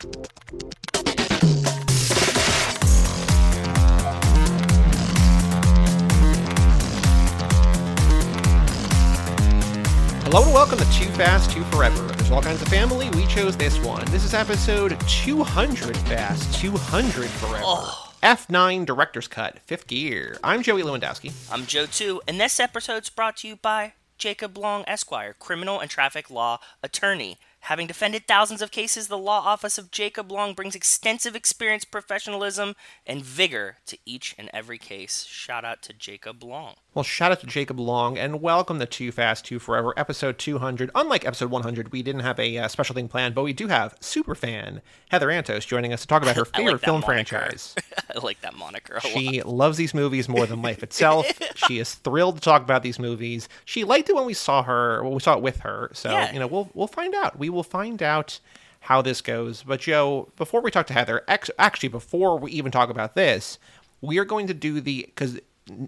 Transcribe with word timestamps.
Hello 0.00 0.16
and 10.42 10.54
welcome 10.54 10.78
to 10.78 10.84
Too 10.90 11.04
Fast, 11.10 11.50
Too 11.50 11.62
Forever. 11.64 12.00
There's 12.00 12.30
all 12.30 12.40
kinds 12.40 12.62
of 12.62 12.68
family. 12.68 13.10
We 13.10 13.26
chose 13.26 13.58
this 13.58 13.78
one. 13.80 14.06
This 14.06 14.24
is 14.24 14.32
episode 14.32 14.98
200 15.06 15.94
Fast, 15.98 16.58
200 16.58 17.28
Forever. 17.28 17.92
F9 18.22 18.86
Director's 18.86 19.28
Cut, 19.28 19.58
fifth 19.66 19.86
gear. 19.86 20.38
I'm 20.42 20.62
Joey 20.62 20.82
Lewandowski. 20.82 21.34
I'm 21.52 21.66
Joe 21.66 21.84
too, 21.84 22.22
and 22.26 22.40
this 22.40 22.58
episode's 22.58 23.10
brought 23.10 23.36
to 23.38 23.48
you 23.48 23.56
by 23.56 23.92
Jacob 24.16 24.56
Long 24.56 24.82
Esquire, 24.86 25.34
criminal 25.38 25.78
and 25.78 25.90
traffic 25.90 26.30
law 26.30 26.58
attorney. 26.82 27.38
Having 27.64 27.88
defended 27.88 28.26
thousands 28.26 28.62
of 28.62 28.70
cases, 28.70 29.06
the 29.08 29.18
law 29.18 29.42
office 29.44 29.76
of 29.78 29.90
Jacob 29.90 30.32
Long 30.32 30.54
brings 30.54 30.74
extensive 30.74 31.36
experience, 31.36 31.84
professionalism, 31.84 32.74
and 33.06 33.22
vigor 33.22 33.76
to 33.86 33.98
each 34.06 34.34
and 34.38 34.50
every 34.52 34.78
case. 34.78 35.24
Shout 35.24 35.64
out 35.64 35.82
to 35.82 35.92
Jacob 35.92 36.42
Long. 36.42 36.74
Well, 36.94 37.04
shout 37.04 37.30
out 37.30 37.38
to 37.40 37.46
Jacob 37.46 37.78
Long 37.78 38.18
and 38.18 38.40
welcome 38.42 38.80
to 38.80 38.86
Too 38.86 39.12
Fast, 39.12 39.44
Too 39.44 39.60
Forever, 39.60 39.94
episode 39.96 40.38
200. 40.38 40.90
Unlike 40.96 41.24
episode 41.26 41.50
100, 41.52 41.92
we 41.92 42.02
didn't 42.02 42.22
have 42.22 42.40
a 42.40 42.58
uh, 42.58 42.66
special 42.66 42.94
thing 42.94 43.06
planned, 43.06 43.34
but 43.36 43.44
we 43.44 43.52
do 43.52 43.68
have 43.68 43.94
super 44.00 44.34
fan 44.34 44.80
Heather 45.10 45.28
Antos 45.28 45.64
joining 45.66 45.92
us 45.92 46.00
to 46.00 46.06
talk 46.08 46.22
about 46.22 46.34
her 46.36 46.44
favorite 46.56 46.72
like 46.72 46.80
film 46.80 47.02
moniker. 47.02 47.36
franchise. 47.38 47.76
I 48.16 48.18
like 48.18 48.40
that 48.40 48.56
moniker 48.56 48.94
a 48.94 49.06
lot. 49.06 49.16
She 49.16 49.42
loves 49.42 49.76
these 49.76 49.94
movies 49.94 50.28
more 50.28 50.46
than 50.46 50.62
life 50.62 50.82
itself. 50.82 51.26
she 51.54 51.78
is 51.78 51.94
thrilled 51.94 52.36
to 52.36 52.40
talk 52.40 52.62
about 52.62 52.82
these 52.82 52.98
movies. 52.98 53.48
She 53.66 53.84
liked 53.84 54.08
it 54.08 54.16
when 54.16 54.24
we 54.26 54.34
saw 54.34 54.64
her, 54.64 55.04
when 55.04 55.12
we 55.12 55.20
saw 55.20 55.34
it 55.36 55.42
with 55.42 55.60
her. 55.60 55.90
So 55.94 56.10
Yeah. 56.10 56.32
you 56.32 56.40
know, 56.40 56.48
we'll 56.48 56.70
we'll 56.74 56.86
find 56.88 57.14
out. 57.14 57.38
We 57.38 57.49
will 57.52 57.62
find 57.62 58.02
out 58.02 58.40
how 58.80 59.02
this 59.02 59.20
goes. 59.20 59.62
But 59.62 59.80
Joe, 59.80 60.30
before 60.36 60.60
we 60.60 60.70
talk 60.70 60.86
to 60.88 60.92
Heather, 60.94 61.22
actually, 61.28 61.88
before 61.88 62.38
we 62.38 62.50
even 62.52 62.72
talk 62.72 62.88
about 62.90 63.14
this, 63.14 63.58
we 64.00 64.18
are 64.18 64.24
going 64.24 64.46
to 64.46 64.54
do 64.54 64.80
the 64.80 65.02
because 65.06 65.38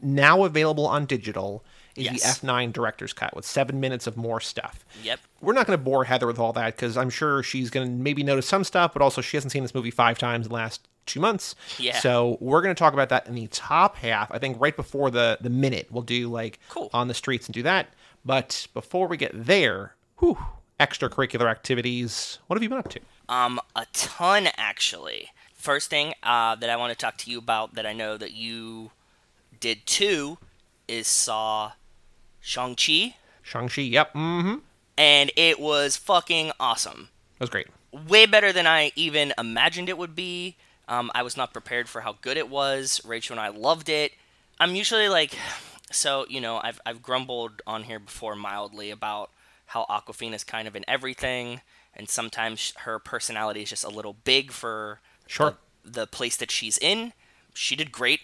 now 0.02 0.44
available 0.44 0.86
on 0.86 1.06
digital 1.06 1.64
is 1.96 2.04
Yes. 2.06 2.38
the 2.38 2.46
F9 2.46 2.72
director's 2.72 3.12
cut 3.12 3.34
with 3.36 3.44
seven 3.44 3.80
minutes 3.80 4.06
of 4.06 4.16
more 4.16 4.40
stuff. 4.40 4.84
Yep. 5.02 5.20
We're 5.40 5.52
not 5.54 5.66
going 5.66 5.78
to 5.78 5.82
bore 5.82 6.04
Heather 6.04 6.26
with 6.26 6.38
all 6.38 6.52
that 6.54 6.76
because 6.76 6.96
I'm 6.96 7.10
sure 7.10 7.42
she's 7.42 7.68
going 7.70 7.86
to 7.86 7.92
maybe 7.92 8.22
notice 8.22 8.46
some 8.46 8.64
stuff, 8.64 8.92
but 8.92 9.02
also 9.02 9.20
she 9.20 9.36
hasn't 9.36 9.52
seen 9.52 9.62
this 9.62 9.74
movie 9.74 9.90
five 9.90 10.18
times 10.18 10.46
in 10.46 10.50
the 10.50 10.54
last 10.54 10.86
two 11.04 11.20
months. 11.20 11.54
Yeah. 11.78 11.98
So 11.98 12.38
we're 12.40 12.62
going 12.62 12.74
to 12.74 12.78
talk 12.78 12.92
about 12.94 13.08
that 13.10 13.26
in 13.26 13.34
the 13.34 13.46
top 13.48 13.96
half. 13.96 14.30
I 14.30 14.38
think 14.38 14.58
right 14.60 14.74
before 14.76 15.10
the 15.10 15.36
the 15.40 15.50
minute 15.50 15.88
we'll 15.90 16.02
do 16.02 16.30
like 16.30 16.60
Cool. 16.68 16.88
on 16.94 17.08
the 17.08 17.14
streets 17.14 17.46
and 17.46 17.54
do 17.54 17.62
that. 17.64 17.88
But 18.24 18.68
before 18.72 19.08
we 19.08 19.16
get 19.16 19.32
there, 19.34 19.94
whew, 20.18 20.38
extracurricular 20.82 21.50
activities. 21.50 22.38
What 22.46 22.56
have 22.56 22.62
you 22.62 22.68
been 22.68 22.78
up 22.78 22.88
to? 22.90 23.00
Um, 23.28 23.60
a 23.76 23.86
ton 23.92 24.48
actually. 24.56 25.30
First 25.54 25.90
thing 25.90 26.14
uh, 26.22 26.56
that 26.56 26.68
I 26.70 26.76
want 26.76 26.92
to 26.92 26.98
talk 26.98 27.16
to 27.18 27.30
you 27.30 27.38
about 27.38 27.74
that 27.76 27.86
I 27.86 27.92
know 27.92 28.16
that 28.16 28.32
you 28.32 28.90
did 29.60 29.86
too 29.86 30.38
is 30.88 31.06
saw 31.06 31.72
Shang 32.40 32.74
Chi, 32.74 33.14
Shang 33.42 33.68
Chi. 33.68 33.82
Yep. 33.82 34.14
Mm-hmm. 34.14 34.54
and 34.98 35.30
it 35.36 35.60
was 35.60 35.96
fucking 35.96 36.50
awesome. 36.58 37.08
That 37.38 37.44
was 37.44 37.50
great. 37.50 37.68
way 38.08 38.26
better 38.26 38.52
than 38.52 38.66
I 38.66 38.90
even 38.96 39.32
imagined 39.38 39.88
it 39.88 39.96
would 39.98 40.16
be. 40.16 40.56
Um, 40.88 41.10
I 41.14 41.22
was 41.22 41.36
not 41.36 41.52
prepared 41.52 41.88
for 41.88 42.00
how 42.00 42.16
good 42.20 42.36
it 42.36 42.48
was. 42.50 43.00
Rachel 43.04 43.34
and 43.34 43.40
I 43.40 43.48
loved 43.56 43.88
it. 43.88 44.12
I'm 44.58 44.74
usually 44.74 45.08
like, 45.08 45.32
so 45.92 46.26
you 46.28 46.40
know, 46.40 46.60
I've 46.62 46.80
I've 46.84 47.02
grumbled 47.02 47.62
on 47.68 47.84
here 47.84 48.00
before 48.00 48.34
mildly 48.34 48.90
about 48.90 49.30
how 49.72 49.86
Awkwafina's 49.88 50.44
kind 50.44 50.66
of 50.68 50.76
in 50.76 50.84
everything, 50.88 51.60
and 51.94 52.08
sometimes 52.08 52.72
her 52.80 52.98
personality 52.98 53.62
is 53.62 53.70
just 53.70 53.84
a 53.84 53.88
little 53.90 54.12
big 54.24 54.50
for 54.52 55.00
Sure. 55.26 55.56
the, 55.84 55.90
the 56.00 56.06
place 56.06 56.36
that 56.36 56.50
she's 56.50 56.78
in. 56.78 57.12
She 57.54 57.76
did 57.76 57.90
great. 57.92 58.20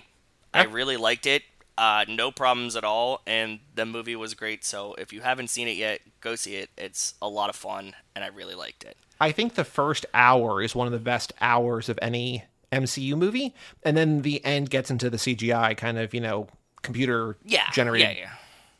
I 0.55 0.65
really 0.65 0.97
liked 0.97 1.27
it. 1.27 1.43
Uh, 1.77 2.05
no 2.09 2.31
problems 2.33 2.75
at 2.77 2.83
all, 2.85 3.21
and 3.27 3.61
the 3.75 3.87
movie 3.87 4.17
was 4.17 4.35
great. 4.35 4.65
So 4.65 4.95
if 4.95 5.13
you 5.13 5.21
haven't 5.21 5.49
seen 5.49 5.69
it 5.69 5.77
yet, 5.77 6.01
go 6.21 6.35
see 6.35 6.57
it. 6.57 6.71
It's 6.77 7.15
a 7.23 7.29
lot 7.29 7.51
of 7.51 7.57
fun, 7.57 7.95
and 8.15 8.25
I 8.25 8.29
really 8.29 8.55
liked 8.57 8.83
it. 8.85 8.97
I 9.21 9.31
think 9.33 9.55
the 9.55 9.65
first 9.65 10.05
hour 10.13 10.61
is 10.63 10.75
one 10.75 10.87
of 10.89 10.93
the 10.93 10.99
best 10.99 11.33
hours 11.41 11.89
of 11.89 11.99
any 12.03 12.45
MCU 12.73 13.17
movie, 13.17 13.55
and 13.85 13.97
then 13.97 14.23
the 14.23 14.45
end 14.45 14.71
gets 14.71 14.91
into 14.91 15.09
the 15.09 15.17
CGI 15.19 15.77
kind 15.77 15.99
of 15.99 16.13
you 16.13 16.21
know 16.21 16.49
computer 16.83 17.37
Yeah, 17.45 17.71
generated 17.71 18.17
yeah, 18.17 18.23
yeah. 18.25 18.31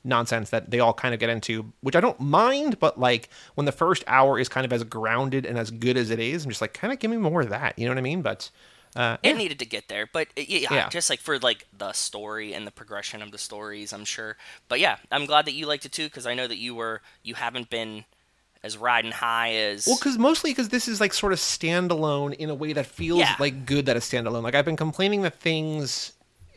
Nonsense 0.05 0.51
that 0.51 0.71
they 0.71 0.81
all 0.81 0.93
kind 0.95 1.13
of 1.15 1.21
get 1.21 1.29
into, 1.31 1.73
which 1.81 1.97
I 1.97 2.01
don't 2.01 2.21
mind, 2.21 2.79
but 2.79 2.99
like 2.99 3.29
when 3.55 3.65
the 3.67 3.73
first 3.73 4.05
hour 4.07 4.39
is 4.39 4.49
kind 4.49 4.65
of 4.65 4.73
as 4.73 4.85
grounded 4.85 5.45
and 5.47 5.59
as 5.59 5.71
good 5.71 5.97
as 5.97 6.11
it 6.11 6.21
is, 6.21 6.45
I'm 6.45 6.51
just 6.51 6.61
like, 6.61 6.73
kind 6.75 6.93
of 6.93 6.99
give 6.99 7.11
me 7.11 7.17
more 7.17 7.41
of 7.43 7.51
that. 7.51 7.79
You 7.79 7.87
know 7.87 7.91
what 7.93 7.99
I 7.99 8.03
mean? 8.03 8.23
But 8.23 8.51
uh, 8.97 9.19
it 9.23 9.31
yeah. 9.31 9.37
needed 9.37 9.59
to 9.59 9.67
get 9.67 9.87
there 9.89 10.09
but 10.11 10.29
uh, 10.39 10.43
yeah, 10.49 10.67
Yeah. 10.73 10.89
just 10.89 11.11
like 11.11 11.21
for 11.21 11.39
like 11.39 11.67
the 11.77 11.93
story 11.93 12.55
and 12.55 12.67
the 12.67 12.71
progression 12.71 13.21
of 13.21 13.31
the 13.31 13.37
stories 13.39 13.93
i'm 13.93 14.07
sure 14.07 14.39
but 14.67 14.81
yeah 14.81 14.97
i'm 15.13 15.27
glad 15.27 15.45
that 15.45 15.53
you 15.53 15.67
liked 15.67 15.85
it 15.85 15.93
too 15.93 16.05
because 16.05 16.27
i 16.27 16.33
know 16.33 16.47
that 16.47 16.57
you 16.57 16.75
were 16.75 17.03
you 17.23 17.35
haven't 17.35 17.69
been 17.69 18.07
as 18.63 18.79
riding 18.79 19.13
high 19.13 19.53
as 19.55 19.87
Well, 19.87 19.97
because 19.99 20.17
mostly 20.17 20.53
because 20.53 20.71
this 20.71 20.89
is 20.89 21.03
like 21.03 21.13
sort 21.13 21.35
of 21.35 21.39
standalone 21.39 22.35
in 22.35 22.49
a 22.49 22.55
way 22.55 22.73
that 22.73 22.87
feels 22.87 23.21
Yeah. 23.21 23.37
like 23.39 23.67
good 23.67 23.87
that 23.87 23.97
it's 23.97 24.11
standalone. 24.11 24.43
Like 24.43 24.55
I've 24.55 24.65
been 24.65 24.77
complaining 24.77 25.21
that 25.23 25.35
things 25.39 26.13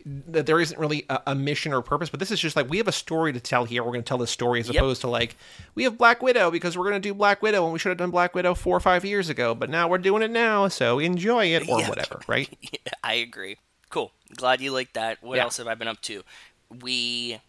that 0.05 0.45
there 0.45 0.59
isn't 0.59 0.79
really 0.79 1.05
a, 1.09 1.19
a 1.27 1.35
mission 1.35 1.73
or 1.73 1.81
purpose, 1.81 2.09
but 2.09 2.19
this 2.19 2.31
is 2.31 2.39
just 2.39 2.55
like 2.55 2.69
we 2.69 2.77
have 2.77 2.87
a 2.87 2.91
story 2.91 3.31
to 3.33 3.39
tell 3.39 3.65
here. 3.65 3.83
We're 3.83 3.91
going 3.91 4.03
to 4.03 4.07
tell 4.07 4.17
this 4.17 4.31
story 4.31 4.59
as 4.59 4.67
Yep. 4.67 4.75
opposed 4.75 5.01
to 5.01 5.07
like 5.07 5.35
we 5.75 5.83
have 5.83 5.97
Black 5.97 6.21
Widow 6.21 6.51
because 6.51 6.77
we're 6.77 6.89
going 6.89 7.01
to 7.01 7.07
do 7.09 7.13
Black 7.13 7.41
Widow 7.41 7.63
and 7.63 7.73
we 7.73 7.79
should 7.79 7.89
have 7.89 7.97
done 7.97 8.11
Black 8.11 8.33
Widow 8.35 8.53
four 8.55 8.75
or 8.75 8.79
five 8.79 9.03
years 9.05 9.29
ago, 9.29 9.53
but 9.55 9.69
now 9.69 9.87
we're 9.87 9.97
doing 9.97 10.23
it 10.23 10.31
now, 10.31 10.67
so 10.67 10.99
enjoy 10.99 11.45
it 11.47 11.67
or 11.69 11.81
whatever, 11.83 12.19
right? 12.27 12.49
Yeah, 12.71 12.93
i 13.03 13.13
agree 13.15 13.57
cool 13.89 14.11
glad 14.35 14.61
you 14.61 14.71
like 14.71 14.93
that 14.93 15.21
what 15.21 15.35
Yeah. 15.37 15.43
else 15.43 15.57
have 15.57 15.67
i 15.67 15.75
been 15.75 15.87
up 15.89 15.99
to 16.03 16.23
we 16.81 17.39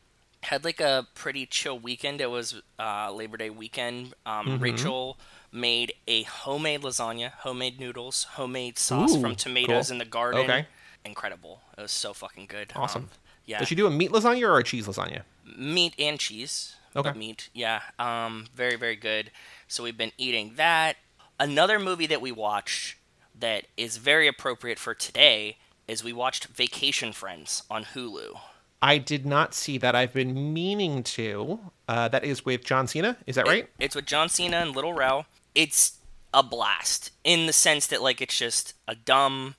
had 0.43 0.65
like 0.65 0.81
a 0.81 1.07
pretty 1.15 1.47
chill 1.47 1.79
weekend 1.79 2.21
it 2.21 2.31
was 2.31 2.61
uh, 2.81 3.13
labor 3.13 3.37
day 3.37 3.51
weekend 3.51 4.15
um, 4.27 4.47
Mm-hmm. 4.47 4.63
rachel 4.63 5.19
made 5.53 5.93
a 6.09 6.23
homemade 6.25 6.81
lasagna 6.83 7.31
homemade 7.31 7.79
noodles 7.79 8.25
homemade 8.33 8.79
sauce 8.79 9.15
Ooh, 9.17 9.21
from 9.21 9.37
tomatoes 9.37 9.87
cool. 9.89 9.93
in 9.93 9.99
the 9.99 10.05
garden 10.05 10.41
Okay. 10.43 10.67
Incredible 11.05 11.61
it 11.77 11.83
was 11.83 11.93
so 11.93 12.13
fucking 12.13 12.47
good 12.47 12.73
Awesome. 12.77 13.03
Um, 13.03 13.09
yeah 13.45 13.59
Does 13.59 13.69
she 13.69 13.75
do 13.75 13.87
a 13.87 13.91
meat 13.91 14.11
lasagna 14.11 14.49
or 14.49 14.59
a 14.59 14.65
cheese 14.65 14.87
lasagna? 14.87 15.23
meat 15.57 15.95
and 15.99 16.19
cheese. 16.19 16.77
Okay. 16.95 17.13
Meat, 17.13 17.49
yeah. 17.55 17.81
Um, 17.99 18.47
very 18.55 18.77
very 18.77 18.97
good. 18.97 19.31
So 19.69 19.83
we've 19.83 19.97
been 19.97 20.13
eating 20.19 20.53
that. 20.57 20.97
Another 21.41 21.79
movie 21.79 22.07
that 22.07 22.21
we 22.21 22.31
watched 22.31 22.97
that 23.39 23.65
is 23.77 23.97
very 23.97 24.29
appropriate 24.29 24.79
for 24.79 24.95
today 24.95 25.57
is 25.89 26.05
we 26.05 26.13
watched 26.13 26.47
Vacation 26.47 27.13
Friends 27.13 27.63
on 27.71 27.85
Hulu. 27.85 28.39
I 28.81 28.99
did 28.99 29.25
not 29.25 29.55
see 29.55 29.79
that. 29.79 29.95
I've 29.95 30.13
been 30.13 30.53
meaning 30.53 31.03
to. 31.05 31.61
Uh, 31.89 32.09
that 32.09 32.25
is 32.25 32.45
with 32.45 32.65
John 32.65 32.87
Cena. 32.87 33.17
Is 33.27 33.37
that 33.37 33.47
right? 33.47 33.69
It's 33.79 33.95
with 33.95 34.07
John 34.07 34.29
Cena 34.29 34.59
and 34.59 34.75
Lil 34.75 34.93
Rel. 34.93 35.27
It's 35.55 35.99
a 36.35 36.43
blast 36.43 37.11
in 37.25 37.47
the 37.47 37.53
sense 37.53 37.87
that 37.89 38.03
like 38.03 38.21
it's 38.21 38.37
just 38.37 38.75
a 38.89 38.95
dumb 38.95 39.55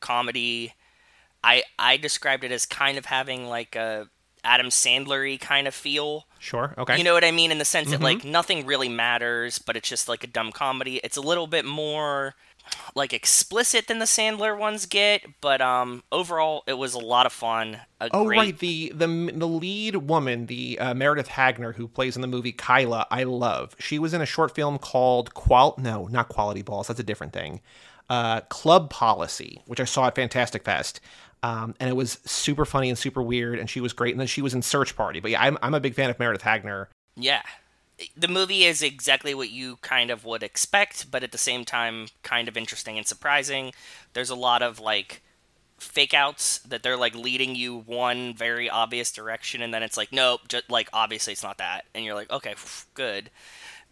comedy. 0.00 0.74
I 1.44 1.62
I 1.78 1.96
described 1.98 2.42
it 2.42 2.50
as 2.50 2.66
kind 2.66 2.98
of 2.98 3.04
having 3.04 3.46
like 3.46 3.76
a 3.76 4.08
Adam 4.42 4.66
Sandler-y 4.66 5.38
kind 5.40 5.66
of 5.66 5.74
feel. 5.74 6.26
Sure. 6.38 6.74
Okay. 6.76 6.98
You 6.98 7.04
know 7.04 7.14
what 7.14 7.24
I 7.24 7.30
mean? 7.30 7.50
In 7.50 7.58
the 7.58 7.64
sense 7.64 7.90
that 7.90 8.00
like 8.00 8.24
nothing 8.24 8.66
really 8.66 8.88
matters, 8.88 9.58
but 9.58 9.76
it's 9.76 9.88
just 9.88 10.08
like 10.08 10.24
a 10.24 10.26
dumb 10.26 10.52
comedy. 10.52 11.00
It's 11.02 11.16
a 11.16 11.22
little 11.22 11.46
bit 11.46 11.64
more 11.64 12.34
like 12.94 13.12
explicit 13.12 13.88
than 13.88 13.98
the 13.98 14.06
Sandler 14.06 14.56
ones 14.58 14.86
get, 14.86 15.22
but 15.42 15.60
um 15.60 16.02
overall 16.10 16.62
it 16.66 16.74
was 16.74 16.94
a 16.94 16.98
lot 16.98 17.26
of 17.26 17.32
fun. 17.32 17.78
A 18.00 18.08
Oh 18.12 18.24
great 18.24 18.38
right, 18.38 18.58
the 18.58 18.92
the 18.94 19.06
the 19.06 19.46
lead 19.48 19.96
woman, 19.96 20.46
the 20.46 20.78
uh, 20.78 20.94
Meredith 20.94 21.28
Hagner, 21.28 21.74
who 21.74 21.88
plays 21.88 22.16
in 22.16 22.22
the 22.22 22.28
movie 22.28 22.52
Kyla, 22.52 23.06
I 23.10 23.24
love. 23.24 23.76
She 23.78 23.98
was 23.98 24.14
in 24.14 24.20
a 24.22 24.26
short 24.26 24.54
film 24.54 24.78
called 24.78 25.34
Qual. 25.34 25.74
No, 25.78 26.06
not 26.06 26.28
Quality 26.28 26.62
Balls. 26.62 26.88
That's 26.88 27.00
a 27.00 27.04
different 27.04 27.32
thing. 27.32 27.60
Uh, 28.10 28.42
Club 28.42 28.90
Policy, 28.90 29.62
which 29.66 29.80
I 29.80 29.84
saw 29.84 30.06
at 30.06 30.14
Fantastic 30.14 30.62
Fest, 30.64 31.00
um, 31.44 31.74
and 31.78 31.90
it 31.90 31.92
was 31.92 32.18
super 32.24 32.64
funny 32.64 32.88
and 32.88 32.96
super 32.96 33.22
weird, 33.22 33.58
and 33.58 33.68
she 33.68 33.82
was 33.82 33.92
great. 33.92 34.14
And 34.14 34.20
then 34.20 34.26
she 34.26 34.40
was 34.40 34.54
in 34.54 34.62
Search 34.62 34.96
Party. 34.96 35.20
But 35.20 35.30
yeah, 35.30 35.42
I'm 35.42 35.58
I'm 35.60 35.74
a 35.74 35.80
big 35.80 35.94
fan 35.94 36.08
of 36.08 36.18
Meredith 36.18 36.40
Hagner. 36.40 36.88
Yeah. 37.16 37.42
The 38.16 38.28
movie 38.28 38.64
is 38.64 38.82
exactly 38.82 39.34
what 39.34 39.50
you 39.50 39.76
kind 39.76 40.10
of 40.10 40.24
would 40.24 40.42
expect, 40.42 41.10
but 41.10 41.22
at 41.22 41.32
the 41.32 41.38
same 41.38 41.64
time 41.64 42.08
kind 42.22 42.48
of 42.48 42.56
interesting 42.56 42.96
and 42.96 43.06
surprising. 43.06 43.72
There's 44.14 44.30
a 44.30 44.34
lot 44.34 44.62
of 44.62 44.80
like 44.80 45.20
fake 45.78 46.14
outs 46.14 46.58
that 46.60 46.82
they're 46.82 46.96
like 46.96 47.14
leading 47.14 47.54
you 47.54 47.76
one 47.76 48.34
very 48.34 48.70
obvious 48.70 49.12
direction 49.12 49.60
and 49.60 49.74
then 49.74 49.82
it's 49.82 49.96
like 49.96 50.12
nope 50.12 50.40
just 50.48 50.70
like 50.70 50.88
obviously 50.92 51.32
it's 51.32 51.42
not 51.42 51.58
that 51.58 51.84
and 51.94 52.04
you're 52.04 52.14
like 52.14 52.30
okay 52.30 52.54
good 52.94 53.28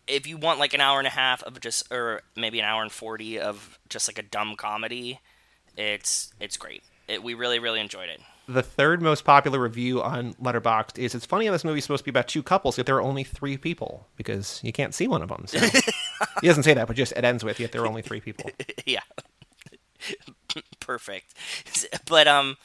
if 0.07 0.27
you 0.27 0.37
want 0.37 0.61
like 0.61 0.73
an 0.73 0.81
hour 0.81 0.99
and 0.99 1.09
a 1.09 1.11
half 1.11 1.43
of 1.43 1.61
just 1.61 1.93
or 1.93 2.23
maybe 2.37 2.61
an 2.61 2.65
hour 2.65 2.83
and 2.83 2.93
40 2.93 3.41
of 3.41 3.79
just 3.89 4.09
like 4.09 4.17
a 4.17 4.23
dumb 4.23 4.55
comedy 4.55 5.21
it's 5.77 6.33
it's 6.41 6.57
great 6.57 6.85
it, 7.13 7.23
we 7.23 7.35
really 7.35 7.59
really 7.59 7.81
enjoyed 7.81 8.09
it 8.09 8.21
The 8.49 8.63
third 8.63 9.01
most 9.03 9.25
popular 9.25 9.61
review 9.61 10.03
on 10.03 10.35
Letterboxd 10.35 10.99
is 10.99 11.15
it's 11.15 11.27
funny 11.27 11.47
how 11.47 11.53
this 11.53 11.65
movie's 11.65 11.85
supposed 11.85 12.01
to 12.01 12.05
be 12.05 12.11
about 12.11 12.27
two 12.29 12.43
couples, 12.43 12.77
yet 12.77 12.87
there 12.87 12.97
are 12.97 13.03
only 13.03 13.23
three 13.25 13.57
people 13.57 14.09
because 14.17 14.61
you 14.65 14.73
can't 14.73 14.95
see 14.95 15.07
one 15.07 15.23
of 15.23 15.29
them. 15.29 15.47
So. 15.47 15.59
he 16.41 16.47
doesn't 16.49 16.65
say 16.65 16.75
that, 16.75 16.87
but 16.89 16.97
just 16.97 17.13
it 17.13 17.25
ends 17.25 17.45
with 17.45 17.61
yet 17.61 17.71
there 17.73 17.83
are 17.83 17.87
only 17.87 18.03
three 18.03 18.21
people. 18.21 18.51
yeah. 18.85 19.01
Perfect. 20.81 21.35
But 22.07 22.27
um 22.29 22.57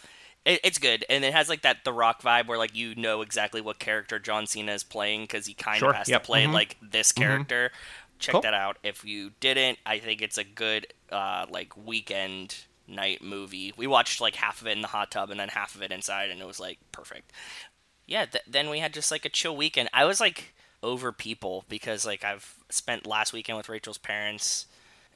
it, 0.45 0.59
it's 0.63 0.77
good 0.79 1.05
and 1.09 1.23
it 1.23 1.33
has 1.33 1.49
like 1.49 1.61
that 1.61 1.83
the 1.83 1.93
rock 1.93 2.21
vibe 2.21 2.47
where 2.47 2.57
like 2.57 2.75
you 2.75 2.95
know 2.95 3.21
exactly 3.21 3.61
what 3.61 3.79
character 3.79 4.17
John 4.19 4.47
Cena 4.47 4.73
is 4.73 4.83
playing 4.83 5.27
cuz 5.27 5.45
he 5.45 5.53
kind 5.53 5.79
Sure, 5.79 5.91
of 5.91 5.95
has 5.97 6.09
yep, 6.09 6.23
to 6.23 6.25
play 6.25 6.45
mhm. 6.45 6.53
like 6.53 6.77
this 6.81 7.11
character. 7.11 7.71
Check 8.19 8.33
Cool. 8.33 8.41
that 8.41 8.55
out 8.55 8.77
if 8.83 9.05
you 9.05 9.31
didn't. 9.39 9.77
I 9.85 9.99
think 9.99 10.21
it's 10.21 10.37
a 10.39 10.43
good 10.43 10.87
uh 11.11 11.45
like 11.49 11.77
weekend 11.77 12.55
night 12.87 13.21
movie. 13.21 13.73
We 13.75 13.87
watched 13.87 14.21
like 14.21 14.35
half 14.35 14.61
of 14.61 14.67
it 14.67 14.71
in 14.71 14.81
the 14.81 14.87
hot 14.87 15.11
tub 15.11 15.29
and 15.29 15.39
then 15.39 15.49
half 15.49 15.75
of 15.75 15.81
it 15.81 15.91
inside 15.91 16.29
and 16.29 16.39
it 16.41 16.47
was 16.47 16.59
like 16.59 16.79
perfect. 16.91 17.31
Yeah, 18.05 18.25
th- 18.25 18.43
then 18.47 18.69
we 18.69 18.79
had 18.79 18.93
just 18.93 19.11
like 19.11 19.25
a 19.25 19.29
chill 19.29 19.55
weekend. 19.55 19.89
I 19.93 20.05
was 20.05 20.19
like 20.19 20.53
over 20.83 21.11
people 21.11 21.65
because 21.67 22.05
like 22.05 22.23
I've 22.23 22.55
spent 22.69 23.05
last 23.05 23.33
weekend 23.33 23.57
with 23.57 23.69
Rachel's 23.69 23.97
parents 23.97 24.65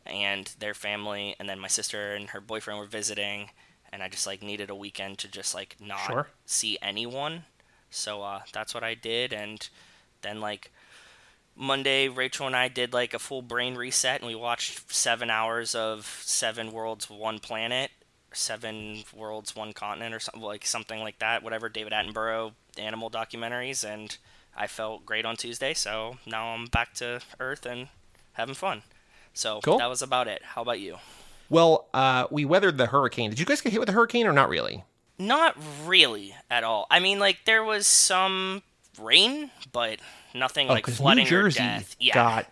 and 0.06 0.53
their 0.59 0.73
family 0.73 1.35
and 1.39 1.47
then 1.47 1.59
my 1.59 1.68
sister 1.68 2.15
and 2.15 2.29
her 2.31 2.41
boyfriend 2.41 2.79
were 2.79 2.85
visiting 2.88 3.51
and 3.94 4.01
I 4.01 4.09
just 4.09 4.25
like 4.27 4.41
needed 4.41 4.69
a 4.69 4.75
weekend 4.75 5.19
to 5.19 5.27
just 5.27 5.53
like 5.53 5.75
not 5.79 6.00
Sure. 6.00 6.27
see 6.45 6.77
anyone. 6.81 7.44
So 7.89 8.23
uh 8.23 8.41
that's 8.51 8.73
what 8.73 8.83
I 8.83 8.95
did 8.95 9.31
and 9.33 9.69
then 10.21 10.39
like 10.41 10.71
Monday 11.56 12.07
Rachel 12.07 12.48
and 12.48 12.56
I 12.56 12.68
did 12.68 12.94
like 12.94 13.13
a 13.13 13.19
full 13.19 13.42
brain 13.42 13.75
reset 13.75 14.21
and 14.21 14.27
we 14.27 14.36
watched 14.36 14.92
7 14.94 15.30
hours 15.30 15.75
of 15.75 16.06
7 16.25 16.71
worlds 16.71 17.09
one 17.09 17.39
planet, 17.39 17.92
7 18.33 19.03
worlds 19.15 19.56
one 19.56 19.74
continent 19.74 20.15
or 20.15 20.19
something 20.19 20.42
like 20.42 20.65
something 20.65 21.00
like 21.01 21.19
that, 21.19 21.44
whatever 21.44 21.69
David 21.69 21.94
Attenborough 21.94 22.53
animal 22.77 23.09
documentaries 23.09 23.83
and 23.88 24.18
I 24.56 24.68
felt 24.68 25.06
great 25.06 25.25
on 25.25 25.38
Tuesday, 25.38 25.74
so 25.74 26.18
now 26.25 26.48
I'm 26.53 26.65
back 26.65 26.94
to 26.95 27.21
Earth 27.39 27.65
and 27.65 27.88
having 28.33 28.56
fun. 28.56 28.83
So 29.33 29.62
Cool. 29.63 29.77
that 29.77 29.88
was 29.89 30.01
about 30.01 30.27
it. 30.27 30.42
How 30.44 30.62
about 30.62 30.80
you? 30.81 30.97
Well, 31.50 31.88
uh, 31.94 32.27
we 32.31 32.44
weathered 32.45 32.77
the 32.77 32.88
hurricane. 32.88 33.30
Did 33.30 33.39
you 33.39 33.45
guys 33.45 33.62
get 33.62 33.71
hit 33.71 33.80
with 33.80 33.88
the 33.88 33.94
hurricane 33.94 34.25
or 34.27 34.33
not 34.33 34.50
really? 34.50 34.83
Not 35.18 35.56
really 35.86 36.36
at 36.50 36.63
all. 36.63 36.88
I 36.89 37.00
mean, 37.00 37.19
like 37.19 37.45
there 37.45 37.63
was 37.63 37.88
some 37.88 38.63
rain, 39.00 39.51
but 39.71 40.00
nothing 40.33 40.68
like 40.68 40.83
because 40.86 40.98
flooding 40.98 41.22
Oh, 41.22 41.25
New 41.25 41.30
Jersey 41.30 41.60
or 41.60 41.63
death. 41.63 41.95
Yeah, 42.00 42.13
got 42.13 42.48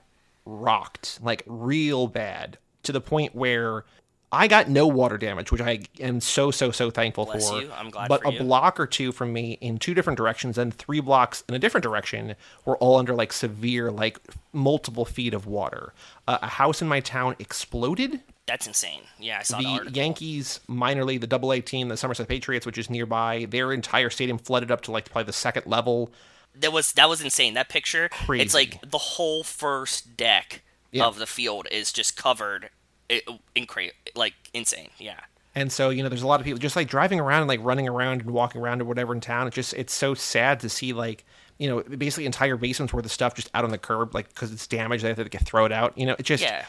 rocked 0.45 1.19
like 1.21 1.43
real 1.45 2.07
bad 2.07 2.57
to 2.83 2.91
the 2.91 3.01
point 3.01 3.35
where 3.35 3.85
I 4.31 4.47
got 4.47 4.69
no 4.69 4.85
water 4.87 5.17
damage, 5.17 5.51
which 5.51 5.61
I 5.61 5.79
am 5.99 6.21
so 6.21 6.51
so 6.51 6.69
so 6.71 6.91
thankful 6.91 7.25
Bless 7.25 7.49
for. 7.49 7.61
you. 7.61 7.71
I'm 7.75 7.89
glad 7.89 8.09
but 8.09 8.21
for 8.21 8.29
a 8.29 8.33
you. 8.33 8.39
block 8.39 8.79
or 8.79 8.85
two 8.85 9.11
from 9.11 9.33
me 9.33 9.53
in 9.59 9.77
two 9.79 9.93
different 9.93 10.17
directions 10.17 10.57
and 10.57 10.73
three 10.73 10.99
blocks 10.99 11.43
in 11.49 11.55
a 11.55 11.59
different 11.59 11.83
direction 11.83 12.35
were 12.65 12.77
all 12.77 12.97
under 12.97 13.15
like 13.15 13.33
severe 13.33 13.89
like 13.91 14.19
multiple 14.53 15.03
feet 15.05 15.33
of 15.33 15.47
water. 15.47 15.93
Uh, 16.27 16.37
a 16.43 16.47
house 16.47 16.81
in 16.81 16.87
my 16.87 16.99
town 16.99 17.35
exploded. 17.39 18.21
that's 18.45 18.67
insane. 18.67 19.01
Yeah, 19.19 19.39
I 19.39 19.43
saw 19.43 19.57
the, 19.57 19.85
The. 19.89 19.91
Yankees 19.91 20.59
minor 20.67 21.03
league, 21.05 21.21
the 21.21 21.27
Double 21.27 21.51
A 21.51 21.59
team, 21.59 21.87
the 21.89 21.97
Somerset 21.97 22.27
Patriots, 22.27 22.67
which 22.67 22.77
is 22.77 22.87
nearby, 22.89 23.45
their 23.49 23.73
entire 23.73 24.11
stadium 24.11 24.37
flooded 24.37 24.69
up 24.69 24.81
to 24.81 24.91
like 24.91 25.05
probably 25.05 25.23
the 25.25 25.33
second 25.33 25.65
level. 25.65 26.11
That 26.59 26.71
was 26.71 26.93
that 26.93 27.09
was 27.09 27.21
insane. 27.21 27.53
That 27.55 27.69
picture, 27.69 28.09
Crazy. 28.09 28.43
it's 28.43 28.53
like 28.53 28.89
the 28.89 28.97
whole 28.97 29.43
first 29.43 30.15
deck 30.17 30.61
Yeah. 30.91 31.05
of 31.05 31.17
the 31.19 31.25
field 31.27 31.67
is 31.71 31.91
just 31.93 32.15
covered, 32.17 32.69
it, 33.09 33.23
incre- 33.55 33.91
like 34.15 34.33
insane. 34.53 34.89
Yeah, 34.97 35.19
And 35.55 35.71
so, 35.71 35.89
you 35.89 36.03
know, 36.03 36.09
there's 36.09 36.21
a 36.23 36.27
lot 36.27 36.39
of 36.39 36.45
people 36.45 36.59
just 36.59 36.75
like 36.75 36.87
driving 36.87 37.19
around 37.19 37.41
and 37.41 37.47
like 37.47 37.59
running 37.63 37.87
around 37.87 38.21
and 38.21 38.31
walking 38.31 38.61
around 38.61 38.81
or 38.81 38.85
whatever 38.85 39.13
in 39.13 39.21
town. 39.21 39.47
It's 39.47 39.55
just, 39.55 39.73
it's 39.73 39.93
so 39.93 40.13
sad 40.13 40.59
to 40.61 40.69
see 40.69 40.93
like, 40.93 41.25
you 41.57 41.67
know, 41.69 41.81
basically 41.83 42.25
entire 42.25 42.55
basements 42.57 42.93
worth 42.93 43.05
of 43.05 43.11
stuff 43.11 43.33
just 43.35 43.49
out 43.53 43.63
on 43.65 43.71
the 43.71 43.77
curb, 43.77 44.13
like 44.15 44.29
because 44.29 44.51
it's 44.51 44.65
damaged. 44.67 45.03
They 45.03 45.09
have 45.09 45.17
to 45.17 45.25
get 45.25 45.45
throw 45.45 45.65
it 45.65 45.71
out. 45.71 45.97
You 45.97 46.05
know, 46.05 46.15
it 46.17 46.23
just, 46.23 46.43
Yeah. 46.43 46.65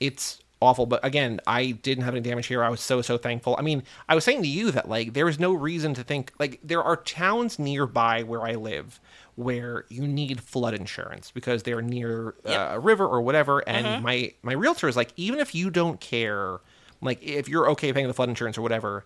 it's 0.00 0.38
awful. 0.60 0.86
But 0.86 1.04
again, 1.04 1.40
I 1.46 1.72
didn't 1.72 2.04
have 2.04 2.14
any 2.14 2.20
damage 2.22 2.46
here. 2.46 2.62
I 2.64 2.68
was 2.68 2.80
so, 2.80 3.02
so 3.02 3.18
thankful. 3.18 3.54
I 3.58 3.62
mean, 3.62 3.82
I 4.08 4.14
was 4.14 4.24
saying 4.24 4.42
to 4.42 4.48
you 4.48 4.70
that 4.72 4.88
like 4.88 5.12
there 5.14 5.28
is 5.28 5.38
no 5.40 5.52
reason 5.52 5.94
to 5.94 6.02
think 6.04 6.32
like 6.38 6.58
there 6.62 6.82
are 6.82 6.96
towns 6.96 7.58
nearby 7.58 8.22
where 8.22 8.42
I 8.42 8.54
live 8.54 9.00
where 9.36 9.84
you 9.88 10.06
need 10.06 10.40
flood 10.40 10.74
insurance 10.74 11.30
because 11.30 11.62
they're 11.62 11.82
near 11.82 12.34
Yep. 12.44 12.58
uh, 12.60 12.74
a 12.74 12.78
river 12.80 13.06
or 13.06 13.20
whatever. 13.22 13.60
And 13.68 14.02
my, 14.02 14.34
my 14.42 14.52
realtor 14.52 14.88
is 14.88 14.96
like, 14.96 15.12
even 15.16 15.40
if 15.40 15.54
you 15.54 15.70
don't 15.70 16.00
care, 16.00 16.58
like 17.00 17.22
if 17.22 17.48
you're 17.48 17.70
okay 17.70 17.92
paying 17.92 18.08
the 18.08 18.14
flood 18.14 18.28
insurance 18.28 18.58
or 18.58 18.62
whatever, 18.62 19.04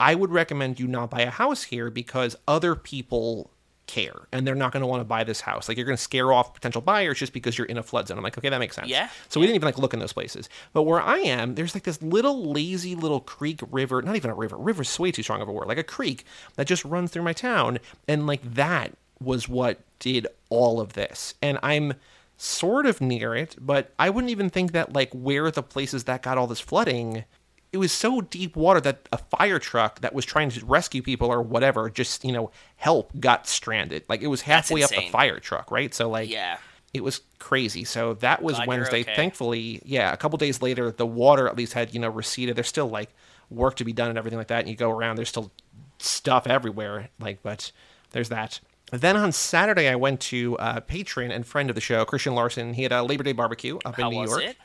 I 0.00 0.14
would 0.14 0.30
recommend 0.30 0.78
you 0.80 0.86
not 0.86 1.10
buy 1.10 1.20
a 1.22 1.30
house 1.30 1.62
here 1.64 1.90
because 1.90 2.36
other 2.46 2.74
people 2.74 3.50
care 3.86 4.28
and 4.32 4.46
they're 4.46 4.54
not 4.54 4.70
going 4.70 4.82
to 4.82 4.86
want 4.86 5.00
to 5.00 5.04
buy 5.04 5.24
this 5.24 5.40
house. 5.40 5.66
Like 5.66 5.78
you're 5.78 5.86
going 5.86 5.96
to 5.96 6.02
scare 6.02 6.30
off 6.32 6.52
potential 6.52 6.82
buyers 6.82 7.18
just 7.18 7.32
because 7.32 7.56
you're 7.56 7.66
in 7.66 7.78
a 7.78 7.82
flood 7.82 8.06
zone. 8.06 8.18
I'm 8.18 8.22
like, 8.22 8.36
okay, 8.36 8.50
that 8.50 8.58
makes 8.58 8.76
sense. 8.76 8.88
Yeah, 8.88 9.08
So 9.30 9.40
we 9.40 9.46
didn't 9.46 9.56
even 9.56 9.66
like 9.66 9.78
look 9.78 9.94
in 9.94 9.98
those 10.00 10.12
places. 10.12 10.48
But 10.74 10.82
where 10.82 11.00
I 11.00 11.18
am, 11.20 11.54
there's 11.54 11.74
like 11.74 11.84
this 11.84 12.02
little 12.02 12.50
lazy 12.52 12.94
little 12.94 13.20
creek 13.20 13.60
river, 13.70 14.02
not 14.02 14.14
even 14.14 14.30
a 14.30 14.34
river. 14.34 14.56
River's 14.58 14.98
way 14.98 15.10
too 15.10 15.22
strong 15.22 15.40
of 15.40 15.48
a 15.48 15.52
word. 15.52 15.68
Like 15.68 15.78
a 15.78 15.82
creek 15.84 16.24
that 16.56 16.66
just 16.66 16.84
runs 16.84 17.10
through 17.12 17.22
my 17.22 17.32
town 17.32 17.78
and 18.06 18.26
like 18.26 18.42
that 18.54 18.92
was 19.20 19.48
what 19.48 19.80
did 19.98 20.26
all 20.48 20.80
of 20.80 20.94
this. 20.94 21.34
And 21.42 21.58
I'm 21.62 21.94
sort 22.36 22.86
of 22.86 23.00
near 23.00 23.34
it, 23.34 23.56
but 23.60 23.92
I 23.98 24.10
wouldn't 24.10 24.30
even 24.30 24.50
think 24.50 24.72
that 24.72 24.92
like 24.92 25.10
where 25.12 25.50
the 25.50 25.62
places 25.62 26.04
that 26.04 26.22
got 26.22 26.38
all 26.38 26.46
this 26.46 26.60
flooding 26.60 27.24
it 27.72 27.78
was 27.78 27.92
so 27.92 28.20
deep 28.20 28.56
water 28.56 28.80
that 28.80 29.08
a 29.12 29.18
fire 29.18 29.58
truck 29.58 30.00
that 30.00 30.14
was 30.14 30.24
trying 30.24 30.50
to 30.50 30.64
rescue 30.64 31.02
people 31.02 31.30
or 31.30 31.42
whatever, 31.42 31.90
just 31.90 32.24
you 32.24 32.32
know, 32.32 32.50
help 32.76 33.12
got 33.20 33.46
stranded. 33.46 34.04
Like 34.08 34.22
it 34.22 34.28
was 34.28 34.42
halfway 34.42 34.82
up 34.82 34.90
the 34.90 35.08
fire 35.10 35.38
truck, 35.38 35.70
right? 35.70 35.92
So 35.92 36.08
like, 36.08 36.30
yeah. 36.30 36.58
it 36.94 37.04
was 37.04 37.20
crazy. 37.38 37.84
So 37.84 38.14
that 38.14 38.42
was 38.42 38.58
Wednesday. 38.66 39.02
okay. 39.02 39.14
Thankfully, 39.14 39.82
yeah, 39.84 40.12
a 40.12 40.16
couple 40.16 40.38
days 40.38 40.62
later, 40.62 40.90
the 40.90 41.06
water 41.06 41.46
at 41.46 41.56
least 41.56 41.74
had 41.74 41.92
you 41.92 42.00
know 42.00 42.08
receded. 42.08 42.56
There's 42.56 42.68
still 42.68 42.88
like 42.88 43.10
work 43.50 43.76
to 43.76 43.84
be 43.84 43.92
done 43.92 44.08
and 44.08 44.18
everything 44.18 44.38
like 44.38 44.48
that. 44.48 44.60
And 44.60 44.68
you 44.68 44.76
go 44.76 44.90
around, 44.90 45.16
there's 45.16 45.28
still 45.28 45.50
stuff 45.98 46.46
everywhere. 46.46 47.10
Like, 47.20 47.42
but 47.42 47.70
there's 48.12 48.30
that. 48.30 48.60
Then 48.92 49.16
on 49.16 49.32
Saturday, 49.32 49.88
I 49.88 49.96
went 49.96 50.20
to 50.22 50.56
uh, 50.58 50.80
patron 50.80 51.30
and 51.30 51.46
friend 51.46 51.68
of 51.70 51.74
the 51.74 51.80
show, 51.80 52.04
Christian 52.04 52.34
Larson. 52.34 52.74
He 52.74 52.82
had 52.82 52.92
a 52.92 53.02
Labor 53.02 53.22
Day 53.24 53.32
barbecue 53.32 53.78
up 53.84 53.96
How 53.96 54.08
in 54.08 54.14
New 54.16 54.24
York. 54.28 54.42
it? 54.42 54.56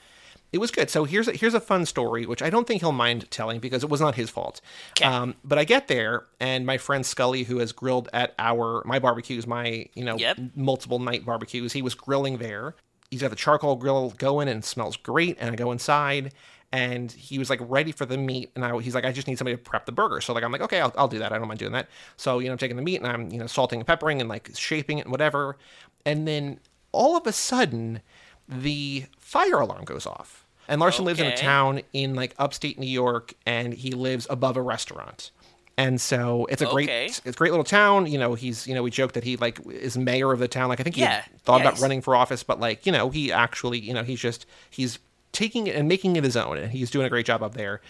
It 0.53 0.59
was 0.59 0.69
good. 0.69 0.89
So 0.91 1.03
here's 1.03 1.27
a, 1.27 1.31
here's 1.33 1.55
a 1.55 1.59
fun 1.59 1.85
story, 1.85 2.25
which 2.27 2.43
I 2.43 2.51
don't 2.51 2.67
think 2.67 2.81
he'll 2.81 2.91
mind 2.91 3.29
telling 3.31 3.59
because 3.59 3.83
it 3.83 3.89
was 3.89 3.99
not 3.99 4.13
his 4.15 4.29
fault. 4.29 4.61
'Kay. 4.93 5.05
Um, 5.05 5.35
but 5.43 5.57
I 5.57 5.63
get 5.63 5.87
there, 5.87 6.25
and 6.39 6.63
my 6.65 6.77
friend 6.77 7.03
Scully, 7.05 7.43
who 7.43 7.57
has 7.57 7.71
grilled 7.71 8.07
at 8.13 8.35
our 8.37 8.83
my 8.85 8.99
barbecues, 8.99 9.47
my 9.47 9.87
you 9.95 10.03
know 10.05 10.15
Yep. 10.15 10.37
multiple 10.55 10.99
night 10.99 11.25
barbecues, 11.25 11.73
he 11.73 11.81
was 11.81 11.95
grilling 11.95 12.37
there. 12.37 12.75
He's 13.09 13.21
got 13.21 13.31
the 13.31 13.35
charcoal 13.35 13.75
grill 13.77 14.11
going, 14.11 14.47
and 14.47 14.63
smells 14.63 14.95
great. 14.95 15.37
And 15.39 15.51
I 15.51 15.55
go 15.55 15.71
inside, 15.71 16.33
and 16.73 17.09
he 17.11 17.37
was 17.39 17.49
like 17.49 17.59
ready 17.61 17.93
for 17.93 18.05
the 18.05 18.17
meat, 18.17 18.51
and 18.55 18.65
I, 18.65 18.77
he's 18.81 18.95
like, 18.95 19.05
I 19.05 19.11
just 19.13 19.27
need 19.27 19.37
somebody 19.37 19.55
to 19.55 19.61
prep 19.63 19.85
the 19.85 19.91
burger. 19.93 20.19
So 20.19 20.33
like 20.33 20.43
I'm 20.43 20.51
like, 20.51 20.61
okay, 20.61 20.81
I'll, 20.81 20.91
I'll 20.97 21.07
do 21.07 21.19
that. 21.19 21.31
I 21.31 21.37
don't 21.37 21.47
mind 21.47 21.59
doing 21.59 21.71
that. 21.73 21.87
So 22.17 22.39
you 22.39 22.47
know, 22.47 22.53
I'm 22.53 22.57
taking 22.57 22.75
the 22.75 22.81
meat 22.83 22.97
and 22.97 23.07
I'm 23.07 23.31
you 23.31 23.39
know 23.39 23.47
salting 23.47 23.79
and 23.79 23.87
peppering 23.87 24.19
and 24.19 24.27
like 24.29 24.49
shaping 24.55 24.97
it 24.97 25.01
and 25.05 25.11
whatever. 25.11 25.57
And 26.05 26.27
then 26.27 26.59
all 26.91 27.15
of 27.15 27.25
a 27.25 27.31
sudden, 27.31 28.01
the 28.49 29.05
fire 29.17 29.59
alarm 29.61 29.85
goes 29.85 30.05
off. 30.05 30.45
And 30.67 30.79
Larson 30.81 31.05
lives 31.05 31.19
in 31.19 31.27
a 31.27 31.35
town 31.37 31.81
in 31.93 32.15
like 32.15 32.33
upstate 32.39 32.79
New 32.79 32.87
York, 32.89 33.33
and 33.45 33.73
he 33.73 33.91
lives 33.91 34.25
above 34.29 34.57
a 34.57 34.61
restaurant. 34.61 35.31
And 35.77 35.99
so 35.99 36.45
it's 36.51 36.61
a 36.61 36.67
great, 36.67 36.89
it's 36.89 37.19
a 37.25 37.31
great 37.31 37.51
little 37.51 37.63
town. 37.63 38.05
You 38.05 38.17
know, 38.19 38.33
he's, 38.35 38.65
you 38.67 38.73
know, 38.75 38.83
we 38.83 38.91
joke 38.91 39.13
that 39.13 39.23
he 39.23 39.37
like 39.37 39.59
is 39.69 39.97
mayor 39.97 40.31
of 40.31 40.39
the 40.39 40.47
town. 40.47 40.69
Like 40.69 40.79
I 40.79 40.83
think 40.83 40.95
he 40.95 41.01
Yeah. 41.01 41.23
thought 41.43 41.57
Yeah, 41.57 41.61
about 41.63 41.73
he's- 41.73 41.81
running 41.81 42.01
for 42.01 42.15
office, 42.15 42.43
but 42.43 42.59
like, 42.59 42.85
you 42.85 42.91
know, 42.91 43.09
he 43.09 43.31
actually, 43.31 43.79
you 43.79 43.93
know, 43.93 44.03
he's 44.03 44.19
just 44.21 44.45
he's 44.69 44.99
taking 45.33 45.67
it 45.67 45.75
and 45.75 45.87
making 45.87 46.15
it 46.15 46.23
his 46.23 46.37
own, 46.37 46.57
and 46.57 46.71
he's 46.71 46.89
doing 46.89 47.05
a 47.05 47.09
great 47.09 47.25
job 47.25 47.43
up 47.43 47.55
there. 47.55 47.81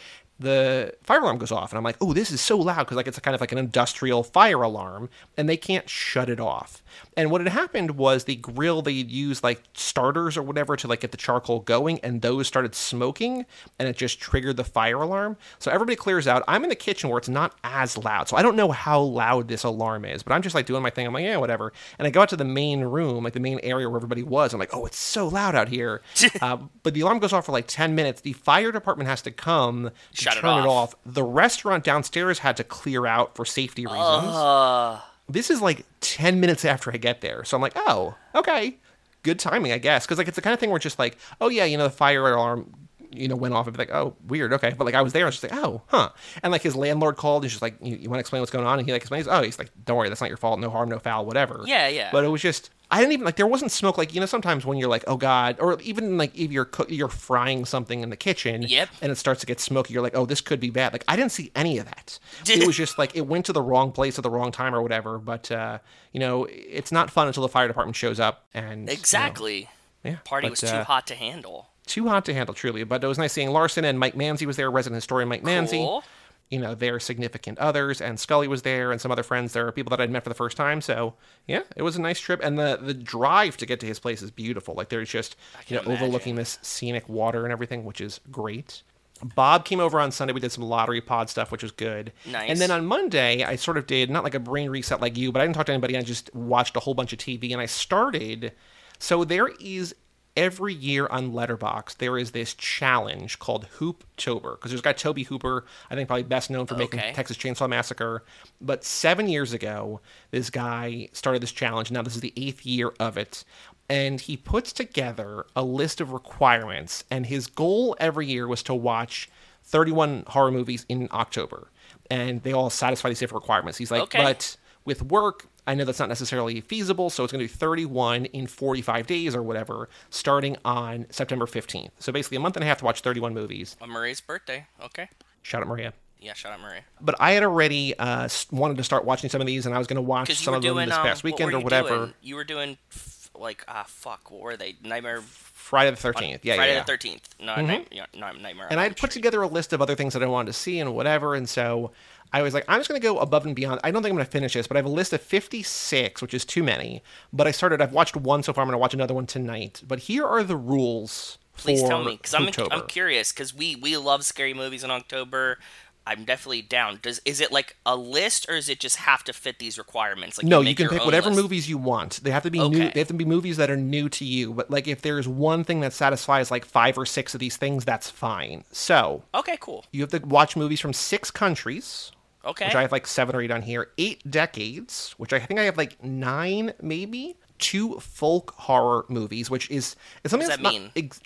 The 0.43 0.93
fire 1.03 1.19
alarm 1.21 1.37
goes 1.37 1.51
off, 1.51 1.71
and 1.71 1.77
I'm 1.77 1.83
like, 1.83 1.95
oh, 2.01 2.13
this 2.13 2.31
is 2.31 2.41
so 2.41 2.57
loud 2.57 2.79
because 2.79 2.97
like 2.97 3.07
it's 3.07 3.17
a 3.17 3.21
kind 3.21 3.33
of 3.33 3.41
like 3.41 3.51
an 3.51 3.57
industrial 3.57 4.23
fire 4.23 4.61
alarm, 4.61 5.09
and 5.37 5.47
they 5.47 5.57
can't 5.57 5.89
shut 5.89 6.29
it 6.29 6.39
off. 6.39 6.83
And 7.15 7.31
what 7.31 7.41
had 7.41 7.51
happened 7.51 7.91
was 7.91 8.25
the 8.25 8.35
grill 8.35 8.81
they 8.81 8.91
used 8.91 9.43
like 9.43 9.63
starters 9.73 10.35
or 10.35 10.43
whatever 10.43 10.75
to 10.75 10.87
like 10.87 10.99
get 10.99 11.11
the 11.11 11.17
charcoal 11.17 11.61
going, 11.61 11.99
and 11.99 12.21
those 12.21 12.47
started 12.47 12.75
smoking, 12.75 13.45
and 13.79 13.87
it 13.87 13.95
just 13.95 14.19
triggered 14.19 14.57
the 14.57 14.63
fire 14.63 15.01
alarm. 15.01 15.37
So 15.59 15.71
everybody 15.71 15.95
clears 15.95 16.27
out. 16.27 16.43
I'm 16.47 16.63
in 16.63 16.69
the 16.69 16.75
kitchen 16.75 17.09
where 17.09 17.19
it's 17.19 17.29
not 17.29 17.55
as 17.63 17.97
loud, 17.97 18.27
so 18.27 18.35
I 18.35 18.41
don't 18.41 18.55
know 18.55 18.71
how 18.71 18.99
loud 18.99 19.47
this 19.47 19.63
alarm 19.63 20.05
is, 20.05 20.23
but 20.23 20.33
I'm 20.33 20.41
just 20.41 20.55
like 20.55 20.65
doing 20.65 20.83
my 20.83 20.89
thing. 20.89 21.07
I'm 21.07 21.13
like, 21.13 21.23
yeah, 21.23 21.37
whatever. 21.37 21.71
And 21.97 22.05
I 22.05 22.11
go 22.11 22.21
out 22.21 22.29
to 22.29 22.35
the 22.35 22.43
main 22.43 22.81
room, 22.81 23.23
like 23.23 23.33
the 23.33 23.39
main 23.39 23.59
area 23.63 23.89
where 23.89 23.97
everybody 23.97 24.23
was. 24.23 24.53
I'm 24.53 24.59
like, 24.59 24.73
oh, 24.75 24.85
it's 24.85 24.99
so 24.99 25.27
loud 25.27 25.55
out 25.55 25.69
here. 25.69 26.01
uh, 26.41 26.57
but 26.83 26.93
the 26.93 27.01
alarm 27.01 27.19
goes 27.19 27.31
off 27.31 27.45
for 27.45 27.51
like 27.51 27.67
10 27.67 27.95
minutes. 27.95 28.21
The 28.21 28.33
fire 28.33 28.71
department 28.71 29.09
has 29.09 29.21
to 29.23 29.31
come 29.31 29.91
to 30.32 30.32
Shut 30.33 30.43
it 30.43 30.47
turn 30.47 30.63
it 30.63 30.67
off. 30.67 30.93
off. 30.93 30.95
The 31.05 31.23
restaurant 31.23 31.83
downstairs 31.83 32.39
had 32.39 32.57
to 32.57 32.63
clear 32.63 33.05
out 33.05 33.35
for 33.35 33.45
safety 33.45 33.85
reasons. 33.85 34.01
Uh, 34.35 34.99
This 35.29 35.49
is 35.49 35.61
like 35.61 35.85
10 36.01 36.39
minutes 36.39 36.65
after 36.65 36.91
I 36.91 36.97
get 36.97 37.21
there. 37.21 37.43
So 37.43 37.55
I'm 37.57 37.61
like, 37.61 37.73
oh, 37.75 38.15
okay. 38.35 38.77
Good 39.23 39.39
timing, 39.39 39.71
I 39.71 39.77
guess. 39.77 40.05
Because 40.05 40.17
like 40.17 40.27
it's 40.27 40.35
the 40.35 40.41
kind 40.41 40.53
of 40.53 40.59
thing 40.59 40.69
where 40.69 40.77
it's 40.77 40.83
just 40.83 40.99
like, 40.99 41.17
oh, 41.39 41.49
yeah, 41.49 41.65
you 41.65 41.77
know, 41.77 41.85
the 41.85 41.89
fire 41.89 42.27
alarm 42.33 42.73
you 43.15 43.27
know, 43.27 43.35
went 43.35 43.53
off 43.53 43.67
and 43.67 43.75
be 43.75 43.77
like, 43.77 43.91
oh, 43.93 44.15
weird, 44.27 44.51
okay. 44.53 44.73
But 44.75 44.85
like 44.85 44.95
I 44.95 45.01
was 45.03 45.13
there, 45.13 45.25
I 45.25 45.27
was 45.27 45.39
just 45.39 45.51
like, 45.53 45.63
oh, 45.63 45.83
huh. 45.87 46.09
And 46.41 46.51
like 46.51 46.63
his 46.63 46.75
landlord 46.75 47.15
called 47.15 47.43
and 47.43 47.45
he's 47.45 47.51
just 47.53 47.61
like, 47.61 47.75
you, 47.81 47.95
you 47.95 48.09
want 48.09 48.17
to 48.17 48.21
explain 48.21 48.41
what's 48.41 48.51
going 48.51 48.65
on? 48.65 48.79
And 48.79 48.87
he 48.87 48.91
like 48.91 49.01
explains, 49.01 49.27
oh, 49.27 49.43
he's 49.43 49.59
like, 49.59 49.69
don't 49.85 49.97
worry, 49.97 50.09
that's 50.09 50.19
not 50.19 50.29
your 50.31 50.37
fault, 50.37 50.59
no 50.59 50.69
harm, 50.71 50.89
no 50.89 50.97
foul, 50.99 51.25
whatever. 51.25 51.61
Yeah, 51.65 51.87
yeah. 51.89 52.09
But 52.11 52.23
it 52.23 52.29
was 52.29 52.41
just, 52.41 52.71
I 52.93 52.99
didn't 52.99 53.13
even 53.13 53.25
like 53.25 53.35
there 53.37 53.47
wasn't 53.47 53.71
smoke 53.71 53.97
like 53.97 54.13
you 54.13 54.19
know 54.19 54.25
sometimes 54.27 54.65
when 54.65 54.77
you're 54.77 54.87
like 54.89 55.03
oh 55.07 55.17
god 55.17 55.57
or 55.59 55.81
even 55.81 56.17
like 56.17 56.37
if 56.37 56.51
you're 56.51 56.65
cook, 56.65 56.91
you're 56.91 57.09
frying 57.09 57.65
something 57.65 58.01
in 58.01 58.09
the 58.11 58.15
kitchen 58.15 58.61
Yep. 58.61 58.89
and 59.01 59.11
it 59.11 59.15
starts 59.15 59.39
to 59.41 59.45
get 59.47 59.59
smoky 59.59 59.93
you're 59.93 60.03
like 60.03 60.15
oh 60.15 60.25
this 60.25 60.41
could 60.41 60.59
be 60.59 60.69
bad 60.69 60.93
like 60.93 61.03
I 61.07 61.15
didn't 61.15 61.31
see 61.31 61.51
any 61.55 61.79
of 61.79 61.85
that 61.85 62.19
it 62.47 62.67
was 62.67 62.77
just 62.77 62.97
like 62.99 63.15
it 63.15 63.25
went 63.27 63.45
to 63.47 63.53
the 63.53 63.61
wrong 63.61 63.91
place 63.91 64.19
at 64.19 64.23
the 64.23 64.29
wrong 64.29 64.51
time 64.51 64.75
or 64.75 64.81
whatever 64.81 65.17
but 65.17 65.51
uh, 65.51 65.79
you 66.11 66.19
know 66.19 66.45
it's 66.49 66.91
not 66.91 67.09
fun 67.09 67.27
until 67.27 67.41
the 67.43 67.49
fire 67.49 67.67
department 67.67 67.95
shows 67.95 68.19
up 68.19 68.45
and 68.53 68.81
you 68.81 68.85
know, 68.85 68.91
Exactly. 68.93 69.69
yeah 70.03 70.17
Party 70.23 70.45
but, 70.47 70.51
was 70.51 70.63
uh, 70.63 70.77
too 70.79 70.83
hot 70.83 71.07
to 71.07 71.15
handle. 71.15 71.69
too 71.87 72.07
hot 72.07 72.25
to 72.25 72.33
handle 72.33 72.53
truly 72.53 72.83
but 72.83 73.03
it 73.03 73.07
was 73.07 73.17
nice 73.17 73.33
seeing 73.33 73.49
Larson 73.49 73.85
and 73.85 73.99
Mike 73.99 74.13
Manzi 74.15 74.45
was 74.45 74.55
there 74.57 74.69
resident 74.69 74.97
historian 74.97 75.27
Mike 75.29 75.43
Manzi 75.43 75.79
Cool. 75.83 76.03
You 76.49 76.59
know 76.59 76.75
their 76.75 76.99
significant 76.99 77.57
others 77.59 78.01
and 78.01 78.19
Scully 78.19 78.47
was 78.47 78.61
there 78.61 78.91
and 78.91 79.01
some 79.01 79.11
other 79.11 79.23
friends 79.23 79.53
there 79.53 79.67
are 79.67 79.71
people 79.71 79.89
that 79.89 80.01
I'd 80.01 80.11
met 80.11 80.23
for 80.23 80.29
the 80.29 80.35
first 80.35 80.57
time 80.57 80.81
so 80.81 81.15
yeah 81.47 81.63
it 81.75 81.81
was 81.81 81.95
a 81.95 82.01
nice 82.01 82.19
trip 82.19 82.39
and 82.43 82.57
the 82.57 82.77
the 82.81 82.93
drive 82.93 83.57
to 83.57 83.65
get 83.65 83.79
to 83.79 83.85
his 83.85 83.99
place 83.99 84.21
is 84.21 84.31
beautiful 84.31 84.73
like 84.75 84.89
there's 84.89 85.09
just 85.09 85.35
you 85.67 85.75
know 85.75 85.83
can 85.83 85.91
overlooking 85.91 86.35
this 86.35 86.59
scenic 86.61 87.09
water 87.09 87.43
and 87.43 87.51
everything 87.51 87.83
which 87.85 88.01
is 88.01 88.19
great 88.31 88.83
Bob 89.23 89.63
came 89.63 89.79
over 89.79 89.99
on 89.99 90.11
Sunday. 90.11 90.33
We 90.33 90.39
did 90.39 90.51
some 90.51 90.63
lottery 90.63 91.01
pod 91.01 91.29
stuff, 91.29 91.51
which 91.51 91.63
was 91.63 91.71
good. 91.71 92.11
Nice. 92.29 92.49
And 92.49 92.59
then 92.59 92.71
on 92.71 92.85
Monday, 92.85 93.43
I 93.43 93.55
sort 93.55 93.77
of 93.77 93.87
did 93.87 94.09
not 94.09 94.23
like 94.23 94.35
a 94.35 94.39
brain 94.39 94.69
reset 94.69 95.01
like 95.01 95.17
you, 95.17 95.31
but 95.31 95.41
I 95.41 95.45
didn't 95.45 95.55
talk 95.55 95.67
to 95.67 95.71
anybody. 95.71 95.97
I 95.97 96.01
just 96.01 96.33
watched 96.35 96.75
a 96.75 96.79
whole 96.81 96.93
bunch 96.93 97.13
of 97.13 97.19
TV, 97.19 97.51
and 97.51 97.61
I 97.61 97.65
started. 97.65 98.51
So 98.99 99.23
there 99.23 99.49
is 99.59 99.95
every 100.35 100.73
year 100.73 101.07
on 101.07 101.31
Letterboxd 101.31 101.97
there 101.97 102.17
is 102.17 102.31
this 102.31 102.53
challenge 102.53 103.37
called 103.39 103.67
Hooptober 103.77 104.55
because 104.55 104.71
there's 104.71 104.79
a 104.79 104.83
guy 104.83 104.93
Tobe 104.93 105.19
Hooper, 105.19 105.65
I 105.89 105.95
think 105.95 106.07
probably 106.07 106.23
best 106.23 106.49
known 106.49 106.65
for 106.65 106.75
making 106.75 106.99
Texas 107.13 107.37
Chainsaw 107.37 107.69
Massacre. 107.69 108.23
But 108.59 108.83
seven 108.83 109.27
years 109.27 109.53
ago, 109.53 110.01
this 110.31 110.49
guy 110.49 111.09
started 111.13 111.41
this 111.43 111.51
challenge. 111.51 111.91
Now 111.91 112.01
this 112.01 112.15
is 112.15 112.21
the 112.21 112.33
eighth 112.35 112.65
year 112.65 112.93
of 112.99 113.17
it. 113.17 113.43
And 113.89 114.19
he 114.21 114.37
puts 114.37 114.71
together 114.73 115.45
a 115.55 115.63
list 115.63 115.99
of 116.01 116.13
requirements, 116.13 117.03
and 117.11 117.25
his 117.25 117.47
goal 117.47 117.95
every 117.99 118.25
year 118.25 118.47
was 118.47 118.63
to 118.63 118.73
watch 118.73 119.29
31 119.65 120.23
horror 120.27 120.51
movies 120.51 120.85
in 120.87 121.09
October, 121.11 121.67
and 122.09 122.41
they 122.43 122.53
all 122.53 122.69
satisfy 122.69 123.09
these 123.09 123.19
different 123.19 123.43
requirements. 123.43 123.77
He's 123.77 123.91
like, 123.91 124.03
Okay. 124.03 124.23
but 124.23 124.55
with 124.85 125.03
work, 125.03 125.47
I 125.65 125.75
know 125.75 125.85
that's 125.85 125.99
not 125.99 126.09
necessarily 126.09 126.61
feasible, 126.61 127.09
so 127.09 127.23
it's 127.23 127.31
going 127.31 127.45
to 127.45 127.51
be 127.51 127.57
31 127.57 128.25
in 128.25 128.47
45 128.47 129.07
days 129.07 129.35
or 129.35 129.41
whatever, 129.41 129.89
starting 130.09 130.57
on 130.65 131.05
September 131.09 131.45
15th. 131.45 131.91
So 131.99 132.11
basically, 132.11 132.37
a 132.37 132.39
month 132.41 132.57
and 132.57 132.63
a 132.63 132.67
half 132.67 132.79
to 132.79 132.85
watch 132.85 133.01
31 133.01 133.33
movies. 133.33 133.77
On 133.81 133.89
Marie's 133.89 134.21
birthday. 134.21 134.65
Okay. 134.83 135.09
Shout 135.41 135.61
out 135.61 135.67
Maria. 135.67 135.93
Yeah, 136.19 136.33
shout 136.33 136.53
out 136.53 136.61
Marie. 136.61 136.79
But 137.01 137.15
I 137.19 137.31
had 137.31 137.43
already 137.43 137.97
uh, 137.99 138.29
wanted 138.51 138.77
to 138.77 138.83
start 138.83 139.03
watching 139.03 139.29
some 139.29 139.41
of 139.41 139.47
these, 139.47 139.65
and 139.65 139.75
I 139.75 139.77
was 139.77 139.87
going 139.87 139.95
to 139.95 140.01
watch 140.01 140.33
some 140.35 140.53
of 140.53 140.61
them 140.61 140.75
this 140.77 140.93
um, 140.93 141.03
past 141.03 141.23
what 141.23 141.33
weekend 141.33 141.51
were 141.51 141.59
or 141.59 141.61
whatever. 141.61 141.89
doing? 141.89 142.13
You 142.21 142.35
were 142.35 142.45
doing 142.45 142.77
f- 142.91 143.29
like 143.35 143.65
ah 143.67 143.83
fuck. 143.87 144.31
What 144.31 144.41
were 144.41 144.57
they? 144.57 144.75
Nightmare. 144.83 145.21
Friday 145.21 145.91
the 145.91 145.97
13th. 145.97 146.39
Yeah, 146.43 146.55
Friday 146.55 146.73
yeah, 146.73 146.79
the 146.79 146.85
Thirteenth. 146.85 147.27
No, 147.39 147.55
night, 147.55 147.87
yeah, 147.89 148.05
no, 148.13 148.31
Nightmare. 148.33 148.67
and 148.69 148.79
I 148.79 148.83
had 148.83 148.97
put 148.97 149.11
together 149.11 149.41
a 149.41 149.47
list 149.47 149.71
of 149.73 149.81
other 149.81 149.95
things 149.95 150.13
that 150.13 150.21
I 150.21 150.25
wanted 150.27 150.47
to 150.47 150.53
see 150.53 150.79
and 150.79 150.93
whatever. 150.93 151.35
And 151.35 151.47
so 151.47 151.91
I 152.33 152.41
was 152.41 152.53
like, 152.53 152.65
I'm 152.67 152.79
just 152.79 152.89
going 152.89 152.99
to 152.99 153.07
go 153.07 153.19
above 153.19 153.45
and 153.45 153.55
beyond. 153.55 153.79
I 153.83 153.91
don't 153.91 154.01
think 154.01 154.11
I'm 154.11 154.17
going 154.17 154.25
to 154.25 154.31
finish 154.31 154.53
this, 154.53 154.67
but 154.67 154.75
I 154.75 154.79
have 154.79 154.85
a 154.85 154.89
list 154.89 155.13
of 155.13 155.21
56, 155.21 156.21
which 156.21 156.33
is 156.33 156.43
too 156.43 156.63
many. 156.63 157.03
But 157.31 157.47
I 157.47 157.51
started, 157.51 157.81
I've 157.81 157.93
watched 157.93 158.15
one 158.17 158.43
so 158.43 158.51
far. 158.51 158.63
I'm 158.63 158.67
going 158.67 158.73
to 158.73 158.79
watch 158.79 158.93
another 158.93 159.13
one 159.13 159.27
tonight. 159.27 159.83
But 159.87 159.99
here 159.99 160.25
are 160.25 160.43
the 160.43 160.57
rules 160.57 161.37
Please 161.55 161.83
tell 161.83 162.03
me, 162.03 162.17
because 162.17 162.33
I'm 162.33 162.49
I'm 162.71 162.87
curious. 162.87 163.31
Because 163.31 163.53
we 163.53 163.75
we 163.75 163.95
love 163.97 164.25
scary 164.25 164.53
movies 164.53 164.83
in 164.83 164.91
October. 164.91 165.59
I'm 166.05 166.25
definitely 166.25 166.61
down. 166.61 166.99
Does 167.01 167.21
is 167.23 167.39
it 167.39 167.51
like 167.51 167.77
a 167.85 167.95
list 167.95 168.49
or 168.49 168.55
is 168.55 168.67
it 168.67 168.79
just 168.79 168.97
have 168.97 169.23
to 169.25 169.33
fit 169.33 169.59
these 169.59 169.77
requirements? 169.77 170.37
Like 170.37 170.47
No, 170.47 170.59
you 170.59 170.65
make 170.65 170.77
can 170.77 170.89
pick 170.89 171.05
whatever 171.05 171.29
list? 171.29 171.41
movies 171.41 171.69
you 171.69 171.77
want. 171.77 172.21
They 172.23 172.31
have 172.31 172.43
to 172.43 172.51
be 172.51 172.59
new. 172.67 172.91
They 172.91 172.99
have 172.99 173.07
to 173.07 173.13
be 173.13 173.23
movies 173.23 173.57
that 173.57 173.69
are 173.69 173.77
new 173.77 174.09
to 174.09 174.25
you. 174.25 174.53
But 174.53 174.69
like, 174.69 174.87
if 174.87 175.01
there's 175.01 175.27
one 175.27 175.63
thing 175.63 175.79
that 175.81 175.93
satisfies 175.93 176.51
like 176.51 176.65
five 176.65 176.97
or 176.97 177.05
six 177.05 177.33
of 177.33 177.39
these 177.39 177.55
things, 177.55 177.85
that's 177.85 178.09
fine. 178.09 178.65
So 178.71 179.23
Okay, 179.33 179.57
cool. 179.61 179.85
you 179.91 180.01
have 180.01 180.09
to 180.11 180.19
watch 180.19 180.57
movies 180.57 180.81
from 180.81 180.91
six 180.91 181.31
countries. 181.31 182.11
Okay. 182.45 182.65
which 182.65 182.75
I 182.75 182.81
have 182.81 182.91
like 182.91 183.07
seven 183.07 183.35
or 183.35 183.41
eight 183.41 183.51
on 183.51 183.61
here. 183.61 183.89
Eight 183.97 184.29
decades, 184.29 185.13
which 185.17 185.31
I 185.33 185.39
think 185.39 185.59
I 185.59 185.63
have 185.63 185.77
like 185.77 186.03
nine, 186.03 186.73
maybe. 186.81 187.37
Two 187.59 187.99
folk 187.99 188.53
horror 188.57 189.05
movies, 189.07 189.49
which 189.49 189.69
is 189.71 189.95
it's 190.23 190.31
something 190.31 190.49
What 190.49 190.59
that's 190.59 190.63
does 190.63 190.73
that 190.73 190.81
mean? 190.81 190.91
ex- 190.95 191.21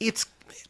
it's 0.00 0.26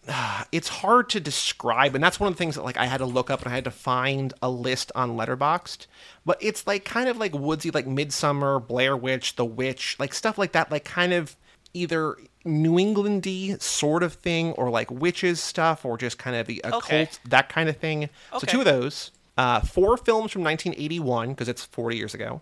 it's 0.53 0.69
hard 0.69 1.09
to 1.11 1.21
describe, 1.21 1.95
and 1.95 2.03
that's 2.05 2.21
one 2.21 2.29
of 2.29 2.35
the 2.35 2.39
things 2.39 2.55
that 2.57 2.63
like 2.65 2.77
I 2.77 2.87
had 2.87 2.99
to 2.99 3.07
look 3.07 3.31
up 3.31 3.43
and 3.43 3.51
I 3.51 3.55
had 3.55 3.65
to 3.65 3.71
find 3.71 4.35
a 4.43 4.51
list 4.51 4.93
on 4.95 5.17
Letterboxd. 5.17 5.87
But 6.25 6.39
it's 6.41 6.67
like 6.67 6.85
kind 6.85 7.09
of 7.09 7.17
like 7.17 7.33
woodsy, 7.35 7.71
like 7.71 7.87
Midsummer, 7.87 8.59
Blair 8.61 8.97
Witch, 8.97 9.37
The 9.37 9.45
Witch, 9.45 9.97
like 9.99 10.13
stuff 10.15 10.37
like 10.39 10.53
that, 10.53 10.71
like 10.71 10.85
kind 10.85 11.13
of 11.13 11.37
either 11.75 12.17
New 12.45 12.73
Englandy 12.77 13.61
sort 13.61 14.03
of 14.03 14.15
thing, 14.15 14.53
or 14.53 14.71
like 14.71 14.91
witches 14.91 15.41
stuff, 15.43 15.85
or 15.85 15.97
just 15.99 16.19
kind 16.19 16.37
of 16.37 16.47
the 16.47 16.61
occult, 16.65 16.85
Okay. 16.85 17.09
that 17.27 17.49
kind 17.49 17.69
of 17.69 17.77
thing. 17.77 18.09
So 18.33 18.41
two 18.41 18.59
of 18.61 18.65
those. 18.65 19.11
Uh, 19.37 19.61
four 19.61 19.97
films 19.97 20.33
from 20.33 20.43
1981 20.43 21.31
because 21.31 21.49
it's 21.49 21.65
40 21.65 21.97
years 21.97 22.15
ago. 22.15 22.41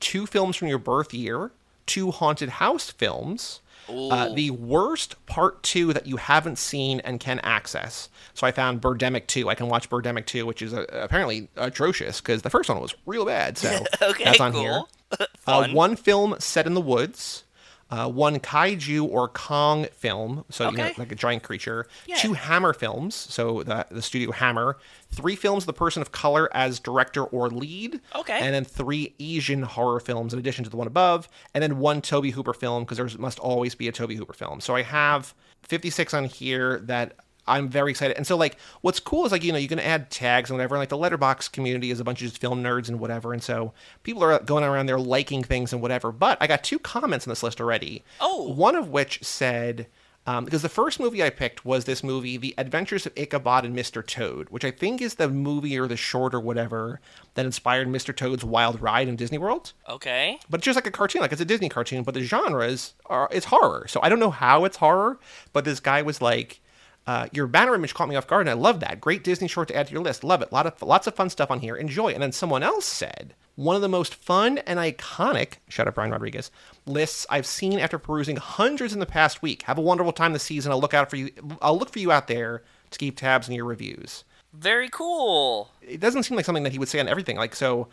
Two 0.00 0.26
films 0.26 0.56
from 0.56 0.68
your 0.68 0.78
birth 0.78 1.12
year. 1.14 1.50
Two 1.86 2.10
haunted 2.10 2.48
house 2.48 2.90
films. 2.90 3.60
Uh, 3.88 4.34
the 4.34 4.50
worst 4.50 5.14
part 5.26 5.62
two 5.62 5.92
that 5.92 6.06
you 6.08 6.16
haven't 6.16 6.56
seen 6.58 6.98
and 7.00 7.20
can 7.20 7.38
access. 7.40 8.08
So 8.34 8.44
I 8.44 8.50
found 8.50 8.80
Birdemic 8.80 9.28
2. 9.28 9.48
I 9.48 9.54
can 9.54 9.68
watch 9.68 9.88
Birdemic 9.88 10.26
2, 10.26 10.44
which 10.44 10.60
is 10.60 10.74
uh, 10.74 10.86
apparently 10.90 11.48
atrocious 11.56 12.20
because 12.20 12.42
the 12.42 12.50
first 12.50 12.68
one 12.68 12.80
was 12.80 12.94
real 13.06 13.24
bad. 13.24 13.56
So 13.56 13.84
Okay, 14.02 14.24
that's 14.24 14.40
on 14.40 14.52
cool. 14.52 14.60
here. 14.60 14.82
Uh, 15.46 15.68
one 15.68 15.94
film 15.94 16.34
set 16.40 16.66
in 16.66 16.74
the 16.74 16.80
woods. 16.80 17.44
Uh, 17.88 18.08
one 18.08 18.40
kaiju 18.40 19.08
or 19.08 19.28
Kong 19.28 19.86
film, 19.92 20.44
so 20.50 20.68
you 20.70 20.76
know, 20.76 20.90
like 20.98 21.12
a 21.12 21.14
giant 21.14 21.44
creature. 21.44 21.86
Yeah. 22.06 22.16
Two 22.16 22.32
Hammer 22.32 22.72
films, 22.72 23.14
so 23.14 23.62
the 23.62 23.86
the 23.90 24.02
studio 24.02 24.32
Hammer. 24.32 24.78
Three 25.12 25.36
films, 25.36 25.66
the 25.66 25.72
person 25.72 26.02
of 26.02 26.10
color 26.10 26.48
as 26.52 26.80
director 26.80 27.22
or 27.22 27.48
lead. 27.48 28.00
Okay. 28.16 28.40
And 28.40 28.52
then 28.52 28.64
three 28.64 29.14
Asian 29.20 29.62
horror 29.62 30.00
films 30.00 30.32
in 30.32 30.40
addition 30.40 30.64
to 30.64 30.70
the 30.70 30.76
one 30.76 30.88
above, 30.88 31.28
and 31.54 31.62
then 31.62 31.78
one 31.78 32.02
Tobe 32.02 32.26
Hooper 32.26 32.54
film 32.54 32.82
because 32.82 32.98
there 32.98 33.08
must 33.20 33.38
always 33.38 33.76
be 33.76 33.86
a 33.86 33.92
Tobe 33.92 34.12
Hooper 34.12 34.32
film. 34.32 34.60
So 34.60 34.74
I 34.74 34.82
have 34.82 35.32
56 35.62 36.12
on 36.12 36.24
here 36.24 36.80
that 36.80 37.16
I'm 37.48 37.68
very 37.68 37.90
excited. 37.90 38.16
And 38.16 38.26
so 38.26 38.36
like 38.36 38.56
what's 38.80 39.00
cool 39.00 39.26
is 39.26 39.32
like 39.32 39.44
you 39.44 39.52
know 39.52 39.58
you 39.58 39.68
can 39.68 39.78
add 39.80 40.10
tags 40.10 40.50
and 40.50 40.56
whatever. 40.58 40.74
And, 40.74 40.80
like 40.80 40.88
the 40.88 40.96
Letterboxd 40.98 41.52
community 41.52 41.90
is 41.90 42.00
a 42.00 42.04
bunch 42.04 42.20
of 42.22 42.28
just 42.28 42.40
film 42.40 42.62
nerds 42.62 42.88
and 42.88 42.98
whatever. 43.00 43.32
And 43.32 43.42
so 43.42 43.72
people 44.02 44.22
are 44.24 44.38
going 44.40 44.64
around 44.64 44.86
there 44.86 44.98
liking 44.98 45.42
things 45.44 45.72
and 45.72 45.80
whatever. 45.82 46.12
But 46.12 46.38
I 46.40 46.46
got 46.46 46.64
two 46.64 46.78
comments 46.78 47.26
on 47.26 47.30
this 47.30 47.42
list 47.42 47.60
already. 47.60 48.04
Oh. 48.20 48.52
One 48.52 48.74
of 48.76 48.90
which 48.90 49.22
said. 49.22 49.86
Um, 50.28 50.44
because 50.44 50.62
the 50.62 50.68
first 50.68 50.98
movie 50.98 51.22
I 51.22 51.30
picked 51.30 51.64
was 51.64 51.84
this 51.84 52.02
movie, 52.02 52.36
The 52.36 52.52
Adventures 52.58 53.06
of 53.06 53.12
Ichabod 53.16 53.64
and 53.64 53.76
Mr. 53.76 54.04
Toad, 54.04 54.48
which 54.50 54.64
I 54.64 54.72
think 54.72 55.00
is 55.00 55.14
the 55.14 55.28
movie 55.28 55.78
or 55.78 55.86
the 55.86 55.96
short 55.96 56.34
or 56.34 56.40
whatever 56.40 57.00
that 57.34 57.46
inspired 57.46 57.86
Mr. 57.86 58.12
Toad's 58.12 58.42
Wild 58.42 58.82
Ride 58.82 59.06
in 59.06 59.14
Disney 59.14 59.38
World 59.38 59.72
Okay. 59.88 60.40
but 60.50 60.58
it's 60.58 60.64
just 60.64 60.74
like 60.74 60.84
a 60.88 60.90
cartoon 60.90 61.20
like 61.20 61.30
it's 61.30 61.40
a 61.40 61.44
disney 61.44 61.68
cartoon 61.68 62.02
but 62.02 62.14
the 62.14 62.22
genres 62.24 62.94
are 63.06 63.28
it's 63.30 63.46
horror 63.46 63.86
so 63.86 64.00
i 64.02 64.08
don't 64.08 64.18
know 64.18 64.30
how 64.32 64.64
it's 64.64 64.78
horror 64.78 65.20
but 65.52 65.64
this 65.64 65.78
guy 65.78 66.02
was 66.02 66.20
like 66.20 66.58
uh, 67.06 67.28
your 67.32 67.46
banner 67.46 67.74
image 67.74 67.94
caught 67.94 68.08
me 68.08 68.16
off 68.16 68.26
guard 68.26 68.42
and 68.42 68.50
i 68.50 68.60
love 68.60 68.80
that. 68.80 69.00
Great 69.00 69.22
disney 69.22 69.48
short 69.48 69.68
to 69.68 69.76
add 69.76 69.86
to 69.86 69.92
your 69.92 70.02
list. 70.02 70.24
Love 70.24 70.42
it. 70.42 70.52
Lot 70.52 70.66
of 70.66 70.80
lots 70.82 71.06
of 71.06 71.14
fun 71.14 71.30
stuff 71.30 71.50
on 71.50 71.60
here. 71.60 71.76
Enjoy. 71.76 72.08
And 72.12 72.22
then 72.22 72.32
someone 72.32 72.62
else 72.62 72.84
said 72.84 73.34
one 73.54 73.76
of 73.76 73.82
the 73.82 73.88
most 73.88 74.14
fun 74.14 74.58
and 74.58 74.78
iconic 74.78 75.54
shout 75.68 75.86
out 75.88 75.94
brian 75.94 76.10
rodriguez 76.10 76.50
lists 76.84 77.26
i've 77.30 77.46
seen 77.46 77.78
after 77.78 77.98
perusing 77.98 78.36
hundreds 78.36 78.92
in 78.92 79.00
the 79.00 79.06
past 79.06 79.42
week. 79.42 79.62
Have 79.62 79.78
a 79.78 79.82
wonderful 79.82 80.12
time 80.12 80.32
this 80.32 80.42
season. 80.42 80.72
I'll 80.72 80.80
look 80.80 80.94
out 80.94 81.08
for 81.10 81.16
you 81.16 81.30
i'll 81.62 81.78
look 81.78 81.90
for 81.90 82.00
you 82.00 82.12
out 82.12 82.26
there 82.26 82.62
to 82.90 82.98
keep 82.98 83.16
tabs 83.16 83.48
on 83.48 83.54
your 83.54 83.64
reviews. 83.64 84.24
Very 84.52 84.88
cool. 84.88 85.70
it 85.82 86.00
doesn't 86.00 86.22
seem 86.22 86.36
like 86.36 86.46
something 86.46 86.64
that 86.64 86.72
he 86.72 86.78
would 86.78 86.88
say 86.88 86.98
on 86.98 87.08
everything. 87.08 87.36
Like 87.36 87.54
so, 87.54 87.88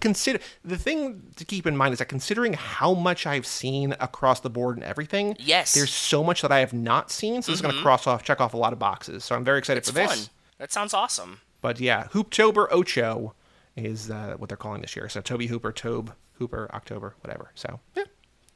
consider 0.00 0.38
the 0.64 0.76
thing 0.78 1.22
to 1.36 1.44
keep 1.44 1.66
in 1.66 1.76
mind 1.76 1.92
is 1.92 1.98
that 1.98 2.06
considering 2.08 2.52
how 2.54 2.94
much 2.94 3.26
I've 3.26 3.46
seen 3.46 3.94
across 4.00 4.40
the 4.40 4.50
board 4.50 4.76
and 4.76 4.84
everything, 4.84 5.36
Yes. 5.38 5.74
there's 5.74 5.92
so 5.92 6.22
much 6.24 6.42
that 6.42 6.52
I 6.52 6.60
have 6.60 6.72
not 6.72 7.10
seen. 7.10 7.42
So 7.42 7.52
this 7.52 7.58
is 7.58 7.62
going 7.62 7.74
to 7.74 7.80
cross 7.82 8.06
off, 8.06 8.22
check 8.22 8.40
off 8.40 8.54
a 8.54 8.56
lot 8.56 8.72
of 8.72 8.78
boxes. 8.78 9.24
So 9.24 9.34
I'm 9.34 9.44
very 9.44 9.58
excited 9.58 9.78
It's 9.78 9.88
for 9.90 9.94
this. 9.94 10.26
fun. 10.26 10.30
That 10.58 10.72
sounds 10.72 10.92
awesome. 10.94 11.40
But 11.60 11.80
yeah, 11.80 12.04
Hooptober 12.12 12.68
Ocho 12.70 13.34
is 13.76 14.10
uh, 14.10 14.34
what 14.38 14.48
they're 14.48 14.56
calling 14.56 14.80
this 14.82 14.94
year. 14.96 15.08
So 15.08 15.20
Toby 15.20 15.46
Hooper, 15.48 15.72
Tobe 15.72 16.12
Hooper, 16.34 16.70
October, 16.72 17.14
whatever. 17.22 17.50
So 17.54 17.80
yeah. 17.96 18.04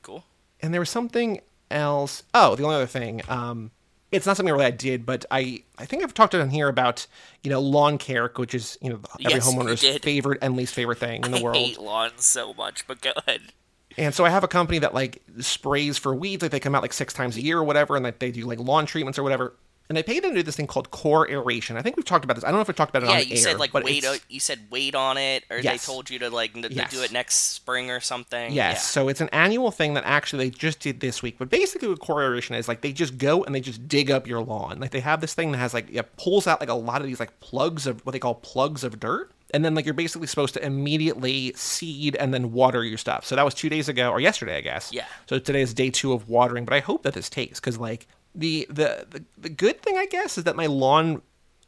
Cool. 0.02 0.24
And 0.60 0.72
there 0.72 0.80
was 0.80 0.90
something 0.90 1.40
else. 1.70 2.22
Oh, 2.34 2.54
the 2.56 2.62
only 2.64 2.76
other 2.76 2.86
thing. 2.86 3.22
Um, 3.28 3.70
it's 4.12 4.26
not 4.26 4.36
something 4.36 4.52
really 4.52 4.66
I 4.66 4.70
did, 4.70 5.06
but 5.06 5.24
I 5.30 5.64
I 5.78 5.86
think 5.86 6.02
I've 6.02 6.14
talked 6.14 6.34
on 6.34 6.50
here 6.50 6.68
about 6.68 7.06
you 7.42 7.50
know 7.50 7.60
lawn 7.60 7.98
care, 7.98 8.30
which 8.36 8.54
is 8.54 8.78
you 8.82 8.90
know 8.90 9.00
every 9.24 9.40
Yes, 9.40 9.46
homeowner's 9.46 9.88
favorite 9.98 10.38
and 10.42 10.56
least 10.56 10.74
favorite 10.74 10.98
thing 10.98 11.24
in 11.24 11.30
the 11.32 11.38
I 11.38 11.42
world. 11.42 11.56
hate 11.56 11.78
lawns 11.78 12.26
so 12.26 12.54
much, 12.54 12.86
but 12.86 13.00
go 13.00 13.12
ahead. 13.26 13.52
And 13.98 14.14
so 14.14 14.24
I 14.24 14.30
have 14.30 14.42
a 14.44 14.48
company 14.48 14.78
that 14.78 14.94
like 14.94 15.22
sprays 15.40 15.98
for 15.98 16.14
weeds, 16.14 16.42
like 16.42 16.50
they 16.50 16.60
come 16.60 16.74
out 16.74 16.82
like 16.82 16.94
six 16.94 17.12
times 17.12 17.36
a 17.36 17.42
year 17.42 17.58
or 17.58 17.64
whatever, 17.64 17.94
and 17.96 18.04
like 18.04 18.18
they 18.20 18.30
do 18.30 18.46
like 18.46 18.58
lawn 18.58 18.86
treatments 18.86 19.18
or 19.18 19.22
whatever. 19.22 19.54
And 19.92 19.96
they 19.98 20.02
paid 20.02 20.22
them 20.24 20.30
to 20.30 20.36
do 20.36 20.42
this 20.42 20.56
thing 20.56 20.66
called 20.66 20.90
core 20.90 21.30
aeration. 21.30 21.76
I 21.76 21.82
think 21.82 21.96
we've 21.98 22.04
talked 22.06 22.24
about 22.24 22.32
this. 22.34 22.44
I 22.44 22.46
don't 22.46 22.56
know 22.56 22.62
if 22.62 22.68
we 22.68 22.72
talked 22.72 22.96
about 22.96 23.02
it 23.02 23.10
yeah, 23.10 23.20
on 23.20 23.26
you 23.26 23.32
air, 23.36 23.42
said 23.42 23.58
like 23.58 23.74
wait. 23.74 24.02
o- 24.06 24.16
You 24.30 24.40
said 24.40 24.60
wait 24.70 24.94
on 24.94 25.18
it, 25.18 25.44
or 25.50 25.58
Yes. 25.58 25.84
they 25.86 25.92
told 25.92 26.08
you 26.08 26.18
to 26.20 26.30
like 26.30 26.56
n- 26.56 26.66
Yes. 26.70 26.90
do 26.90 27.02
it 27.02 27.12
next 27.12 27.34
spring 27.52 27.90
or 27.90 28.00
something. 28.00 28.52
Yes, 28.54 28.88
so 28.88 29.08
it's 29.08 29.20
an 29.20 29.28
annual 29.34 29.70
thing 29.70 29.92
that 29.92 30.04
actually 30.06 30.48
they 30.48 30.56
just 30.56 30.80
did 30.80 31.00
this 31.00 31.22
week. 31.22 31.36
But 31.38 31.50
basically, 31.50 31.88
what 31.88 32.00
core 32.00 32.22
aeration 32.22 32.54
is 32.56 32.68
like 32.68 32.80
they 32.80 32.92
just 32.94 33.18
go 33.18 33.44
and 33.44 33.54
they 33.54 33.60
just 33.60 33.86
dig 33.86 34.10
up 34.10 34.26
your 34.26 34.42
lawn. 34.42 34.80
Like 34.80 34.92
they 34.92 35.00
have 35.00 35.20
this 35.20 35.34
thing 35.34 35.52
that 35.52 35.58
has 35.58 35.74
like 35.74 35.88
it 35.92 36.16
pulls 36.16 36.46
out 36.46 36.60
like 36.60 36.70
a 36.70 36.74
lot 36.74 37.02
of 37.02 37.06
these 37.06 37.20
like 37.20 37.38
plugs 37.40 37.86
of 37.86 38.00
what 38.06 38.12
they 38.12 38.18
call 38.18 38.36
plugs 38.36 38.84
of 38.84 38.98
dirt, 38.98 39.30
and 39.52 39.62
then 39.62 39.74
like 39.74 39.84
you're 39.84 39.92
basically 39.92 40.26
supposed 40.26 40.54
to 40.54 40.64
immediately 40.64 41.52
seed 41.56 42.16
and 42.16 42.32
then 42.32 42.52
water 42.52 42.84
your 42.84 42.98
stuff. 42.98 43.24
So 43.26 43.36
that 43.36 43.44
was 43.44 43.54
two 43.54 43.68
days 43.68 43.88
ago 43.88 44.10
or 44.10 44.20
yesterday, 44.20 44.56
I 44.56 44.60
guess. 44.62 44.90
Yeah. 44.92 45.04
So 45.28 45.38
today 45.38 45.60
is 45.62 45.74
day 45.74 45.90
two 45.90 46.12
of 46.12 46.28
watering, 46.28 46.64
but 46.64 46.74
I 46.74 46.80
hope 46.80 47.02
that 47.02 47.14
this 47.14 47.28
takes 47.28 47.60
because 47.60 47.78
like 47.78 48.06
the, 48.34 48.66
the 48.70 49.06
the 49.10 49.24
the 49.38 49.48
good 49.48 49.82
thing 49.82 49.96
I 49.98 50.06
guess 50.06 50.38
is 50.38 50.44
that 50.44 50.56
my 50.56 50.66
lawn 50.66 51.22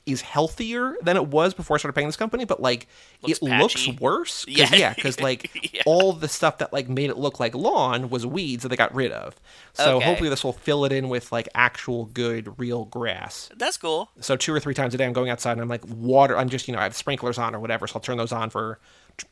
is 0.06 0.20
healthier 0.20 0.96
than 1.00 1.16
it 1.16 1.28
was 1.28 1.54
before 1.54 1.76
I 1.76 1.78
started 1.78 1.94
paying 1.94 2.08
this 2.08 2.16
company, 2.16 2.44
but 2.44 2.60
like 2.60 2.86
Looks 3.22 3.38
it 3.38 3.42
looks 3.42 3.88
worse. 4.00 4.44
'Cause- 4.44 4.54
Yeah. 4.54 4.74
yeah, 4.74 4.92
because 4.96 5.18
like 5.18 5.72
Yeah. 5.74 5.80
all 5.86 6.12
the 6.12 6.28
stuff 6.28 6.58
that 6.58 6.74
like 6.74 6.90
made 6.90 7.08
it 7.08 7.16
look 7.16 7.40
like 7.40 7.54
lawn 7.54 8.10
was 8.10 8.26
weeds 8.26 8.64
that 8.64 8.68
they 8.68 8.76
got 8.76 8.94
rid 8.94 9.12
of. 9.12 9.34
So 9.72 9.96
Okay. 9.96 10.04
hopefully 10.04 10.28
this 10.28 10.44
will 10.44 10.52
fill 10.52 10.84
it 10.84 10.92
in 10.92 11.08
with 11.08 11.32
like 11.32 11.48
actual 11.54 12.04
good 12.04 12.58
real 12.58 12.84
grass. 12.84 13.48
that's 13.56 13.78
cool. 13.78 14.10
So 14.20 14.36
two 14.36 14.52
or 14.52 14.60
three 14.60 14.74
times 14.74 14.92
a 14.94 14.98
day 14.98 15.06
I'm 15.06 15.14
going 15.14 15.30
outside 15.30 15.52
and 15.52 15.62
I'm 15.62 15.68
like 15.68 15.84
water 15.88 16.36
I'm 16.36 16.50
just 16.50 16.68
you 16.68 16.74
know 16.74 16.80
I 16.80 16.84
have 16.84 16.94
sprinklers 16.94 17.38
on 17.38 17.54
or 17.54 17.60
whatever 17.60 17.86
so 17.86 17.94
I'll 17.96 18.02
turn 18.02 18.18
those 18.18 18.32
on 18.32 18.50
for 18.50 18.78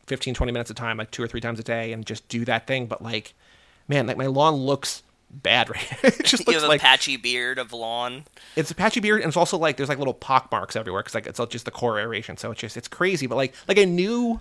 15 0.07 0.33
20 0.33 0.53
minutes 0.53 0.71
at 0.71 0.79
a 0.79 0.81
time 0.81 0.97
like 0.97 1.11
two 1.11 1.23
or 1.23 1.27
three 1.29 1.41
times 1.43 1.59
a 1.61 1.63
day 1.65 1.93
and 1.93 2.07
just 2.07 2.27
do 2.29 2.47
that 2.47 2.67
thing 2.67 2.87
but 2.87 3.03
like 3.03 3.35
man 3.89 4.07
like 4.07 4.17
my 4.17 4.27
lawn 4.27 4.55
looks 4.55 5.03
bad 5.33 5.71
right 5.75 6.05
it 6.05 6.25
just 6.25 6.45
You 6.47 6.55
looks 6.55 6.67
like 6.69 6.81
patchy 6.81 7.17
beard 7.17 7.59
of 7.59 7.73
lawn. 7.73 8.25
it's 8.57 8.71
a 8.71 8.75
patchy 8.75 9.01
beard 9.01 9.21
and 9.23 9.29
it's 9.29 9.37
also 9.37 9.57
like 9.57 9.77
there's 9.77 9.89
like 9.89 9.99
little 9.99 10.15
pock 10.15 10.51
marks 10.53 10.77
everywhere 10.77 11.03
because 11.03 11.15
like 11.15 11.27
it's 11.27 11.41
all 11.41 11.47
just 11.47 11.65
the 11.65 11.71
core 11.71 11.99
aeration 11.99 12.37
so 12.37 12.51
it's 12.51 12.61
just 12.61 12.77
it's 12.77 12.89
crazy 12.89 13.27
but 13.27 13.37
like 13.37 13.55
like 13.69 13.79
i 13.79 13.85
knew 13.85 14.41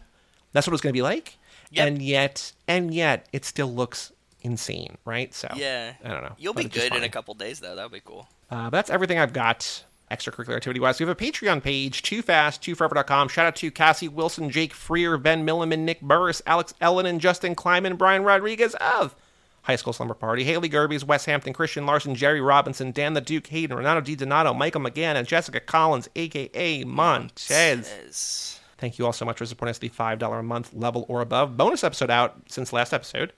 that's 0.53 0.67
what 0.67 0.71
it 0.71 0.75
was 0.75 0.81
going 0.81 0.91
to 0.93 0.98
be 0.98 1.01
like 1.01 1.38
Yep. 1.74 1.88
and 1.88 2.01
yet 2.01 2.51
and 2.67 2.93
yet 2.93 3.27
it 3.31 3.45
still 3.45 3.71
looks 3.74 4.12
insane 4.41 4.98
right 5.05 5.33
so 5.33 5.48
Yeah, 5.55 5.93
i 6.03 6.07
don't 6.10 6.24
know 6.24 6.33
You'll 6.38 6.53
but 6.53 6.63
be 6.63 6.69
good 6.69 6.93
in 6.93 7.03
a 7.03 7.10
couple 7.10 7.33
days 7.36 7.62
though. 7.62 7.75
That'd 7.75 7.91
be 7.93 8.01
cool. 8.03 8.27
uh, 8.50 8.65
but 8.65 8.71
that's 8.71 8.89
everything 8.89 9.17
i've 9.19 9.31
got 9.31 9.86
extracurricular 10.12 10.57
activity 10.57 10.81
wise 10.81 11.00
we 11.00 11.05
have 11.07 11.15
a 11.17 11.24
patreon 11.24 11.63
page 11.63 12.01
too 12.01 12.21
fast 12.21 12.62
too 12.62 12.75
forever.com 12.75 13.29
shout 13.29 13.45
out 13.45 13.55
to 13.55 13.71
cassie 13.71 14.10
wilson 14.10 14.50
jake 14.50 14.74
freer 14.74 15.17
ben 15.17 15.45
milliman 15.45 15.79
nick 15.79 16.01
burris 16.01 16.41
alex 16.45 16.74
ellen 16.81 17.05
and 17.05 17.21
justin 17.21 17.55
kleiman 17.55 17.95
brian 17.95 18.24
rodriguez 18.24 18.75
of 18.81 19.15
High 19.63 19.75
School 19.75 19.93
Slumber 19.93 20.13
Party, 20.15 20.43
Haley 20.43 20.69
Gerbies, 20.69 21.03
West 21.03 21.25
Hampton, 21.27 21.53
Christian 21.53 21.85
Larson, 21.85 22.15
Jerry 22.15 22.41
Robinson, 22.41 22.91
Dan 22.91 23.13
the 23.13 23.21
Duke 23.21 23.47
Hayden, 23.47 23.77
Renato 23.77 24.01
Di 24.01 24.15
Donato, 24.15 24.53
Michael 24.53 24.81
McGann, 24.81 25.15
and 25.15 25.27
Jessica 25.27 25.59
Collins, 25.59 26.09
aka 26.15 26.83
Montez. 26.83 28.59
Thank 28.77 28.97
you 28.97 29.05
all 29.05 29.13
so 29.13 29.25
much 29.25 29.37
for 29.37 29.45
supporting 29.45 29.69
us 29.71 29.77
at 29.77 29.81
the 29.81 29.89
$5 29.89 30.39
a 30.39 30.43
month 30.43 30.73
level 30.73 31.05
or 31.07 31.21
above. 31.21 31.55
Bonus 31.57 31.83
episode 31.83 32.09
out 32.09 32.41
since 32.47 32.73
last 32.73 32.93
episode. 32.93 33.31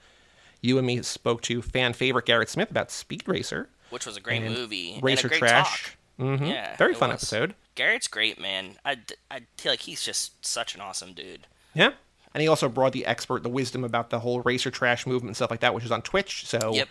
You 0.62 0.78
and 0.78 0.88
me 0.88 1.02
spoke 1.02 1.42
to 1.44 1.62
fan 1.62 1.92
favorite 1.92 2.26
Garrett 2.26 2.48
Smith 2.50 2.72
about 2.72 2.90
Speed 2.92 3.24
Racer. 3.28 3.68
Which 3.90 4.06
was 4.06 4.16
a 4.16 4.22
great 4.22 4.42
movie. 4.44 5.00
Racer 5.02 5.28
and 5.28 5.36
a 5.36 5.40
great 5.40 5.50
Trash. 5.50 5.98
Talk. 6.18 6.38
hmm 6.40 6.46
Yeah, 6.46 6.78
Very 6.78 6.94
fun 6.94 7.10
was. 7.10 7.18
episode. 7.22 7.56
Garrett's 7.76 8.08
great, 8.08 8.40
man. 8.40 8.78
I, 8.86 8.98
I 9.30 9.42
feel 9.58 9.74
like 9.74 9.82
he's 9.82 10.02
just 10.04 10.46
such 10.46 10.74
an 10.76 10.80
awesome 10.82 11.12
dude. 11.14 11.48
Yeah. 11.74 11.92
And 12.34 12.42
he 12.42 12.48
also 12.48 12.68
brought 12.70 12.94
the 12.94 13.06
expert, 13.06 13.44
the 13.44 13.50
wisdom 13.50 13.84
about 13.84 14.10
the 14.10 14.20
whole 14.20 14.42
Racer 14.42 14.72
Trash 14.72 15.06
movement 15.06 15.30
and 15.30 15.36
stuff 15.36 15.52
like 15.52 15.60
that, 15.60 15.74
which 15.74 15.86
is 15.86 15.92
on 15.92 16.02
Twitch. 16.02 16.46
So 16.48 16.74
Yep. 16.74 16.88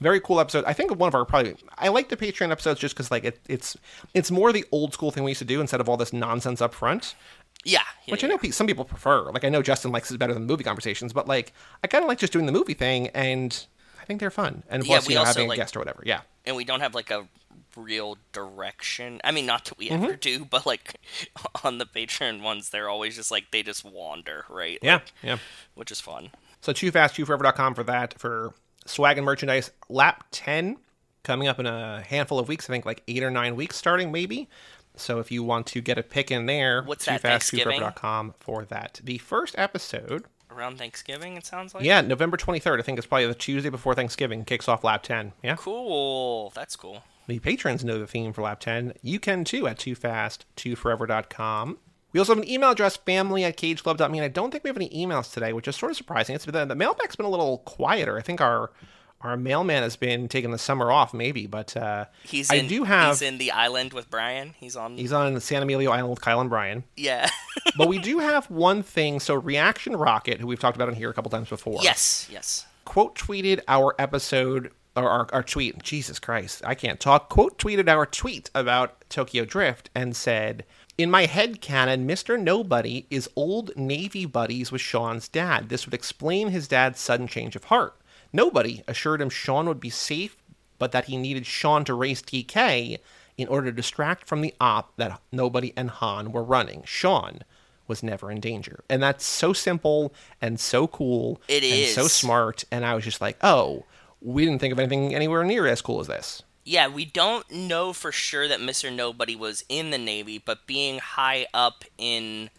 very 0.00 0.20
cool 0.20 0.40
episode. 0.40 0.64
I 0.64 0.72
think 0.72 0.94
one 0.96 1.08
of 1.08 1.14
our 1.14 1.24
probably 1.26 1.56
I 1.76 1.88
like 1.88 2.08
the 2.08 2.16
Patreon 2.16 2.50
episodes 2.50 2.80
just 2.80 2.94
because 2.94 3.10
like 3.10 3.24
it, 3.24 3.38
it's 3.48 3.76
it's 4.14 4.30
more 4.30 4.52
the 4.52 4.64
old 4.72 4.92
school 4.94 5.10
thing 5.10 5.22
we 5.24 5.32
used 5.32 5.40
to 5.40 5.44
do 5.44 5.60
instead 5.60 5.80
of 5.80 5.88
all 5.88 5.96
this 5.98 6.12
nonsense 6.12 6.60
up 6.62 6.72
front. 6.74 7.14
Yeah. 7.62 7.80
yeah, 8.06 8.12
Which 8.12 8.24
I 8.24 8.26
know 8.28 8.38
some 8.52 8.66
people 8.66 8.86
prefer. 8.86 9.30
Like 9.30 9.44
I 9.44 9.50
know 9.50 9.60
Justin 9.60 9.92
likes 9.92 10.10
it 10.10 10.16
better 10.18 10.32
than 10.32 10.46
movie 10.46 10.64
conversations, 10.64 11.12
but 11.12 11.28
like 11.28 11.52
I 11.84 11.86
kind 11.88 12.02
of 12.02 12.08
like 12.08 12.18
just 12.18 12.32
doing 12.32 12.46
the 12.46 12.52
movie 12.52 12.72
thing, 12.72 13.08
and 13.08 13.66
I 14.00 14.06
think 14.06 14.18
they're 14.20 14.30
fun. 14.30 14.62
And 14.70 14.82
Yeah, 14.82 14.96
plus, 14.96 15.08
we 15.08 15.12
you 15.12 15.16
know, 15.16 15.20
also, 15.26 15.32
having 15.40 15.48
like- 15.48 15.58
a 15.58 15.60
guest 15.60 15.76
or 15.76 15.80
whatever. 15.80 16.02
Yeah, 16.06 16.20
and 16.46 16.56
we 16.56 16.64
don't 16.64 16.80
have 16.80 16.94
like 16.94 17.10
a 17.10 17.28
real 17.76 18.18
direction. 18.32 19.20
I 19.24 19.30
mean, 19.32 19.46
not 19.46 19.64
that 19.66 19.78
we 19.78 19.88
Mm-hmm. 19.88 20.04
ever 20.04 20.16
do, 20.16 20.44
but 20.44 20.66
like 20.66 20.94
on 21.64 21.78
the 21.78 21.86
Patreon 21.86 22.42
ones, 22.42 22.70
they're 22.70 22.88
always 22.88 23.16
just 23.16 23.30
like 23.30 23.50
they 23.50 23.62
just 23.62 23.84
wander, 23.84 24.44
right? 24.48 24.78
yeah, 24.82 24.94
Like, 24.94 25.12
yeah. 25.22 25.38
which 25.74 25.90
is 25.90 26.00
fun. 26.00 26.30
So 26.60 26.72
too 26.72 26.90
fast, 26.90 27.14
too 27.16 27.24
forever.com 27.24 27.74
for 27.74 27.84
that 27.84 28.18
for 28.18 28.52
swag 28.86 29.16
and 29.18 29.24
merchandise. 29.24 29.70
Lap 29.88 30.24
ten 30.30 30.76
coming 31.22 31.48
up 31.48 31.58
in 31.58 31.66
a 31.66 32.02
handful 32.02 32.38
of 32.38 32.48
weeks. 32.48 32.68
I 32.68 32.72
think 32.72 32.84
like 32.86 33.02
eight 33.08 33.22
or 33.22 33.30
nine 33.30 33.56
weeks 33.56 33.76
starting 33.76 34.10
maybe. 34.12 34.48
So 34.96 35.18
if 35.20 35.30
you 35.30 35.42
want 35.42 35.66
to 35.68 35.80
get 35.80 35.96
a 35.98 36.02
pick 36.02 36.30
in 36.30 36.46
there, 36.46 36.82
What's 36.82 37.04
too 37.04 37.12
that, 37.12 37.20
fast, 37.22 37.50
too 37.50 37.58
forever.com 37.60 38.34
for 38.40 38.64
that. 38.66 39.00
The 39.02 39.18
first 39.18 39.54
episode, 39.56 40.24
Around 40.50 40.78
Thanksgiving, 40.78 41.36
it 41.36 41.46
sounds 41.46 41.74
like. 41.74 41.84
yeah, 41.84 42.00
November 42.02 42.36
twenty 42.36 42.58
third. 42.58 42.80
I 42.80 42.82
think 42.82 42.98
it's 42.98 43.06
probably 43.06 43.26
the 43.26 43.34
Tuesday 43.34 43.70
before 43.70 43.94
Thanksgiving. 43.94 44.44
Kicks 44.44 44.68
off 44.68 44.82
lap 44.84 45.02
ten. 45.04 45.32
Yeah. 45.42 45.54
Cool. 45.56 46.50
That's 46.54 46.74
cool. 46.76 47.04
The 47.30 47.38
patrons 47.38 47.84
know 47.84 47.96
the 47.96 48.08
theme 48.08 48.32
for 48.32 48.42
Lap 48.42 48.58
10. 48.58 48.94
You 49.02 49.20
can 49.20 49.44
too 49.44 49.68
at 49.68 49.78
toofast2forever.com. 49.78 51.78
We 52.12 52.18
also 52.18 52.34
have 52.34 52.42
an 52.42 52.50
email 52.50 52.70
address, 52.70 52.96
family 52.96 53.44
at 53.44 53.56
cageclub.me, 53.56 54.18
and 54.18 54.24
I 54.24 54.28
don't 54.28 54.50
think 54.50 54.64
we 54.64 54.68
have 54.68 54.76
any 54.76 54.88
emails 54.90 55.32
today, 55.32 55.52
which 55.52 55.68
is 55.68 55.76
sort 55.76 55.92
of 55.92 55.96
surprising. 55.96 56.34
It's 56.34 56.44
been, 56.44 56.66
the 56.66 56.74
mailbag's 56.74 57.14
been 57.14 57.26
a 57.26 57.30
little 57.30 57.58
quieter. 57.58 58.18
I 58.18 58.22
think 58.22 58.40
our 58.40 58.72
our 59.20 59.36
mailman 59.36 59.82
has 59.84 59.94
been 59.96 60.26
taking 60.28 60.50
the 60.50 60.58
summer 60.58 60.90
off, 60.90 61.12
maybe, 61.14 61.46
but 61.46 61.76
uh, 61.76 62.06
He's 62.24 62.50
I 62.50 62.54
in. 62.56 62.66
do 62.68 62.82
have. 62.84 63.10
He's 63.10 63.22
in 63.22 63.36
the 63.38 63.52
island 63.52 63.92
with 63.92 64.10
Brian. 64.10 64.54
He's 64.58 64.74
on. 64.74 64.96
He's 64.96 65.12
on 65.12 65.32
the 65.34 65.40
San 65.40 65.62
Emilio 65.62 65.92
Island 65.92 66.10
with 66.10 66.20
Kyle 66.22 66.40
and 66.40 66.50
Brian. 66.50 66.82
yeah. 66.96 67.28
But 67.76 67.86
we 67.86 67.98
do 67.98 68.18
have 68.18 68.50
one 68.50 68.82
thing. 68.82 69.20
So, 69.20 69.34
Reaction 69.34 69.94
Rocket, 69.94 70.40
who 70.40 70.48
we've 70.48 70.58
talked 70.58 70.76
about 70.76 70.88
on 70.88 70.94
here 70.96 71.10
a 71.10 71.14
couple 71.14 71.30
times 71.30 71.48
before, 71.48 71.78
yes. 71.82 72.26
Yes. 72.32 72.66
quote 72.84 73.14
tweeted 73.16 73.60
our 73.68 73.94
episode 73.98 74.72
or 75.00 75.08
our, 75.10 75.26
our 75.32 75.42
tweet 75.42 75.82
jesus 75.82 76.18
christ 76.18 76.62
i 76.64 76.74
can't 76.74 77.00
talk 77.00 77.28
quote 77.28 77.58
tweeted 77.58 77.88
our 77.88 78.06
tweet 78.06 78.50
about 78.54 79.02
tokyo 79.08 79.44
drift 79.44 79.90
and 79.94 80.14
said 80.14 80.64
in 80.98 81.10
my 81.10 81.26
head 81.26 81.60
canon 81.60 82.06
mr 82.06 82.40
nobody 82.40 83.06
is 83.10 83.28
old 83.36 83.70
navy 83.76 84.24
buddies 84.24 84.70
with 84.70 84.80
sean's 84.80 85.28
dad 85.28 85.68
this 85.68 85.86
would 85.86 85.94
explain 85.94 86.48
his 86.48 86.68
dad's 86.68 87.00
sudden 87.00 87.26
change 87.26 87.56
of 87.56 87.64
heart 87.64 87.96
nobody 88.32 88.82
assured 88.86 89.20
him 89.20 89.30
sean 89.30 89.66
would 89.66 89.80
be 89.80 89.90
safe 89.90 90.36
but 90.80 90.92
that 90.92 91.04
he 91.04 91.16
needed 91.16 91.46
sean 91.46 91.84
to 91.84 91.94
race 91.94 92.22
DK 92.22 92.98
in 93.36 93.48
order 93.48 93.70
to 93.70 93.76
distract 93.76 94.26
from 94.26 94.40
the 94.40 94.54
op 94.60 94.96
that 94.96 95.20
nobody 95.30 95.72
and 95.76 95.90
han 95.90 96.32
were 96.32 96.42
running 96.42 96.82
sean 96.84 97.40
was 97.86 98.02
never 98.04 98.30
in 98.30 98.38
danger. 98.38 98.84
And 98.88 99.02
that's 99.02 99.26
so 99.26 99.52
simple 99.52 100.14
and 100.40 100.60
so 100.60 100.86
cool 100.86 101.40
It 101.48 101.64
and 101.64 101.88
so 101.88 102.06
smart. 102.06 102.64
And 102.70 102.86
I 102.86 102.94
was 102.94 103.04
just 103.04 103.20
like, 103.20 103.36
oh, 103.42 103.84
we 104.20 104.44
didn't 104.44 104.60
think 104.60 104.72
of 104.72 104.78
anything 104.78 105.14
anywhere 105.14 105.44
near 105.44 105.66
as 105.66 105.80
cool 105.82 106.00
as 106.00 106.06
this. 106.06 106.42
Yeah, 106.64 106.88
we 106.88 107.04
don't 107.04 107.50
know 107.50 107.92
for 107.92 108.12
sure 108.12 108.46
that 108.46 108.60
Mr. 108.60 108.94
Nobody 108.94 109.34
was 109.34 109.64
in 109.68 109.90
the 109.90 109.98
Navy, 109.98 110.38
but 110.38 110.66
being 110.66 110.98
high 110.98 111.46
up 111.54 111.84
in 111.98 112.50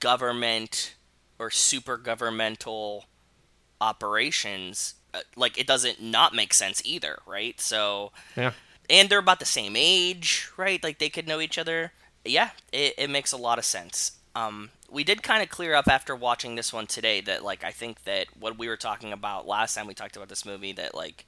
government 0.00 0.94
or 1.38 1.50
super 1.50 1.96
governmental 1.96 3.04
operations, 3.80 4.94
uh, 5.14 5.20
like 5.36 5.58
it 5.58 5.66
doesn't 5.66 6.00
not 6.02 6.34
make 6.34 6.54
sense 6.54 6.82
either, 6.84 7.18
right? 7.26 7.60
So, 7.60 8.12
Yeah. 8.36 8.52
and 8.88 9.08
they're 9.08 9.18
about 9.18 9.40
the 9.40 9.44
same 9.46 9.74
age, 9.76 10.48
right? 10.56 10.82
Like 10.82 10.98
they 10.98 11.08
could 11.10 11.26
know 11.28 11.40
each 11.40 11.58
other. 11.58 11.92
Yeah, 12.24 12.50
it, 12.72 12.94
it 12.98 13.10
makes 13.10 13.32
a 13.32 13.36
lot 13.36 13.58
of 13.58 13.64
sense. 13.64 14.12
Um, 14.34 14.70
we 14.88 15.04
did 15.04 15.22
kind 15.22 15.42
of 15.42 15.48
clear 15.48 15.74
up 15.74 15.88
after 15.88 16.14
watching 16.14 16.54
this 16.54 16.72
one 16.72 16.86
today 16.86 17.20
that 17.22 17.44
like 17.44 17.64
I 17.64 17.70
think 17.70 18.04
that 18.04 18.26
what 18.38 18.58
we 18.58 18.68
were 18.68 18.76
talking 18.76 19.12
about 19.12 19.46
last 19.46 19.74
time 19.74 19.86
we 19.86 19.94
talked 19.94 20.16
about 20.16 20.28
this 20.28 20.44
movie 20.44 20.72
that 20.72 20.94
like 20.94 21.26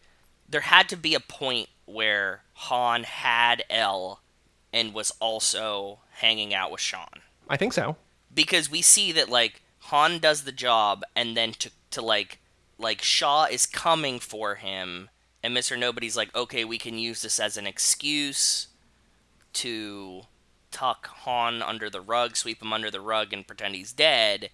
there 0.49 0.63
had 0.63 0.89
to 0.91 0.97
be 0.97 1.15
a 1.15 1.21
point 1.21 1.69
where 1.87 2.43
Han 2.55 3.05
had 3.05 3.65
Elle 3.69 4.21
and 4.73 4.95
was 4.95 5.13
also 5.21 6.01
hanging 6.13 6.55
out 6.55 6.71
with 6.71 6.81
Sean 6.81 7.21
I 7.49 7.57
think 7.57 7.73
so. 7.73 7.97
because 8.33 8.71
we 8.71 8.83
see 8.83 9.11
that 9.13 9.29
like 9.29 9.63
Han 9.87 10.19
does 10.19 10.43
the 10.43 10.53
job 10.53 11.03
and 11.17 11.37
then 11.37 11.53
to 11.55 11.71
to 11.91 12.03
like 12.03 12.39
like 12.79 13.03
Shaw 13.03 13.45
is 13.45 13.67
coming 13.67 14.21
for 14.21 14.57
him 14.57 15.11
and 15.43 15.57
Mr. 15.57 15.77
Nobody's 15.79 16.17
like 16.17 16.35
okay 16.37 16.65
we 16.65 16.79
can 16.79 16.99
use 16.99 17.23
this 17.23 17.41
as 17.41 17.57
an 17.57 17.67
excuse 17.67 18.69
to 19.55 20.23
tuck 20.73 21.07
Han 21.09 21.63
under 21.63 21.89
the 21.89 22.01
rug 22.01 22.37
sweep 22.37 22.61
him 22.61 22.73
under 22.73 22.91
the 22.91 23.01
rug 23.01 23.33
and 23.33 23.47
pretend 23.47 23.75
he's 23.75 23.93
dead 23.93 24.51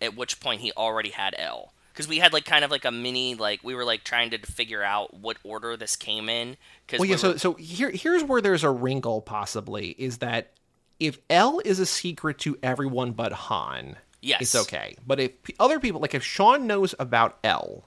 at 0.00 0.16
which 0.16 0.40
point 0.40 0.60
he 0.62 0.72
already 0.72 1.10
had 1.10 1.34
Elle 1.38 1.72
because 1.92 2.08
we 2.08 2.18
had 2.18 2.32
like 2.32 2.44
kind 2.44 2.64
of 2.64 2.70
like 2.70 2.84
a 2.84 2.90
mini 2.90 3.34
like 3.34 3.60
we 3.62 3.74
were 3.74 3.84
like 3.84 4.04
trying 4.04 4.30
to 4.30 4.38
figure 4.38 4.82
out 4.82 5.14
what 5.14 5.36
order 5.44 5.76
this 5.76 5.96
came 5.96 6.28
in 6.28 6.56
because 6.86 6.98
Well, 6.98 7.08
yeah. 7.08 7.16
So, 7.16 7.36
so 7.36 7.54
here, 7.54 7.90
here's 7.90 8.24
where 8.24 8.40
there's 8.40 8.64
a 8.64 8.70
wrinkle. 8.70 9.20
Possibly 9.20 9.90
is 9.98 10.18
that 10.18 10.52
if 10.98 11.18
Elle 11.28 11.60
is 11.64 11.78
a 11.78 11.86
secret 11.86 12.38
to 12.38 12.58
everyone 12.62 13.12
but 13.12 13.32
Han, 13.32 13.96
Yes. 14.22 14.40
it's 14.40 14.54
okay. 14.54 14.96
But 15.06 15.20
if 15.20 15.32
other 15.58 15.80
people, 15.80 16.00
like 16.00 16.14
if 16.14 16.24
Sean 16.24 16.66
knows 16.66 16.94
about 16.98 17.38
Elle, 17.44 17.84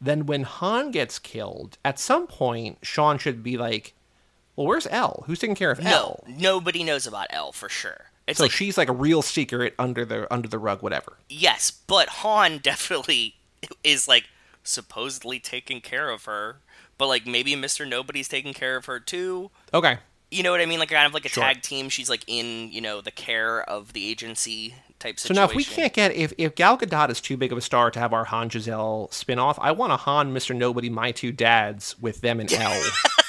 then 0.00 0.26
when 0.26 0.42
Han 0.42 0.90
gets 0.90 1.18
killed, 1.18 1.78
at 1.84 1.98
some 1.98 2.26
point 2.26 2.78
Sean 2.82 3.18
should 3.18 3.42
be 3.42 3.56
like, 3.56 3.94
Well, 4.56 4.66
where's 4.66 4.86
Elle? 4.88 5.24
Who's 5.26 5.38
taking 5.40 5.56
care 5.56 5.70
of 5.70 5.80
No, 5.80 5.90
Elle? 5.90 6.24
nobody 6.28 6.84
knows 6.84 7.06
about 7.06 7.26
Elle 7.30 7.52
for 7.52 7.68
sure. 7.68 8.06
It's 8.26 8.38
So 8.38 8.44
like 8.44 8.52
she's 8.52 8.78
like 8.78 8.88
a 8.88 8.92
real 8.92 9.20
secret 9.22 9.74
under 9.78 10.04
the 10.04 10.32
under 10.32 10.48
the 10.48 10.58
rug, 10.58 10.82
whatever. 10.82 11.14
yes, 11.28 11.70
but 11.70 12.08
Han 12.08 12.58
definitely 12.62 13.34
is 13.82 14.06
like 14.08 14.24
supposedly 14.62 15.38
taking 15.38 15.80
care 15.80 16.08
of 16.10 16.24
her, 16.24 16.56
but 16.98 17.06
like 17.08 17.26
maybe 17.26 17.54
Mister 17.56 17.84
Nobody's 17.84 18.28
taking 18.28 18.54
care 18.54 18.76
of 18.76 18.86
her 18.86 18.98
too. 19.00 19.50
Okay. 19.72 19.98
You 20.30 20.42
know 20.42 20.50
what 20.50 20.60
I 20.60 20.66
mean? 20.66 20.78
Like 20.80 20.88
kind 20.90 21.06
of 21.06 21.14
like 21.14 21.26
a 21.26 21.28
Sure. 21.28 21.44
tag 21.44 21.62
team. 21.62 21.88
She's 21.88 22.08
like 22.10 22.24
in 22.26 22.70
you 22.72 22.80
know 22.80 23.00
the 23.00 23.10
care 23.10 23.62
of 23.68 23.92
the 23.92 24.08
agency 24.08 24.74
type 24.98 25.18
So 25.18 25.34
now, 25.34 25.44
if 25.44 25.54
we 25.54 25.62
can't 25.64 25.92
get 25.92 26.12
if 26.14 26.32
if 26.38 26.54
Gal 26.54 26.78
Gadot 26.78 27.10
is 27.10 27.20
too 27.20 27.36
big 27.36 27.52
of 27.52 27.58
a 27.58 27.60
star 27.60 27.90
to 27.90 27.98
have 27.98 28.12
our 28.14 28.24
Han 28.24 28.48
Giselle 28.48 29.08
spin-off, 29.12 29.58
I 29.60 29.70
want 29.72 29.92
a 29.92 29.96
Han, 29.96 30.32
Mister 30.32 30.54
Nobody, 30.54 30.88
My 30.88 31.12
Two 31.12 31.30
Dads 31.30 31.96
with 32.00 32.20
them 32.22 32.40
and 32.40 32.50
Elle. 32.52 32.82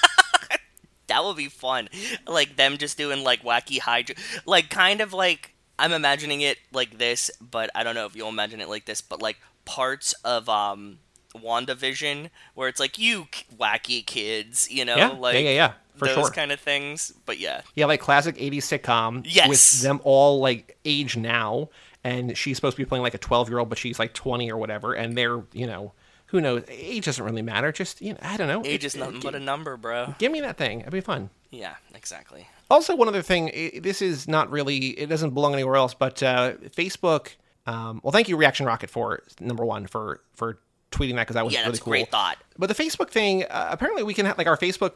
that 1.16 1.26
would 1.26 1.38
be 1.38 1.48
fun. 1.48 1.90
Like 2.28 2.56
them 2.58 2.78
just 2.78 2.98
doing 2.98 3.24
like 3.24 3.44
wacky 3.44 3.80
hydra, 3.80 4.16
like 4.46 4.70
kind 4.70 5.02
of 5.02 5.14
like 5.14 5.54
I'm 5.80 5.92
imagining 5.92 6.42
it 6.42 6.58
like 6.72 6.98
this, 6.98 7.32
but 7.42 7.70
I 7.76 7.84
don't 7.84 7.96
know 7.96 8.06
if 8.06 8.16
you'll 8.16 8.30
imagine 8.30 8.62
it 8.62 8.70
like 8.70 8.86
this, 8.86 9.02
but 9.02 9.22
like 9.22 9.38
parts 9.66 10.14
of 10.24 10.48
um 10.50 11.00
WandaVision 11.36 12.30
where 12.54 12.68
it's 12.70 12.80
like 12.80 12.98
you 12.98 13.28
wacky 13.58 14.06
kids, 14.06 14.70
you 14.72 14.86
know, 14.86 14.96
yeah, 14.98 15.08
like 15.10 15.34
yeah, 15.36 15.40
yeah, 15.42 15.50
yeah, 15.52 15.72
for 15.96 16.06
those 16.08 16.16
sure. 16.16 16.30
kind 16.32 16.52
of 16.52 16.60
things. 16.60 17.14
But 17.26 17.40
yeah, 17.40 17.62
Yeah, 17.76 17.86
like 17.86 18.00
classic 18.02 18.36
80s 18.38 18.80
sitcom 18.80 19.22
Yes. 19.26 19.50
with 19.50 19.82
them 19.82 20.00
all 20.04 20.40
like 20.40 20.78
age 20.86 21.18
now 21.18 21.70
and 22.04 22.38
she's 22.38 22.56
supposed 22.58 22.78
to 22.78 22.82
be 22.82 22.86
playing 22.88 23.02
like 23.04 23.14
a 23.16 23.20
12-year-old 23.20 23.68
but 23.70 23.78
she's 23.78 24.00
like 24.00 24.14
20 24.14 24.52
or 24.52 24.58
whatever 24.58 24.94
and 24.94 25.18
they're, 25.18 25.42
you 25.54 25.68
know, 25.68 25.92
who 26.36 26.42
knows, 26.42 26.64
age 26.70 27.06
doesn't 27.06 27.24
really 27.24 27.42
matter. 27.42 27.72
Just, 27.72 28.02
you 28.02 28.12
know, 28.14 28.20
I 28.22 28.36
don't 28.36 28.48
know. 28.50 28.60
age 28.66 28.84
It- 28.84 28.88
is 28.88 28.96
nothing 28.98 29.18
it- 29.18 29.24
but 29.24 29.36
a 29.36 29.40
number, 29.40 29.78
bro. 29.78 30.14
Give 30.20 30.32
me 30.32 30.42
that 30.42 30.58
thing. 30.58 30.82
It'd 30.82 30.92
be 30.92 31.00
fun. 31.02 31.30
Yeah, 31.50 31.76
exactly. 31.94 32.48
Also, 32.70 32.96
one 32.96 33.08
other 33.08 33.22
thing, 33.22 33.80
this 33.82 34.02
is 34.02 34.28
not 34.28 34.50
really, 34.52 34.88
it 35.00 35.08
doesn't 35.08 35.30
belong 35.32 35.54
anywhere 35.54 35.76
else, 35.78 35.94
but 35.94 36.22
uh, 36.22 36.54
Facebook, 36.76 37.30
um, 37.66 38.02
well, 38.04 38.12
thank 38.12 38.28
you, 38.28 38.36
Reaction 38.36 38.66
Rocket, 38.66 38.90
for 38.90 39.24
number 39.40 39.64
one, 39.64 39.88
for 39.88 40.22
for 40.34 40.60
tweeting 40.92 41.16
that 41.16 41.24
because 41.24 41.34
that 41.36 41.44
was 41.44 41.54
Yeah, 41.54 41.60
really 41.62 41.72
that's 41.72 41.80
a 41.80 41.84
cool. 41.84 41.92
great 41.92 42.10
thought. 42.12 42.38
But 42.58 42.68
the 42.68 42.76
Facebook 42.76 43.10
thing, 43.10 43.44
uh, 43.44 43.68
apparently 43.72 44.04
we 44.04 44.14
can 44.14 44.26
have, 44.26 44.38
like, 44.38 44.48
our 44.48 44.56
Facebook, 44.56 44.94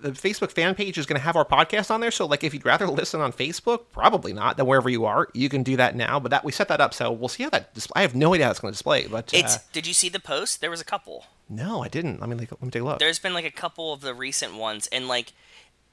the 0.00 0.12
Facebook 0.12 0.50
fan 0.50 0.74
page 0.74 0.96
is 0.96 1.04
going 1.04 1.18
to 1.18 1.22
have 1.24 1.36
our 1.36 1.44
podcast 1.44 1.90
on 1.90 2.00
there. 2.00 2.10
So, 2.10 2.24
like, 2.26 2.42
if 2.44 2.54
you'd 2.54 2.64
rather 2.64 2.86
listen 2.86 3.20
on 3.20 3.32
Facebook, 3.32 3.84
probably 3.92 4.32
not, 4.32 4.56
then 4.56 4.64
wherever 4.66 4.88
you 4.88 5.04
are, 5.04 5.28
you 5.34 5.48
can 5.50 5.62
do 5.62 5.76
that 5.76 5.96
now. 5.96 6.18
But 6.18 6.30
that 6.30 6.44
we 6.44 6.52
set 6.52 6.68
that 6.68 6.80
up, 6.80 6.94
so 6.94 7.12
we'll 7.12 7.28
see 7.28 7.42
how 7.42 7.50
that, 7.50 7.74
dis- 7.74 7.88
I 7.94 8.00
have 8.02 8.14
no 8.14 8.32
idea 8.32 8.46
how 8.46 8.52
it's 8.52 8.60
going 8.60 8.72
to 8.72 8.76
display, 8.76 9.06
but 9.06 9.34
uh, 9.34 9.48
Did 9.72 9.86
you 9.86 9.92
see 9.92 10.08
the 10.08 10.20
post? 10.20 10.60
There 10.62 10.70
was 10.70 10.80
a 10.80 10.84
couple. 10.84 11.26
no, 11.50 11.82
I 11.82 11.88
didn't. 11.88 12.20
Let 12.20 12.30
me, 12.30 12.36
like, 12.36 12.50
let 12.52 12.62
me 12.62 12.70
take 12.70 12.82
a 12.82 12.84
look. 12.86 12.98
There's 13.00 13.18
been 13.18 13.34
like 13.34 13.44
a 13.44 13.50
couple 13.50 13.92
of 13.92 14.00
the 14.00 14.14
recent 14.14 14.54
ones, 14.54 14.86
and 14.92 15.08
like 15.08 15.32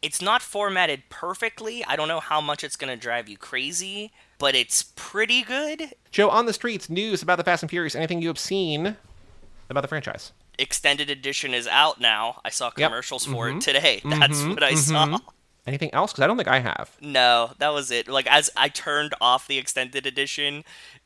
it's 0.01 0.21
not 0.21 0.41
formatted 0.41 1.03
perfectly. 1.09 1.83
I 1.85 1.95
don't 1.97 2.07
know 2.07 2.19
how 2.21 2.39
much 2.41 2.63
it's 2.63 2.75
gonna 2.77 2.95
drive 2.97 3.27
you 3.29 3.37
crazy, 3.37 4.11
but 4.39 4.55
it's 4.55 4.83
pretty 4.95 5.43
good. 5.43 5.93
Joe, 6.09 6.29
on 6.29 6.45
the 6.45 6.53
streets, 6.53 6.89
news 6.89 7.21
about 7.21 7.35
the 7.37 7.43
Fast 7.43 7.61
and 7.63 7.69
Furious, 7.69 7.95
anything 7.95 8.21
you 8.21 8.27
have 8.29 8.39
seen 8.39 8.95
about 9.71 9.81
the 9.81 9.87
franchise? 9.87 10.33
Extended 10.59 11.09
edition 11.09 11.53
is 11.53 11.67
out 11.67 11.99
now. 11.99 12.41
I 12.45 12.49
saw 12.49 12.65
Yep. 12.65 12.89
commercials 12.89 13.25
for 13.25 13.47
it 13.47 13.51
mm-hmm. 13.51 13.59
today. 13.59 14.01
That's 14.05 14.39
mm-hmm. 14.39 14.51
what 14.51 14.63
I 14.63 14.75
saw. 14.75 15.05
Mm-hmm. 15.05 15.29
Anything 15.67 15.93
else? 15.93 16.11
Because 16.11 16.23
I 16.23 16.27
don't 16.27 16.37
think 16.37 16.49
I 16.49 16.59
have. 16.59 16.97
No, 17.01 17.51
that 17.59 17.69
was 17.69 17.91
it. 17.91 18.07
Like 18.07 18.27
as 18.27 18.49
I 18.57 18.69
turned 18.69 19.13
off 19.21 19.47
the 19.47 19.57
extended 19.57 20.07
edition, 20.07 20.63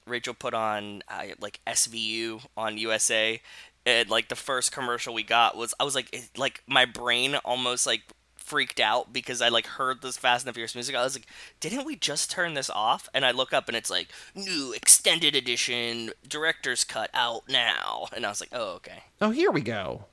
Rachel 0.08 0.34
put 0.34 0.54
on 0.54 1.04
uh, 1.10 1.24
like 1.40 1.60
SVU 1.68 2.46
on 2.56 2.78
USA, 2.78 3.42
and 3.86 4.10
like 4.10 4.30
the 4.30 4.36
first 4.36 4.72
commercial 4.72 5.14
we 5.14 5.24
got 5.24 5.58
was 5.58 5.74
I 5.80 5.84
was 5.84 5.94
like 5.94 6.10
it, 6.14 6.30
like 6.38 6.64
my 6.68 6.86
brain 6.86 7.36
almost 7.44 7.86
like 7.86 8.04
freaked 8.46 8.80
out 8.80 9.12
because 9.12 9.42
I 9.42 9.50
like 9.50 9.66
heard 9.66 10.02
this 10.02 10.18
Fast 10.18 10.46
and 10.46 10.50
the 10.50 10.54
Furious 10.54 10.76
music. 10.76 10.96
I 10.96 11.04
was 11.04 11.16
like, 11.16 11.26
didn't 11.60 11.86
we 11.86 11.96
just 11.96 12.30
turn 12.30 12.54
this 12.54 12.70
off? 12.70 13.10
And 13.14 13.26
I 13.26 13.32
look 13.32 13.52
up 13.54 13.68
and 13.68 13.76
it's 13.76 13.90
like 13.90 14.08
new 14.36 14.72
extended 14.74 15.36
edition 15.36 16.12
director's 16.28 16.84
cut 16.84 17.10
out 17.14 17.44
now, 17.50 18.08
and 18.16 18.26
I 18.26 18.30
was 18.30 18.40
like, 18.40 18.52
oh 18.54 18.76
okay. 18.76 19.04
Oh, 19.20 19.32
here 19.32 19.52
we 19.52 19.62
go. 19.62 20.06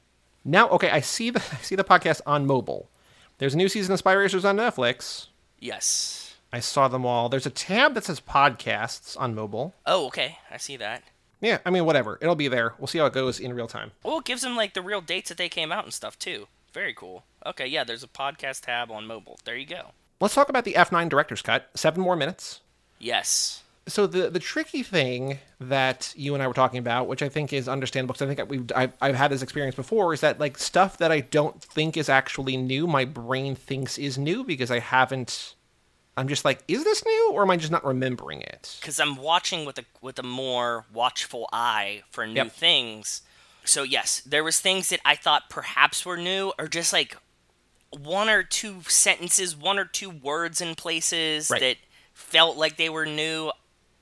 Now, 0.44 0.68
okay, 0.70 0.90
I 0.90 1.00
see 1.00 1.30
the 1.30 1.40
I 1.52 1.56
see 1.62 1.76
the 1.76 1.84
podcast 1.84 2.20
on 2.26 2.46
mobile. 2.46 2.88
There's 3.38 3.54
a 3.54 3.58
new 3.58 3.68
season 3.68 3.92
of 3.92 3.98
Spy 3.98 4.12
Racers 4.12 4.44
on 4.44 4.56
Netflix. 4.56 5.26
Yes. 5.58 6.34
I 6.52 6.60
saw 6.60 6.88
them 6.88 7.06
all. 7.06 7.28
There's 7.28 7.46
a 7.46 7.50
tab 7.50 7.94
that 7.94 8.04
says 8.04 8.20
podcasts 8.20 9.18
on 9.18 9.34
mobile. 9.34 9.74
Oh 9.86 10.06
okay, 10.06 10.38
I 10.50 10.56
see 10.56 10.76
that. 10.78 11.02
Yeah, 11.40 11.58
I 11.66 11.70
mean, 11.70 11.84
whatever. 11.84 12.18
It'll 12.22 12.36
be 12.36 12.46
there. 12.46 12.74
We'll 12.78 12.86
see 12.86 12.98
how 12.98 13.06
it 13.06 13.12
goes 13.12 13.40
in 13.40 13.52
real 13.52 13.66
time. 13.66 13.90
Well, 14.04 14.20
it 14.20 14.24
gives 14.24 14.42
them 14.42 14.56
like 14.56 14.74
the 14.74 14.80
real 14.82 15.00
dates 15.00 15.28
that 15.28 15.38
they 15.38 15.48
came 15.48 15.72
out 15.72 15.84
and 15.84 15.92
stuff 15.92 16.18
too. 16.18 16.46
Very 16.72 16.94
cool. 16.94 17.24
Okay, 17.44 17.66
yeah, 17.66 17.84
there's 17.84 18.02
a 18.02 18.08
podcast 18.08 18.62
tab 18.62 18.90
on 18.90 19.06
mobile. 19.06 19.38
There 19.44 19.56
you 19.56 19.66
go. 19.66 19.90
Let's 20.20 20.34
talk 20.34 20.48
about 20.48 20.64
the 20.64 20.74
F9 20.74 21.08
director's 21.08 21.42
cut. 21.42 21.68
Seven 21.74 22.00
more 22.02 22.14
minutes. 22.16 22.60
Yes. 22.98 23.62
So 23.88 24.06
the 24.06 24.30
the 24.30 24.38
tricky 24.38 24.84
thing 24.84 25.38
that 25.58 26.14
you 26.16 26.34
and 26.34 26.42
I 26.42 26.46
were 26.46 26.54
talking 26.54 26.78
about, 26.78 27.08
which 27.08 27.20
I 27.20 27.28
think 27.28 27.52
is 27.52 27.66
understandable, 27.68 28.12
because 28.12 28.30
I 28.30 28.32
think 28.34 28.48
we've 28.48 28.70
I've, 28.76 28.92
I've 29.00 29.16
had 29.16 29.32
this 29.32 29.42
experience 29.42 29.74
before, 29.74 30.14
is 30.14 30.20
that 30.20 30.38
like 30.38 30.56
stuff 30.56 30.98
that 30.98 31.10
I 31.10 31.18
don't 31.20 31.60
think 31.60 31.96
is 31.96 32.08
actually 32.08 32.56
new, 32.56 32.86
my 32.86 33.04
brain 33.04 33.56
thinks 33.56 33.98
is 33.98 34.16
new 34.16 34.44
because 34.44 34.70
I 34.70 34.78
haven't. 34.78 35.54
I'm 36.16 36.28
just 36.28 36.44
like, 36.44 36.62
is 36.68 36.84
this 36.84 37.04
new, 37.04 37.30
or 37.32 37.42
am 37.42 37.50
I 37.50 37.56
just 37.56 37.72
not 37.72 37.84
remembering 37.84 38.42
it? 38.42 38.76
Because 38.80 39.00
I'm 39.00 39.16
watching 39.16 39.64
with 39.64 39.78
a 39.80 39.84
with 40.00 40.16
a 40.20 40.22
more 40.22 40.84
watchful 40.92 41.48
eye 41.52 42.02
for 42.10 42.24
new 42.24 42.34
Yep. 42.34 42.52
things. 42.52 43.22
So 43.64 43.82
yes, 43.82 44.20
there 44.20 44.44
was 44.44 44.60
things 44.60 44.90
that 44.90 45.00
I 45.04 45.16
thought 45.16 45.50
perhaps 45.50 46.06
were 46.06 46.16
new, 46.18 46.52
or 46.56 46.68
just 46.68 46.92
like 46.92 47.16
one 47.98 48.28
or 48.28 48.42
two 48.42 48.82
sentences, 48.88 49.56
one 49.56 49.78
or 49.78 49.84
two 49.84 50.10
words 50.10 50.60
in 50.60 50.74
places 50.74 51.50
Right. 51.50 51.60
that 51.60 51.76
felt 52.14 52.56
like 52.56 52.76
they 52.76 52.88
were 52.88 53.06
new. 53.06 53.52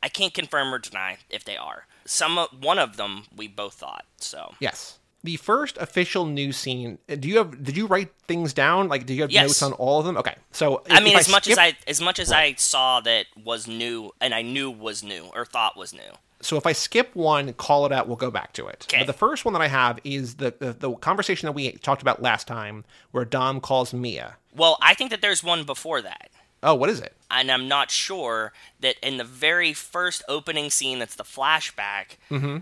I 0.03 0.09
can't 0.09 0.33
confirm 0.35 0.72
or 0.72 0.79
deny 0.79 1.18
if 1.29 1.44
they 1.44 1.57
are. 1.57 1.87
Some 2.05 2.37
one 2.61 2.79
of 2.79 2.96
them 2.96 3.24
we 3.35 3.46
both 3.48 3.74
thought. 3.74 4.05
So 4.18 4.55
Yes. 4.61 4.96
The 5.22 5.37
first 5.37 5.76
official 5.76 6.24
news 6.24 6.57
scene. 6.57 6.98
uh, 7.07 7.14
Do 7.16 7.29
you 7.29 7.37
have? 7.37 7.62
Did 7.62 7.76
you 7.76 7.87
write 7.87 8.11
things 8.26 8.55
down? 8.55 8.88
Like, 8.88 9.05
do 9.05 9.12
you 9.12 9.20
have 9.20 9.31
Yes. 9.31 9.46
notes 9.48 9.62
on 9.62 9.74
all 9.74 9.98
of 10.00 10.07
them? 10.07 10.16
Okay. 10.16 10.35
So 10.50 10.83
I 10.88 10.96
if- 10.96 11.03
mean, 11.05 11.12
if 11.12 11.20
as 11.20 11.29
much 11.29 11.46
as 11.46 11.59
I 11.59 11.76
as 11.87 12.00
much 12.00 12.18
as 12.18 12.33
I 12.33 12.55
saw 12.55 13.00
that 13.03 13.26
was 13.37 13.66
new, 13.66 14.12
and 14.18 14.33
I 14.35 14.40
knew 14.40 14.70
was 14.70 15.03
new 15.03 15.31
or 15.35 15.44
thought 15.44 15.76
was 15.76 15.92
new. 15.92 16.12
So 16.42 16.57
if 16.57 16.66
I 16.66 16.72
skip 16.72 17.14
one, 17.14 17.53
call 17.53 17.85
it 17.87 17.92
out, 17.92 18.07
we'll 18.09 18.16
go 18.16 18.31
back 18.31 18.53
to 18.55 18.66
it. 18.66 18.87
Okay. 18.88 18.98
But 19.03 19.07
the 19.07 19.12
first 19.12 19.44
one 19.44 19.53
that 19.55 19.61
I 19.62 19.68
have 19.68 19.98
is 20.05 20.37
the, 20.37 20.55
the 20.59 20.72
the 20.72 20.92
conversation 20.94 21.46
that 21.46 21.53
we 21.53 21.72
talked 21.72 22.03
about 22.03 22.22
last 22.22 22.46
time, 22.46 22.85
where 23.11 23.24
Dom 23.24 23.61
calls 23.61 23.92
Mia. 23.92 24.37
Well, 24.57 24.79
I 24.81 24.94
think 24.94 25.11
that 25.11 25.20
there's 25.20 25.44
one 25.44 25.64
before 25.64 26.00
that, 26.03 26.31
Oh, 26.62 26.74
what 26.74 26.88
is 26.90 27.00
it? 27.00 27.14
and 27.31 27.50
I'm 27.50 27.68
not 27.68 27.90
sure 27.90 28.53
that 28.81 28.96
in 29.07 29.16
the 29.18 29.24
very 29.24 29.72
first 29.72 30.22
opening 30.29 30.70
scene, 30.70 30.98
that's 30.98 31.14
the 31.14 31.24
flashback. 31.24 32.16
Mm-hmm. 32.31 32.59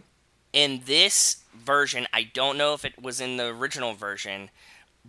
In 0.53 0.83
this 0.87 1.43
version, 1.55 2.07
I 2.13 2.25
don't 2.25 2.59
know 2.59 2.75
if 2.75 2.85
it 2.85 3.01
was 3.01 3.21
in 3.21 3.37
the 3.39 3.47
original 3.47 3.95
version. 3.95 4.51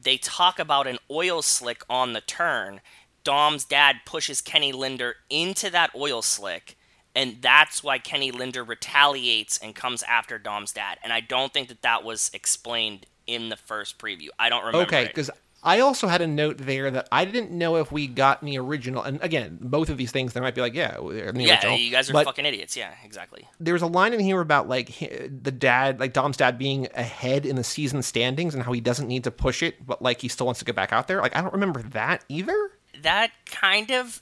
They 0.02 0.18
talk 0.18 0.60
about 0.60 0.88
an 0.88 0.98
oil 1.12 1.42
slick 1.42 1.84
on 1.90 2.14
the 2.14 2.22
turn. 2.22 2.82
Dom's 3.26 3.66
dad 3.66 3.98
pushes 4.06 4.40
Kenny 4.42 4.72
Linder 4.72 5.16
into 5.30 5.70
that 5.72 5.92
oil 5.96 6.22
slick, 6.22 6.78
and 7.20 7.42
that's 7.42 7.84
why 7.84 7.98
Kenny 7.98 8.32
Linder 8.32 8.64
retaliates 8.64 9.58
and 9.58 9.76
comes 9.76 10.04
after 10.04 10.38
Dom's 10.38 10.72
dad. 10.72 11.00
And 11.04 11.12
I 11.12 11.20
don't 11.20 11.52
think 11.52 11.68
that 11.68 11.82
that 11.82 12.06
was 12.06 12.32
explained 12.34 13.08
in 13.28 13.50
the 13.50 13.58
first 13.58 14.00
preview. 14.00 14.30
I 14.40 14.48
don't 14.48 14.64
remember. 14.64 14.88
Okay, 14.88 15.06
because 15.06 15.30
I 15.62 15.82
also 15.82 16.08
had 16.08 16.22
a 16.22 16.28
note 16.28 16.60
there 16.60 16.90
that 16.90 17.10
I 17.12 17.26
didn't 17.26 17.52
know 17.52 17.76
if 17.76 17.92
we 17.92 18.08
got 18.08 18.42
in 18.42 18.46
the 18.46 18.58
original. 18.58 19.04
And 19.04 19.22
again, 19.22 19.58
both 19.60 19.90
of 19.90 19.98
these 19.98 20.14
things, 20.14 20.32
there 20.32 20.42
might 20.42 20.56
be 20.56 20.62
like, 20.62 20.74
yeah, 20.74 20.94
they're 20.94 21.28
in 21.28 21.36
the 21.36 21.44
yeah, 21.44 21.56
original. 21.56 21.78
you 21.78 21.92
guys 21.92 22.10
are 22.10 22.14
but 22.14 22.24
fucking 22.24 22.46
idiots. 22.46 22.78
Yeah, 22.78 22.94
exactly. 23.04 23.46
There's 23.60 23.82
a 23.82 23.88
line 23.88 24.14
in 24.14 24.22
here 24.22 24.40
about 24.40 24.70
like 24.70 24.98
the 24.98 25.52
dad, 25.52 26.00
like 26.00 26.14
Dom's 26.14 26.38
dad, 26.38 26.58
being 26.58 26.88
ahead 26.96 27.46
in 27.46 27.58
the 27.58 27.66
season 27.66 28.02
standings 28.02 28.56
and 28.56 28.64
how 28.64 28.72
he 28.72 28.80
doesn't 28.80 29.10
need 29.10 29.26
to 29.26 29.32
push 29.32 29.62
it, 29.62 29.86
but 29.86 30.02
like 30.02 30.22
he 30.22 30.30
still 30.30 30.46
wants 30.46 30.60
to 30.60 30.66
get 30.66 30.76
back 30.76 30.94
out 30.94 31.10
there. 31.10 31.22
Like 31.22 31.36
I 31.36 31.42
don't 31.42 31.54
remember 31.54 31.82
that 31.82 32.24
either. 32.30 32.72
that 33.02 33.32
kind 33.46 33.92
of 33.92 34.22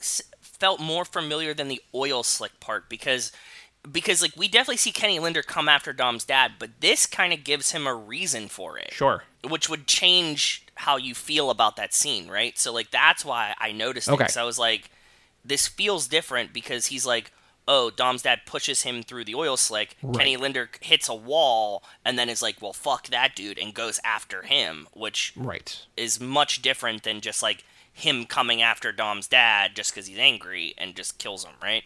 felt 0.59 0.79
more 0.79 1.05
familiar 1.05 1.53
than 1.53 1.67
the 1.67 1.81
oil 1.93 2.23
slick 2.23 2.59
part 2.59 2.89
because 2.89 3.31
because 3.89 4.21
like 4.21 4.35
we 4.35 4.47
definitely 4.47 4.77
see 4.77 4.91
Kenny 4.91 5.17
Linder 5.19 5.41
come 5.43 5.69
after 5.69 5.93
Dom's 5.93 6.25
dad, 6.25 6.53
but 6.59 6.81
this 6.81 7.05
kind 7.05 7.31
of 7.31 7.43
gives 7.43 7.71
him 7.71 7.87
a 7.87 7.93
reason 7.95 8.47
for 8.49 8.77
it, 8.77 8.91
Sure. 8.91 9.23
which 9.47 9.69
would 9.69 9.87
change 9.87 10.63
how 10.75 10.97
you 10.97 11.15
feel 11.15 11.49
about 11.49 11.75
that 11.77 11.93
scene, 11.93 12.27
right? 12.27 12.57
So 12.57 12.73
like 12.73 12.91
that's 12.91 13.23
why 13.23 13.55
I 13.59 13.71
noticed 13.71 14.09
Okay. 14.09 14.23
it. 14.23 14.27
'cause 14.27 14.37
I 14.37 14.43
was 14.43 14.59
like, 14.59 14.89
this 15.45 15.67
feels 15.67 16.07
different 16.07 16.53
because 16.53 16.87
he's 16.87 17.05
like. 17.05 17.31
Oh, 17.69 17.89
Dom's 17.89 18.21
dad 18.21 18.45
pushes 18.45 18.83
him 18.83 19.03
through 19.03 19.25
the 19.25 19.35
oil 19.35 19.57
slick. 19.57 19.97
Kenny 20.17 20.37
Linder 20.37 20.69
hits 20.79 21.09
a 21.09 21.13
wall 21.13 21.83
and 22.05 22.17
then 22.17 22.29
is 22.29 22.41
like, 22.41 22.61
"Well, 22.61 22.71
fuck 22.71 23.07
that 23.07 23.35
dude," 23.35 23.59
and 23.59 23.73
goes 23.73 23.99
after 24.05 24.43
him, 24.43 24.87
which 24.93 25.33
Right. 25.35 25.77
is 25.97 26.17
much 26.17 26.61
different 26.61 27.03
than 27.03 27.19
just 27.19 27.43
like 27.43 27.65
him 27.97 28.25
coming 28.25 28.61
after 28.61 28.91
Dom's 28.91 29.27
dad 29.27 29.75
just 29.75 29.91
because 29.91 30.05
he's 30.05 30.19
angry 30.19 30.73
and 30.77 30.95
just 30.95 31.17
kills 31.17 31.43
him, 31.43 31.53
right? 31.61 31.83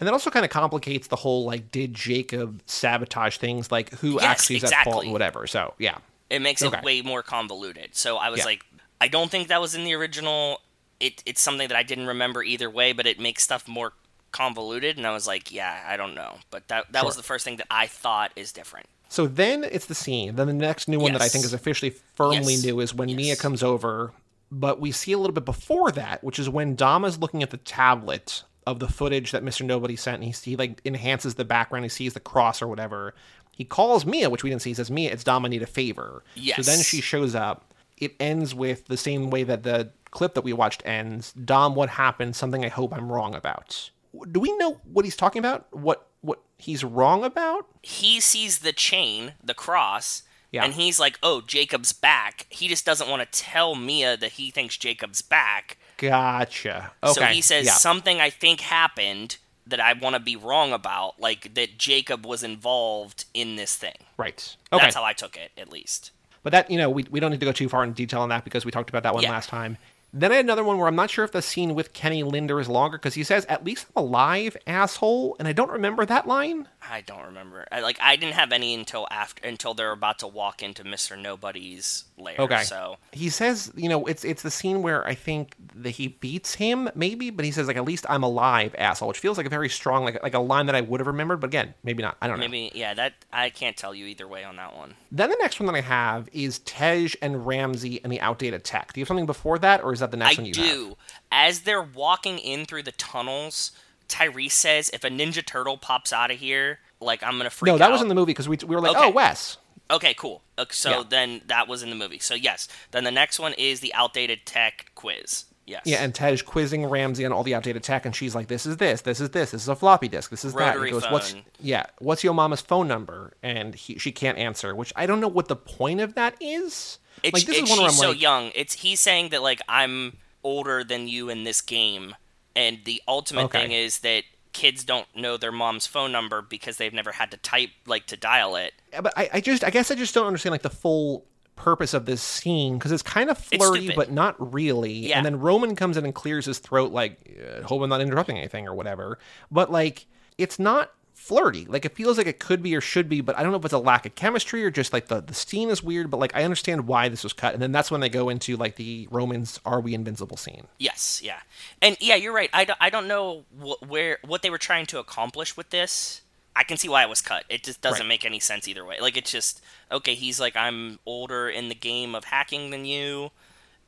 And 0.00 0.06
that 0.08 0.12
also 0.12 0.28
kind 0.30 0.44
of 0.44 0.50
complicates 0.50 1.06
the 1.06 1.14
whole 1.16 1.44
like, 1.44 1.70
did 1.70 1.94
Jacob 1.94 2.60
sabotage 2.66 3.36
things? 3.36 3.70
Like, 3.70 3.90
who 4.00 4.14
Yes, 4.14 4.24
actually 4.24 4.56
is 4.56 4.64
at 4.64 4.84
fault 4.84 5.04
and 5.04 5.12
whatever. 5.12 5.46
So, 5.46 5.74
yeah. 5.78 5.98
It 6.28 6.40
makes 6.42 6.60
Okay. 6.62 6.76
it 6.78 6.82
way 6.84 7.00
more 7.02 7.22
convoluted. 7.22 7.94
So 7.94 8.16
I 8.16 8.30
was 8.30 8.40
Yeah. 8.40 8.46
like, 8.46 8.64
I 9.00 9.06
don't 9.06 9.30
think 9.30 9.46
that 9.48 9.60
was 9.60 9.76
in 9.76 9.84
the 9.84 9.94
original. 9.94 10.60
It, 10.98 11.22
it's 11.24 11.40
something 11.40 11.68
that 11.68 11.76
I 11.76 11.84
didn't 11.84 12.06
remember 12.08 12.42
either 12.42 12.68
way, 12.68 12.92
but 12.92 13.06
it 13.06 13.20
makes 13.20 13.44
stuff 13.44 13.68
more 13.68 13.92
convoluted. 14.32 14.96
And 14.96 15.06
I 15.06 15.12
was 15.12 15.28
like, 15.28 15.52
yeah, 15.52 15.84
I 15.86 15.96
don't 15.96 16.14
know. 16.16 16.38
But 16.50 16.66
that 16.68 16.90
that 16.90 17.04
was 17.04 17.14
the 17.14 17.22
first 17.22 17.44
thing 17.44 17.56
that 17.58 17.66
I 17.70 17.86
thought 17.86 18.32
is 18.34 18.50
different. 18.52 18.86
So 19.08 19.28
then 19.28 19.62
it's 19.62 19.86
the 19.86 19.94
scene. 19.94 20.34
Then 20.34 20.48
the 20.48 20.52
next 20.52 20.88
new 20.88 20.98
one 20.98 21.12
that 21.12 21.22
I 21.22 21.28
think 21.28 21.44
is 21.44 21.52
officially 21.52 21.90
firmly 22.16 22.54
Yes. 22.54 22.64
new 22.64 22.80
is 22.80 22.92
when 22.92 23.14
Mia 23.14 23.36
comes 23.36 23.62
over. 23.62 24.12
But 24.56 24.80
we 24.80 24.92
see 24.92 25.12
a 25.12 25.18
little 25.18 25.34
bit 25.34 25.44
before 25.44 25.90
that, 25.92 26.22
which 26.22 26.38
is 26.38 26.48
when 26.48 26.76
Dom 26.76 27.04
is 27.04 27.18
looking 27.18 27.42
at 27.42 27.50
the 27.50 27.56
tablet 27.56 28.44
of 28.66 28.78
the 28.78 28.88
footage 28.88 29.32
that 29.32 29.44
Mr. 29.44 29.66
Nobody 29.66 29.96
sent. 29.96 30.22
And 30.22 30.24
he, 30.24 30.50
he 30.50 30.56
like 30.56 30.80
enhances 30.84 31.34
the 31.34 31.44
background. 31.44 31.84
He 31.84 31.88
sees 31.88 32.14
the 32.14 32.20
cross 32.20 32.62
or 32.62 32.68
whatever. 32.68 33.14
He 33.50 33.64
calls 33.64 34.06
Mia, 34.06 34.30
which 34.30 34.44
we 34.44 34.50
didn't 34.50 34.62
see. 34.62 34.70
He 34.70 34.74
says, 34.74 34.90
Mia, 34.90 35.10
it's 35.12 35.24
Dom. 35.24 35.44
I 35.44 35.48
need 35.48 35.62
a 35.62 35.66
favor. 35.66 36.22
Yes. 36.36 36.56
So 36.56 36.62
then 36.62 36.82
she 36.82 37.00
shows 37.00 37.34
up. 37.34 37.74
It 37.98 38.14
ends 38.20 38.54
with 38.54 38.86
the 38.86 38.96
same 38.96 39.30
way 39.30 39.42
that 39.42 39.64
the 39.64 39.90
clip 40.10 40.34
that 40.34 40.44
we 40.44 40.52
watched 40.52 40.82
ends. 40.86 41.32
Dom, 41.32 41.74
what 41.74 41.90
happened? 41.90 42.36
Something 42.36 42.64
I 42.64 42.68
hope 42.68 42.94
I'm 42.94 43.10
wrong 43.10 43.34
about. 43.34 43.90
Do 44.30 44.38
we 44.40 44.56
know 44.56 44.80
what 44.84 45.04
he's 45.04 45.16
talking 45.16 45.40
about? 45.40 45.66
What 45.72 46.06
what 46.20 46.40
he's 46.56 46.84
wrong 46.84 47.24
about? 47.24 47.66
He 47.82 48.20
sees 48.20 48.60
the 48.60 48.72
chain, 48.72 49.34
the 49.42 49.54
cross, 49.54 50.22
Yeah. 50.54 50.64
and 50.64 50.74
he's 50.74 50.98
like, 50.98 51.18
"Oh, 51.22 51.40
Jacob's 51.40 51.92
back." 51.92 52.46
He 52.48 52.68
just 52.68 52.84
doesn't 52.86 53.08
want 53.08 53.20
to 53.30 53.38
tell 53.38 53.74
Mia 53.74 54.16
that 54.16 54.32
he 54.32 54.50
thinks 54.50 54.76
Jacob's 54.76 55.20
back. 55.22 55.76
Gotcha. 55.98 56.92
Okay. 57.02 57.12
So 57.12 57.24
he 57.26 57.40
says 57.40 57.66
yeah. 57.66 57.72
something 57.72 58.20
I 58.20 58.30
think 58.30 58.60
happened 58.60 59.36
that 59.66 59.80
I 59.80 59.94
want 59.94 60.14
to 60.14 60.20
be 60.20 60.36
wrong 60.36 60.72
about, 60.72 61.18
like 61.18 61.54
that 61.54 61.78
Jacob 61.78 62.26
was 62.26 62.42
involved 62.42 63.24
in 63.32 63.56
this 63.56 63.76
thing. 63.76 63.96
Right. 64.16 64.56
Okay. 64.72 64.82
That's 64.84 64.94
how 64.94 65.04
I 65.04 65.12
took 65.14 65.36
it, 65.36 65.50
at 65.56 65.72
least. 65.72 66.10
but 66.42 66.50
that, 66.52 66.70
you 66.70 66.76
know, 66.76 66.90
we, 66.90 67.06
we 67.10 67.18
don't 67.20 67.30
need 67.30 67.40
to 67.40 67.46
go 67.46 67.52
too 67.52 67.68
far 67.70 67.82
in 67.84 67.92
detail 67.94 68.20
on 68.20 68.28
that 68.28 68.44
because 68.44 68.66
we 68.66 68.70
talked 68.70 68.90
about 68.90 69.02
that 69.04 69.14
one 69.14 69.22
Yeah. 69.22 69.30
last 69.30 69.48
time. 69.48 69.78
Then 70.12 70.30
I 70.30 70.36
had 70.36 70.44
another 70.44 70.62
one 70.62 70.76
where 70.78 70.86
I'm 70.86 70.94
not 70.94 71.10
sure 71.10 71.24
if 71.24 71.32
the 71.32 71.40
scene 71.42 71.74
with 71.74 71.92
Kenny 71.94 72.22
Linder 72.22 72.60
is 72.60 72.68
longer 72.68 72.98
because 72.98 73.14
he 73.14 73.24
says, 73.24 73.46
at 73.46 73.64
least 73.64 73.86
I'm 73.96 74.04
alive, 74.04 74.56
asshole. 74.66 75.34
And 75.38 75.48
I 75.48 75.52
don't 75.52 75.70
remember 75.70 76.04
that 76.06 76.28
line. 76.28 76.68
I 76.90 77.00
don't 77.00 77.24
remember. 77.24 77.66
I, 77.72 77.80
like 77.80 77.98
I 78.00 78.16
didn't 78.16 78.34
have 78.34 78.52
any 78.52 78.74
until 78.74 79.06
after 79.10 79.46
until 79.46 79.74
they're 79.74 79.92
about 79.92 80.18
to 80.20 80.26
walk 80.26 80.62
into 80.62 80.84
Mister 80.84 81.16
Nobody's 81.16 82.04
lair. 82.18 82.36
Okay. 82.38 82.62
So 82.62 82.96
He 83.12 83.30
says, 83.30 83.72
you 83.74 83.88
know, 83.88 84.04
it's 84.06 84.24
it's 84.24 84.42
the 84.42 84.50
scene 84.50 84.82
where 84.82 85.06
I 85.06 85.14
think 85.14 85.54
that 85.74 85.90
he 85.90 86.08
beats 86.08 86.54
him, 86.54 86.90
maybe, 86.94 87.30
but 87.30 87.44
he 87.44 87.50
says, 87.50 87.66
like, 87.66 87.76
at 87.76 87.84
least 87.84 88.04
I'm 88.08 88.22
alive, 88.22 88.74
asshole, 88.78 89.08
which 89.08 89.18
feels 89.18 89.36
like 89.38 89.46
a 89.46 89.50
very 89.50 89.68
strong, 89.68 90.04
like, 90.04 90.22
like 90.22 90.34
a 90.34 90.38
line 90.40 90.66
that 90.66 90.74
I 90.74 90.82
would 90.82 91.00
have 91.00 91.06
remembered, 91.06 91.40
but 91.40 91.46
again, 91.46 91.74
maybe 91.82 92.02
not. 92.02 92.16
I 92.20 92.28
don't 92.28 92.38
know. 92.38 92.46
maybe 92.46 92.70
yeah. 92.74 92.94
That 92.94 93.14
I 93.32 93.50
can't 93.50 93.76
tell 93.76 93.94
you 93.94 94.06
either 94.06 94.28
way 94.28 94.44
on 94.44 94.56
that 94.56 94.76
one. 94.76 94.94
Then 95.10 95.30
the 95.30 95.38
next 95.40 95.60
one 95.60 95.66
that 95.66 95.76
I 95.76 95.80
have 95.80 96.28
is 96.32 96.58
Tej 96.60 97.14
and 97.22 97.46
Ramsey 97.46 98.00
and 98.02 98.12
the 98.12 98.20
outdated 98.20 98.64
tech. 98.64 98.92
Do 98.92 99.00
you 99.00 99.02
have 99.02 99.08
something 99.08 99.26
before 99.26 99.58
that, 99.60 99.82
or 99.82 99.92
is 99.92 100.00
that 100.00 100.10
the 100.10 100.16
next 100.16 100.38
I 100.38 100.42
one 100.42 100.46
you 100.46 100.54
have? 100.56 100.70
do. 100.72 100.96
As 101.32 101.60
they're 101.60 101.82
walking 101.82 102.38
in 102.38 102.66
through 102.66 102.82
the 102.82 102.92
tunnels, 102.92 103.72
Tyrese 104.08 104.52
says, 104.52 104.90
"If 104.92 105.04
a 105.04 105.10
Ninja 105.10 105.44
Turtle 105.44 105.76
pops 105.76 106.12
out 106.12 106.30
of 106.30 106.38
here, 106.38 106.80
like 107.00 107.22
I'm 107.22 107.36
gonna 107.36 107.50
freak 107.50 107.72
No, 107.72 107.78
that 107.78 107.84
out." 107.86 107.92
was 107.92 108.02
in 108.02 108.08
the 108.08 108.14
movie 108.14 108.30
because 108.30 108.48
we, 108.48 108.56
we 108.66 108.74
were 108.74 108.80
like, 108.80 108.96
Okay. 108.96 109.06
oh, 109.06 109.10
Wes. 109.10 109.58
Okay, 109.90 110.14
cool. 110.14 110.42
Okay, 110.58 110.72
so 110.72 110.90
Yeah. 110.90 111.02
then 111.08 111.42
that 111.46 111.68
was 111.68 111.82
in 111.82 111.90
the 111.90 111.96
movie. 111.96 112.18
So 112.18 112.34
yes. 112.34 112.68
Then 112.92 113.04
the 113.04 113.10
next 113.10 113.38
one 113.38 113.52
is 113.54 113.80
the 113.80 113.92
outdated 113.94 114.46
tech 114.46 114.90
quiz. 114.94 115.44
Yes. 115.66 115.82
Yeah, 115.86 116.04
and 116.04 116.14
Tej 116.14 116.36
quizzing 116.44 116.84
Ramsey 116.84 117.24
on 117.24 117.32
all 117.32 117.42
the 117.42 117.54
outdated 117.54 117.82
tech, 117.82 118.04
and 118.04 118.14
she's 118.14 118.34
like, 118.34 118.48
"This 118.48 118.66
is 118.66 118.76
this, 118.76 119.00
this 119.00 119.18
is 119.18 119.30
this, 119.30 119.52
this 119.52 119.62
is 119.62 119.68
a 119.68 119.74
floppy 119.76 120.08
disk, 120.08 120.30
this 120.30 120.44
is 120.44 120.52
that." 120.52 120.60
And 120.60 120.74
Rotary 120.74 120.88
he 120.88 120.92
goes, 120.92 121.10
"What's 121.10 121.34
yeah? 121.58 121.86
What's 122.00 122.22
your 122.22 122.34
mama's 122.34 122.60
phone 122.60 122.86
number?" 122.86 123.32
And 123.42 123.74
he, 123.74 123.98
she 123.98 124.12
can't 124.12 124.36
answer, 124.36 124.74
which 124.74 124.92
I 124.94 125.06
don't 125.06 125.20
know 125.20 125.28
what 125.28 125.48
the 125.48 125.56
point 125.56 126.00
of 126.02 126.14
that 126.16 126.34
is. 126.40 126.98
It's, 127.22 127.32
like 127.32 127.46
this 127.46 127.56
it's 127.58 127.64
is 127.64 127.70
one 127.70 127.78
where 127.78 127.88
I'm 127.88 127.94
so 127.94 128.10
like, 128.10 128.20
young. 128.20 128.52
It's 128.54 128.74
he's 128.74 129.00
saying 129.00 129.30
that 129.30 129.42
like 129.42 129.62
I'm 129.66 130.18
older 130.42 130.84
than 130.84 131.08
you 131.08 131.30
in 131.30 131.44
this 131.44 131.62
game, 131.62 132.14
and 132.56 132.78
the 132.84 133.02
ultimate 133.08 133.44
Okay. 133.44 133.60
thing 133.62 133.72
is 133.72 134.00
that 134.00 134.24
kids 134.52 134.84
don't 134.84 135.06
know 135.16 135.36
their 135.36 135.50
mom's 135.52 135.86
phone 135.86 136.12
number 136.12 136.40
because 136.40 136.76
they've 136.76 136.92
never 136.94 137.10
had 137.12 137.30
to 137.32 137.36
type 137.36 137.70
like 137.86 138.06
to 138.06 138.16
dial 138.16 138.54
it. 138.56 138.72
Yeah, 138.92 139.00
but 139.00 139.12
I, 139.16 139.28
I 139.34 139.40
just 139.40 139.64
I 139.64 139.70
guess 139.70 139.90
I 139.90 139.94
just 139.96 140.14
don't 140.14 140.26
understand 140.26 140.52
like 140.52 140.62
the 140.62 140.70
full 140.70 141.24
purpose 141.56 141.94
of 141.94 142.04
this 142.06 142.20
scene 142.20 142.74
because 142.78 142.90
it's 142.90 143.02
kind 143.02 143.30
of 143.30 143.38
flirty 143.38 143.92
but 143.94 144.10
not 144.10 144.52
really 144.52 144.92
Yeah. 145.08 145.16
and 145.18 145.24
then 145.24 145.38
roman 145.38 145.76
comes 145.76 145.96
in 145.96 146.04
and 146.04 146.12
clears 146.12 146.46
his 146.46 146.58
throat 146.58 146.90
like 146.90 147.16
hope 147.64 147.80
i'm 147.80 147.88
not 147.88 148.00
interrupting 148.00 148.36
anything 148.36 148.66
or 148.66 148.74
whatever 148.74 149.20
but 149.52 149.70
like 149.70 150.06
it's 150.36 150.58
not 150.58 150.90
flirty 151.24 151.64
like 151.64 151.84
it 151.86 151.94
feels 151.96 152.18
like 152.18 152.26
it 152.26 152.38
could 152.38 152.62
be 152.62 152.76
or 152.76 152.80
should 152.82 153.08
be 153.08 153.20
but 153.22 153.34
i 153.38 153.42
don't 153.42 153.50
know 153.50 153.56
if 153.58 153.64
it's 153.64 153.72
a 153.72 153.78
lack 153.78 154.04
of 154.04 154.14
chemistry 154.14 154.62
or 154.62 154.70
just 154.70 154.92
like 154.92 155.08
the, 155.08 155.20
the 155.22 155.32
scene 155.32 155.70
is 155.70 155.82
weird 155.82 156.10
but 156.10 156.18
like 156.20 156.34
i 156.36 156.44
understand 156.44 156.86
why 156.86 157.08
this 157.08 157.22
was 157.24 157.32
cut 157.32 157.54
and 157.54 157.62
then 157.62 157.72
that's 157.72 157.90
when 157.90 158.02
they 158.02 158.10
go 158.10 158.28
into 158.28 158.56
like 158.58 158.76
the 158.76 159.08
romans 159.10 159.58
are 159.64 159.80
we 159.80 159.94
invincible 159.94 160.36
scene 160.36 160.66
Yes, 160.78 161.22
yeah, 161.24 161.40
and 161.80 161.96
yeah, 162.00 162.14
you're 162.16 162.32
right. 162.34 162.50
I 162.52 162.64
don't, 162.64 162.78
I 162.80 162.90
don't 162.90 163.08
know 163.08 163.44
wh- 163.58 163.82
where 163.90 164.18
what 164.24 164.42
they 164.42 164.50
were 164.50 164.58
trying 164.58 164.84
to 164.86 164.98
accomplish 164.98 165.56
with 165.56 165.70
this. 165.70 166.20
I 166.54 166.62
can 166.62 166.76
see 166.76 166.88
why 166.88 167.02
it 167.02 167.08
was 167.08 167.20
cut. 167.22 167.44
It 167.48 167.64
just 167.64 167.80
doesn't 167.80 168.02
Right. 168.02 168.08
make 168.08 168.24
any 168.24 168.38
sense 168.38 168.68
either 168.68 168.84
way. 168.84 168.98
Like 169.00 169.16
it's 169.16 169.30
just 169.32 169.62
okay. 169.90 170.14
He's 170.14 170.38
like, 170.38 170.56
I'm 170.56 170.98
older 171.06 171.48
in 171.48 171.68
the 171.68 171.74
game 171.74 172.14
of 172.14 172.24
hacking 172.24 172.70
than 172.70 172.84
you, 172.84 173.30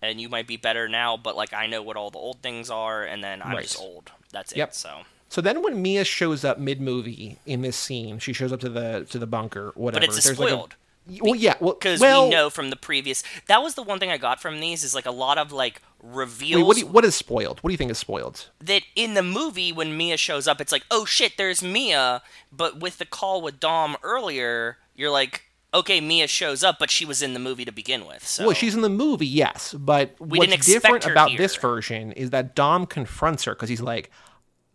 and 0.00 0.20
you 0.20 0.28
might 0.28 0.46
be 0.46 0.56
better 0.56 0.88
now, 0.88 1.16
but 1.16 1.36
like 1.36 1.52
I 1.52 1.66
know 1.66 1.82
what 1.82 1.96
all 1.96 2.10
the 2.10 2.18
old 2.18 2.40
things 2.42 2.70
are, 2.70 3.04
and 3.04 3.22
then 3.22 3.42
I'm 3.42 3.52
Right. 3.56 3.62
just 3.64 3.78
old. 3.80 4.10
That's 4.32 4.52
it. 4.52 4.58
Yep. 4.58 4.74
So, 4.74 5.02
so 5.28 5.40
then 5.40 5.62
when 5.62 5.80
mia 5.82 6.04
shows 6.04 6.44
up 6.44 6.58
mid-movie 6.58 7.38
in 7.46 7.62
this 7.62 7.76
scene 7.76 8.18
she 8.18 8.32
shows 8.32 8.52
up 8.52 8.60
to 8.60 8.68
the 8.68 9.06
to 9.10 9.18
the 9.18 9.26
bunker 9.26 9.72
whatever 9.74 10.06
but 10.06 10.14
it's 10.16 10.24
there's 10.24 10.38
like 10.38 10.48
a- 10.48 10.52
spoiled. 10.52 10.76
well 11.20 11.34
yeah 11.34 11.54
well 11.60 11.74
because 11.74 12.00
well, 12.00 12.24
we 12.24 12.30
know 12.30 12.50
from 12.50 12.70
the 12.70 12.76
previous 12.76 13.22
that 13.46 13.62
was 13.62 13.74
the 13.74 13.82
one 13.82 13.98
thing 13.98 14.10
I 14.10 14.16
got 14.16 14.40
from 14.40 14.60
these 14.60 14.82
is 14.84 14.94
like 14.94 15.06
a 15.06 15.10
lot 15.10 15.38
of 15.38 15.52
like 15.52 15.82
reveals 16.02 16.58
wait, 16.60 16.66
what, 16.66 16.74
do 16.76 16.80
you, 16.80 16.86
what 16.86 17.04
is 17.04 17.14
spoiled 17.14 17.58
what 17.60 17.68
do 17.68 17.72
you 17.72 17.78
think 17.78 17.90
is 17.90 17.98
spoiled 17.98 18.48
that 18.60 18.82
in 18.94 19.14
the 19.14 19.22
movie 19.22 19.72
when 19.72 19.96
Mia 19.96 20.16
shows 20.16 20.46
up, 20.48 20.60
it's 20.60 20.72
like, 20.72 20.84
oh 20.90 21.04
shit, 21.04 21.36
there's 21.36 21.62
Mia. 21.62 22.22
But 22.52 22.80
with 22.80 22.98
the 22.98 23.04
call 23.06 23.42
with 23.42 23.58
Dom 23.60 23.96
earlier, 24.02 24.78
you're 24.94 25.10
like, 25.10 25.44
okay, 25.74 26.00
Mia 26.00 26.26
shows 26.26 26.62
up, 26.64 26.78
but 26.78 26.90
she 26.90 27.04
was 27.04 27.22
in 27.22 27.34
the 27.34 27.40
movie 27.40 27.64
to 27.64 27.72
begin 27.72 28.06
with. 28.06 28.26
So 28.26 28.46
Well, 28.46 28.54
she's 28.54 28.74
in 28.74 28.80
the 28.82 28.88
movie, 28.88 29.26
yes, 29.26 29.74
but 29.74 30.14
We 30.18 30.38
what's 30.38 30.66
different 30.66 31.06
about 31.06 31.30
here. 31.30 31.38
this 31.38 31.56
version 31.56 32.12
is 32.12 32.30
that 32.30 32.54
Dom 32.54 32.86
confronts 32.86 33.44
her 33.44 33.54
because 33.54 33.68
he's 33.68 33.80
like, 33.82 34.10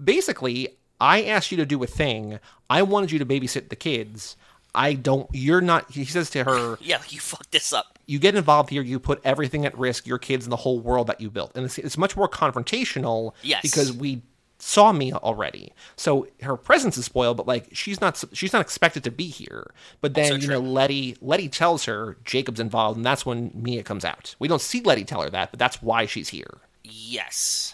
basically, 0.03 0.77
I 0.99 1.23
asked 1.23 1.51
you 1.51 1.57
to 1.57 1.65
do 1.65 1.81
a 1.83 1.87
thing. 1.87 2.39
I 2.69 2.83
wanted 2.83 3.11
you 3.11 3.19
to 3.19 3.25
babysit 3.25 3.69
the 3.69 3.75
kids. 3.75 4.37
I 4.73 4.93
don't. 4.93 5.27
You're 5.33 5.61
not. 5.61 5.91
He 5.91 6.05
says 6.05 6.29
to 6.31 6.43
her, 6.43 6.77
yeah, 6.81 7.01
you 7.09 7.19
fucked 7.19 7.51
this 7.51 7.73
up. 7.73 7.99
"You 8.05 8.19
get 8.19 8.35
involved 8.35 8.69
here. 8.69 8.81
You 8.81 8.99
put 8.99 9.19
everything 9.23 9.65
at 9.65 9.77
risk. 9.77 10.07
Your 10.07 10.17
kids 10.17 10.45
and 10.45 10.51
the 10.51 10.57
whole 10.57 10.79
world 10.79 11.07
that 11.07 11.19
you 11.19 11.29
built." 11.29 11.51
And 11.55 11.65
it's, 11.65 11.77
it's 11.77 11.97
much 11.97 12.15
more 12.15 12.29
confrontational. 12.29 13.33
Yes. 13.41 13.61
Because 13.63 13.91
we 13.91 14.21
saw 14.59 14.93
Mia 14.93 15.15
already, 15.15 15.73
so 15.95 16.27
her 16.43 16.55
presence 16.55 16.97
is 16.97 17.03
spoiled. 17.03 17.35
But 17.35 17.47
like, 17.47 17.67
she's 17.73 17.99
not. 17.99 18.23
She's 18.31 18.53
not 18.53 18.61
expected 18.61 19.03
to 19.03 19.11
be 19.11 19.27
here. 19.27 19.71
But 19.99 20.13
then 20.13 20.33
Also 20.33 20.35
you 20.41 20.47
know. 20.47 20.59
Letty. 20.59 21.17
Letty 21.19 21.49
tells 21.49 21.83
her 21.85 22.17
Jacob's 22.23 22.59
involved, 22.61 22.95
and 22.95 23.05
that's 23.05 23.25
when 23.25 23.51
Mia 23.53 23.83
comes 23.83 24.05
out. 24.05 24.35
We 24.39 24.47
don't 24.47 24.61
see 24.61 24.81
Letty 24.81 25.03
tell 25.03 25.21
her 25.21 25.29
that, 25.31 25.51
but 25.51 25.59
that's 25.59 25.81
why 25.81 26.05
she's 26.05 26.29
here. 26.29 26.59
Yes. 26.83 27.73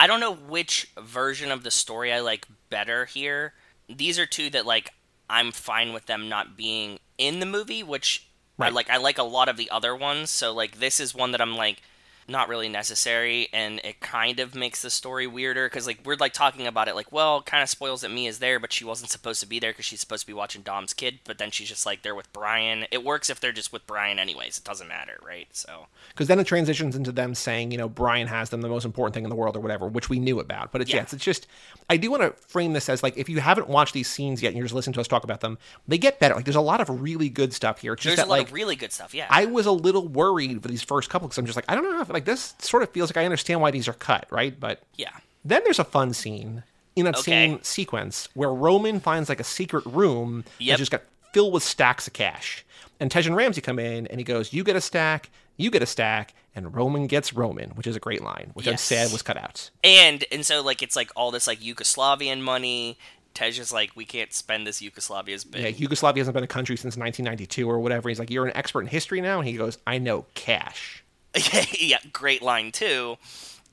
I 0.00 0.06
don't 0.06 0.20
know 0.20 0.32
which 0.32 0.90
version 0.98 1.52
of 1.52 1.62
the 1.62 1.70
story 1.70 2.10
I 2.10 2.20
like 2.20 2.46
better 2.70 3.04
here. 3.04 3.52
These 3.86 4.18
are 4.18 4.24
two 4.24 4.48
that 4.48 4.64
like 4.64 4.94
I'm 5.28 5.52
fine 5.52 5.92
with 5.92 6.06
them 6.06 6.26
not 6.26 6.56
being 6.56 7.00
in 7.18 7.38
the 7.38 7.44
movie, 7.44 7.82
which 7.82 8.26
I 8.58 8.70
like 8.70 8.88
I 8.88 8.96
like 8.96 9.18
a 9.18 9.22
lot 9.24 9.50
of 9.50 9.58
the 9.58 9.68
other 9.68 9.94
ones. 9.94 10.30
So 10.30 10.54
like 10.54 10.78
this 10.78 11.00
is 11.00 11.14
one 11.14 11.32
that 11.32 11.40
I'm 11.42 11.54
like 11.54 11.82
not 12.30 12.48
really 12.48 12.68
necessary 12.68 13.48
and 13.52 13.80
it 13.84 14.00
kind 14.00 14.40
of 14.40 14.54
makes 14.54 14.82
the 14.82 14.90
story 14.90 15.26
weirder 15.26 15.66
because 15.68 15.86
like 15.86 16.00
we're 16.04 16.16
like 16.16 16.32
talking 16.32 16.66
about 16.66 16.88
it 16.88 16.94
like 16.94 17.10
well 17.12 17.42
kind 17.42 17.62
of 17.62 17.68
spoils 17.68 18.00
that 18.00 18.10
Mia's 18.10 18.38
there 18.38 18.58
but 18.60 18.72
she 18.72 18.84
wasn't 18.84 19.10
supposed 19.10 19.40
to 19.40 19.46
be 19.46 19.58
there 19.58 19.72
because 19.72 19.84
she's 19.84 20.00
supposed 20.00 20.22
to 20.22 20.26
be 20.26 20.32
watching 20.32 20.62
Dom's 20.62 20.94
kid 20.94 21.18
but 21.24 21.38
then 21.38 21.50
she's 21.50 21.68
just 21.68 21.84
like 21.86 22.02
there 22.02 22.14
with 22.14 22.32
Brian 22.32 22.86
it 22.90 23.04
works 23.04 23.28
if 23.30 23.40
they're 23.40 23.52
just 23.52 23.72
with 23.72 23.86
Brian 23.86 24.18
anyways 24.18 24.58
it 24.58 24.64
doesn't 24.64 24.88
matter 24.88 25.18
right 25.26 25.48
so 25.52 25.86
Because 26.10 26.28
then 26.28 26.38
it 26.38 26.46
transitions 26.46 26.96
into 26.96 27.12
them 27.12 27.34
saying, 27.34 27.70
you 27.70 27.78
know, 27.78 27.88
Brian 27.88 28.26
has 28.26 28.50
them 28.50 28.60
the 28.60 28.68
most 28.68 28.84
important 28.84 29.14
thing 29.14 29.24
in 29.24 29.30
the 29.30 29.36
world 29.36 29.56
or 29.56 29.60
whatever, 29.60 29.88
which 29.88 30.08
we 30.08 30.18
knew 30.18 30.40
about. 30.40 30.72
But 30.72 30.80
it's, 30.82 30.90
Yeah. 30.90 30.96
yes, 30.96 31.12
it's 31.12 31.24
just, 31.24 31.46
I 31.88 31.96
do 31.96 32.10
want 32.10 32.22
to 32.22 32.32
frame 32.48 32.72
this 32.72 32.88
as 32.88 33.02
like, 33.02 33.16
if 33.16 33.28
you 33.28 33.40
haven't 33.40 33.68
watched 33.68 33.94
these 33.94 34.08
scenes 34.08 34.42
yet 34.42 34.48
and 34.50 34.56
you're 34.56 34.66
just 34.66 34.74
listening 34.74 34.94
to 34.94 35.00
us 35.00 35.08
talk 35.08 35.24
about 35.24 35.40
them, 35.40 35.58
they 35.88 35.98
get 35.98 36.18
better. 36.20 36.34
Like, 36.34 36.44
there's 36.44 36.56
a 36.56 36.60
lot 36.60 36.80
of 36.80 37.02
really 37.02 37.28
good 37.28 37.52
stuff 37.52 37.80
here. 37.80 37.94
It's 37.94 38.02
just 38.02 38.16
there's 38.16 38.26
a 38.26 38.30
lot 38.30 38.38
like, 38.38 38.46
of 38.48 38.52
really 38.52 38.76
good 38.76 38.92
stuff 38.92 39.14
yeah 39.14 39.26
I 39.30 39.46
was 39.46 39.66
a 39.66 39.72
little 39.72 40.06
worried 40.08 40.62
for 40.62 40.68
these 40.68 40.82
first 40.82 41.10
couple 41.10 41.28
because 41.28 41.38
I'm 41.38 41.46
just 41.46 41.56
like, 41.56 41.64
I 41.68 41.74
don't 41.74 41.84
know 41.84 42.00
if, 42.00 42.08
like, 42.10 42.19
this 42.20 42.54
sort 42.58 42.82
of 42.82 42.90
feels 42.90 43.10
like 43.10 43.16
I 43.16 43.24
understand 43.24 43.60
why 43.60 43.70
these 43.70 43.88
are 43.88 43.92
cut, 43.94 44.26
right? 44.30 44.58
But 44.58 44.82
yeah 44.96 45.10
then 45.44 45.62
there's 45.64 45.78
a 45.78 45.84
fun 45.84 46.12
scene 46.12 46.62
in 46.96 47.06
that 47.06 47.16
Okay. 47.16 47.22
same 47.32 47.62
sequence 47.62 48.28
where 48.34 48.52
Roman 48.52 49.00
finds 49.00 49.28
like 49.30 49.40
a 49.40 49.44
secret 49.44 49.86
room 49.86 50.44
Yep. 50.58 50.74
that 50.74 50.78
just 50.78 50.90
got 50.90 51.02
filled 51.32 51.54
with 51.54 51.62
stacks 51.62 52.06
of 52.06 52.12
cash. 52.12 52.62
And 53.00 53.10
Tej 53.10 53.22
and 53.26 53.36
Ramsey 53.36 53.62
come 53.62 53.78
in 53.78 54.06
and 54.08 54.20
he 54.20 54.24
goes, 54.24 54.52
You 54.52 54.62
get 54.64 54.76
a 54.76 54.82
stack, 54.82 55.30
you 55.56 55.70
get 55.70 55.82
a 55.82 55.86
stack, 55.86 56.34
and 56.54 56.74
Roman 56.74 57.06
gets 57.06 57.32
Roman, 57.32 57.70
which 57.70 57.86
is 57.86 57.96
a 57.96 58.00
great 58.00 58.22
line, 58.22 58.50
which 58.52 58.68
I'm 58.68 58.76
sad 58.76 59.10
was 59.12 59.22
cut 59.22 59.38
out. 59.38 59.70
and 59.82 60.24
and 60.30 60.44
so 60.44 60.62
like 60.62 60.82
it's 60.82 60.94
like 60.96 61.10
all 61.16 61.30
this 61.30 61.46
like 61.46 61.60
Yugoslavian 61.60 62.40
money 62.42 62.98
Tej 63.32 63.48
is 63.60 63.72
like 63.72 63.92
we 63.96 64.04
can't 64.04 64.32
spend 64.34 64.66
this 64.66 64.82
Yugoslavia's 64.82 65.44
big 65.44 65.62
Yeah, 65.62 65.68
Yugoslavia 65.68 66.20
hasn't 66.20 66.34
been 66.34 66.44
a 66.44 66.48
country 66.48 66.76
since 66.76 66.96
1992 66.98 67.70
or 67.70 67.78
whatever. 67.78 68.08
He's 68.10 68.18
like, 68.18 68.28
You're 68.30 68.44
an 68.44 68.54
expert 68.54 68.82
in 68.82 68.88
history 68.88 69.22
now? 69.22 69.38
And 69.38 69.48
he 69.48 69.56
goes, 69.56 69.78
I 69.86 69.96
know 69.98 70.26
cash. 70.34 71.02
yeah, 71.80 71.98
great 72.12 72.42
line 72.42 72.72
too. 72.72 73.16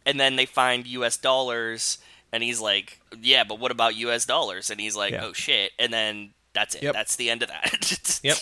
And 0.06 0.20
then 0.20 0.36
they 0.36 0.46
find 0.46 0.88
U.S. 0.88 1.18
dollars, 1.18 1.98
and 2.32 2.42
he's 2.44 2.60
like, 2.62 3.00
"Yeah, 3.22 3.44
but 3.44 3.60
what 3.60 3.72
about 3.72 3.96
U.S. 3.96 4.26
dollars?" 4.26 4.70
And 4.70 4.80
he's 4.80 4.96
like, 4.96 5.12
Yeah. 5.12 5.26
"Oh 5.26 5.34
shit!" 5.34 5.72
And 5.78 5.92
then 5.92 6.30
that's 6.54 6.76
it. 6.76 6.84
Yep. 6.84 6.94
That's 6.94 7.16
the 7.16 7.30
end 7.30 7.44
of 7.44 7.50
that. 7.50 8.20
Yep. 8.24 8.38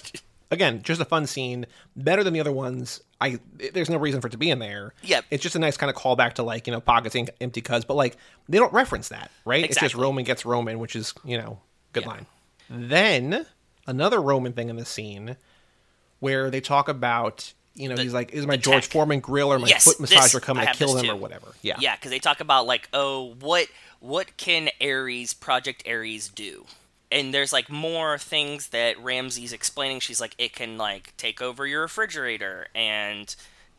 Again, 0.51 0.84
just 0.84 1.01
a 1.01 1.06
fun 1.06 1.25
scene, 1.25 1.65
better 1.95 2.23
than 2.23 2.32
the 2.34 2.39
other 2.39 2.51
ones. 2.51 3.01
I 3.19 3.39
there's 3.73 3.89
no 3.89 3.97
reason 3.97 4.21
for 4.21 4.28
it 4.28 4.32
to 4.32 4.38
be 4.38 4.51
in 4.51 4.60
there. 4.60 4.93
Yep. 5.04 5.25
It's 5.32 5.41
just 5.41 5.56
a 5.56 5.60
nice 5.60 5.75
kind 5.75 5.89
of 5.89 5.95
callback 5.95 6.34
to 6.34 6.43
like 6.43 6.67
you 6.67 6.71
know 6.71 6.80
pockets 6.80 7.15
ink 7.15 7.30
empty 7.41 7.62
cuz, 7.62 7.84
but 7.84 7.95
like 7.95 8.15
they 8.47 8.60
don't 8.60 8.71
reference 8.71 9.10
that, 9.10 9.32
right? 9.43 9.63
Exactly. 9.65 9.86
It's 9.88 9.93
just 9.93 9.95
Roman 10.01 10.23
gets 10.23 10.45
Roman, 10.45 10.78
which 10.78 10.95
is 10.95 11.13
you 11.23 11.38
know 11.38 11.60
good 11.93 12.04
Yeah. 12.04 12.10
line. 12.10 12.25
Then 12.69 13.45
another 13.88 14.21
Roman 14.21 14.54
thing 14.54 14.69
in 14.69 14.75
the 14.75 14.86
scene 14.86 15.36
where 16.19 16.51
they 16.51 16.62
talk 16.62 16.88
about 16.88 17.54
you 17.75 17.89
know 17.89 17.95
he's 17.95 18.13
like 18.13 18.31
is 18.33 18.47
my 18.47 18.57
George 18.57 18.83
tech. 18.83 18.91
Foreman 18.91 19.19
grill 19.19 19.51
or 19.51 19.59
my 19.59 19.67
Yes, 19.67 19.83
foot 19.83 19.97
massager 19.97 20.41
coming 20.41 20.65
to 20.65 20.73
kill 20.73 20.97
him 20.97 21.09
or 21.09 21.15
whatever. 21.15 21.47
Yeah. 21.61 21.75
Yeah, 21.79 21.95
because 21.95 22.11
they 22.11 22.19
talk 22.19 22.39
about 22.39 22.65
like, 22.65 22.89
oh, 22.93 23.35
what 23.39 23.67
what 23.99 24.38
can 24.38 24.69
Aries, 24.79 25.33
Project 25.33 25.83
Aries, 25.85 26.29
do? 26.29 26.65
And 27.11 27.33
there's 27.33 27.53
like 27.53 27.69
more 27.69 28.17
things 28.17 28.69
that 28.69 29.01
Ramsey's 29.01 29.53
explaining. 29.53 29.99
She's 29.99 30.19
like, 30.19 30.35
it 30.38 30.53
can 30.53 30.77
like 30.77 31.15
take 31.17 31.41
over 31.41 31.67
your 31.67 31.81
refrigerator 31.81 32.67
and 32.73 33.33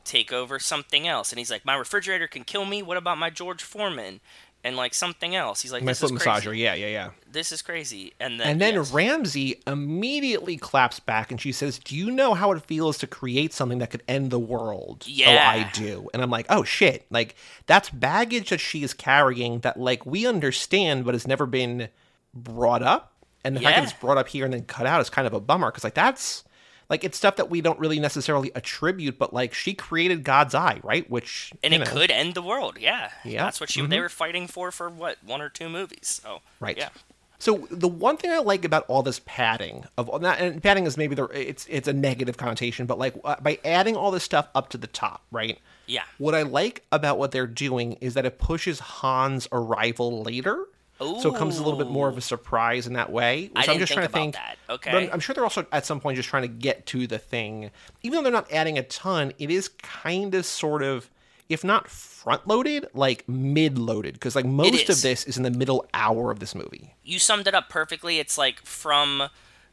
take 0.05 0.33
over 0.33 0.59
something 0.59 1.07
else. 1.07 1.33
And 1.33 1.39
he's 1.39 1.51
like, 1.51 1.65
my 1.65 1.75
refrigerator 1.75 2.29
can 2.29 2.45
kill 2.45 2.65
me. 2.65 2.83
What 2.83 2.97
about 2.97 3.19
my 3.19 3.31
George 3.31 3.63
Foreman? 3.63 4.21
And 4.67 4.77
like 4.77 4.95
something 4.95 5.37
else. 5.37 5.63
He's 5.63 5.71
like, 5.73 5.83
My 5.85 5.93
this 5.93 6.01
foot 6.01 6.11
is 6.13 6.19
massager. 6.21 6.47
crazy. 6.49 6.59
Yeah, 6.59 6.75
yeah, 6.75 6.87
yeah. 6.89 7.11
This 7.31 7.53
is 7.53 7.63
crazy. 7.63 8.15
And 8.19 8.41
then 8.41 8.49
And 8.49 8.61
then 8.61 8.75
yes. 8.75 8.91
Ramsey 8.93 9.63
immediately 9.67 10.57
claps 10.57 10.99
back 10.99 11.31
and 11.31 11.41
she 11.41 11.53
says, 11.53 11.79
Do 11.79 11.95
you 11.97 12.11
know 12.11 12.35
how 12.35 12.51
it 12.53 12.63
feels 12.65 12.99
to 12.99 13.07
create 13.07 13.53
something 13.53 13.79
that 13.79 13.91
could 13.91 14.03
end 14.09 14.31
the 14.33 14.41
world? 14.41 15.05
Oh, 15.07 15.11
Yeah. 15.11 15.49
I 15.49 15.71
do. 15.73 16.09
And 16.13 16.21
I'm 16.23 16.31
like, 16.31 16.47
Oh 16.49 16.65
shit. 16.65 17.07
Like, 17.11 17.37
that's 17.67 17.91
baggage 17.91 18.51
that 18.51 18.59
she 18.61 18.83
is 18.83 18.93
carrying 18.93 19.61
that, 19.61 19.79
like, 19.79 20.05
we 20.05 20.27
understand, 20.27 21.05
but 21.05 21.15
has 21.15 21.27
never 21.29 21.47
been 21.47 21.89
brought 22.35 22.83
up. 22.83 23.13
And 23.45 23.55
the 23.57 23.61
fact 23.61 23.77
that 23.77 23.85
it's 23.85 23.93
brought 23.93 24.19
up 24.19 24.27
here 24.27 24.45
and 24.45 24.53
then 24.53 24.65
cut 24.65 24.87
out 24.87 25.01
is 25.01 25.09
kind 25.09 25.29
of 25.29 25.33
a 25.33 25.39
bummer 25.41 25.71
because, 25.71 25.85
like, 25.85 25.95
that's. 25.95 26.43
Like 26.89 27.05
it's 27.05 27.19
stuff 27.19 27.37
that 27.37 27.51
we 27.51 27.61
don't 27.61 27.79
really 27.79 27.99
necessarily 27.99 28.53
attribute, 28.55 29.19
but 29.19 29.35
like 29.35 29.55
she 29.55 29.75
created 29.75 30.23
God's 30.23 30.55
eye, 30.55 30.81
right? 30.83 31.09
Which 31.11 31.53
and 31.63 31.75
it 31.75 31.79
know, 31.79 31.85
could 31.85 32.11
end 32.11 32.35
the 32.35 32.43
world. 32.43 32.79
Yeah, 32.81 33.11
Yeah. 33.25 33.31
Mm-hmm. 33.33 33.45
That's 33.45 33.61
what 33.61 33.71
she 33.71 33.85
they 33.85 34.01
were 34.01 34.09
fighting 34.09 34.47
for 34.47 34.71
for 34.71 34.89
what 34.89 35.19
one 35.25 35.41
or 35.41 35.49
two 35.49 35.69
movies. 35.69 36.21
So 36.23 36.41
Right. 36.61 36.77
Yeah. 36.77 36.91
So 37.39 37.67
the 37.71 37.89
one 37.89 38.17
thing 38.17 38.31
I 38.31 38.39
like 38.39 38.65
about 38.65 38.85
all 38.89 39.03
this 39.03 39.21
padding 39.25 39.85
of 39.99 40.09
not 40.23 40.39
and 40.39 40.63
padding 40.63 40.87
is 40.87 40.97
maybe 40.97 41.15
the 41.15 41.25
it's 41.27 41.67
it's 41.69 41.89
a 41.89 41.93
negative 41.93 42.37
connotation, 42.37 42.87
but 42.87 42.99
like 42.99 43.15
uh, 43.25 43.37
by 43.41 43.59
adding 43.65 43.97
all 43.97 44.11
this 44.11 44.25
stuff 44.25 44.49
up 44.55 44.71
to 44.71 44.79
the 44.79 44.87
top, 44.87 45.23
right? 45.31 45.59
Yeah. 45.87 46.03
What 46.19 46.35
I 46.35 46.43
like 46.43 46.85
about 46.91 47.19
what 47.19 47.33
they're 47.33 47.47
doing 47.47 47.95
is 47.95 48.15
that 48.15 48.25
it 48.25 48.39
pushes 48.39 48.81
Han's 48.81 49.49
arrival 49.53 50.23
later. 50.23 50.67
So 50.99 51.35
it 51.35 51.39
comes 51.39 51.59
a 51.59 51.63
little 51.63 51.79
bit 51.79 51.89
more 51.89 52.09
of 52.09 52.17
a 52.17 52.21
surprise 52.23 52.87
in 52.87 52.95
that 52.95 53.11
way. 53.13 53.51
I 53.55 53.67
didn't 53.67 53.81
just 53.81 53.93
trying 53.93 54.07
to 54.07 54.13
think. 54.13 54.35
that. 54.35 54.57
But 54.67 54.75
Okay. 54.75 54.91
I'm, 55.07 55.13
I'm 55.15 55.21
sure 55.21 55.35
they're 55.35 55.45
also 55.45 55.67
at 55.73 55.85
some 55.85 56.01
point 56.01 56.17
just 56.17 56.29
trying 56.29 56.43
to 56.43 56.49
get 56.49 56.87
to 56.87 57.07
the 57.07 57.19
thing. 57.19 57.71
Even 58.03 58.17
though 58.19 58.23
they're 58.23 58.33
not 58.33 58.51
adding 58.51 58.79
a 58.79 58.83
ton, 58.83 59.33
it 59.39 59.51
is 59.51 59.69
kind 59.69 60.35
of 60.35 60.47
sort 60.47 60.83
of, 60.83 61.11
if 61.49 61.63
not 61.63 61.89
front 61.89 62.47
loaded, 62.49 62.87
like 62.95 63.29
mid 63.29 63.79
loaded. 63.79 64.15
Because 64.15 64.35
like 64.35 64.47
most 64.47 64.89
of 64.89 65.03
this 65.03 65.25
is 65.25 65.37
in 65.37 65.43
the 65.43 65.51
middle 65.51 65.87
hour 65.93 66.31
of 66.31 66.39
this 66.41 66.55
movie. 66.55 66.95
you 67.05 67.19
summed 67.19 67.47
it 67.47 67.55
up 67.55 67.69
perfectly. 67.69 68.19
It's 68.19 68.39
like 68.39 68.61
from 68.65 69.29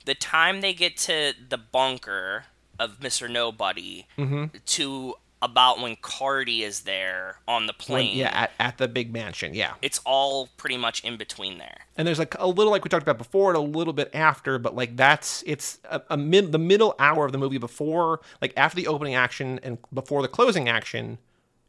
the 0.06 0.16
time 0.16 0.60
they 0.62 0.74
get 0.74 0.98
to 0.98 1.34
the 1.50 1.58
bunker 1.58 2.46
of 2.78 3.00
Mr. 3.00 3.30
Nobody 3.32 4.08
Mm-hmm. 4.18 4.58
to 4.66 5.16
about 5.44 5.82
when 5.82 5.96
Cardi 5.98 6.64
is 6.64 6.82
there 6.82 7.38
on 7.48 7.66
the 7.68 7.74
When- 7.74 7.86
plane. 7.86 8.18
yeah, 8.18 8.30
at, 8.34 8.52
at 8.60 8.78
the 8.78 8.88
big 8.88 9.12
mansion. 9.12 9.54
Yeah. 9.54 9.74
It's 9.82 10.00
all 10.06 10.48
pretty 10.58 10.78
much 10.78 11.04
in 11.04 11.18
between 11.18 11.58
there. 11.58 11.82
and 11.98 12.08
there's 12.08 12.18
like 12.18 12.36
a 12.40 12.48
little 12.48 12.72
like 12.72 12.84
we 12.84 12.90
talked 12.90 13.04
about 13.04 13.18
before 13.18 13.50
and 13.50 13.58
a 13.58 13.62
little 13.62 13.94
bit 13.94 14.10
after 14.16 14.58
but 14.58 14.74
like 14.76 14.96
that's 14.96 15.44
it's 15.46 15.78
a, 15.92 16.02
a 16.10 16.18
mid 16.18 16.52
the 16.52 16.58
middle 16.58 16.96
hour 16.98 17.26
of 17.26 17.32
the 17.34 17.38
movie 17.38 17.58
before 17.60 18.22
like 18.42 18.52
after 18.58 18.76
the 18.78 18.88
opening 18.88 19.14
action 19.16 19.60
and 19.62 19.78
before 19.94 20.22
the 20.24 20.28
closing 20.28 20.68
action 20.70 21.20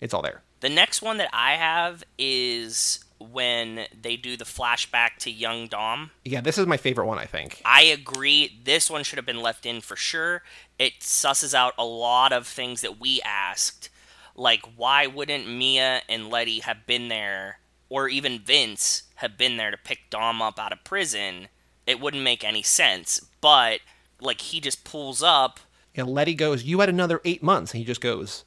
it's 0.00 0.14
all 0.14 0.22
there 0.22 0.40
The 0.60 0.68
next 0.70 1.02
one 1.02 1.18
that 1.18 1.28
I 1.34 1.52
have 1.56 2.04
is 2.16 3.03
when 3.32 3.86
they 4.00 4.16
do 4.16 4.36
the 4.36 4.44
flashback 4.44 5.16
to 5.20 5.30
young 5.30 5.66
Dom. 5.68 6.10
yeah 6.24 6.40
this 6.40 6.58
is 6.58 6.66
my 6.66 6.76
favorite 6.76 7.06
one 7.06 7.18
i 7.18 7.26
think 7.26 7.60
I 7.64 7.82
agree. 7.82 8.60
This 8.64 8.88
one 8.90 9.02
should 9.04 9.16
have 9.18 9.26
been 9.26 9.40
left 9.42 9.64
in 9.66 9.80
for 9.80 9.96
sure. 9.96 10.42
It 10.78 11.00
susses 11.00 11.54
out 11.54 11.72
a 11.78 11.84
lot 11.84 12.32
of 12.32 12.46
things 12.46 12.80
that 12.82 13.00
we 13.00 13.20
asked. 13.24 13.88
Like, 14.36 14.62
why 14.76 15.06
wouldn't 15.06 15.48
Mia 15.48 16.02
and 16.08 16.28
Letty 16.30 16.60
have 16.60 16.86
been 16.86 17.08
there, 17.08 17.58
or 17.88 18.08
even 18.08 18.38
Vince 18.40 19.04
have 19.16 19.38
been 19.38 19.56
there 19.56 19.70
to 19.70 19.76
pick 19.76 20.10
Dom 20.10 20.42
up 20.42 20.58
out 20.58 20.72
of 20.72 20.82
prison? 20.84 21.48
It 21.86 22.00
wouldn't 22.00 22.22
make 22.22 22.42
any 22.44 22.62
sense. 22.62 23.20
But, 23.40 23.80
like, 24.20 24.40
he 24.40 24.60
just 24.60 24.84
pulls 24.84 25.22
up. 25.22 25.60
and 25.94 26.08
letty 26.08 26.34
goes 26.34 26.64
you 26.64 26.80
had 26.80 26.88
another 26.88 27.20
eight 27.24 27.42
months 27.42 27.72
and 27.72 27.78
he 27.78 27.84
just 27.84 28.00
goes 28.00 28.44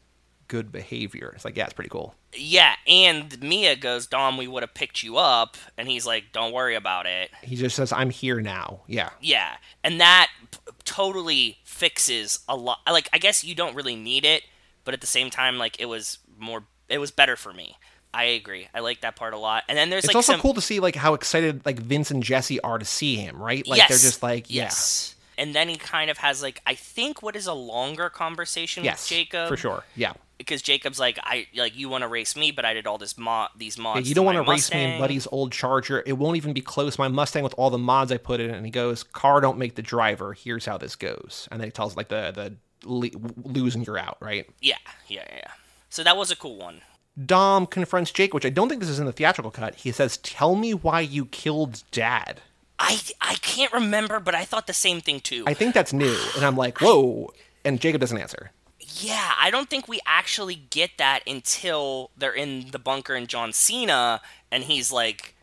good 0.47 0.71
behavior 0.71 1.31
it's 1.35 1.43
like 1.45 1.57
yeah 1.57 1.65
it's 1.65 1.73
pretty 1.73 1.89
cool 1.89 2.15
Yeah, 2.35 2.75
and 2.87 3.41
Mia 3.41 3.75
goes, 3.75 4.07
Dom, 4.07 4.37
we 4.37 4.47
would 4.47 4.63
have 4.63 4.73
picked 4.73 5.01
you 5.03 5.17
up. 5.17 5.57
And 5.77 5.87
he's 5.87 6.05
like, 6.05 6.25
don't 6.31 6.53
worry 6.53 6.75
about 6.75 7.05
it. 7.05 7.31
he 7.41 7.55
just 7.55 7.75
says 7.75 7.91
i'm 7.91 8.09
here 8.09 8.39
now 8.41 8.81
yeah 8.87 9.09
Yeah, 9.21 9.55
and 9.83 9.99
that 9.99 10.29
p- 10.51 10.59
totally 10.85 11.57
fixes 11.63 12.39
a 12.47 12.55
lot. 12.55 12.79
Like, 12.89 13.09
I 13.13 13.17
guess 13.17 13.43
you 13.43 13.55
don't 13.55 13.75
really 13.75 13.95
need 13.95 14.25
it, 14.25 14.43
but 14.83 14.93
at 14.93 15.01
the 15.01 15.07
same 15.07 15.29
time, 15.29 15.57
like, 15.57 15.79
it 15.79 15.85
was 15.85 16.17
more, 16.37 16.63
it 16.89 16.97
was 16.99 17.11
better 17.11 17.35
for 17.35 17.53
me. 17.53 17.77
I 18.13 18.23
agree. 18.23 18.67
I 18.73 18.79
like 18.79 19.01
that 19.01 19.15
part 19.15 19.33
a 19.33 19.37
lot. 19.37 19.63
And 19.67 19.77
then 19.77 19.89
there's 19.89 20.05
it's 20.05 20.09
like 20.09 20.15
also 20.15 20.33
some, 20.33 20.41
cool 20.41 20.53
to 20.55 20.61
see 20.61 20.79
like 20.79 20.95
how 20.95 21.13
excited 21.13 21.65
like 21.65 21.77
vince 21.79 22.09
and 22.09 22.23
jesse 22.23 22.59
are 22.61 22.77
to 22.79 22.85
see 22.85 23.15
him 23.15 23.39
right 23.41 23.67
like 23.67 23.77
yes, 23.79 23.89
they're 23.89 23.97
just 23.97 24.23
like 24.23 24.49
yeah 24.49 24.63
yes. 24.63 25.13
And 25.37 25.53
then 25.53 25.69
he 25.69 25.75
kind 25.75 26.09
of 26.09 26.17
has 26.19 26.41
like 26.41 26.61
I 26.65 26.73
think 26.73 27.21
what 27.21 27.35
is 27.35 27.45
a 27.45 27.53
longer 27.53 28.09
conversation 28.09 28.83
yes 28.83 29.03
with 29.03 29.09
Jacob 29.17 29.49
for 29.49 29.57
sure 29.57 29.83
yeah 29.95 30.13
because 30.37 30.61
Jacob's 30.61 30.99
like 30.99 31.17
I 31.23 31.47
like 31.55 31.75
you 31.75 31.89
want 31.89 32.03
to 32.03 32.07
race 32.07 32.35
me, 32.35 32.51
but 32.51 32.65
I 32.65 32.73
did 32.73 32.85
all 32.87 32.97
this 32.97 33.17
mod 33.17 33.49
these 33.55 33.77
Yeah, 33.77 33.83
mods. 33.83 34.09
you 34.09 34.15
don't 34.15 34.25
want 34.25 34.37
to 34.37 34.49
race 34.49 34.71
me 34.71 34.83
in 34.83 34.99
Buddy's 34.99 35.27
old 35.31 35.51
Charger. 35.51 36.03
It 36.05 36.13
won't 36.13 36.37
even 36.37 36.53
be 36.53 36.61
close. 36.61 36.97
My 36.97 37.07
Mustang 37.07 37.43
with 37.43 37.53
all 37.57 37.69
the 37.69 37.77
mods 37.77 38.11
I 38.11 38.17
put 38.17 38.39
in. 38.39 38.51
And 38.51 38.65
he 38.65 38.71
goes, 38.71 39.03
"Car 39.03 39.41
don't 39.41 39.57
make 39.57 39.75
the 39.75 39.81
driver. 39.81 40.33
Here's 40.33 40.65
how 40.65 40.77
this 40.77 40.95
goes." 40.95 41.47
And 41.51 41.59
then 41.59 41.67
he 41.67 41.71
tells 41.71 41.95
like 41.97 42.09
the 42.09 42.31
the 42.31 42.87
le- 42.87 43.09
losing 43.43 43.83
you're 43.83 43.97
out, 43.97 44.17
right? 44.19 44.47
Yeah, 44.61 44.75
yeah, 45.07 45.23
yeah. 45.29 45.35
yeah. 45.37 45.51
So 45.89 46.03
that 46.03 46.17
was 46.17 46.31
a 46.31 46.35
cool 46.35 46.57
one. 46.57 46.81
Dom 47.25 47.65
confronts 47.65 48.11
Jake, 48.11 48.33
which 48.33 48.45
I 48.45 48.49
don't 48.49 48.69
think 48.69 48.79
this 48.81 48.89
is 48.91 48.99
in 48.99 49.07
the 49.07 49.11
theatrical 49.11 49.49
cut. 49.51 49.73
He 49.75 49.91
says, 49.91 50.17
"Tell 50.17 50.55
me 50.55 50.73
why 50.73 51.01
you 51.01 51.25
killed 51.25 51.83
Dad." 51.91 52.41
I 52.77 52.99
I 53.19 53.35
can't 53.35 53.73
remember, 53.73 54.19
but 54.19 54.35
I 54.35 54.45
thought 54.45 54.67
the 54.67 54.73
same 54.73 55.01
thing 55.01 55.19
too. 55.19 55.43
I 55.47 55.55
think 55.55 55.73
that's 55.73 55.93
new, 55.93 56.15
and 56.35 56.45
I'm 56.45 56.55
like, 56.55 56.79
"Whoa!" 56.79 57.33
And 57.65 57.81
Jacob 57.81 58.01
doesn't 58.01 58.17
answer. 58.19 58.51
Yeah, 58.99 59.31
I 59.39 59.49
don't 59.51 59.69
think 59.69 59.87
we 59.87 59.99
actually 60.05 60.55
get 60.55 60.91
that 60.97 61.21
until 61.27 62.11
they're 62.17 62.33
in 62.33 62.67
the 62.71 62.79
bunker 62.79 63.15
and 63.15 63.27
John 63.27 63.53
Cena 63.53 64.21
and 64.51 64.63
he's 64.63 64.91
like 64.91 65.35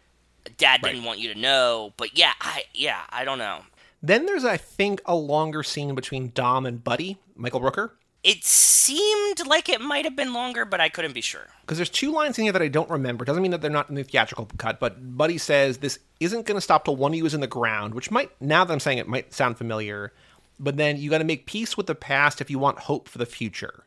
Dad 0.59 0.83
didn't 0.83 0.99
Right. 1.01 1.07
want 1.07 1.19
you 1.21 1.33
to 1.33 1.39
know. 1.39 1.93
But 1.97 2.19
yeah, 2.19 2.33
I 2.41 2.65
yeah, 2.75 3.01
I 3.11 3.25
don't 3.25 3.39
know. 3.39 3.63
Then 4.03 4.27
there's, 4.27 4.45
I 4.45 4.59
think, 4.59 5.01
a 5.07 5.15
longer 5.17 5.63
scene 5.63 5.95
between 5.95 6.31
Dom 6.35 6.67
and 6.67 6.85
Buddy, 6.85 7.17
Michael 7.37 7.61
Rooker. 7.63 7.93
It 8.23 8.45
seemed 8.45 9.47
like 9.47 9.69
it 9.71 9.81
might 9.81 10.05
have 10.05 10.15
been 10.17 10.33
longer, 10.35 10.65
but 10.67 10.79
I 10.81 10.89
couldn't 10.91 11.13
be 11.15 11.21
sure. 11.23 11.47
because 11.63 11.79
there's 11.79 11.89
two 11.91 12.11
lines 12.13 12.39
in 12.39 12.45
here 12.45 12.53
that 12.53 12.61
I 12.63 12.69
don't 12.69 12.89
remember. 12.91 13.25
Doesn't 13.25 13.43
mean 13.43 13.53
that 13.53 13.61
they're 13.63 13.71
not 13.71 13.89
in 13.89 13.95
the 13.95 14.03
theatrical 14.03 14.49
cut, 14.59 14.79
but 14.81 15.17
Buddy 15.17 15.39
says 15.39 15.79
this 15.79 15.99
isn't 16.21 16.45
going 16.47 16.57
to 16.57 16.61
stop 16.61 16.85
till 16.85 16.97
one 16.97 17.13
of 17.13 17.17
you 17.17 17.25
is 17.25 17.33
in 17.35 17.41
the 17.41 17.47
ground, 17.47 17.95
which 17.95 18.11
might 18.11 18.31
now 18.43 18.65
that 18.65 18.73
I'm 18.73 18.81
saying 18.81 18.99
it 18.99 19.09
might 19.09 19.33
sound 19.33 19.57
familiar. 19.57 20.13
But 20.59 20.77
then 20.77 20.97
you 20.97 21.11
got 21.11 21.19
to 21.19 21.25
make 21.25 21.47
peace 21.47 21.77
with 21.77 21.87
the 21.87 21.95
past 21.95 22.41
if 22.41 22.51
you 22.51 22.59
want 22.59 22.79
hope 22.81 23.09
for 23.09 23.19
the 23.19 23.27
future. 23.27 23.85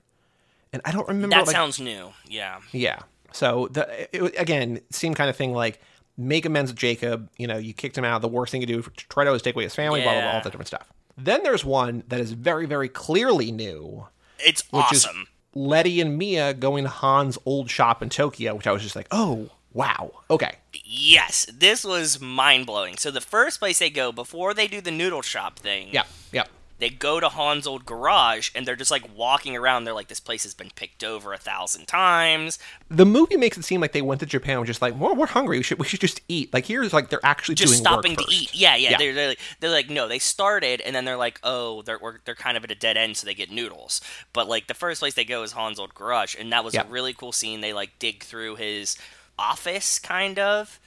And 0.74 0.82
I 0.86 0.92
don't 0.92 1.08
remember. 1.08 1.36
That 1.36 1.48
like, 1.48 1.56
sounds 1.56 1.80
new. 1.80 2.12
Yeah. 2.28 2.60
yeah. 2.72 3.00
So 3.32 3.68
the 3.72 4.08
it, 4.16 4.36
again, 4.38 4.82
same 4.92 5.14
kind 5.14 5.30
of 5.30 5.36
thing. 5.36 5.54
Like 5.54 5.80
make 6.18 6.46
amends 6.46 6.72
with 6.72 6.80
Jacob. 6.80 7.30
You 7.38 7.48
know, 7.48 7.58
you 7.58 7.74
kicked 7.74 7.98
him 7.98 8.04
out. 8.04 8.22
The 8.22 8.28
worst 8.28 8.52
thing 8.52 8.62
you 8.62 8.68
do 8.68 8.82
to 8.82 9.08
try 9.08 9.24
to 9.24 9.34
is 9.34 9.42
take 9.42 9.56
away 9.56 9.64
his 9.64 9.76
family. 9.76 10.02
Blah 10.02 10.12
blah 10.12 10.22
blah. 10.22 10.32
All 10.32 10.42
that 10.42 10.52
different 10.52 10.68
stuff. 10.68 10.92
Then 11.18 11.44
there's 11.44 11.64
one 11.66 12.04
that 12.08 12.20
is 12.20 12.32
very 12.34 12.66
very 12.66 12.90
clearly 12.90 13.52
new, 13.52 14.08
It's 14.40 14.62
which 14.72 14.84
awesome. 14.86 15.22
is 15.22 15.28
Letty 15.56 16.02
and 16.02 16.18
Mia 16.18 16.54
going 16.54 16.84
to 16.84 16.90
Han's 16.90 17.38
old 17.46 17.70
shop 17.70 18.04
in 18.04 18.10
Tokyo, 18.10 18.56
which 18.56 18.68
I 18.68 18.72
was 18.72 18.84
just 18.84 18.96
like, 18.96 19.08
oh 19.12 19.50
wow, 19.74 20.12
okay, 20.30 20.56
Yes, 20.84 21.48
this 21.54 21.84
was 21.84 22.20
mind 22.22 22.66
blowing. 22.66 22.98
So 22.98 23.12
the 23.12 23.22
first 23.22 23.60
place 23.60 23.80
they 23.80 23.90
go 23.90 24.12
before 24.12 24.54
they 24.54 24.68
do 24.68 24.82
the 24.82 24.92
noodle 24.92 25.22
shop 25.22 25.60
thing 25.60 25.90
yeah, 25.92 26.04
yeah, 26.32 26.46
They 26.80 26.90
go 26.90 27.20
to 27.20 27.30
Han's 27.30 27.66
old 27.66 27.86
garage 27.86 28.52
and 28.54 28.66
they're 28.66 28.76
just 28.76 28.92
like 28.92 29.04
walking 29.16 29.58
around. 29.58 29.84
They're 29.84 29.94
like, 29.96 30.10
this 30.10 30.20
place 30.20 30.44
has 30.44 30.54
been 30.54 30.70
picked 30.76 31.04
over 31.04 31.34
a 31.34 31.38
thousand 31.38 31.88
times. 31.88 32.60
The 32.90 33.06
movie 33.06 33.36
makes 33.36 33.58
it 33.58 33.64
seem 33.64 33.82
like 33.82 33.94
they 33.94 34.02
went 34.04 34.20
to 34.20 34.28
Japan 34.28 34.58
and 34.58 34.66
just 34.68 34.82
like, 34.82 35.00
well, 35.00 35.16
we're 35.16 35.26
hungry. 35.26 35.58
We 35.58 35.64
should 35.64 35.80
we 35.80 35.86
should 35.86 36.02
just 36.02 36.22
eat. 36.28 36.54
Like 36.54 36.66
here's 36.68 36.94
like 36.94 37.10
they're 37.10 37.20
actually 37.26 37.56
Just 37.56 37.78
stopping 37.78 38.16
to 38.16 38.26
eat. 38.32 38.54
Yeah, 38.54 38.76
yeah. 38.76 38.92
Yeah. 38.92 38.98
They're, 38.98 39.14
they're, 39.14 39.28
like, 39.30 39.40
they're 39.60 39.72
like, 39.72 39.90
no, 39.90 40.08
they 40.08 40.20
started 40.20 40.82
and 40.82 40.96
then 40.96 41.06
they're 41.06 41.18
like, 41.18 41.40
oh, 41.44 41.82
they're, 41.82 41.98
we're, 42.00 42.20
they're 42.26 42.36
kind 42.36 42.56
of 42.58 42.64
at 42.64 42.70
a 42.72 42.76
dead 42.76 42.96
end, 42.96 43.18
so 43.18 43.26
they 43.26 43.34
get 43.34 43.50
noodles. 43.50 44.00
But 44.32 44.48
like 44.48 44.68
the 44.68 44.74
first 44.76 45.02
place 45.02 45.16
they 45.16 45.26
go 45.26 45.42
is 45.44 45.54
Han's 45.54 45.80
old 45.80 45.96
garage. 45.96 46.36
And 46.40 46.52
that 46.54 46.64
was 46.64 46.76
Yeah. 46.76 46.84
a 46.84 46.88
really 46.88 47.14
cool 47.14 47.32
scene. 47.32 47.62
They 47.62 47.74
like 47.74 47.98
dig 47.98 48.24
through 48.24 48.58
his 48.58 48.98
office, 49.40 49.98
kind 50.00 50.38
of. 50.38 50.80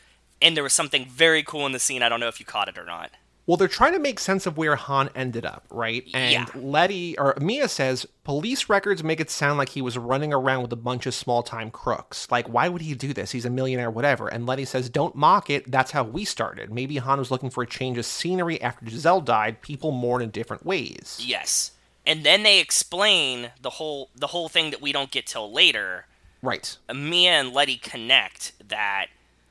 And 0.43 0.57
there 0.57 0.65
was 0.65 0.73
something 0.73 1.05
very 1.07 1.43
cool 1.43 1.67
in 1.67 1.73
the 1.73 1.79
scene. 1.79 2.03
I 2.03 2.09
don't 2.09 2.21
know 2.21 2.29
if 2.29 2.41
you 2.41 2.47
caught 2.47 2.69
it 2.69 2.79
or 2.79 2.85
not. 2.85 3.11
Well, 3.51 3.57
they're 3.57 3.67
trying 3.67 3.95
to 3.95 3.99
make 3.99 4.21
sense 4.21 4.47
of 4.47 4.57
where 4.57 4.77
Han 4.77 5.11
ended 5.13 5.45
up, 5.45 5.65
right? 5.73 6.07
And 6.15 6.33
Yeah. 6.33 6.47
Letty 6.55 7.19
or 7.19 7.35
Mia 7.41 7.69
says 7.69 8.07
police 8.23 8.69
records 8.69 9.03
make 9.03 9.19
it 9.19 9.29
sound 9.29 9.59
like 9.59 9.71
he 9.71 9.83
was 9.83 9.99
running 9.99 10.33
around 10.33 10.63
with 10.63 10.73
a 10.73 10.77
bunch 10.77 11.05
of 11.05 11.15
small 11.15 11.43
time 11.43 11.73
crooks. 11.73 12.29
Like, 12.31 12.47
why 12.49 12.69
would 12.69 12.81
he 12.81 12.95
do 12.95 13.13
this? 13.13 13.33
He's 13.33 13.45
a 13.45 13.51
millionaire, 13.51 13.91
whatever. 13.91 14.29
And 14.29 14.47
Letty 14.47 14.65
says, 14.67 14.89
"Don't 14.89 15.17
mock 15.17 15.51
it. 15.51 15.69
That's 15.69 15.91
how 15.91 16.05
we 16.05 16.25
started. 16.25 16.73
Maybe 16.73 16.99
Han 16.99 17.19
was 17.19 17.33
looking 17.33 17.51
for 17.51 17.65
a 17.65 17.67
change 17.67 17.99
of 17.99 18.07
scenery 18.07 18.63
after 18.63 18.89
Giselle 18.89 19.21
died. 19.21 19.63
People 19.63 19.91
mourn 19.91 20.23
in 20.23 20.31
different 20.31 20.65
ways." 20.65 21.19
Yes. 21.21 21.73
And 22.07 22.23
then 22.23 22.45
they 22.45 22.61
explain 22.61 23.51
the 23.61 23.71
whole 23.71 24.11
the 24.15 24.29
whole 24.29 24.49
thing 24.49 24.71
that 24.71 24.81
we 24.81 24.93
don't 24.93 25.11
get 25.11 25.27
till 25.27 25.51
later. 25.51 26.07
Right. 26.41 26.77
Mia 26.95 27.33
and 27.33 27.53
Letty 27.53 27.79
connect 27.79 28.53
that 28.69 29.07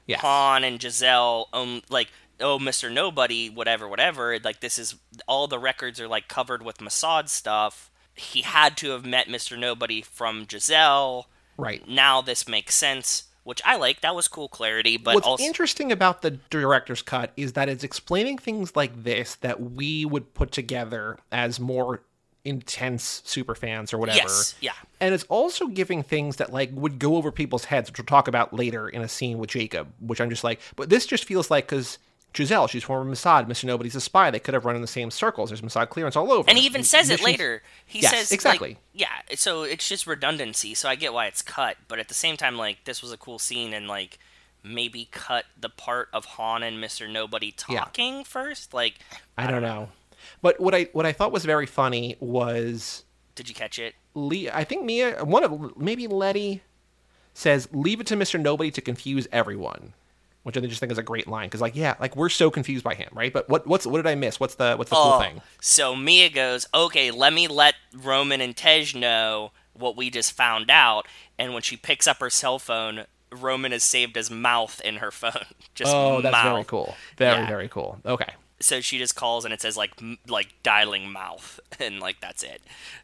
Yes. 0.08 0.22
Han 0.22 0.64
and 0.64 0.82
Giselle 0.82 1.50
own 1.52 1.82
like 1.90 2.08
oh 2.42 2.60
Mr. 2.60 2.92
Nobody 2.92 3.50
whatever 3.50 3.88
whatever 3.88 4.40
like 4.40 4.60
this 4.60 4.80
is 4.80 4.96
all 5.28 5.48
the 5.48 5.60
records 5.60 6.00
are 6.00 6.08
like 6.08 6.28
covered 6.28 6.64
with 6.64 6.78
Mossad 6.78 7.30
stuff. 7.30 7.92
He 8.14 8.42
had 8.42 8.76
to 8.78 8.92
have 8.92 9.06
met 9.06 9.28
Mr. 9.28 9.58
Nobody 9.58 10.02
from 10.02 10.46
Giselle. 10.50 11.28
Right. 11.58 11.88
Now 11.88 12.22
this 12.22 12.48
makes 12.48 12.76
sense, 12.76 13.24
which 13.44 13.62
I 13.66 13.76
like. 13.78 14.02
That 14.02 14.16
was 14.16 14.28
cool 14.28 14.48
clarity, 14.48 14.98
but 14.98 15.16
What's 15.16 15.28
also 15.28 15.44
interesting 15.44 15.92
about 15.92 16.22
the 16.22 16.32
director's 16.50 17.02
cut 17.02 17.32
is 17.38 17.54
that 17.54 17.70
it's 17.70 17.84
explaining 17.84 18.38
things 18.38 18.76
like 18.76 19.04
this 19.04 19.36
that 19.36 19.62
we 19.62 20.06
would 20.06 20.34
put 20.34 20.52
together 20.52 21.18
as 21.32 21.60
more 21.60 22.02
intense 22.46 23.22
super 23.26 23.56
fans 23.56 23.94
or 23.94 23.98
whatever. 23.98 24.18
yes, 24.18 24.56
yeah. 24.62 24.72
And 25.00 25.14
it's 25.14 25.26
also 25.26 25.68
giving 25.68 26.04
things 26.04 26.38
that 26.38 26.52
like 26.52 26.72
would 26.74 27.00
go 27.00 27.16
over 27.16 27.32
people's 27.32 27.66
heads, 27.66 27.90
which 27.90 28.00
we'll 28.00 28.06
talk 28.06 28.28
about 28.28 28.54
later 28.54 28.88
in 28.88 29.02
a 29.02 29.08
scene 29.08 29.38
with 29.38 29.50
Jacob, 29.50 29.92
which 30.00 30.22
I'm 30.22 30.30
just 30.30 30.44
like, 30.44 30.60
but 30.76 30.90
this 30.90 31.06
just 31.06 31.26
feels 31.26 31.52
like 31.52 31.68
because 31.68 31.98
Giselle, 32.36 32.68
she's 32.68 32.84
former 32.84 33.10
Mossad, 33.12 33.48
Mr. 33.48 33.64
Nobody's 33.66 33.96
a 33.96 34.02
spy. 34.02 34.30
They 34.30 34.40
could 34.40 34.54
have 34.54 34.64
run 34.66 34.76
in 34.76 34.82
the 34.82 34.88
same 34.88 35.10
circles. 35.12 35.50
There's 35.50 35.62
Mossad 35.62 35.90
clearance 35.90 36.16
all 36.16 36.32
over. 36.32 36.48
And 36.50 36.58
he 36.60 36.66
even 36.66 36.84
says 36.84 37.10
it 37.10 37.22
later. 37.24 37.64
He 37.86 38.00
Yes, 38.00 38.12
says 38.12 38.32
like, 38.32 38.36
exactly. 38.38 38.78
yeah, 38.94 39.08
so 39.36 39.64
it's 39.64 39.88
just 39.90 40.06
redundancy. 40.06 40.76
So 40.76 40.88
I 40.88 40.96
get 40.96 41.12
why 41.14 41.26
it's 41.26 41.42
cut, 41.42 41.78
but 41.88 41.98
at 42.00 42.08
the 42.08 42.14
same 42.14 42.38
time, 42.38 42.56
like 42.58 42.84
this 42.86 43.02
was 43.02 43.12
a 43.12 43.18
cool 43.18 43.40
scene, 43.40 43.74
and 43.74 43.88
like 43.88 44.20
maybe 44.64 45.08
cut 45.12 45.46
the 45.60 45.70
part 45.70 46.10
of 46.14 46.26
Han 46.26 46.62
and 46.64 46.80
Mister 46.80 47.08
Nobody 47.08 47.54
Yeah. 47.68 47.80
talking 47.80 48.24
first. 48.24 48.74
Like 48.74 48.96
I 49.38 49.48
don't 49.48 49.62
know. 49.64 49.90
But 50.42 50.60
what 50.60 50.76
I 50.76 50.84
what 50.94 51.06
I 51.08 51.14
thought 51.14 51.32
was 51.32 51.46
very 51.46 51.66
funny 51.66 52.16
was 52.20 53.06
Did 53.36 53.50
you 53.50 53.56
catch 53.56 53.80
it? 53.80 53.96
Lee. 54.14 54.50
I 54.50 54.64
think 54.66 54.84
Mia, 54.84 55.24
one 55.26 55.44
of 55.44 55.78
maybe 55.78 56.06
Letty 56.08 56.62
says, 57.34 57.70
"Leave 57.72 58.02
it 58.02 58.08
to 58.08 58.16
Mister 58.16 58.38
Nobody 58.38 58.70
to 58.72 58.82
confuse 58.82 59.28
everyone," 59.32 59.94
which 60.50 60.58
I 60.58 60.68
just 60.68 60.80
think 60.80 60.92
is 60.92 60.98
a 60.98 61.04
great 61.04 61.28
line 61.28 61.48
because, 61.48 61.62
like, 61.62 61.76
yeah, 61.76 61.96
like 62.00 62.16
we're 62.16 62.30
so 62.30 62.50
confused 62.52 62.84
by 62.84 62.96
him, 62.96 63.10
right? 63.14 63.32
But 63.32 63.48
what 63.50 63.66
what's 63.68 63.86
what 63.86 63.98
did 63.98 64.08
I 64.08 64.16
miss? 64.16 64.40
What's 64.40 64.56
the 64.56 64.76
what's 64.76 64.90
the 64.90 64.96
cool 64.96 65.14
Oh, 65.14 65.20
thing? 65.20 65.42
so 65.62 65.96
Mia 65.96 66.30
goes, 66.30 66.68
okay, 66.74 67.12
let 67.12 67.34
me 67.34 67.48
let 67.48 67.76
Roman 67.94 68.42
and 68.42 68.56
Tej 68.56 68.94
know 68.96 69.52
what 69.74 69.96
we 69.96 70.10
just 70.10 70.32
found 70.34 70.70
out. 70.70 71.08
And 71.38 71.54
when 71.54 71.62
she 71.62 71.78
picks 71.78 72.08
up 72.08 72.20
her 72.20 72.30
cell 72.30 72.60
phone, 72.60 73.06
Roman 73.32 73.72
has 73.72 73.84
saved 73.84 74.16
his 74.16 74.30
mouth 74.32 74.82
in 74.84 74.96
her 74.98 75.12
phone. 75.22 75.46
Just 75.76 75.94
Oh, 75.96 76.22
that's 76.22 76.42
very 76.44 76.64
cool. 76.66 76.96
Very 77.18 77.40
Yeah. 77.42 77.48
very 77.48 77.68
cool. 77.70 78.00
Okay. 78.06 78.34
so 78.62 78.82
she 78.82 78.98
just 78.98 79.16
calls 79.16 79.46
and 79.46 79.54
it 79.54 79.62
says 79.62 79.78
like 79.78 79.92
m- 80.02 80.18
like 80.28 80.50
dialing 80.64 81.10
mouth 81.10 81.62
and 81.80 82.02
like 82.02 82.20
that's 82.20 82.44
it 82.44 82.62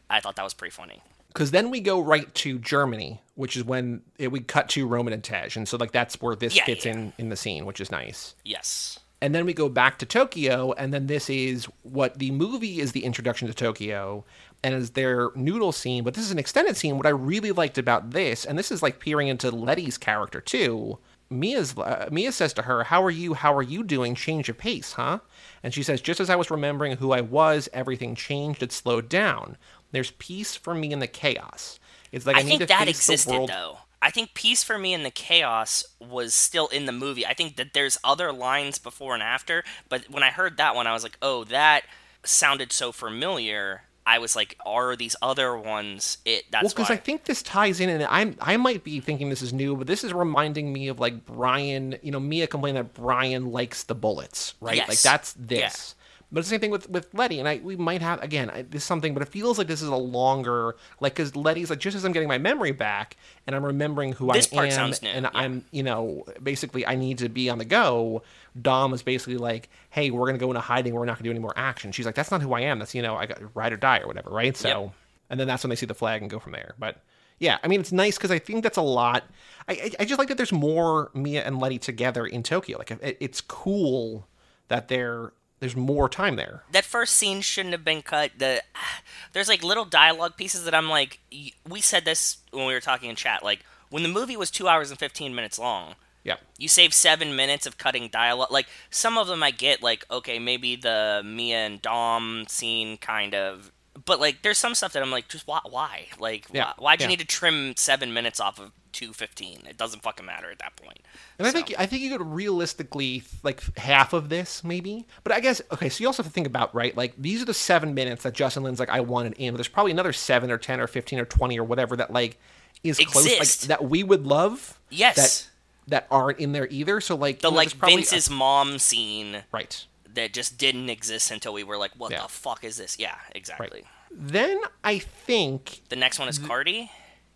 i 0.10 0.20
thought 0.20 0.36
that 0.36 0.44
was 0.44 0.54
pretty 0.54 0.72
funny 0.72 1.02
because 1.36 1.52
then 1.52 1.70
we 1.70 1.82
go 1.82 2.00
right 2.00 2.34
to 2.36 2.58
Germany, 2.58 3.22
which 3.36 3.58
is 3.58 3.64
when 3.66 4.02
it, 4.18 4.32
we 4.32 4.40
cut 4.40 4.70
to 4.70 4.88
Roman 4.88 5.12
and 5.14 5.22
Tej, 5.24 5.50
and 5.58 5.68
so 5.68 5.76
like 5.78 5.92
that's 5.92 6.22
where 6.22 6.36
this 6.36 6.56
Yeah, 6.56 6.66
fits 6.66 6.86
yeah. 6.86 6.94
in 6.94 7.14
in 7.18 7.30
the 7.30 7.36
scene, 7.36 7.66
which 7.66 7.82
is 7.82 7.92
nice. 7.92 8.36
yes 8.46 9.00
And 9.22 9.36
then 9.36 9.46
we 9.46 9.54
go 9.54 9.68
back 9.70 10.00
to 10.00 10.06
Tokyo, 10.06 10.72
and 10.74 10.94
then 10.94 11.08
this 11.08 11.30
is 11.30 11.66
what 11.84 12.18
the 12.20 12.32
movie 12.32 12.80
is 12.80 12.94
the 12.94 13.04
introduction 13.04 13.48
to 13.50 13.54
Tokyo, 13.54 14.24
and 14.64 14.74
is 14.76 14.92
their 14.92 15.30
noodle 15.36 15.72
scene. 15.74 16.04
But 16.06 16.14
this 16.14 16.26
is 16.26 16.32
an 16.32 16.40
extended 16.40 16.78
scene. 16.78 16.98
What 16.98 17.06
I 17.06 17.10
really 17.32 17.52
liked 17.52 17.78
about 17.78 18.12
this, 18.12 18.46
and 18.46 18.58
this 18.58 18.72
is 18.72 18.82
like 18.82 19.00
peering 19.00 19.28
into 19.28 19.52
Letty's 19.52 19.98
character 19.98 20.40
too. 20.42 21.00
Mia's 21.30 21.76
uh, 21.78 22.08
Mia 22.12 22.32
says 22.32 22.54
to 22.54 22.62
her, 22.64 22.84
"How 22.84 23.04
are 23.04 23.10
you? 23.12 23.34
How 23.34 23.54
are 23.56 23.64
you 23.64 23.84
doing? 23.84 24.14
Change 24.16 24.48
of 24.50 24.58
pace, 24.60 24.94
huh?" 24.94 25.20
And 25.64 25.74
she 25.74 25.82
says, 25.82 26.00
"Just 26.02 26.20
as 26.20 26.30
I 26.30 26.36
was 26.36 26.52
remembering 26.52 26.98
who 26.98 27.12
I 27.12 27.22
was, 27.22 27.68
everything 27.74 28.14
changed. 28.16 28.62
It 28.62 28.72
slowed 28.72 29.10
down. 29.10 29.58
There's 29.96 30.12
peace 30.12 30.56
for 30.56 30.76
me 30.76 30.92
in 30.92 31.00
the 31.00 31.08
chaos. 31.08 31.80
It's 32.12 32.26
like 32.26 32.38
I, 32.38 32.40
i, 32.40 32.44
need 32.44 32.50
think 32.50 32.62
to 32.62 32.68
that 32.68 32.88
existed 32.88 33.48
though 33.48 33.80
i 34.02 34.10
think 34.10 34.34
peace 34.34 34.64
for 34.64 34.78
me 34.78 34.94
in 34.94 35.04
the 35.04 35.12
chaos 35.12 35.84
was 36.00 36.34
still 36.34 36.68
in 36.68 36.86
the 36.86 36.94
movie 36.94 37.26
i 37.26 37.34
think 37.34 37.58
that 37.58 37.74
there's 37.74 37.98
other 38.06 38.32
lines 38.32 38.80
before 38.80 39.14
and 39.14 39.22
after 39.22 39.64
but 39.90 40.10
when 40.10 40.24
i 40.24 40.30
heard 40.30 40.56
that 40.58 40.76
one 40.76 40.88
i 40.88 40.94
was 40.94 41.04
like 41.04 41.18
oh 41.22 41.44
that 41.44 41.84
sounded 42.24 42.72
so 42.72 42.94
familiar 42.94 43.84
i 44.06 44.18
was 44.18 44.34
like 44.34 44.58
are 44.66 44.96
these 44.96 45.16
other 45.22 45.58
ones 45.58 46.20
it 46.24 46.46
that's 46.52 46.64
Well, 46.64 46.74
because 46.74 46.92
I 46.92 46.96
think 46.96 47.26
this 47.26 47.42
ties 47.42 47.80
in, 47.80 47.90
and 47.90 48.04
I'm 48.04 48.38
I 48.40 48.56
might 48.58 48.84
be 48.84 49.00
thinking 49.00 49.30
this 49.30 49.42
is 49.42 49.52
new, 49.52 49.76
but 49.76 49.88
this 49.88 50.04
is 50.04 50.14
reminding 50.14 50.72
me 50.72 50.88
of 50.88 51.00
like 51.00 51.26
Brian. 51.26 51.96
You 52.02 52.12
know, 52.12 52.20
Mia 52.20 52.48
complained 52.48 52.78
that 52.78 52.94
Brian 52.94 53.52
likes 53.52 53.84
the 53.84 53.96
bullets, 53.96 54.54
right? 54.62 54.88
Like 54.88 55.02
that's 55.02 55.34
this. 55.34 55.95
Yeah. 55.95 55.95
But 56.36 56.42
it's 56.42 56.50
the 56.50 56.56
same 56.56 56.60
thing 56.60 56.72
with 56.72 56.90
with 56.90 57.14
Letty, 57.14 57.40
and 57.40 57.48
I 57.48 57.62
we 57.64 57.78
might 57.78 58.02
have 58.02 58.22
again 58.22 58.50
I, 58.50 58.64
this 58.64 58.82
is 58.82 58.84
something, 58.84 59.14
but 59.14 59.24
it 59.24 59.30
feels 59.30 59.58
like 59.58 59.68
this 59.68 59.82
is 59.82 59.88
a 59.88 59.96
longer 59.96 60.76
like 61.00 61.16
because 61.16 61.34
Letty's 61.34 61.70
like 61.70 61.80
just 61.80 61.96
as 61.96 62.04
I'm 62.04 62.12
getting 62.12 62.28
my 62.28 62.38
memory 62.38 62.74
back 62.74 63.16
and 63.48 63.56
I'm 63.56 63.64
remembering 63.66 64.12
who 64.12 64.30
This 64.34 64.52
I 64.52 64.56
part 64.56 64.66
am, 64.68 64.72
sounds 64.74 65.02
new, 65.02 65.08
and 65.08 65.24
yeah. 65.24 65.30
I'm 65.34 65.64
you 65.72 65.82
know 65.82 66.26
basically 66.44 66.86
I 66.86 66.96
need 66.96 67.20
to 67.20 67.30
be 67.30 67.50
on 67.50 67.58
the 67.58 67.64
go. 67.64 68.22
Dom 68.62 68.94
is 68.94 69.02
basically 69.02 69.38
like, 69.38 69.70
hey, 69.92 70.12
we're 70.12 70.26
gonna 70.26 70.38
go 70.38 70.50
into 70.50 70.60
hiding. 70.60 70.94
We're 70.94 71.06
not 71.06 71.14
gonna 71.20 71.24
do 71.24 71.32
any 71.32 71.40
more 71.40 71.54
action. 71.56 71.94
She's 71.94 72.06
like, 72.06 72.16
that's 72.16 72.32
not 72.32 72.42
who 72.42 72.52
I 72.52 72.60
am. 72.60 72.80
That's 72.80 72.94
you 72.94 73.02
know 73.02 73.16
I 73.16 73.28
got 73.28 73.40
ride 73.56 73.72
or 73.72 73.78
die 73.78 74.00
or 74.00 74.08
whatever, 74.08 74.30
right? 74.30 74.58
So 74.58 74.68
Yep. 74.68 74.92
and 75.30 75.40
then 75.40 75.48
that's 75.48 75.64
when 75.64 75.70
they 75.70 75.78
see 75.78 75.86
the 75.86 75.96
flag 75.96 76.22
and 76.22 76.30
go 76.30 76.40
from 76.40 76.52
there. 76.52 76.76
But 76.78 77.02
yeah, 77.40 77.60
I 77.64 77.70
mean 77.70 77.80
it's 77.80 77.94
nice 77.94 78.18
because 78.18 78.32
I 78.32 78.40
think 78.40 78.62
that's 78.62 78.78
a 78.78 78.82
lot. 78.82 79.24
I, 79.70 79.74
I 79.74 79.92
I 80.02 80.06
just 80.06 80.20
like 80.20 80.28
that 80.28 80.36
there's 80.36 80.52
more 80.52 81.12
Mia 81.14 81.46
and 81.46 81.60
Letty 81.60 81.80
together 81.80 82.26
in 82.26 82.44
Tokyo. 82.44 82.78
Like 82.78 82.92
it, 82.92 83.16
it's 83.22 83.40
cool 83.40 84.28
that 84.68 84.90
they're 84.90 85.32
there's 85.60 85.76
more 85.76 86.10
time 86.10 86.36
there. 86.36 86.64
that 86.72 86.86
first 86.86 87.16
scene 87.16 87.42
shouldn't 87.42 87.74
have 87.74 87.84
been 87.86 88.02
cut. 88.02 88.32
The 88.38 88.62
there's 89.34 89.48
like 89.48 89.64
little 89.64 89.86
dialogue 89.86 90.38
pieces 90.38 90.66
that 90.66 90.76
I'm 90.76 90.90
like, 90.90 91.20
we 91.68 91.82
said 91.82 92.06
this 92.06 92.38
when 92.52 92.66
we 92.66 92.74
were 92.74 92.82
talking 92.82 93.10
in 93.10 93.16
chat. 93.16 93.44
Like 93.44 93.64
when 93.90 94.04
the 94.04 94.10
movie 94.10 94.38
was 94.38 94.52
two 94.52 94.68
hours 94.68 94.90
and 94.90 95.00
fifteen 95.00 95.34
minutes 95.36 95.58
long, 95.60 95.96
Yeah, 96.24 96.38
you 96.58 96.68
save 96.68 96.94
seven 96.94 97.36
minutes 97.36 97.66
of 97.66 97.78
cutting 97.78 98.10
dialogue. 98.10 98.52
Like 98.52 98.68
some 98.90 99.18
of 99.18 99.28
them, 99.28 99.44
I 99.44 99.52
get 99.52 99.82
like 99.82 100.06
okay, 100.12 100.40
maybe 100.40 100.76
the 100.76 101.22
Mia 101.24 101.58
and 101.66 101.82
Dom 101.82 102.46
scene 102.48 102.98
kind 102.98 103.34
of, 103.34 103.72
but 104.04 104.20
like 104.20 104.42
there's 104.42 104.58
some 104.58 104.76
stuff 104.76 104.94
that 104.94 105.02
I'm 105.04 105.12
like, 105.12 105.28
just 105.28 105.48
why? 105.48 105.60
Why? 105.70 106.08
Like 106.20 106.48
Yeah, 106.52 106.74
why, 106.78 106.94
why'd 106.94 107.02
you 107.02 107.08
need 107.08 107.20
to 107.20 107.26
trim 107.26 107.76
seven 107.78 108.14
minutes 108.14 108.40
off 108.40 108.60
of 108.60 108.72
two 108.92 109.14
fifteen? 109.14 109.60
It 109.70 109.78
doesn't 109.78 110.02
fucking 110.04 110.26
matter 110.26 110.50
at 110.52 110.60
that 110.60 110.76
point. 110.76 111.00
and 111.40 111.48
I 111.48 111.52
think 111.52 111.74
I 111.78 111.86
think 111.86 112.02
you 112.02 112.18
could 112.18 112.26
realistically 112.26 113.24
like 113.44 113.78
half 113.78 114.14
of 114.14 114.30
this 114.30 114.64
maybe. 114.64 115.06
But 115.24 115.34
I 115.34 115.40
guess 115.40 115.62
okay, 115.72 115.90
so 115.90 116.02
you 116.02 116.08
also 116.08 116.24
have 116.24 116.32
to 116.32 116.34
think 116.34 116.48
about 116.48 116.74
right. 116.76 116.96
Like 116.96 117.14
these 117.18 117.42
are 117.42 117.46
the 117.46 117.54
seven 117.54 117.94
minutes 117.94 118.24
that 118.24 118.34
Justin 118.34 118.64
Lin's 118.64 118.80
like 118.80 118.90
I 118.90 119.00
wanted 119.02 119.34
in. 119.38 119.54
But 119.54 119.58
there's 119.58 119.68
probably 119.68 119.92
another 119.92 120.14
seven 120.14 120.52
or 120.52 120.58
ten 120.58 120.80
or 120.80 120.88
fifteen 120.88 121.20
or 121.20 121.26
twenty 121.26 121.60
or 121.60 121.64
whatever 121.64 121.96
that 121.98 122.12
like 122.12 122.38
is 122.84 123.00
close 123.00 123.26
like 123.40 123.50
that 123.70 123.86
we 123.86 124.04
would 124.04 124.26
love. 124.28 124.80
Yes. 124.90 125.16
That 125.16 125.52
that 125.88 126.08
aren't 126.10 126.40
in 126.40 126.52
there 126.52 126.68
either. 126.70 127.00
So 127.00 127.16
like 127.16 127.40
the 127.40 127.48
you 127.48 127.52
know, 127.52 127.58
like 127.58 127.78
probably 127.78 127.94
a- 127.96 127.98
Vince's 127.98 128.30
mom 128.30 128.80
scene 128.80 129.44
right. 129.52 129.86
That 130.16 130.34
just 130.34 130.58
didn't 130.58 130.90
exist 130.90 131.32
until 131.32 131.54
we 131.54 131.64
were 131.64 131.78
like, 131.78 131.92
what 131.98 132.12
Yeah. 132.12 132.24
the 132.24 132.28
fuck 132.28 132.64
is 132.64 132.78
this? 132.78 132.98
Yeah, 133.00 133.16
exactly. 133.34 133.84
Then 134.12 134.60
I 134.84 135.00
think 135.00 135.82
The 135.90 135.96
next 135.96 136.20
one 136.20 136.28
is 136.28 136.40
Cardi. 136.40 136.92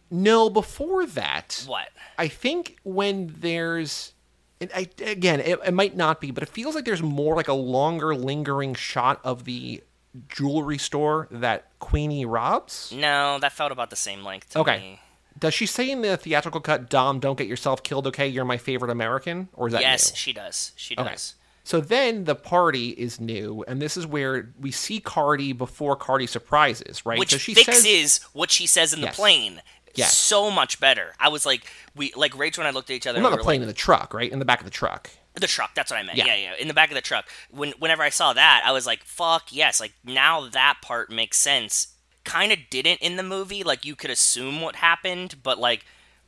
no. 0.09 0.49
Before 0.49 1.05
that, 1.05 1.63
What? 1.67 1.89
I 2.17 2.27
think 2.27 2.77
when 2.83 3.33
there's, 3.39 4.13
it, 4.59 4.71
I, 4.75 4.87
again, 5.03 5.39
it, 5.41 5.59
it 5.65 5.73
might 5.73 5.95
not 5.95 6.19
be, 6.21 6.31
but 6.31 6.41
it 6.43 6.49
feels 6.49 6.75
like 6.75 6.85
there's 6.85 7.03
more 7.03 7.35
like 7.35 7.47
a 7.47 7.53
longer, 7.53 8.15
lingering 8.15 8.73
shot 8.75 9.19
of 9.23 9.45
the 9.45 9.83
jewelry 10.27 10.77
store 10.77 11.27
that 11.31 11.67
Queenie 11.79 12.25
robs. 12.25 12.91
No, 12.95 13.37
that 13.39 13.51
felt 13.53 13.71
about 13.71 13.89
the 13.89 13.95
same 13.95 14.23
length 14.23 14.49
to 14.51 14.59
Okay. 14.59 14.77
me. 14.79 14.99
Does 15.37 15.53
she 15.53 15.65
say 15.67 15.89
in 15.89 16.01
the 16.01 16.17
theatrical 16.17 16.59
cut, 16.59 16.89
"Dom, 16.89 17.19
don't 17.19 17.37
get 17.37 17.47
yourself 17.47 17.81
killed, 17.83 18.07
okay? 18.07 18.27
You're 18.27 18.43
my 18.43 18.57
favorite 18.57 18.91
American," 18.91 19.47
or 19.53 19.67
is 19.67 19.73
that 19.73 19.81
Yes, 19.81 20.13
she 20.15 20.33
does. 20.33 20.73
She 20.75 20.97
Okay. 20.97 21.11
does. 21.11 21.35
So 21.69 21.79
then 21.79 22.23
the 22.23 22.33
party 22.33 22.89
is 22.89 23.19
new, 23.21 23.63
and 23.67 23.79
this 23.79 23.95
is 23.95 24.07
where 24.07 24.51
we 24.59 24.71
see 24.71 24.99
Cardi 24.99 25.53
before 25.53 25.95
Cardi 25.95 26.25
surprises, 26.25 27.05
right? 27.05 27.19
which 27.19 27.29
so 27.29 27.37
she 27.37 27.53
fixes 27.53 27.83
says, 27.83 28.21
what 28.33 28.49
she 28.49 28.65
says 28.65 28.91
in 28.91 29.01
Yes. 29.01 29.15
the 29.15 29.21
plane. 29.21 29.61
Yes. 29.93 30.17
So 30.17 30.49
much 30.49 30.79
better. 30.79 31.13
I 31.19 31.29
was 31.29 31.45
like, 31.45 31.71
we 31.95 32.11
like 32.15 32.35
Rachel 32.35 32.61
and 32.63 32.67
I 32.67 32.71
looked 32.71 32.89
at 32.89 32.95
each 32.95 33.05
other. 33.05 33.21
well, 33.21 33.29
not 33.29 33.37
the 33.37 33.43
plane 33.43 33.59
like, 33.59 33.65
in 33.65 33.67
the 33.67 33.75
truck, 33.75 34.15
right? 34.15 34.31
In 34.31 34.39
the 34.39 34.45
back 34.45 34.61
of 34.61 34.65
the 34.65 34.71
truck. 34.71 35.11
The 35.35 35.45
truck. 35.45 35.75
That's 35.75 35.91
what 35.91 35.99
I 35.99 36.01
meant. 36.03 36.17
Yeah. 36.17 36.25
Yeah. 36.25 36.35
yeah, 36.37 36.53
In 36.59 36.67
the 36.67 36.73
back 36.73 36.89
of 36.89 36.95
the 36.95 37.01
truck. 37.01 37.29
When 37.51 37.73
whenever 37.77 38.01
I 38.01 38.09
saw 38.09 38.33
that, 38.33 38.63
I 38.65 38.71
was 38.71 38.87
like, 38.87 39.03
"Fuck 39.03 39.53
yes!" 39.53 39.79
Like 39.79 39.93
now 40.03 40.49
that 40.49 40.79
part 40.81 41.11
makes 41.11 41.37
sense. 41.37 41.89
Kind 42.23 42.51
of 42.51 42.57
didn't 42.71 42.99
in 43.01 43.15
the 43.15 43.21
movie. 43.21 43.63
Like 43.63 43.85
you 43.85 43.95
could 43.95 44.09
assume 44.09 44.61
what 44.61 44.77
happened, 44.77 45.35
but 45.43 45.59
like 45.59 45.85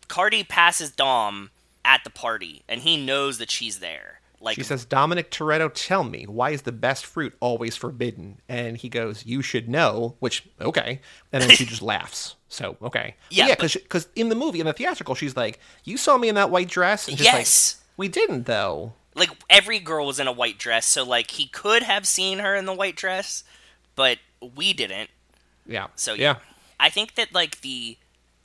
Cardi 0.08 0.44
passes 0.44 0.92
Dom 0.92 1.50
at 1.84 2.04
the 2.04 2.12
party, 2.12 2.62
and 2.70 2.82
he 2.82 2.96
knows 3.04 3.40
that 3.40 3.50
she's 3.50 3.80
there. 3.80 4.21
Like 4.42 4.56
She 4.56 4.64
says, 4.64 4.86
Dominic 4.86 5.30
Toretto, 5.30 5.70
tell 5.74 6.04
me, 6.04 6.26
why 6.26 6.50
is 6.50 6.64
the 6.64 6.72
best 6.72 7.06
fruit 7.06 7.34
always 7.40 7.76
forbidden? 7.76 8.40
And 8.50 8.76
he 8.76 8.90
goes, 8.90 9.26
You 9.26 9.42
should 9.42 9.70
know, 9.70 10.16
which, 10.20 10.48
okay. 10.60 11.00
And 11.32 11.44
then 11.44 11.52
she 11.52 11.66
just 11.66 11.82
laughs. 11.82 12.36
So, 12.50 12.76
okay. 12.82 13.16
Yeah, 13.30 13.48
yeah, 13.50 13.56
but- 13.60 13.74
because 13.74 14.08
in 14.16 14.30
the 14.30 14.36
movie, 14.36 14.60
in 14.60 14.66
the 14.66 14.74
theatrical, 14.74 15.16
she's 15.16 15.36
like, 15.38 15.60
You 15.84 15.96
saw 15.98 16.18
me 16.18 16.28
in 16.28 16.36
that 16.36 16.50
white 16.50 16.68
dress? 16.70 17.08
And 17.08 17.20
Yes. 17.20 17.76
Like, 17.78 17.88
we 17.98 18.08
didn't, 18.08 18.46
though. 18.48 18.94
like 19.16 19.30
every 19.50 19.78
girl 19.80 20.08
was 20.08 20.20
in 20.20 20.28
a 20.28 20.32
white 20.32 20.58
dress, 20.58 20.86
so 20.86 21.04
like 21.04 21.32
he 21.32 21.46
could 21.48 21.84
have 21.84 22.08
seen 22.08 22.40
her 22.40 22.56
in 22.56 22.66
the 22.66 22.74
white 22.74 22.96
dress, 22.96 23.44
but 23.96 24.18
we 24.56 24.74
didn't. 24.74 25.10
Yeah. 25.68 25.88
So 25.96 26.14
yeah. 26.14 26.38
I 26.80 26.90
think 26.90 27.14
that 27.16 27.32
like 27.34 27.62
the 27.62 27.98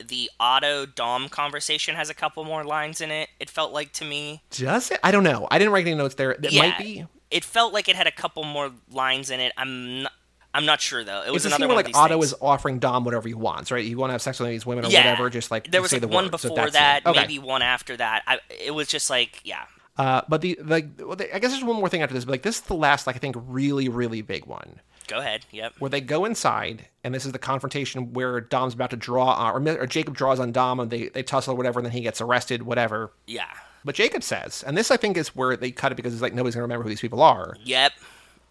the 0.04 0.30
Otto 0.38 0.86
Dom 0.86 1.28
conversation 1.28 1.94
has 1.94 2.10
a 2.10 2.14
couple 2.14 2.44
more 2.44 2.64
lines 2.64 3.00
in 3.00 3.10
it. 3.10 3.28
It 3.40 3.50
felt 3.50 3.72
like 3.72 3.92
to 3.94 4.04
me. 4.04 4.42
Does 4.50 4.90
it? 4.90 5.00
I 5.02 5.10
don't 5.10 5.24
know. 5.24 5.46
I 5.50 5.58
didn't 5.58 5.72
write 5.72 5.86
any 5.86 5.96
notes 5.96 6.14
there. 6.16 6.32
It 6.32 6.52
yeah, 6.52 6.62
might 6.62 6.78
be. 6.78 7.06
It 7.30 7.44
felt 7.44 7.72
like 7.72 7.88
it 7.88 7.96
had 7.96 8.06
a 8.06 8.12
couple 8.12 8.44
more 8.44 8.70
lines 8.90 9.30
in 9.30 9.40
it. 9.40 9.52
I'm 9.56 10.02
not, 10.04 10.12
I'm 10.54 10.64
not 10.64 10.80
sure 10.80 11.02
though. 11.04 11.22
It 11.26 11.32
was 11.32 11.44
It's 11.44 11.54
another 11.54 11.62
scene 11.62 11.68
where 11.68 11.76
one 11.76 11.84
like 11.84 11.96
Otto 11.96 12.14
things. 12.14 12.26
is 12.32 12.34
offering 12.40 12.78
Dom 12.78 13.04
whatever 13.04 13.26
he 13.28 13.34
wants, 13.34 13.70
right? 13.70 13.84
You 13.84 13.96
want 13.98 14.10
to 14.10 14.12
have 14.12 14.22
sex 14.22 14.38
with 14.38 14.48
these 14.48 14.64
women 14.64 14.84
or 14.84 14.88
yeah. 14.88 15.10
whatever, 15.10 15.28
just 15.30 15.50
like 15.50 15.70
there 15.70 15.82
was 15.82 15.90
say 15.90 15.96
like 15.96 16.02
the 16.02 16.08
one 16.08 16.24
word. 16.26 16.40
So 16.40 16.48
before 16.50 16.70
that's 16.70 16.72
that, 16.74 17.06
Okay. 17.06 17.20
maybe 17.20 17.38
one 17.38 17.62
after 17.62 17.96
that. 17.96 18.22
I, 18.26 18.38
it 18.48 18.70
was 18.72 18.88
just 18.88 19.10
like 19.10 19.40
yeah, 19.44 19.64
Uh, 19.98 20.22
but 20.28 20.40
the 20.40 20.58
like, 20.64 20.86
I 21.32 21.38
guess 21.38 21.50
there's 21.52 21.64
one 21.64 21.76
more 21.76 21.88
thing 21.88 22.02
after 22.02 22.14
this. 22.14 22.24
But 22.24 22.32
like, 22.32 22.42
this 22.42 22.56
is 22.56 22.62
the 22.62 22.74
last, 22.74 23.06
like, 23.06 23.16
I 23.16 23.18
think, 23.18 23.36
really, 23.48 23.88
really 23.88 24.22
big 24.22 24.46
one. 24.46 24.80
Go 25.06 25.18
ahead. 25.18 25.44
Yep. 25.50 25.74
where 25.78 25.90
they 25.90 26.00
go 26.00 26.24
inside, 26.24 26.86
and 27.04 27.14
this 27.14 27.24
is 27.26 27.32
the 27.32 27.38
confrontation 27.38 28.12
where 28.12 28.40
Dom's 28.40 28.74
about 28.74 28.90
to 28.90 28.96
draw 28.96 29.32
on, 29.32 29.68
or, 29.68 29.78
or 29.82 29.86
Jacob 29.86 30.16
draws 30.16 30.40
on 30.40 30.52
Dom, 30.52 30.80
and 30.80 30.90
they, 30.90 31.08
they 31.08 31.22
tussle 31.22 31.54
or 31.54 31.56
whatever, 31.56 31.78
and 31.78 31.86
then 31.86 31.92
he 31.92 32.00
gets 32.00 32.20
arrested, 32.20 32.62
whatever. 32.62 33.12
Yeah. 33.26 33.48
But 33.84 33.94
Jacob 33.94 34.22
says, 34.22 34.64
and 34.66 34.76
this 34.76 34.90
I 34.90 34.96
think 34.96 35.16
is 35.16 35.28
where 35.36 35.56
they 35.56 35.70
cut 35.70 35.92
it 35.92 35.94
because 35.94 36.12
it's 36.12 36.22
like 36.22 36.34
nobody's 36.34 36.54
gonna 36.54 36.64
remember 36.64 36.82
who 36.82 36.88
these 36.88 37.00
people 37.00 37.22
are. 37.22 37.56
Yep. 37.64 37.92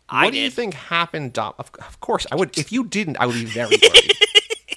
What 0.10 0.18
I 0.18 0.30
do 0.30 0.38
you 0.38 0.52
think 0.52 0.76
happened, 0.76 1.34
Dom? 1.34 1.56
Of, 1.58 1.72
of 1.80 2.00
course, 2.00 2.28
I 2.32 2.36
would. 2.36 2.58
If 2.58 2.72
you 2.72 2.86
didn't, 2.86 3.18
I 3.18 3.26
would 3.26 3.34
be 3.34 3.46
very 3.46 3.76
worried. 3.82 4.12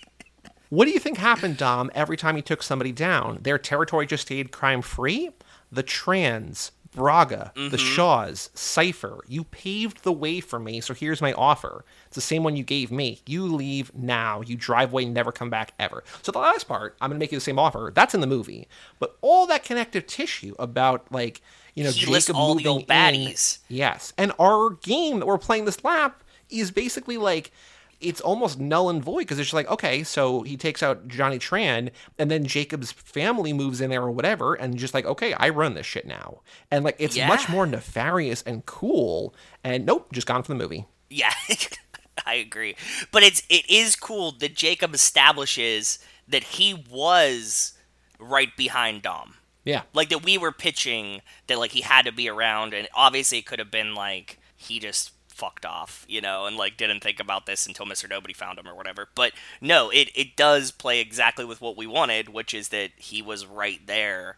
what 0.71 0.87
do 0.87 0.91
you 0.91 0.99
think 0.99 1.19
happened, 1.19 1.59
Dom? 1.59 1.91
Every 1.95 2.17
time 2.17 2.35
he 2.35 2.43
took 2.43 2.63
somebody 2.63 2.93
down, 2.93 3.39
their 3.43 3.59
territory 3.59 4.07
just 4.07 4.23
stayed 4.23 4.53
crime 4.53 4.81
free. 4.81 5.31
The 5.71 5.83
trans, 5.83 6.73
Braga, 6.95 7.53
Mm-hmm. 7.55 7.69
the 7.69 7.79
Shaws, 7.79 8.51
Cipher. 8.55 9.19
You 9.29 9.45
paved 9.45 10.03
the 10.05 10.13
way 10.13 10.41
for 10.41 10.59
me, 10.59 10.81
so 10.81 10.95
here's 10.95 11.21
my 11.21 11.33
offer. 11.35 11.85
It's 12.07 12.15
the 12.15 12.21
same 12.21 12.43
one 12.43 12.57
you 12.57 12.65
gave 12.65 12.91
me. 12.91 13.21
You 13.27 13.45
leave 13.47 13.95
now. 13.95 14.41
You 14.41 14.57
drive 14.57 14.93
away, 14.93 15.05
never 15.05 15.31
come 15.31 15.51
back 15.51 15.73
ever. 15.79 16.03
So 16.23 16.33
the 16.33 16.39
last 16.39 16.65
part, 16.67 16.97
I'm 17.01 17.11
gonna 17.11 17.19
make 17.21 17.31
you 17.33 17.39
the 17.39 17.43
same 17.45 17.59
offer. 17.59 17.93
That's 17.95 18.15
in 18.15 18.21
the 18.21 18.27
movie, 18.27 18.67
but 18.99 19.17
all 19.21 19.47
that 19.49 19.65
connective 19.65 20.07
tissue 20.07 20.55
about 20.59 21.11
like 21.13 21.41
you 21.75 21.85
know 21.85 21.91
He 21.91 22.07
Jacob 22.07 22.35
all 22.37 22.55
the 22.55 22.61
moving 22.63 22.67
old 22.73 22.81
in- 22.83 22.87
baddies. 22.89 23.59
Yes. 23.69 24.13
And 24.19 24.33
our 24.39 24.71
game 24.71 25.21
that 25.21 25.27
we're 25.27 25.39
playing 25.39 25.67
this 25.67 25.85
lap 25.85 26.25
is 26.51 26.71
basically 26.71 27.19
like 27.19 27.53
it's 28.01 28.21
almost 28.21 28.61
null 28.61 28.91
and 28.91 29.03
void 29.03 29.21
because 29.21 29.39
it's 29.39 29.47
just 29.47 29.55
like, 29.55 29.69
okay, 29.69 30.05
so 30.05 30.43
he 30.43 30.57
takes 30.57 30.83
out 30.83 31.09
Johnny 31.09 31.39
Tran 31.39 31.91
and 32.19 32.31
then 32.31 32.45
Jacob's 32.45 32.93
family 32.93 33.53
moves 33.53 33.81
in 33.81 33.91
there 33.91 34.03
or 34.03 34.11
whatever 34.11 34.55
and 34.55 34.77
just 34.77 34.95
like, 34.95 35.05
okay, 35.05 35.33
I 35.35 35.49
run 35.49 35.75
this 35.75 35.87
shit 35.87 36.07
now. 36.07 36.41
And 36.71 36.85
like 36.85 36.97
it's 36.99 37.19
much 37.19 37.49
more 37.49 37.67
nefarious 37.67 38.43
and 38.43 38.65
cool. 38.67 39.35
And 39.65 39.85
nope, 39.85 40.13
just 40.13 40.27
gone 40.27 40.43
from 40.43 40.59
the 40.59 40.65
movie. 40.65 40.87
Yeah, 41.11 41.33
I 42.27 42.35
agree. 42.35 42.77
But 43.11 43.23
it's 43.23 43.43
it 43.49 43.69
is 43.69 43.97
cool 43.97 44.33
that 44.33 44.55
Jacob 44.55 44.95
establishes 44.95 45.99
that 46.29 46.45
he 46.45 46.75
was 46.75 47.73
right 48.21 48.55
behind 48.57 49.03
Dom. 49.03 49.35
Yeah. 49.65 49.83
Like 49.93 50.11
that 50.11 50.25
we 50.25 50.39
were 50.39 50.53
pitching 50.53 51.21
that 51.47 51.59
like 51.59 51.73
he 51.73 51.81
had 51.81 52.05
to 52.05 52.13
be 52.13 52.29
around 52.29 52.75
and 52.75 52.89
obviously 52.95 53.39
it 53.39 53.47
could 53.47 53.59
have 53.59 53.71
been 53.71 53.95
like 53.95 54.39
he 54.57 54.79
just 54.79 55.13
fucked 55.39 55.65
off, 55.65 56.05
you 56.09 56.21
know, 56.21 56.47
and 56.47 56.57
like 56.57 56.77
didn't 56.77 57.01
think 57.01 57.21
about 57.21 57.47
this 57.47 57.67
until 57.67 57.87
Mr. 57.87 58.11
Nobody 58.11 58.35
found 58.35 58.59
him 58.59 58.69
or 58.69 58.75
whatever. 58.75 59.09
But 59.15 59.33
no, 59.61 59.89
it 59.91 60.11
it 60.15 60.37
does 60.37 60.73
play 60.73 61.01
exactly 61.01 61.45
with 61.45 61.61
what 61.61 61.77
we 61.77 61.87
wanted, 61.87 62.29
which 62.29 62.53
is 62.53 62.71
that 62.71 62.91
he 62.97 63.23
was 63.23 63.47
right 63.47 63.81
there 63.87 64.37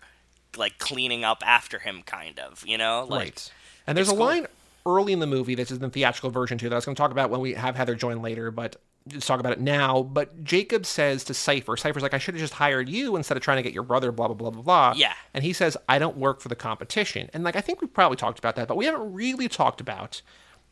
like 0.57 0.79
cleaning 0.79 1.25
up 1.25 1.43
after 1.47 1.79
him 1.79 2.03
kind 2.05 2.39
of, 2.39 2.65
you 2.67 2.77
know? 2.77 3.07
Like 3.09 3.21
right. 3.21 3.53
And 3.87 3.97
there's 3.97 4.09
a 4.09 4.13
cool. 4.13 4.21
line 4.21 4.47
early 4.87 5.13
in 5.13 5.21
the 5.21 5.27
movie, 5.27 5.55
this 5.55 5.71
is 5.71 5.79
the 5.79 5.89
theatrical 5.89 6.31
version 6.31 6.59
too, 6.59 6.69
that 6.69 6.75
I 6.75 6.79
was 6.79 6.85
going 6.85 6.95
to 6.95 7.01
talk 7.01 7.11
about 7.11 7.31
when 7.31 7.41
we 7.41 7.55
have 7.55 7.77
Heather 7.77 7.95
join 7.95 8.23
later, 8.23 8.51
but 8.51 8.77
let's 9.13 9.27
talk 9.27 9.41
about 9.41 9.53
it 9.53 9.61
now. 9.61 10.03
But 10.03 10.43
Jacob 10.45 10.87
says 10.87 11.25
to 11.25 11.35
Cipher, 11.35 11.77
Cipher's 11.77 12.03
like, 12.03 12.15
I 12.15 12.19
should 12.19 12.35
have 12.35 12.41
just 12.41 12.55
hired 12.55 12.89
you 12.89 13.17
instead 13.17 13.37
of 13.37 13.43
trying 13.43 13.57
to 13.57 13.63
get 13.63 13.73
your 13.73 13.83
brother, 13.83 14.13
blah, 14.13 14.29
blah, 14.29 14.37
blah, 14.37 14.51
blah, 14.51 14.63
blah. 14.63 14.95
Yeah. 14.97 15.13
And 15.35 15.45
he 15.45 15.53
says, 15.53 15.77
I 15.89 15.99
don't 15.99 16.17
work 16.17 16.41
for 16.41 16.49
the 16.49 16.57
competition. 16.57 17.31
And 17.33 17.45
like, 17.45 17.57
I 17.57 17.61
think 17.61 17.81
we've 17.81 17.93
probably 17.93 18.17
talked 18.17 18.39
about 18.39 18.57
that, 18.57 18.69
but 18.69 18.77
we 18.77 18.87
haven't 18.87 19.13
really 19.13 19.49
talked 19.49 19.81
about 19.81 20.23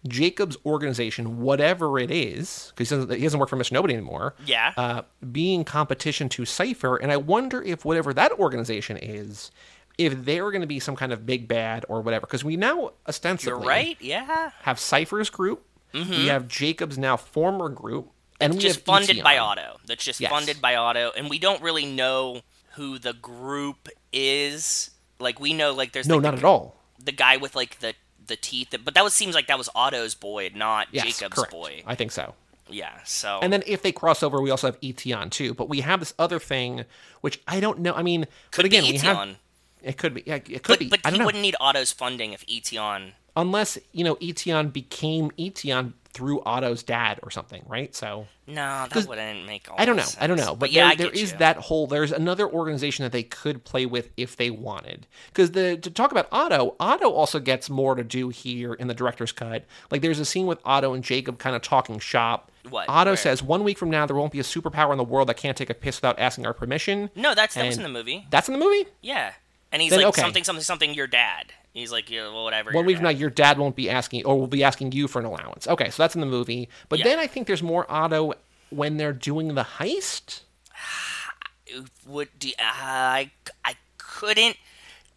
Jacob's 0.07 0.57
organization, 0.65 1.41
whatever 1.41 1.99
it 1.99 2.11
is, 2.11 2.73
because 2.77 2.91
he 2.91 2.97
doesn't, 2.97 3.17
he 3.17 3.23
doesn't 3.23 3.41
work 3.41 3.49
for 3.49 3.57
Mr. 3.57 3.73
Nobody 3.73 3.95
anymore. 3.95 4.35
Yeah. 4.47 4.73
Uh, 4.77 5.03
being 5.33 5.65
competition 5.65 6.29
to 6.31 6.45
Cipher. 6.45 6.97
And 6.97 7.11
I 7.11 7.17
wonder 7.17 7.63
if 7.63 7.85
whatever 7.85 8.15
that 8.15 8.33
organization 8.33 8.97
is, 8.97 9.51
if 9.99 10.25
they're 10.25 10.51
going 10.53 10.61
to 10.61 10.67
be 10.69 10.79
some 10.79 10.95
kind 10.95 11.13
of 11.13 11.27
big 11.27 11.49
bad 11.49 11.85
or 11.89 12.01
whatever. 12.01 12.27
Because 12.27 12.45
we 12.45 12.57
now 12.57 12.93
ostensibly 13.09 13.51
you're 13.61 13.69
right? 13.69 13.97
Yeah. 14.01 14.51
have 14.63 14.79
Cipher's 14.79 15.31
group. 15.31 15.65
We 15.93 16.27
have 16.29 16.47
Jacob's 16.47 16.97
now 16.99 17.17
former 17.17 17.69
group. 17.69 18.11
And 18.41 18.53
we 18.53 18.59
Mm-hmm. 18.61 18.69
just 18.69 18.81
funded 18.85 19.21
by. 19.25 19.39
Otto. 19.39 19.79
That's 19.87 20.05
just 20.05 20.21
Yes. 20.21 20.31
funded 20.31 20.61
by 20.63 20.77
Otto, 20.77 21.11
and 21.17 21.29
we 21.29 21.41
don't 21.41 21.61
really 21.61 21.87
know 21.87 22.43
who 22.77 23.01
the 23.01 23.15
group 23.15 23.89
is. 24.13 24.91
Like 25.19 25.41
we 25.41 25.53
know, 25.55 25.73
like 25.75 25.91
there's 25.93 26.07
No, 26.07 26.15
like, 26.17 26.23
not 26.23 26.31
the, 26.33 26.39
at 26.39 26.45
all. 26.45 26.77
the 27.03 27.11
guy 27.11 27.37
with 27.39 27.57
like 27.57 27.81
the 27.81 27.95
the 28.29 28.37
teeth, 28.37 28.75
but 28.85 28.95
that 28.95 29.03
was 29.05 29.15
seems 29.15 29.35
like 29.35 29.47
that 29.49 29.59
was 29.59 29.69
Otto's 29.75 30.15
boy, 30.15 30.51
not 30.55 30.89
Yes, 30.93 31.05
Jacob's 31.19 31.35
correct. 31.35 31.51
boy. 31.53 31.83
I 31.87 31.95
think 31.95 32.13
so. 32.13 32.35
Yeah. 32.71 32.93
So 33.05 33.39
And 33.43 33.53
then 33.53 33.63
if 33.67 33.83
they 33.83 33.93
cross 33.93 34.23
over, 34.23 34.41
we 34.41 34.51
also 34.51 34.67
have 34.69 34.81
Eteon 34.81 35.31
too. 35.31 35.55
But 35.55 35.69
we 35.69 35.81
have 35.81 36.01
this 36.01 36.15
other 36.19 36.39
thing, 36.39 36.85
which 37.23 37.41
I 37.49 37.61
don't 37.61 37.81
know. 37.81 37.95
I 37.95 38.03
mean, 38.03 38.27
could 38.51 38.63
but 38.63 38.67
again, 38.67 38.85
be 38.85 38.93
we 38.93 38.99
Eteon, 38.99 39.03
have 39.29 39.37
it 39.83 39.97
could 39.97 40.15
be. 40.15 40.23
Yeah, 40.27 40.37
it 40.37 40.63
could 40.63 40.63
but 40.69 40.79
be. 40.79 40.89
but 40.89 41.01
he 41.13 41.19
know. 41.19 41.25
wouldn't 41.25 41.43
need 41.43 41.57
Otto's 41.61 41.93
funding 41.93 42.33
if 42.33 42.45
Eteon. 42.47 43.13
Unless 43.37 43.79
you 43.93 44.05
know 44.05 44.17
Eteon 44.17 44.73
became 44.73 45.31
Eteon 45.33 45.93
through 46.15 46.41
Otto's 46.43 46.83
dad 46.83 47.21
or 47.23 47.31
something, 47.31 47.63
right? 47.69 47.95
So 47.95 48.27
No, 48.47 48.87
that 48.91 49.07
wouldn't 49.07 49.47
make. 49.47 49.71
All 49.71 49.77
I 49.79 49.85
don't 49.85 49.97
know. 49.97 50.03
sense. 50.03 50.17
I 50.21 50.27
don't 50.27 50.39
know. 50.39 50.57
But, 50.57 50.73
yeah, 50.73 50.95
there, 50.95 51.07
there 51.11 51.11
is 51.11 51.33
you. 51.33 51.39
that 51.39 51.57
whole. 51.59 51.87
There's 51.87 52.13
another 52.13 52.49
organization 52.49 53.03
that 53.05 53.13
they 53.13 53.23
could 53.23 53.63
play 53.65 53.87
with 53.87 54.09
if 54.17 54.35
they 54.37 54.51
wanted. 54.51 55.07
Because 55.29 55.53
the 55.53 55.77
to 55.77 55.91
talk 55.91 56.11
about 56.11 56.27
Otto, 56.33 56.75
Otto 56.81 57.11
also 57.11 57.39
gets 57.41 57.69
more 57.71 57.95
to 57.95 58.03
do 58.03 58.31
here 58.31 58.73
in 58.75 58.89
the 58.89 58.95
director's 58.95 59.33
cut. 59.33 59.65
Like 59.91 60.01
there's 60.03 60.19
a 60.19 60.25
scene 60.25 60.47
with 60.47 60.59
Otto 60.65 60.95
and 60.95 61.05
Jacob 61.05 61.39
kind 61.39 61.55
of 61.55 61.63
talking 61.63 61.99
shop. 61.99 62.51
What? 62.69 62.89
Otto 62.89 63.11
Where? 63.11 63.17
says, 63.17 63.43
"One 63.43 63.63
week 63.63 63.79
from 63.79 63.91
now, 63.91 64.05
there 64.07 64.17
won't 64.17 64.33
be 64.33 64.41
a 64.41 64.45
superpower 64.45 64.93
in 64.93 64.99
the 64.99 65.05
world 65.05 65.29
that 65.29 65.37
can't 65.37 65.57
take 65.57 65.71
a 65.71 65.75
piss 65.75 65.99
without 65.99 66.19
asking 66.19 66.47
our 66.47 66.53
permission." 66.55 67.11
No, 67.15 67.35
that's 67.35 67.55
that 67.55 67.67
was 67.67 67.77
in 67.77 67.83
the 67.83 67.89
movie. 67.89 68.27
That's 68.31 68.49
in 68.49 68.53
the 68.59 68.61
movie. 68.65 68.87
Yeah, 69.03 69.33
and 69.73 69.81
he's 69.83 69.91
Then, 69.91 70.01
like 70.01 70.09
okay. 70.09 70.23
something, 70.23 70.45
something, 70.45 70.65
something. 70.65 70.95
Your 70.95 71.07
dad. 71.07 71.53
He's 71.75 71.93
like, 71.93 72.11
yeah, 72.11 72.23
well, 72.23 72.45
whatever. 72.45 72.71
One 72.73 72.83
your 72.83 72.87
week 72.87 72.97
from 72.97 73.05
dad. 73.05 73.13
now, 73.13 73.19
your 73.19 73.31
dad 73.31 73.59
won't 73.59 73.77
be 73.77 73.89
asking, 73.91 74.25
or 74.25 74.39
will 74.39 74.47
be 74.49 74.65
asking 74.65 74.93
you 74.93 75.07
for 75.07 75.21
an 75.21 75.25
allowance. 75.27 75.69
Okay, 75.69 75.91
so 75.91 76.03
that's 76.03 76.15
in 76.15 76.21
the 76.21 76.27
movie. 76.27 76.69
But 76.89 76.99
Yeah. 77.01 77.05
then 77.07 77.19
I 77.19 77.27
think 77.27 77.47
there's 77.47 77.63
more 77.63 77.87
Otto 77.91 78.35
when 78.71 78.97
they're 78.97 79.13
doing 79.13 79.55
the 79.55 79.63
heist. 79.65 80.41
would 82.07 82.29
do, 82.39 82.49
uh, 82.59 82.63
I 82.63 83.31
I 83.65 83.75
couldn't. 83.99 84.57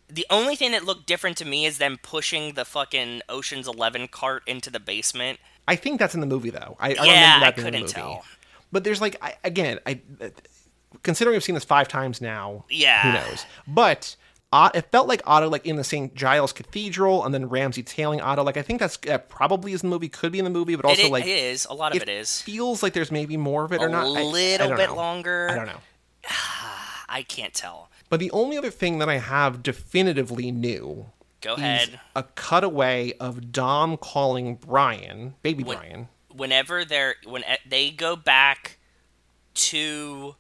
The 0.10 0.26
only 0.30 0.56
thing 0.58 0.72
that 0.74 0.84
looked 0.84 1.06
different 1.08 1.38
to 1.38 1.46
me 1.46 1.66
is 1.66 1.78
them 1.78 1.98
pushing 2.04 2.54
the 2.54 2.66
fucking 2.66 3.22
Ocean's 3.30 3.68
Eleven 3.68 4.08
cart 4.10 4.44
into 4.46 4.70
the 4.70 4.80
basement. 4.80 5.40
I 5.68 5.78
think 5.78 6.00
that's 6.00 6.14
in 6.14 6.20
the 6.20 6.26
movie, 6.28 6.50
though. 6.50 6.76
I, 6.80 6.90
I 6.90 7.06
Yeah, 7.06 7.38
I 7.38 7.40
that 7.40 7.56
being 7.56 7.68
in 7.68 7.72
the 7.74 7.80
couldn't 7.80 7.82
movie. 7.82 7.94
tell. 7.94 8.26
But 8.74 8.84
there's 8.84 9.00
like, 9.00 9.16
I, 9.22 9.36
again, 9.46 9.80
I 9.86 10.02
considering 11.04 11.36
I've 11.38 11.44
seen 11.44 11.56
this 11.56 11.64
five 11.64 11.88
times 11.88 12.20
now. 12.20 12.66
Yeah. 12.70 13.02
who 13.04 13.14
knows? 13.30 13.46
But 13.68 14.16
uh, 14.20 14.21
it 14.54 14.92
felt 14.92 15.08
like 15.08 15.22
Otto, 15.26 15.50
like 15.50 15.66
in 15.66 15.76
the 15.78 15.84
St. 15.84 16.14
Giles 16.14 16.52
Cathedral, 16.54 17.24
and 17.26 17.34
then 17.34 17.48
Ramsey 17.50 17.84
tailing 17.84 18.20
Otto. 18.22 18.44
Like 18.44 18.58
I 18.58 18.62
think 18.62 18.80
that's 18.80 18.98
that 18.98 19.30
probably 19.30 19.74
is 19.74 19.84
in 19.84 19.90
the 19.90 19.96
movie, 19.96 20.10
could 20.10 20.32
be 20.32 20.40
in 20.40 20.46
the 20.46 20.52
movie, 20.52 20.76
but 20.76 20.86
also 20.86 21.04
it, 21.08 21.12
like 21.12 21.24
it 21.26 21.30
is 21.30 21.66
a 21.70 21.74
lot 21.74 21.96
of 21.96 22.02
it 22.02 22.10
is 22.10 22.42
feels 22.42 22.84
like 22.84 22.94
there's 22.94 23.12
maybe 23.12 23.38
more 23.38 23.64
of 23.64 23.72
it 23.72 23.82
a 23.82 23.86
or 23.86 23.90
not. 23.90 24.06
I- 24.06 24.20
I 24.20 24.24
little 24.24 24.68
don't 24.70 24.78
bit 24.78 24.90
know. 24.90 24.96
longer. 24.96 25.48
I 25.50 25.56
don't 25.56 25.68
know. 25.68 25.80
I 27.10 27.24
can't 27.28 27.54
tell. 27.54 27.90
But 28.10 28.20
the 28.20 28.32
only 28.32 28.58
other 28.58 28.72
thing 28.72 29.00
that 29.00 29.08
I 29.10 29.18
have 29.20 29.64
definitively 29.64 30.52
new 30.52 31.08
Go 31.42 31.54
is 31.54 31.60
ahead. 31.60 32.00
a 32.16 32.24
cutaway 32.24 33.14
of 33.20 33.52
Dom 33.52 33.96
calling 33.98 34.56
Brian, 34.56 35.36
baby 35.42 35.64
When- 35.64 35.78
Brian. 35.78 36.08
Whenever 36.34 36.86
they're 36.86 37.16
when 37.26 37.44
they 37.68 37.90
go 37.90 38.16
back 38.16 38.78
to 39.54 40.36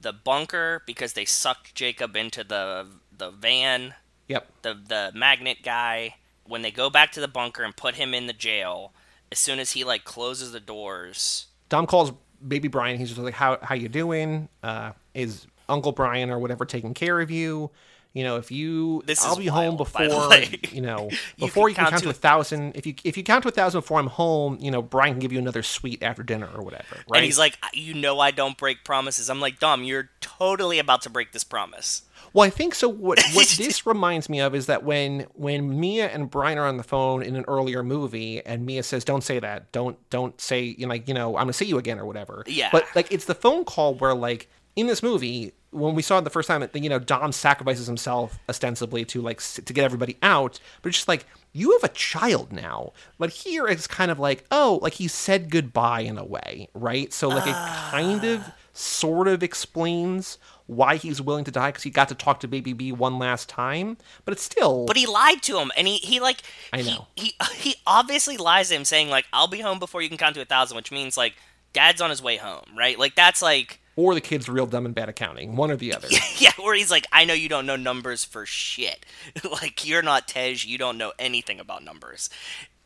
the 0.00 0.12
bunker 0.12 0.82
because 0.86 1.14
they 1.14 1.24
sucked 1.24 1.74
Jacob 1.74 2.14
into 2.14 2.44
the 2.44 2.86
the 3.18 3.30
van, 3.30 3.94
Yep. 4.28 4.48
the 4.62 4.74
the 4.74 5.12
magnet 5.14 5.58
guy. 5.62 6.16
When 6.46 6.60
they 6.62 6.70
go 6.70 6.90
back 6.90 7.10
to 7.12 7.20
the 7.20 7.28
bunker 7.28 7.62
and 7.62 7.74
put 7.74 7.94
him 7.94 8.12
in 8.12 8.26
the 8.26 8.32
jail, 8.34 8.92
as 9.32 9.38
soon 9.38 9.58
as 9.58 9.72
he 9.72 9.82
like 9.84 10.04
closes 10.04 10.52
the 10.52 10.60
doors, 10.60 11.46
Dom 11.70 11.86
calls 11.86 12.12
baby 12.46 12.68
Brian. 12.68 12.98
He's 12.98 13.08
just 13.08 13.20
like, 13.20 13.34
"How 13.34 13.58
how 13.62 13.74
you 13.74 13.88
doing? 13.88 14.48
Uh, 14.62 14.92
is 15.14 15.46
Uncle 15.68 15.92
Brian 15.92 16.30
or 16.30 16.38
whatever 16.38 16.64
taking 16.66 16.92
care 16.92 17.20
of 17.20 17.30
you? 17.30 17.70
You 18.14 18.22
know, 18.22 18.36
if 18.36 18.52
you, 18.52 19.02
This 19.06 19.24
I'll 19.24 19.34
be 19.34 19.46
home 19.46 19.76
wild, 19.76 19.78
the 19.80 19.84
before 19.84 20.70
you 20.72 20.80
know 20.80 21.08
You 21.36 21.46
before 21.46 21.64
can 21.66 21.70
you 21.70 21.74
can 21.74 21.84
count 21.84 21.90
count 21.90 22.02
to 22.04 22.04
to 22.04 22.10
a 22.10 22.12
thousand. 22.12 22.76
If 22.76 22.86
you 22.86 22.94
if 23.02 23.16
you 23.16 23.24
count 23.24 23.42
to 23.42 23.48
a 23.48 23.52
thousand 23.52 23.80
before 23.80 23.98
I'm 23.98 24.06
home, 24.06 24.56
you 24.60 24.70
know, 24.70 24.82
Brian 24.82 25.14
can 25.14 25.20
give 25.20 25.32
you 25.32 25.40
another 25.40 25.64
sweet 25.64 26.00
after 26.00 26.22
dinner 26.22 26.48
or 26.54 26.62
whatever. 26.62 26.96
Right? 27.08 27.18
and 27.18 27.24
he's 27.24 27.40
like, 27.40 27.58
"You 27.72 27.92
know, 27.92 28.20
I 28.20 28.30
don't 28.30 28.56
break 28.56 28.84
promises." 28.84 29.28
I'm 29.28 29.40
like, 29.40 29.58
"Dom, 29.58 29.82
you're 29.82 30.10
totally 30.20 30.78
about 30.78 31.02
to 31.02 31.10
break 31.10 31.32
this 31.32 31.42
promise." 31.42 32.02
Well, 32.32 32.46
I 32.46 32.50
think 32.50 32.76
so. 32.76 32.88
What 32.88 33.20
what 33.32 33.48
this 33.48 33.84
reminds 33.84 34.28
me 34.28 34.40
of 34.40 34.54
is 34.54 34.66
that 34.66 34.84
when 34.84 35.26
when 35.34 35.80
Mia 35.80 36.06
and 36.06 36.30
Brian 36.30 36.56
are 36.56 36.66
on 36.66 36.76
the 36.76 36.84
phone 36.84 37.20
in 37.20 37.34
an 37.34 37.44
earlier 37.48 37.82
movie, 37.82 38.44
and 38.46 38.64
Mia 38.64 38.84
says, 38.84 39.04
"Don't 39.04 39.24
say 39.24 39.40
that. 39.40 39.72
Don't 39.72 39.98
don't 40.10 40.40
say 40.40 40.62
you 40.62 40.86
know, 40.86 40.90
like 40.90 41.08
you 41.08 41.14
know 41.14 41.36
I'm 41.36 41.44
gonna 41.44 41.52
see 41.52 41.64
you 41.64 41.78
again 41.78 41.98
or 41.98 42.06
whatever." 42.06 42.44
Yeah. 42.46 42.68
But 42.70 42.86
like 42.94 43.10
it's 43.10 43.24
the 43.24 43.34
phone 43.34 43.64
call 43.64 43.94
where 43.94 44.14
like 44.14 44.48
in 44.76 44.86
this 44.86 45.02
movie 45.02 45.52
when 45.74 45.94
we 45.96 46.02
saw 46.02 46.18
it 46.18 46.22
the 46.22 46.30
first 46.30 46.46
time, 46.46 46.60
that 46.60 46.74
you 46.76 46.88
know 46.88 46.98
Dom 46.98 47.32
sacrifices 47.32 47.86
himself 47.86 48.38
ostensibly 48.48 49.04
to 49.06 49.20
like 49.20 49.40
to 49.40 49.72
get 49.72 49.84
everybody 49.84 50.16
out, 50.22 50.60
but 50.80 50.88
it's 50.88 50.98
just 50.98 51.08
like 51.08 51.26
you 51.52 51.72
have 51.72 51.84
a 51.84 51.92
child 51.92 52.52
now. 52.52 52.92
But 53.18 53.30
here 53.30 53.66
it's 53.66 53.86
kind 53.86 54.10
of 54.10 54.18
like 54.18 54.44
oh, 54.50 54.78
like 54.82 54.94
he 54.94 55.08
said 55.08 55.50
goodbye 55.50 56.00
in 56.00 56.16
a 56.16 56.24
way, 56.24 56.68
right? 56.74 57.12
So 57.12 57.28
like 57.28 57.46
it 57.46 57.54
kind 57.54 58.24
of 58.24 58.40
ah. 58.46 58.54
sort 58.72 59.26
of 59.26 59.42
explains 59.42 60.38
why 60.66 60.96
he's 60.96 61.20
willing 61.20 61.44
to 61.44 61.50
die 61.50 61.68
because 61.68 61.82
he 61.82 61.90
got 61.90 62.08
to 62.08 62.14
talk 62.14 62.40
to 62.40 62.48
baby 62.48 62.72
B 62.72 62.92
one 62.92 63.18
last 63.18 63.48
time, 63.48 63.96
but 64.24 64.32
it's 64.32 64.42
still 64.42 64.86
But 64.86 64.96
he 64.96 65.06
lied 65.06 65.42
to 65.42 65.58
him, 65.58 65.72
and 65.76 65.86
he, 65.88 65.96
he 65.96 66.20
like 66.20 66.38
I 66.72 66.82
he- 66.82 66.90
know. 66.90 67.06
he, 67.16 67.34
he 67.56 67.74
obviously 67.86 68.36
lies 68.36 68.68
to 68.68 68.76
him, 68.76 68.84
saying 68.84 69.08
like 69.10 69.26
I'll 69.32 69.48
be 69.48 69.60
home 69.60 69.80
before 69.80 70.02
you 70.02 70.08
can 70.08 70.18
count 70.18 70.36
to 70.36 70.42
a 70.42 70.46
thousand, 70.46 70.76
which 70.76 70.92
means 70.92 71.16
like 71.16 71.34
Dad's 71.72 72.00
on 72.00 72.10
his 72.10 72.22
way 72.22 72.36
home, 72.36 72.64
right? 72.76 72.96
Like 72.96 73.16
that's 73.16 73.42
like 73.42 73.80
or 73.96 74.14
the 74.14 74.20
kid's 74.20 74.48
real 74.48 74.66
dumb 74.66 74.86
and 74.86 74.94
bad 74.94 75.08
at 75.08 75.16
counting, 75.16 75.56
one 75.56 75.70
or 75.70 75.76
the 75.76 75.94
other. 75.94 76.08
yeah, 76.38 76.52
where 76.60 76.74
he's 76.74 76.90
like 76.90 77.06
I 77.12 77.24
know 77.24 77.34
you 77.34 77.48
don't 77.48 77.66
know 77.66 77.76
numbers 77.76 78.24
for 78.24 78.46
shit, 78.46 79.04
like 79.50 79.86
you're 79.86 80.02
not 80.02 80.28
Tej, 80.28 80.56
you 80.64 80.78
don't 80.78 80.98
know 80.98 81.12
anything 81.18 81.60
about 81.60 81.84
numbers. 81.84 82.30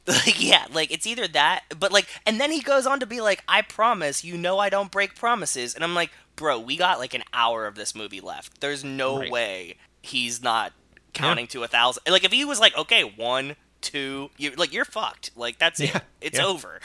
Like 0.06 0.42
yeah, 0.42 0.64
like 0.72 0.90
it's 0.90 1.06
either 1.06 1.28
that, 1.28 1.64
but 1.78 1.92
like, 1.92 2.06
and 2.24 2.40
then 2.40 2.50
he 2.50 2.61
goes 2.62 2.86
on 2.86 2.98
to 3.00 3.04
be 3.06 3.20
like, 3.20 3.44
"I 3.46 3.61
promise, 3.61 4.24
you 4.24 4.38
know, 4.38 4.59
I 4.59 4.70
don't 4.70 4.90
break 4.90 5.14
promises," 5.14 5.74
and 5.74 5.84
I'm 5.84 5.94
like, 5.94 6.09
"Bro, 6.34 6.61
we 6.61 6.78
got 6.78 6.98
like 6.98 7.12
an 7.12 7.24
hour 7.34 7.66
of 7.66 7.74
this 7.74 7.94
movie 7.94 8.22
left. 8.22 8.62
There's 8.62 8.82
no 8.82 9.18
Right. 9.18 9.30
way 9.30 9.76
he's 10.00 10.42
not 10.42 10.72
counting 11.12 11.46
to 11.48 11.62
a 11.62 11.68
thousand. 11.68 12.04
Like 12.11 12.24
if 12.24 12.32
he 12.32 12.46
was 12.46 12.59
like, 12.59 12.74
okay, 12.74 13.02
one, 13.02 13.56
two, 13.82 14.30
you're 14.38 14.54
like 14.54 14.72
you're 14.72 14.86
fucked. 14.86 15.30
Like 15.36 15.59
that's 15.59 15.78
Yeah, 15.78 15.98
it. 15.98 16.02
It's 16.22 16.38
yeah. 16.38 16.46
over. 16.46 16.80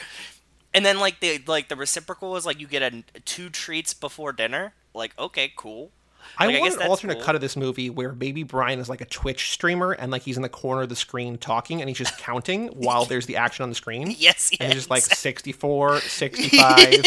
And 0.73 0.85
then 0.85 0.99
like 0.99 1.19
the 1.19 1.41
like 1.45 1.67
the 1.69 1.75
reciprocal 1.75 2.35
is 2.35 2.45
like 2.45 2.59
you 2.59 2.67
get 2.67 2.81
a 2.81 3.03
two 3.25 3.49
treats 3.49 3.93
before 3.93 4.31
dinner. 4.33 4.73
Like 4.93 5.17
okay, 5.19 5.51
cool. 5.55 5.91
I 6.37 6.45
Like, 6.47 6.55
I 6.55 6.59
want 6.61 6.73
guess 6.73 6.81
an 6.81 6.89
alternate 6.89 7.15
cool. 7.15 7.23
cut 7.25 7.35
of 7.35 7.41
this 7.41 7.57
movie 7.57 7.89
where 7.89 8.13
Baby 8.13 8.43
Brian 8.43 8.79
is 8.79 8.87
like 8.87 9.01
a 9.01 9.05
Twitch 9.05 9.51
streamer 9.51 9.91
and 9.91 10.09
like 10.11 10.21
he's 10.21 10.37
in 10.37 10.41
the 10.41 10.49
corner 10.49 10.81
of 10.83 10.89
the 10.89 10.95
screen 10.95 11.37
talking 11.37 11.81
and 11.81 11.89
he's 11.89 11.97
just 11.97 12.17
counting 12.17 12.67
while 12.73 13.03
there's 13.05 13.25
the 13.25 13.35
action 13.35 13.63
on 13.63 13.69
the 13.69 13.75
screen. 13.75 14.09
Yes, 14.17 14.49
And 14.59 14.71
he's 14.71 14.83
just 14.83 14.89
like 14.89 15.03
64, 15.03 15.99
65, 15.99 17.03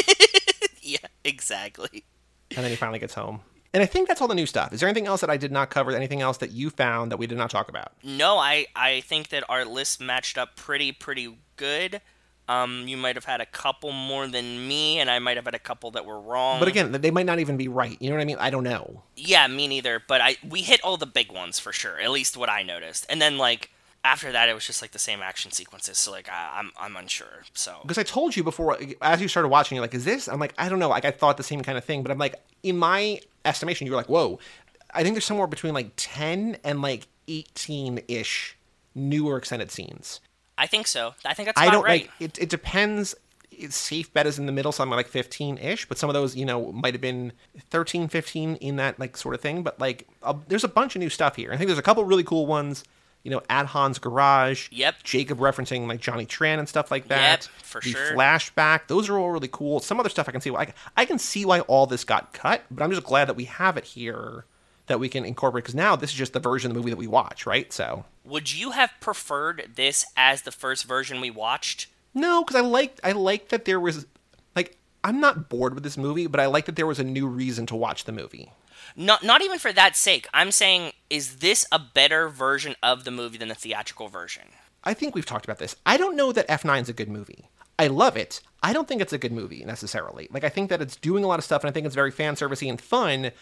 yeah, 0.82 0.98
exactly. 1.24 2.04
and 2.54 2.62
then 2.62 2.70
he 2.70 2.76
finally 2.76 2.98
gets 2.98 3.14
home. 3.14 3.40
And 3.72 3.82
I 3.82 3.86
think 3.86 4.06
that's 4.08 4.20
all 4.20 4.28
the 4.28 4.34
new 4.34 4.46
stuff. 4.46 4.72
Is 4.72 4.80
there 4.80 4.88
anything 4.88 5.06
else 5.06 5.20
that 5.22 5.30
I 5.30 5.36
did 5.36 5.52
not 5.52 5.70
cover? 5.70 5.90
Anything 5.92 6.22
else 6.22 6.38
that 6.38 6.52
you 6.52 6.70
found 6.70 7.10
that 7.10 7.16
we 7.18 7.26
did 7.26 7.36
not 7.38 7.50
talk 7.50 7.68
about? 7.68 7.92
No, 8.02 8.38
I 8.38 8.66
I 8.76 9.00
think 9.02 9.28
that 9.30 9.44
our 9.48 9.64
list 9.64 10.00
matched 10.00 10.38
up 10.38 10.56
pretty 10.56 10.92
pretty 10.92 11.36
good. 11.56 12.00
Um, 12.48 12.86
you 12.86 12.96
might 12.96 13.16
have 13.16 13.24
had 13.24 13.40
a 13.40 13.46
couple 13.46 13.90
more 13.92 14.28
than 14.28 14.68
me, 14.68 15.00
and 15.00 15.10
I 15.10 15.18
might 15.18 15.36
have 15.36 15.46
had 15.46 15.54
a 15.54 15.58
couple 15.60 15.90
that 15.92 16.06
were 16.06 16.20
wrong. 16.20 16.60
But 16.60 16.68
again, 16.68 16.92
they 16.92 17.10
might 17.10 17.26
not 17.26 17.40
even 17.40 17.56
be 17.56 17.66
right. 17.66 18.00
You 18.00 18.08
know 18.08 18.16
what 18.16 18.22
I 18.22 18.26
mean? 18.26 18.36
I 18.38 18.50
don't 18.50 18.64
know. 18.64 19.02
Yeah, 19.16 19.46
me 19.48 19.66
neither. 19.66 20.00
But 20.06 20.20
I 20.20 20.36
we 20.46 20.62
hit 20.62 20.80
all 20.84 20.96
the 20.96 21.06
big 21.06 21.32
ones 21.32 21.58
for 21.58 21.72
sure. 21.72 21.98
At 22.00 22.10
least 22.10 22.36
what 22.36 22.48
I 22.48 22.62
noticed. 22.62 23.04
And 23.08 23.20
then 23.20 23.36
like 23.36 23.70
after 24.04 24.30
that, 24.30 24.48
it 24.48 24.54
was 24.54 24.64
just 24.64 24.80
like 24.80 24.92
the 24.92 24.98
same 25.00 25.20
action 25.22 25.50
sequences. 25.50 25.98
So 25.98 26.12
like 26.12 26.28
I, 26.28 26.58
I'm 26.58 26.70
I'm 26.78 26.96
unsure. 26.96 27.44
So 27.52 27.78
Because 27.82 27.98
I 27.98 28.04
told 28.04 28.36
you 28.36 28.44
before, 28.44 28.78
as 29.02 29.20
you 29.20 29.26
started 29.26 29.48
watching, 29.48 29.74
you're 29.74 29.82
like, 29.82 29.94
"Is 29.94 30.04
this?" 30.04 30.28
I'm 30.28 30.38
like, 30.38 30.54
"I 30.56 30.68
don't 30.68 30.78
know." 30.78 30.88
Like 30.88 31.04
I 31.04 31.10
thought 31.10 31.36
the 31.36 31.42
same 31.42 31.62
kind 31.62 31.76
of 31.76 31.84
thing, 31.84 32.02
but 32.02 32.12
I'm 32.12 32.18
like, 32.18 32.36
in 32.62 32.76
my 32.78 33.20
estimation, 33.44 33.86
you 33.86 33.92
were 33.92 33.96
like, 33.98 34.08
"Whoa!" 34.08 34.38
I 34.94 35.02
think 35.02 35.14
there's 35.14 35.24
somewhere 35.24 35.46
between 35.48 35.74
like 35.74 35.90
10 35.96 36.58
and 36.64 36.80
like 36.80 37.08
18 37.28 38.00
ish 38.08 38.56
newer 38.94 39.36
extended 39.36 39.70
scenes. 39.70 40.20
I 40.58 40.66
think 40.66 40.86
so. 40.86 41.14
I 41.24 41.34
think 41.34 41.46
that's 41.46 41.60
I 41.60 41.64
about 41.64 41.72
don't 41.72 41.84
right. 41.84 42.02
like 42.02 42.10
it. 42.20 42.38
It 42.38 42.48
depends. 42.48 43.14
It's 43.50 43.76
safe 43.76 44.12
bet 44.12 44.26
is 44.26 44.38
in 44.38 44.46
the 44.46 44.52
middle, 44.52 44.72
something 44.72 44.96
like 44.96 45.08
15 45.08 45.58
ish, 45.58 45.88
but 45.88 45.96
some 45.96 46.10
of 46.10 46.14
those, 46.14 46.36
you 46.36 46.44
know, 46.44 46.72
might 46.72 46.92
have 46.92 47.00
been 47.00 47.32
13, 47.70 48.08
15 48.08 48.56
in 48.56 48.76
that 48.76 48.98
like 48.98 49.16
sort 49.16 49.34
of 49.34 49.40
thing. 49.40 49.62
But 49.62 49.80
like, 49.80 50.06
uh, 50.22 50.34
there's 50.48 50.64
a 50.64 50.68
bunch 50.68 50.94
of 50.94 51.00
new 51.00 51.08
stuff 51.08 51.36
here. 51.36 51.52
I 51.52 51.56
think 51.56 51.68
there's 51.68 51.78
a 51.78 51.82
couple 51.82 52.04
really 52.04 52.24
cool 52.24 52.46
ones. 52.46 52.84
You 53.22 53.30
know, 53.30 53.42
at 53.50 53.66
Han's 53.66 53.98
garage. 53.98 54.68
Yep. 54.70 55.02
Jacob 55.02 55.38
referencing 55.38 55.88
like 55.88 56.00
Johnny 56.00 56.26
Tran 56.26 56.60
and 56.60 56.68
stuff 56.68 56.92
like 56.92 57.08
that. 57.08 57.48
Yep, 57.52 57.64
for 57.64 57.80
the 57.80 57.90
sure. 57.90 58.12
Flashback. 58.12 58.82
Those 58.86 59.08
are 59.08 59.18
all 59.18 59.32
really 59.32 59.48
cool. 59.50 59.80
Some 59.80 59.98
other 59.98 60.08
stuff 60.08 60.28
I 60.28 60.32
can 60.32 60.40
see. 60.40 60.50
Why 60.50 60.72
I 60.96 61.04
can 61.04 61.18
see 61.18 61.44
why 61.44 61.60
all 61.60 61.86
this 61.86 62.04
got 62.04 62.32
cut, 62.32 62.62
but 62.70 62.84
I'm 62.84 62.90
just 62.92 63.02
glad 63.02 63.24
that 63.24 63.34
we 63.34 63.46
have 63.46 63.76
it 63.76 63.84
here 63.84 64.44
that 64.86 65.00
we 65.00 65.08
can 65.08 65.24
incorporate 65.24 65.64
because 65.64 65.74
now 65.74 65.96
this 65.96 66.10
is 66.10 66.16
just 66.16 66.32
the 66.32 66.40
version 66.40 66.70
of 66.70 66.74
the 66.74 66.80
movie 66.80 66.90
that 66.90 66.96
we 66.96 67.06
watch, 67.06 67.46
right? 67.46 67.72
So 67.72 68.04
Would 68.24 68.54
you 68.54 68.72
have 68.72 68.92
preferred 69.00 69.70
this 69.74 70.06
as 70.16 70.42
the 70.42 70.52
first 70.52 70.84
version 70.84 71.20
we 71.20 71.30
watched? 71.30 71.88
No, 72.14 72.42
because 72.44 72.56
I 72.56 72.66
liked 72.66 73.00
I 73.04 73.12
liked 73.12 73.50
that 73.50 73.64
there 73.64 73.80
was 73.80 74.06
like 74.54 74.78
I'm 75.04 75.20
not 75.20 75.48
bored 75.48 75.74
with 75.74 75.82
this 75.82 75.98
movie, 75.98 76.26
but 76.26 76.40
I 76.40 76.46
like 76.46 76.66
that 76.66 76.76
there 76.76 76.86
was 76.86 76.98
a 76.98 77.04
new 77.04 77.26
reason 77.26 77.66
to 77.66 77.76
watch 77.76 78.04
the 78.04 78.12
movie. 78.12 78.52
Not 78.96 79.22
not 79.22 79.42
even 79.42 79.58
for 79.58 79.72
that 79.72 79.96
sake. 79.96 80.26
I'm 80.32 80.50
saying, 80.50 80.92
is 81.10 81.36
this 81.36 81.66
a 81.70 81.78
better 81.78 82.28
version 82.28 82.76
of 82.82 83.04
the 83.04 83.10
movie 83.10 83.38
than 83.38 83.48
the 83.48 83.54
theatrical 83.54 84.08
version? 84.08 84.44
I 84.84 84.94
think 84.94 85.14
we've 85.14 85.26
talked 85.26 85.44
about 85.44 85.58
this. 85.58 85.74
I 85.84 85.96
don't 85.96 86.16
know 86.16 86.32
that 86.32 86.48
F9 86.48 86.82
is 86.82 86.88
a 86.88 86.92
good 86.92 87.08
movie. 87.08 87.48
I 87.78 87.88
love 87.88 88.16
it. 88.16 88.40
I 88.62 88.72
don't 88.72 88.88
think 88.88 89.02
it's 89.02 89.12
a 89.12 89.18
good 89.18 89.32
movie 89.32 89.64
necessarily. 89.64 90.28
Like 90.30 90.44
I 90.44 90.48
think 90.48 90.70
that 90.70 90.80
it's 90.80 90.96
doing 90.96 91.24
a 91.24 91.26
lot 91.26 91.38
of 91.38 91.44
stuff 91.44 91.62
and 91.62 91.68
I 91.68 91.72
think 91.72 91.86
it's 91.86 91.94
very 91.94 92.10
fan 92.10 92.34
servicey 92.34 92.70
and 92.70 92.80
fun. 92.80 93.32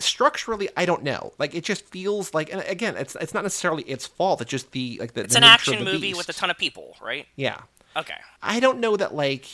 Structurally, 0.00 0.68
I 0.76 0.86
don't 0.86 1.02
know. 1.02 1.32
Like 1.38 1.54
it 1.54 1.64
just 1.64 1.86
feels 1.86 2.34
like 2.34 2.52
and 2.52 2.62
again, 2.62 2.96
it's 2.96 3.16
it's 3.20 3.34
not 3.34 3.42
necessarily 3.42 3.82
its 3.84 4.06
fault. 4.06 4.40
It's 4.40 4.50
just 4.50 4.72
the 4.72 4.98
like 5.00 5.12
the 5.14 5.22
It's 5.22 5.34
the 5.34 5.38
an 5.38 5.44
action 5.44 5.84
movie 5.84 5.98
beast. 5.98 6.18
with 6.18 6.28
a 6.28 6.32
ton 6.32 6.50
of 6.50 6.58
people, 6.58 6.96
right? 7.00 7.26
Yeah. 7.36 7.60
Okay. 7.96 8.14
I 8.42 8.60
don't 8.60 8.78
know 8.78 8.96
that 8.96 9.14
like 9.14 9.46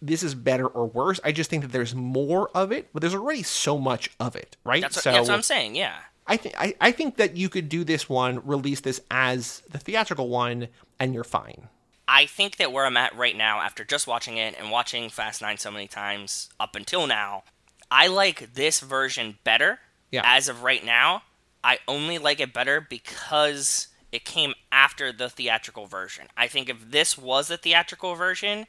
this 0.00 0.22
is 0.22 0.34
better 0.34 0.66
or 0.66 0.86
worse. 0.86 1.20
I 1.24 1.32
just 1.32 1.48
think 1.48 1.62
that 1.62 1.70
there's 1.72 1.94
more 1.94 2.50
of 2.54 2.72
it, 2.72 2.88
but 2.92 3.00
there's 3.00 3.14
already 3.14 3.42
so 3.44 3.78
much 3.78 4.10
of 4.18 4.34
it, 4.34 4.56
right? 4.64 4.82
That's 4.82 4.96
what, 4.96 5.04
so 5.04 5.12
that's 5.12 5.28
what 5.28 5.34
I'm 5.34 5.42
saying. 5.42 5.76
Yeah. 5.76 5.94
I 6.26 6.36
think 6.36 6.54
I, 6.58 6.74
I 6.80 6.92
think 6.92 7.16
that 7.16 7.36
you 7.36 7.48
could 7.48 7.68
do 7.68 7.84
this 7.84 8.08
one, 8.08 8.44
release 8.46 8.80
this 8.80 9.00
as 9.10 9.62
the 9.70 9.78
theatrical 9.78 10.28
one, 10.28 10.68
and 10.98 11.14
you're 11.14 11.24
fine. 11.24 11.68
I 12.08 12.26
think 12.26 12.56
that 12.56 12.72
where 12.72 12.84
I'm 12.84 12.96
at 12.96 13.16
right 13.16 13.36
now, 13.36 13.60
after 13.60 13.84
just 13.84 14.06
watching 14.06 14.36
it 14.36 14.56
and 14.58 14.70
watching 14.70 15.08
Fast 15.08 15.40
Nine 15.40 15.56
so 15.58 15.70
many 15.70 15.86
times 15.88 16.50
up 16.60 16.74
until 16.76 17.06
now, 17.06 17.44
I 17.90 18.06
like 18.08 18.54
this 18.54 18.80
version 18.80 19.38
better. 19.44 19.78
Yeah. 20.12 20.22
As 20.24 20.48
of 20.48 20.62
right 20.62 20.84
now, 20.84 21.22
I 21.64 21.78
only 21.88 22.18
like 22.18 22.38
it 22.38 22.52
better 22.52 22.80
because 22.80 23.88
it 24.12 24.24
came 24.24 24.54
after 24.70 25.12
the 25.12 25.28
theatrical 25.30 25.86
version. 25.86 26.26
I 26.36 26.46
think 26.46 26.68
if 26.68 26.90
this 26.90 27.16
was 27.18 27.48
the 27.48 27.56
theatrical 27.56 28.14
version, 28.14 28.66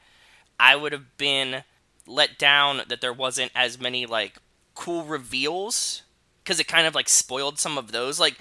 I 0.59 0.75
would 0.75 0.93
have 0.93 1.17
been 1.17 1.63
let 2.07 2.37
down 2.39 2.81
that 2.87 3.01
there 3.01 3.13
wasn't 3.13 3.51
as 3.55 3.79
many 3.79 4.05
like 4.05 4.37
cool 4.75 5.03
reveals 5.03 6.03
because 6.43 6.59
it 6.59 6.67
kind 6.67 6.87
of 6.87 6.95
like 6.95 7.09
spoiled 7.09 7.59
some 7.59 7.77
of 7.77 7.91
those. 7.91 8.19
Like 8.19 8.37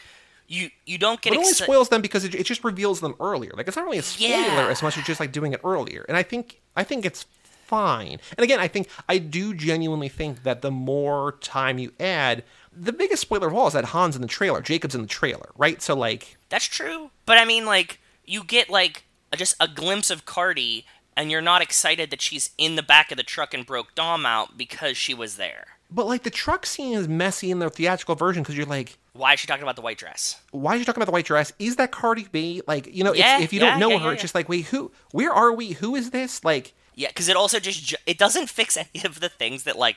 you 0.47 0.71
you 0.87 0.99
don't 0.99 1.21
get 1.21 1.31
But 1.31 1.37
it 1.37 1.39
only 1.41 1.53
exci- 1.53 1.65
spoils 1.65 1.89
them 1.89 2.03
because 2.03 2.25
it, 2.25 2.35
it 2.35 2.47
just 2.47 2.63
reveals 2.63 3.01
them 3.01 3.15
earlier. 3.21 3.53
Like 3.57 3.67
it's 3.67 3.77
not 3.77 3.85
really 3.85 3.99
a 3.99 4.03
spoiler 4.03 4.31
Yeah. 4.31 4.69
as 4.71 4.83
much 4.83 4.97
as 4.97 5.05
just 5.05 5.19
like 5.19 5.33
doing 5.33 5.53
it 5.53 5.61
earlier. 5.65 6.05
And 6.09 6.17
I 6.17 6.23
think 6.23 6.61
I 6.77 6.85
think 6.85 7.05
it's 7.05 7.25
fine. 7.67 8.19
And 8.37 8.45
again, 8.45 8.61
I 8.61 8.69
think 8.69 8.89
I 9.09 9.19
do 9.19 9.55
genuinely 9.55 10.09
think 10.11 10.43
that 10.43 10.61
the 10.63 10.71
more 10.71 11.33
time 11.41 11.79
you 11.79 11.93
add, 11.99 12.45
the 12.77 12.93
biggest 12.93 13.23
spoiler 13.23 13.49
of 13.49 13.55
all 13.55 13.67
is 13.67 13.73
that 13.75 13.87
Han's 13.87 14.17
in 14.17 14.23
the 14.23 14.29
trailer, 14.29 14.61
Jacob's 14.61 14.95
in 14.95 15.03
the 15.03 15.07
trailer, 15.09 15.51
right? 15.57 15.81
So 15.83 15.95
like 15.95 16.37
That's 16.49 16.65
true. 16.67 17.11
But 17.27 17.39
I 17.39 17.45
mean, 17.45 17.65
like, 17.67 18.01
you 18.25 18.45
get, 18.45 18.71
like, 18.71 19.05
a- 19.33 19.37
just 19.37 19.55
a 19.61 19.69
glimpse 19.69 20.11
of 20.11 20.25
Cardi, 20.25 20.87
and 21.17 21.31
you're 21.31 21.41
not 21.43 21.61
excited 21.63 22.11
that 22.11 22.23
she's 22.23 22.51
in 22.57 22.77
the 22.77 22.83
back 22.83 23.11
of 23.11 23.17
the 23.17 23.23
truck 23.23 23.53
and 23.53 23.67
broke 23.67 23.95
Dom 23.95 24.25
out 24.25 24.57
because 24.57 24.97
she 24.97 25.13
was 25.15 25.37
there. 25.37 25.67
But 25.91 26.07
like 26.07 26.23
the 26.23 26.31
truck 26.31 26.65
scene 26.65 26.95
is 26.95 27.07
messy 27.07 27.51
in 27.51 27.59
the 27.59 27.69
theatrical 27.69 28.15
version 28.15 28.43
because 28.43 28.57
you're 28.57 28.65
like, 28.65 28.97
Why 29.13 29.35
is 29.35 29.41
she 29.41 29.47
talking 29.47 29.63
about 29.63 29.77
the 29.77 29.83
white 29.83 29.99
dress? 29.99 30.41
Why 30.51 30.75
is 30.75 30.81
she 30.81 30.85
talking 30.87 31.01
about 31.03 31.07
the 31.11 31.13
white 31.13 31.27
dress? 31.27 31.53
Is 31.59 31.77
that 31.77 31.91
Cardi 31.93 32.27
B? 32.33 32.63
Like, 32.67 32.87
you 32.95 33.05
know, 33.05 33.13
Yeah, 33.13 33.41
if, 33.43 33.53
you 33.53 33.61
yeah, 33.61 33.73
don't 33.73 33.81
know 33.81 33.91
yeah, 33.91 33.99
her, 33.99 34.13
it's 34.15 34.23
just 34.23 34.35
like, 34.35 34.49
wait, 34.49 34.65
who? 34.67 34.91
Where 35.11 35.31
are 35.35 35.53
we? 35.53 35.73
Who 35.73 35.95
is 35.95 36.09
this? 36.11 36.43
Like, 36.47 36.73
Yeah, 36.95 37.09
because 37.09 37.29
it 37.29 37.37
also 37.37 37.61
just 37.61 37.85
ju- 37.85 37.97
it 38.07 38.17
doesn't 38.17 38.49
fix 38.59 38.79
any 38.79 39.05
of 39.05 39.21
the 39.21 39.29
things 39.29 39.65
that 39.65 39.77
like 39.77 39.97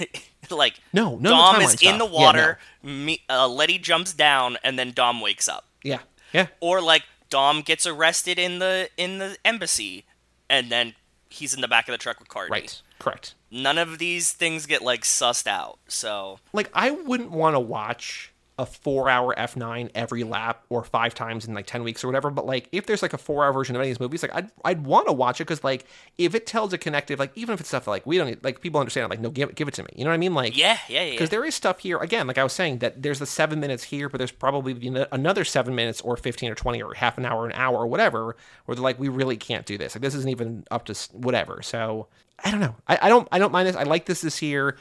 like 0.50 0.80
No, 0.92 1.14
of 1.14 1.22
Dom 1.22 1.60
is 1.60 1.74
in 1.82 1.98
the 1.98 2.04
stuff. 2.06 2.10
Yeah, 2.12 2.20
water. 2.24 2.58
me, 2.82 3.22
uh, 3.28 3.48
Letty 3.48 3.78
jumps 3.78 4.12
down, 4.12 4.58
and 4.64 4.78
then 4.78 4.92
Dom 4.92 5.20
wakes 5.20 5.48
up. 5.48 5.66
yeah, 5.82 6.00
yeah, 6.32 6.46
Or 6.60 6.80
like 6.80 7.04
Dom 7.30 7.62
gets 7.62 7.86
arrested 7.86 8.38
in 8.38 8.58
the 8.58 8.88
in 8.96 9.18
the 9.18 9.36
embassy, 9.44 10.04
and 10.50 10.70
then 10.70 10.94
he's 11.30 11.54
in 11.54 11.60
the 11.60 11.68
back 11.68 11.88
of 11.88 11.92
the 11.92 11.98
truck 11.98 12.18
with 12.18 12.28
Cardi. 12.28 12.50
right, 12.50 12.82
correct. 12.98 13.34
None 13.50 13.78
of 13.78 13.98
these 13.98 14.32
things 14.32 14.66
get 14.66 14.82
like 14.82 15.02
sussed 15.02 15.46
out. 15.46 15.78
So 15.88 16.40
Like, 16.52 16.70
I 16.74 16.90
wouldn't 16.90 17.30
want 17.30 17.54
to 17.54 17.60
watch 17.60 18.31
a 18.58 18.66
four-hour 18.66 19.34
F9 19.36 19.90
every 19.94 20.24
lap 20.24 20.64
or 20.68 20.84
five 20.84 21.14
times 21.14 21.46
in 21.46 21.54
like 21.54 21.66
ten 21.66 21.82
weeks 21.82 22.04
or 22.04 22.08
whatever. 22.08 22.30
But 22.30 22.46
like, 22.46 22.68
if 22.72 22.86
there's 22.86 23.02
like 23.02 23.12
a 23.12 23.18
four-hour 23.18 23.52
version 23.52 23.76
of 23.76 23.80
any 23.80 23.90
of 23.90 23.96
these 23.96 24.00
movies, 24.00 24.22
like 24.22 24.34
I'd 24.34 24.50
I'd 24.64 24.84
want 24.84 25.06
to 25.06 25.12
watch 25.12 25.40
it 25.40 25.44
because 25.44 25.64
like 25.64 25.86
if 26.18 26.34
it 26.34 26.46
tells 26.46 26.72
a 26.72 26.78
connective, 26.78 27.18
like 27.18 27.32
even 27.34 27.54
if 27.54 27.60
it's 27.60 27.68
stuff 27.68 27.86
like 27.86 28.06
we 28.06 28.18
don't 28.18 28.26
need, 28.26 28.44
like 28.44 28.60
people 28.60 28.80
understand, 28.80 29.06
it, 29.06 29.10
like 29.10 29.20
no, 29.20 29.30
give 29.30 29.50
it 29.50 29.54
give 29.54 29.68
it 29.68 29.74
to 29.74 29.82
me. 29.82 29.90
You 29.96 30.04
know 30.04 30.10
what 30.10 30.14
I 30.14 30.18
mean? 30.18 30.34
Like 30.34 30.56
yeah, 30.56 30.78
yeah, 30.88 31.04
yeah. 31.04 31.10
because 31.12 31.30
there 31.30 31.44
is 31.44 31.54
stuff 31.54 31.78
here 31.78 31.98
again 31.98 32.26
like 32.26 32.38
i 32.38 32.42
was 32.42 32.52
saying 32.52 32.78
that 32.78 33.02
there's 33.02 33.18
the 33.18 33.26
seven 33.26 33.60
minutes 33.60 33.84
here 33.84 34.08
but 34.08 34.18
there's 34.18 34.32
probably 34.32 34.72
another 35.12 35.44
seven 35.44 35.74
minutes 35.74 36.00
or 36.00 36.16
15 36.16 36.50
or 36.50 36.54
20 36.54 36.82
or 36.82 36.94
half 36.94 37.18
an 37.18 37.24
hour 37.24 37.46
an 37.46 37.52
hour 37.52 37.78
or 37.78 37.86
whatever 37.86 38.36
where 38.66 38.74
they're 38.74 38.82
like 38.82 38.98
we 38.98 39.08
really 39.08 39.36
can't 39.36 39.66
do 39.66 39.78
this 39.78 39.94
like 39.94 40.02
this 40.02 40.14
isn't 40.14 40.30
even 40.30 40.64
up 40.70 40.84
to 40.84 40.94
whatever 41.12 41.62
so 41.62 42.06
i 42.44 42.50
don't 42.50 42.60
know 42.60 42.74
i, 42.88 42.98
I 43.02 43.08
don't 43.08 43.28
i 43.32 43.38
don't 43.38 43.52
mind 43.52 43.68
this 43.68 43.76
i 43.76 43.84
like 43.84 44.06
this 44.06 44.20
this 44.20 44.42
year 44.42 44.76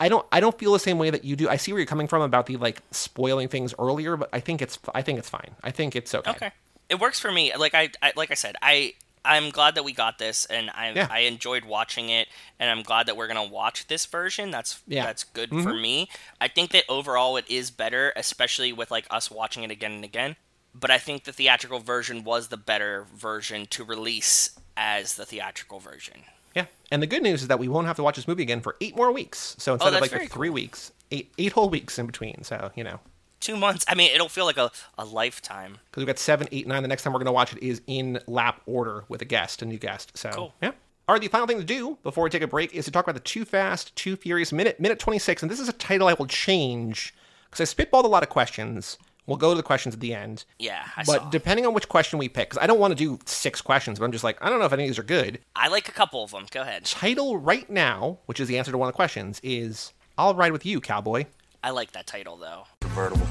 I 0.00 0.08
don't 0.08 0.26
I 0.32 0.40
don't 0.40 0.58
feel 0.58 0.72
the 0.72 0.78
same 0.78 0.98
way 0.98 1.10
that 1.10 1.24
you 1.24 1.36
do. 1.36 1.48
I 1.48 1.56
see 1.56 1.72
where 1.72 1.78
you're 1.78 1.86
coming 1.86 2.08
from 2.08 2.22
about 2.22 2.46
the 2.46 2.56
like 2.56 2.82
spoiling 2.90 3.48
things 3.48 3.74
earlier, 3.78 4.16
but 4.16 4.30
I 4.32 4.40
think 4.40 4.62
it's 4.62 4.78
I 4.94 5.02
think 5.02 5.18
it's 5.18 5.28
fine. 5.28 5.54
I 5.62 5.70
think 5.70 5.94
it's 5.94 6.14
okay. 6.14 6.30
Okay, 6.30 6.50
it 6.88 6.98
works 6.98 7.20
for 7.20 7.30
me. 7.30 7.54
Like 7.54 7.74
I, 7.74 7.90
I 8.02 8.12
like 8.16 8.30
I 8.30 8.34
said, 8.34 8.56
I 8.62 8.94
I'm 9.22 9.50
glad 9.50 9.74
that 9.74 9.84
we 9.84 9.92
got 9.92 10.18
this, 10.18 10.46
and 10.46 10.70
I 10.70 10.92
Yeah. 10.92 11.08
I 11.10 11.20
enjoyed 11.20 11.66
watching 11.66 12.08
it, 12.08 12.28
and 12.58 12.70
I'm 12.70 12.82
glad 12.82 13.06
that 13.06 13.16
we're 13.16 13.28
gonna 13.28 13.44
watch 13.44 13.88
this 13.88 14.06
version. 14.06 14.50
That's 14.50 14.80
Yeah. 14.86 15.04
that's 15.04 15.22
good 15.22 15.50
mm-hmm. 15.50 15.62
for 15.62 15.74
me. 15.74 16.08
I 16.40 16.48
think 16.48 16.70
that 16.70 16.84
overall 16.88 17.36
it 17.36 17.44
is 17.50 17.70
better, 17.70 18.14
especially 18.16 18.72
with 18.72 18.90
like 18.90 19.06
us 19.10 19.30
watching 19.30 19.64
it 19.64 19.70
again 19.70 19.92
and 19.92 20.04
again. 20.04 20.36
But 20.74 20.90
I 20.90 20.98
think 20.98 21.24
the 21.24 21.32
theatrical 21.32 21.80
version 21.80 22.24
was 22.24 22.48
the 22.48 22.56
better 22.56 23.06
version 23.14 23.66
to 23.66 23.84
release 23.84 24.58
as 24.76 25.16
the 25.16 25.26
theatrical 25.26 25.80
version. 25.80 26.24
Yeah. 26.54 26.66
And 26.90 27.02
the 27.02 27.06
good 27.06 27.22
news 27.22 27.42
is 27.42 27.48
that 27.48 27.58
we 27.58 27.68
won't 27.68 27.86
have 27.86 27.96
to 27.96 28.02
watch 28.02 28.16
this 28.16 28.26
movie 28.28 28.42
again 28.42 28.60
for 28.60 28.76
eight 28.80 28.96
more 28.96 29.12
weeks. 29.12 29.54
So 29.58 29.72
oh, 29.72 29.74
instead 29.74 29.94
of 29.94 30.00
like 30.00 30.10
the 30.10 30.26
three 30.26 30.50
weeks, 30.50 30.92
eight 31.10 31.32
eight 31.38 31.52
whole 31.52 31.68
weeks 31.70 31.98
in 31.98 32.06
between. 32.06 32.42
So 32.44 32.70
you 32.74 32.84
know. 32.84 33.00
Two 33.40 33.56
months. 33.56 33.86
I 33.88 33.94
mean, 33.94 34.10
it'll 34.14 34.28
feel 34.28 34.44
like 34.44 34.58
a, 34.58 34.70
a 34.98 35.04
lifetime. 35.06 35.78
because 35.90 36.02
we've 36.02 36.06
got 36.06 36.18
seven, 36.18 36.46
eight, 36.52 36.66
nine. 36.66 36.82
The 36.82 36.88
next 36.88 37.04
time 37.04 37.14
we're 37.14 37.20
going 37.20 37.24
to 37.26 37.32
watch 37.32 37.54
it 37.54 37.62
is 37.62 37.80
in 37.86 38.20
lap 38.26 38.60
order 38.66 39.04
with 39.08 39.22
a 39.22 39.24
guest, 39.24 39.62
a 39.62 39.64
new 39.64 39.78
guest. 39.78 40.14
So, 40.14 40.30
Cool. 40.30 40.54
yeah. 40.60 40.72
All 41.08 41.14
right, 41.14 41.22
the 41.22 41.28
final 41.28 41.46
thing 41.46 41.56
to 41.58 41.64
do 41.64 41.96
before 42.02 42.22
we 42.22 42.28
take 42.28 42.42
a 42.42 42.46
break 42.46 42.74
is 42.74 42.84
to 42.84 42.90
talk 42.90 43.04
about 43.06 43.14
the 43.14 43.20
Too 43.20 43.46
Fast, 43.46 43.96
Too 43.96 44.14
Furious 44.14 44.52
minute, 44.52 44.78
minute 44.78 44.98
26. 44.98 45.40
And 45.42 45.50
this 45.50 45.58
is 45.58 45.70
a 45.70 45.72
title 45.72 46.06
I 46.06 46.12
will 46.12 46.26
change 46.26 47.14
because 47.50 47.62
I 47.62 47.74
spitballed 47.82 48.04
a 48.04 48.08
lot 48.08 48.22
of 48.22 48.28
questions. 48.28 48.98
We'll 49.30 49.36
go 49.38 49.50
to 49.50 49.56
the 49.56 49.62
questions 49.62 49.94
at 49.94 50.00
the 50.00 50.12
end. 50.12 50.44
Yeah, 50.58 50.82
I 50.96 51.04
But 51.04 51.20
saw. 51.22 51.30
depending 51.30 51.64
on 51.64 51.72
which 51.72 51.88
question 51.88 52.18
we 52.18 52.28
pick, 52.28 52.50
because 52.50 52.60
I 52.60 52.66
don't 52.66 52.80
want 52.80 52.90
to 52.90 52.96
do 52.96 53.20
six 53.26 53.60
questions, 53.62 54.00
but 54.00 54.04
I'm 54.04 54.10
just 54.10 54.24
like, 54.24 54.36
I 54.44 54.50
don't 54.50 54.58
know 54.58 54.64
if 54.64 54.72
any 54.72 54.82
of 54.82 54.88
these 54.88 54.98
are 54.98 55.04
good. 55.04 55.38
I 55.54 55.68
like 55.68 55.88
a 55.88 55.92
couple 55.92 56.24
of 56.24 56.32
them. 56.32 56.46
Go 56.50 56.62
ahead. 56.62 56.84
Title 56.84 57.38
right 57.38 57.70
now, 57.70 58.18
which 58.26 58.40
is 58.40 58.48
the 58.48 58.58
answer 58.58 58.72
to 58.72 58.76
one 58.78 58.88
of 58.88 58.92
the 58.92 58.96
questions, 58.96 59.40
is 59.44 59.92
I'll 60.18 60.34
ride 60.34 60.50
with 60.50 60.66
you, 60.66 60.80
cowboy. 60.80 61.26
I 61.62 61.70
like 61.70 61.92
that 61.92 62.08
title 62.08 62.36
though. 62.38 62.64
convertible. 62.80 63.24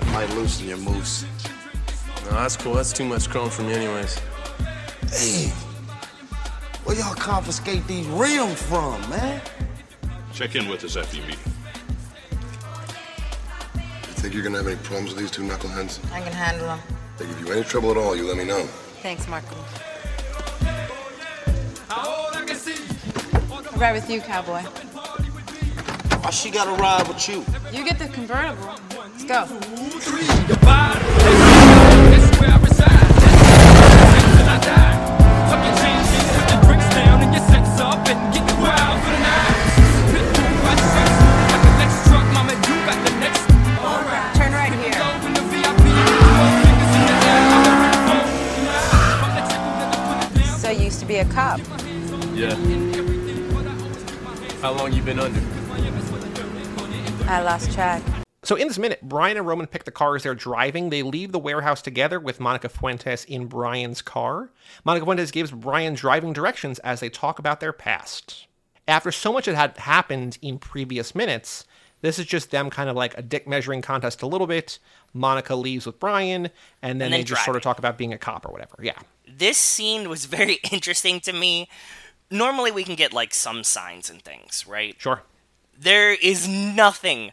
It 0.00 0.06
might 0.08 0.28
loosen 0.30 0.66
your 0.66 0.78
moose. 0.78 1.24
No, 2.24 2.30
that's 2.32 2.56
cool. 2.56 2.74
That's 2.74 2.92
too 2.92 3.04
much 3.04 3.28
chrome 3.30 3.50
for 3.50 3.62
me, 3.62 3.74
anyways. 3.74 4.18
Hey, 5.12 5.50
where 6.82 6.96
y'all 6.96 7.14
confiscate 7.14 7.86
these 7.86 8.06
rims 8.08 8.60
from, 8.62 9.00
man? 9.08 9.40
Check 10.32 10.56
in 10.56 10.66
with 10.68 10.82
us 10.82 10.96
after 10.96 11.18
your 11.18 11.26
meeting. 11.26 11.52
You 14.24 14.30
think 14.30 14.42
you're 14.42 14.50
gonna 14.50 14.56
have 14.56 14.66
any 14.66 14.76
problems 14.76 15.10
with 15.10 15.18
these 15.20 15.30
two 15.30 15.42
knuckleheads? 15.42 16.00
I 16.10 16.22
can 16.22 16.32
handle 16.32 16.66
them. 16.66 16.80
If 17.12 17.18
they 17.18 17.26
give 17.26 17.40
you 17.40 17.52
any 17.52 17.62
trouble 17.62 17.90
at 17.90 17.98
all, 17.98 18.16
you 18.16 18.26
let 18.26 18.38
me 18.38 18.44
know. 18.44 18.62
Thanks, 19.02 19.28
Markham. 19.28 19.58
I'll 21.90 22.32
ride 23.76 23.92
with 23.92 24.08
you, 24.08 24.22
cowboy. 24.22 24.62
Why 26.22 26.30
she 26.30 26.50
gotta 26.50 26.70
ride 26.80 27.06
with 27.06 27.28
you? 27.28 27.44
You 27.70 27.84
get 27.84 27.98
the 27.98 28.08
convertible. 28.08 28.76
Let's 28.96 29.24
go. 29.24 29.44
Turn 30.00 31.43
be 51.14 51.20
a 51.20 51.24
cop. 51.26 51.60
Yeah. 52.34 52.56
How 54.60 54.72
long 54.72 54.92
you 54.92 55.00
been 55.00 55.20
under? 55.20 55.40
I 57.30 57.40
lost 57.40 57.72
track. 57.72 58.02
So 58.42 58.56
in 58.56 58.66
this 58.66 58.78
minute, 58.78 58.98
Brian 59.00 59.36
and 59.36 59.46
Roman 59.46 59.68
pick 59.68 59.84
the 59.84 59.92
cars 59.92 60.24
they're 60.24 60.34
driving. 60.34 60.90
They 60.90 61.04
leave 61.04 61.30
the 61.30 61.38
warehouse 61.38 61.82
together 61.82 62.18
with 62.18 62.40
Monica 62.40 62.68
Fuentes 62.68 63.24
in 63.26 63.46
Brian's 63.46 64.02
car. 64.02 64.50
Monica 64.84 65.06
Fuentes 65.06 65.30
gives 65.30 65.52
Brian 65.52 65.94
driving 65.94 66.32
directions 66.32 66.80
as 66.80 66.98
they 66.98 67.10
talk 67.10 67.38
about 67.38 67.60
their 67.60 67.72
past. 67.72 68.48
After 68.88 69.12
so 69.12 69.32
much 69.32 69.46
had 69.46 69.78
happened 69.78 70.36
in 70.42 70.58
previous 70.58 71.14
minutes, 71.14 71.64
this 72.04 72.18
is 72.18 72.26
just 72.26 72.50
them 72.50 72.68
kind 72.68 72.90
of 72.90 72.96
like 72.96 73.16
a 73.16 73.22
dick 73.22 73.48
measuring 73.48 73.80
contest 73.80 74.20
a 74.20 74.26
little 74.26 74.46
bit. 74.46 74.78
Monica 75.14 75.54
leaves 75.54 75.86
with 75.86 75.98
Brian, 75.98 76.50
and 76.82 77.00
then 77.00 77.06
And 77.06 77.14
they 77.14 77.24
just 77.24 77.44
sort 77.44 77.56
of 77.56 77.62
talk 77.62 77.78
about 77.78 77.96
being 77.96 78.12
a 78.12 78.18
cop 78.18 78.44
or 78.44 78.52
whatever. 78.52 78.76
Yeah. 78.82 78.98
this 79.26 79.56
scene 79.56 80.10
was 80.10 80.26
very 80.26 80.58
interesting 80.70 81.18
to 81.20 81.32
me. 81.32 81.68
Normally, 82.30 82.70
we 82.70 82.84
can 82.84 82.94
get 82.94 83.14
like 83.14 83.32
some 83.32 83.64
signs 83.64 84.10
and 84.10 84.20
things, 84.20 84.66
right? 84.66 84.94
Sure. 84.98 85.22
There 85.78 86.12
is 86.12 86.46
nothing 86.46 87.32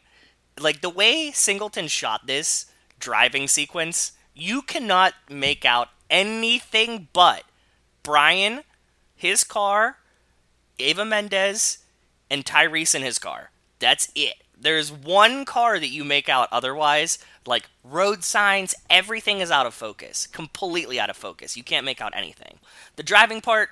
like 0.59 0.79
the 0.79 0.89
way 0.89 1.31
Singleton 1.31 1.87
shot 1.87 2.25
this 2.25 2.67
driving 2.97 3.49
sequence. 3.49 4.13
You 4.33 4.61
cannot 4.61 5.13
make 5.29 5.65
out 5.65 5.89
anything 6.09 7.09
but 7.11 7.43
Brian, 8.03 8.61
his 9.15 9.43
car, 9.43 9.97
Eva 10.77 11.03
Mendes, 11.03 11.79
and 12.29 12.45
Tyrese 12.45 12.95
in 12.95 13.01
his 13.01 13.19
car. 13.19 13.51
That's 13.79 14.09
it. 14.15 14.40
There's 14.61 14.91
one 14.91 15.43
car 15.43 15.79
that 15.79 15.89
you 15.89 16.03
make 16.03 16.29
out 16.29 16.47
otherwise, 16.51 17.17
like 17.45 17.67
road 17.83 18.23
signs, 18.23 18.75
everything 18.89 19.39
is 19.39 19.49
out 19.49 19.65
of 19.65 19.73
focus. 19.73 20.27
Completely 20.27 20.99
out 20.99 21.09
of 21.09 21.17
focus. 21.17 21.57
You 21.57 21.63
can't 21.63 21.85
make 21.85 21.99
out 21.99 22.15
anything. 22.15 22.59
The 22.95 23.03
driving 23.03 23.41
part, 23.41 23.69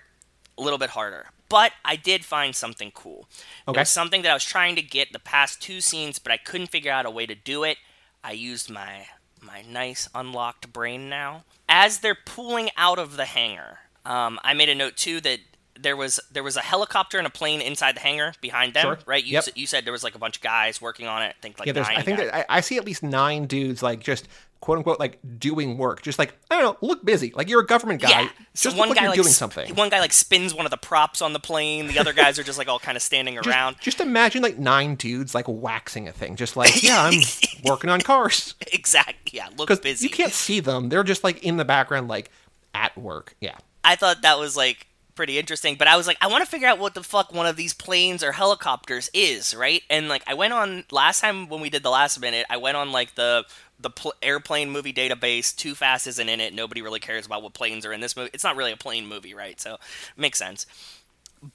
a 0.58 0.64
little 0.64 0.80
bit 0.80 0.92
harder. 0.92 1.28
But 1.48 1.74
I 1.86 1.96
did 1.96 2.26
find 2.26 2.56
something 2.56 2.92
cool. 2.94 3.28
Okay. 3.68 3.84
something 3.84 4.22
that 4.24 4.32
I 4.32 4.36
was 4.36 4.44
trying 4.44 4.76
to 4.76 4.82
get 4.82 5.14
the 5.14 5.20
past 5.20 5.62
two 5.62 5.82
scenes, 5.82 6.20
but 6.20 6.32
I 6.32 6.38
couldn't 6.38 6.68
figure 6.68 6.92
out 6.92 7.06
a 7.06 7.12
way 7.12 7.26
to 7.26 7.36
do 7.36 7.64
it. 7.64 7.78
I 8.24 8.32
used 8.34 8.70
my 8.70 9.08
my 9.42 9.62
nice 9.62 10.10
unlocked 10.14 10.74
brain 10.74 11.10
now. 11.10 11.44
As 11.68 12.00
they're 12.00 12.18
pulling 12.26 12.70
out 12.76 13.00
of 13.00 13.16
the 13.16 13.26
hangar, 13.26 13.80
um, 14.06 14.38
I 14.44 14.54
made 14.54 14.70
a 14.70 14.76
note 14.76 14.98
too 14.98 15.22
that 15.22 15.40
there 15.82 15.96
was 15.96 16.20
there 16.32 16.44
was 16.44 16.58
a 16.58 16.62
helicopter 16.62 17.18
and 17.18 17.26
a 17.26 17.30
plane 17.30 17.62
inside 17.62 17.96
the 17.96 18.02
hangar 18.02 18.34
behind 18.42 18.74
them, 18.74 18.84
Sure. 18.84 19.00
right? 19.06 19.24
You, 19.24 19.34
Yep. 19.34 19.44
s- 19.44 19.50
you 19.56 19.66
said 19.68 19.86
there 19.86 19.94
was 19.94 20.04
like 20.04 20.16
a 20.16 20.20
bunch 20.20 20.38
of 20.38 20.42
guys 20.44 20.82
working 20.82 21.08
on 21.08 21.22
it. 21.24 21.36
I 21.38 21.42
think 21.42 21.60
like 21.60 21.68
Yeah, 21.68 21.84
I 21.88 22.02
think 22.02 22.20
I, 22.20 22.46
I 22.50 22.62
see 22.62 22.78
at 22.78 22.86
least 22.86 23.04
nine 23.04 23.46
dudes 23.48 23.82
like 23.82 24.02
just 24.02 24.28
quote 24.62 24.78
unquote 24.78 25.00
like 25.00 25.20
doing 25.38 25.78
work, 25.78 26.02
just 26.02 26.20
like 26.20 26.34
I 26.52 26.60
don't 26.60 26.82
know, 26.82 26.88
look 26.88 27.06
busy. 27.06 27.32
Like 27.34 27.48
you're 27.50 27.62
a 27.62 27.66
government 27.66 28.02
guy. 28.02 28.10
Yeah. 28.24 28.30
Just 28.54 28.76
So 28.76 28.80
one 28.80 28.90
like 28.90 28.98
guy 28.98 29.04
you're 29.04 29.12
like 29.12 29.22
doing 29.22 29.32
something. 29.32 29.74
One 29.76 29.88
guy 29.90 30.00
like 30.02 30.12
spins 30.12 30.54
one 30.54 30.66
of 30.66 30.72
the 30.72 30.78
props 30.78 31.22
on 31.22 31.32
the 31.34 31.40
plane. 31.40 31.88
The 31.88 31.98
other 32.00 32.12
guys 32.14 32.38
are 32.38 32.44
just 32.44 32.58
like 32.58 32.68
all 32.68 32.80
kind 32.80 32.98
of 32.98 33.02
standing 33.02 33.36
just, 33.36 33.48
around. 33.48 33.78
just 33.80 34.02
imagine 34.02 34.44
like 34.44 34.58
nine 34.60 34.96
dudes 34.96 35.34
like 35.34 35.46
waxing 35.48 36.08
a 36.10 36.12
thing, 36.12 36.36
just 36.36 36.58
like 36.58 36.84
yeah, 36.84 37.02
I'm 37.04 37.22
working 37.64 37.90
on 37.90 38.02
cars 38.02 38.56
Exactly. 38.74 39.38
Yeah. 39.38 39.48
Look 39.58 39.70
busy. 39.82 40.06
you 40.06 40.10
can't 40.10 40.34
see 40.34 40.60
them. 40.60 40.90
They're 40.90 41.04
just 41.04 41.24
like 41.24 41.42
in 41.44 41.56
the 41.58 41.66
background, 41.66 42.08
like 42.10 42.30
at 42.74 42.98
work. 42.98 43.36
Yeah, 43.40 43.56
I 43.84 43.96
thought 43.96 44.24
that 44.24 44.38
was 44.40 44.58
like 44.58 44.88
pretty 45.20 45.38
interesting, 45.38 45.76
but 45.76 45.86
I 45.86 45.98
was 45.98 46.08
like, 46.08 46.16
I 46.22 46.28
want 46.28 46.46
to 46.46 46.50
figure 46.50 46.70
out 46.70 46.80
what 46.80 46.94
the 46.94 47.04
fuck 47.04 47.34
one 47.34 47.46
of 47.46 47.58
these 47.58 47.74
planes 47.74 48.24
or 48.24 48.32
helicopters 48.32 49.10
is, 49.14 49.54
right? 49.54 49.84
And 49.90 50.08
like, 50.08 50.24
I 50.26 50.34
went 50.34 50.54
on 50.54 50.86
last 50.92 51.20
time 51.20 51.50
when 51.50 51.60
we 51.60 51.70
did 51.70 51.84
the 51.84 51.90
last 51.90 52.22
minute, 52.22 52.46
I 52.50 52.56
went 52.56 52.78
on 52.78 52.94
like 52.94 53.16
the 53.16 53.44
the 53.82 53.90
pl- 53.90 54.14
airplane 54.24 54.70
movie 54.70 54.94
database. 54.94 55.54
Too 55.54 55.76
Fast 55.76 56.08
isn't 56.08 56.30
in 56.30 56.40
it. 56.40 56.54
Nobody 56.54 56.82
really 56.82 57.02
cares 57.02 57.26
about 57.26 57.44
what 57.44 57.54
planes 57.54 57.86
are 57.86 57.92
in 57.92 58.00
this 58.00 58.16
movie. 58.16 58.30
It's 58.34 58.46
not 58.46 58.56
really 58.56 58.72
a 58.72 58.78
plane 58.78 59.08
movie, 59.08 59.34
right? 59.34 59.60
So 59.60 59.76
makes 60.16 60.40
sense. 60.40 60.66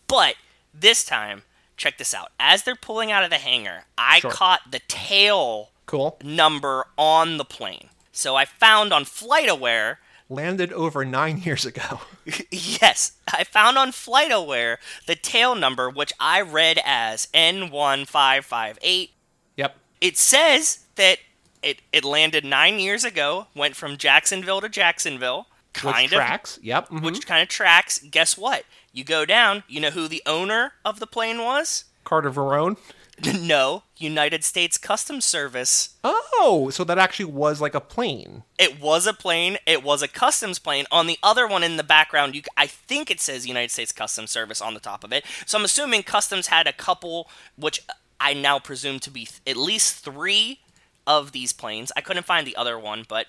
But 0.09 0.35
this 0.75 1.03
time, 1.03 1.45
check 1.79 1.97
this 1.97 2.13
out. 2.13 2.33
As 2.39 2.65
they're 2.65 2.77
pulling 2.77 3.11
out 3.11 3.25
of 3.25 3.31
the 3.31 3.39
hangar, 3.39 3.85
I 3.97 4.21
Sure. 4.21 4.31
caught 4.31 4.71
the 4.71 4.81
tail 4.89 5.71
Cool. 5.87 6.19
number 6.23 6.87
on 6.99 7.39
the 7.39 7.45
plane. 7.47 7.89
So 8.13 8.37
I 8.37 8.45
found 8.45 8.93
on 8.93 9.05
FlightAware, 9.07 9.97
Landed 10.31 10.73
over 10.73 11.05
nine 11.05 11.39
years 11.39 11.67
ago. 11.67 12.01
yes, 12.51 13.13
I 13.33 13.45
found 13.45 13.77
on 13.77 13.91
FlightAware 13.91 14.77
the 15.07 15.15
tail 15.15 15.55
number, 15.55 15.91
which 15.91 16.13
I 16.19 16.41
read 16.41 16.81
as 16.85 17.29
N1558. 17.35 19.11
Yep. 19.57 19.77
It 20.01 20.17
says 20.17 20.85
that 20.97 21.19
it, 21.63 21.81
it 21.93 22.05
landed 22.05 22.45
nine 22.45 22.79
years 22.79 23.05
ago, 23.05 23.49
went 23.55 23.77
from 23.77 23.97
Jacksonville 23.97 24.61
to 24.61 24.69
Jacksonville. 24.69 25.47
Kind 25.73 26.05
Which 26.05 26.13
of 26.13 26.17
tracks. 26.19 26.59
Yep. 26.63 26.89
mhm. 26.89 27.03
which 27.03 27.27
kind 27.27 27.43
of 27.43 27.49
tracks. 27.49 27.99
Guess 27.99 28.39
what? 28.39 28.65
You 28.93 29.03
go 29.03 29.25
down, 29.25 29.65
you 29.67 29.81
know 29.81 29.91
who 29.91 30.07
the 30.07 30.23
owner 30.25 30.75
of 30.85 31.01
the 31.01 31.07
plane 31.07 31.43
was? 31.43 31.85
Carter 32.05 32.31
Verone. 32.31 32.77
no, 33.41 33.85
United 33.97 34.43
States 34.43 34.77
Customs 34.77 35.25
Service. 35.25 35.91
Oh, 36.03 36.71
so 36.73 36.83
that 36.85 36.99
actually 36.99 37.27
was 37.27 37.61
like 37.61 37.75
a 37.75 37.81
plane. 37.81 38.43
It 38.59 38.81
was 38.81 39.07
a 39.07 39.13
plane. 39.13 39.59
It 39.67 39.85
was 39.85 40.03
a 40.03 40.09
customs 40.09 40.59
plane. 40.59 40.87
On 40.91 41.07
the 41.07 41.19
other 41.23 41.47
one 41.47 41.63
in 41.63 41.77
the 41.77 41.85
background, 41.85 42.35
you 42.35 42.43
I 42.57 42.67
think 42.67 43.11
it 43.11 43.21
says 43.21 43.47
United 43.47 43.71
States 43.71 43.93
Customs 43.93 44.31
Service 44.31 44.61
on 44.61 44.75
the 44.75 44.81
top 44.81 45.05
of 45.05 45.13
it. 45.13 45.25
So 45.47 45.59
I'm 45.59 45.65
assuming 45.65 46.03
customs 46.03 46.49
had 46.49 46.67
a 46.67 46.73
couple, 46.73 47.29
which 47.57 47.81
I 48.21 48.35
now 48.35 48.59
presume 48.59 48.99
to 49.01 49.11
be 49.11 49.27
th- 49.27 49.41
at 49.47 49.57
least 49.57 50.05
three 50.05 50.61
of 51.07 51.33
these 51.33 51.53
planes. 51.53 51.93
I 51.97 52.01
couldn't 52.01 52.27
find 52.27 52.47
the 52.47 52.57
other 52.57 52.79
one, 52.79 53.05
but 53.09 53.27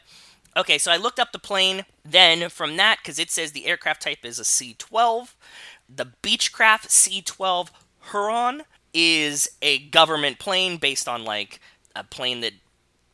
okay. 0.58 0.80
So 0.80 0.92
I 0.92 0.98
looked 0.98 1.20
up 1.20 1.32
the 1.32 1.40
plane. 1.40 1.86
Then 2.04 2.50
from 2.50 2.76
that, 2.78 3.00
because 3.04 3.20
it 3.20 3.30
says 3.30 3.52
the 3.52 3.68
aircraft 3.68 4.02
type 4.02 4.24
is 4.24 4.40
a 4.40 4.46
C-12, 4.46 5.36
the 5.88 6.08
Beechcraft 6.24 6.90
C-12 6.90 7.70
Huron 8.12 8.64
is 8.96 9.50
a 9.62 9.80
government 9.89 10.39
plane 10.39 10.78
based 10.78 11.08
on 11.08 11.26
like 11.26 11.60
a 11.96 12.04
plane 12.04 12.39
that 12.39 12.54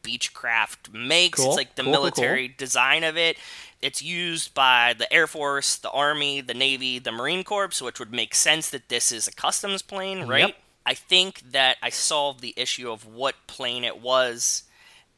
Beechcraft 0.03 0.93
makes. 0.93 1.39
Cool, 1.39 1.47
It's 1.47 1.57
like 1.57 1.75
the 1.75 1.83
cool, 1.83 1.91
cool, 1.91 2.01
military 2.03 2.47
design 2.47 3.03
of 3.03 3.17
it. 3.17 3.37
It's 3.81 4.01
used 4.01 4.53
by 4.53 4.93
the 4.97 5.11
Air 5.11 5.25
Force, 5.25 5.75
the 5.77 5.89
Army, 5.89 6.39
the 6.39 6.53
Navy, 6.53 6.99
the 6.99 7.11
Marine 7.11 7.43
Corps, 7.43 7.81
which 7.81 7.99
would 7.99 8.13
make 8.13 8.35
sense 8.35 8.69
that 8.69 8.89
this 8.89 9.11
is 9.11 9.27
a 9.27 9.31
customs 9.31 9.81
plane, 9.81 10.27
right? 10.27 10.47
Yep. 10.47 10.55
I 10.85 10.93
think 10.93 11.51
that 11.51 11.77
I 11.81 11.89
solved 11.89 12.41
the 12.41 12.53
issue 12.55 12.91
of 12.91 13.05
what 13.05 13.35
plane 13.47 13.83
it 13.83 13.99
was, 13.99 14.63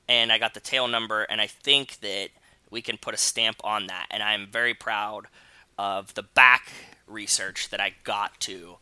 and 0.08 0.32
I 0.32 0.38
got 0.38 0.54
the 0.54 0.60
tail 0.62 0.88
number, 0.88 1.24
and 1.24 1.42
I 1.42 1.48
think 1.48 2.00
that 2.00 2.30
we 2.70 2.82
can 2.82 2.98
put 2.98 3.14
a 3.14 3.18
stamp 3.18 3.58
on 3.66 3.88
that. 3.88 4.08
And 4.12 4.24
I'm 4.24 4.48
very 4.48 4.74
proud 4.74 5.28
of 5.78 6.14
the 6.14 6.24
back 6.24 6.72
research 7.06 7.70
that 7.70 7.82
I 7.82 7.94
got 8.04 8.40
to 8.42 8.78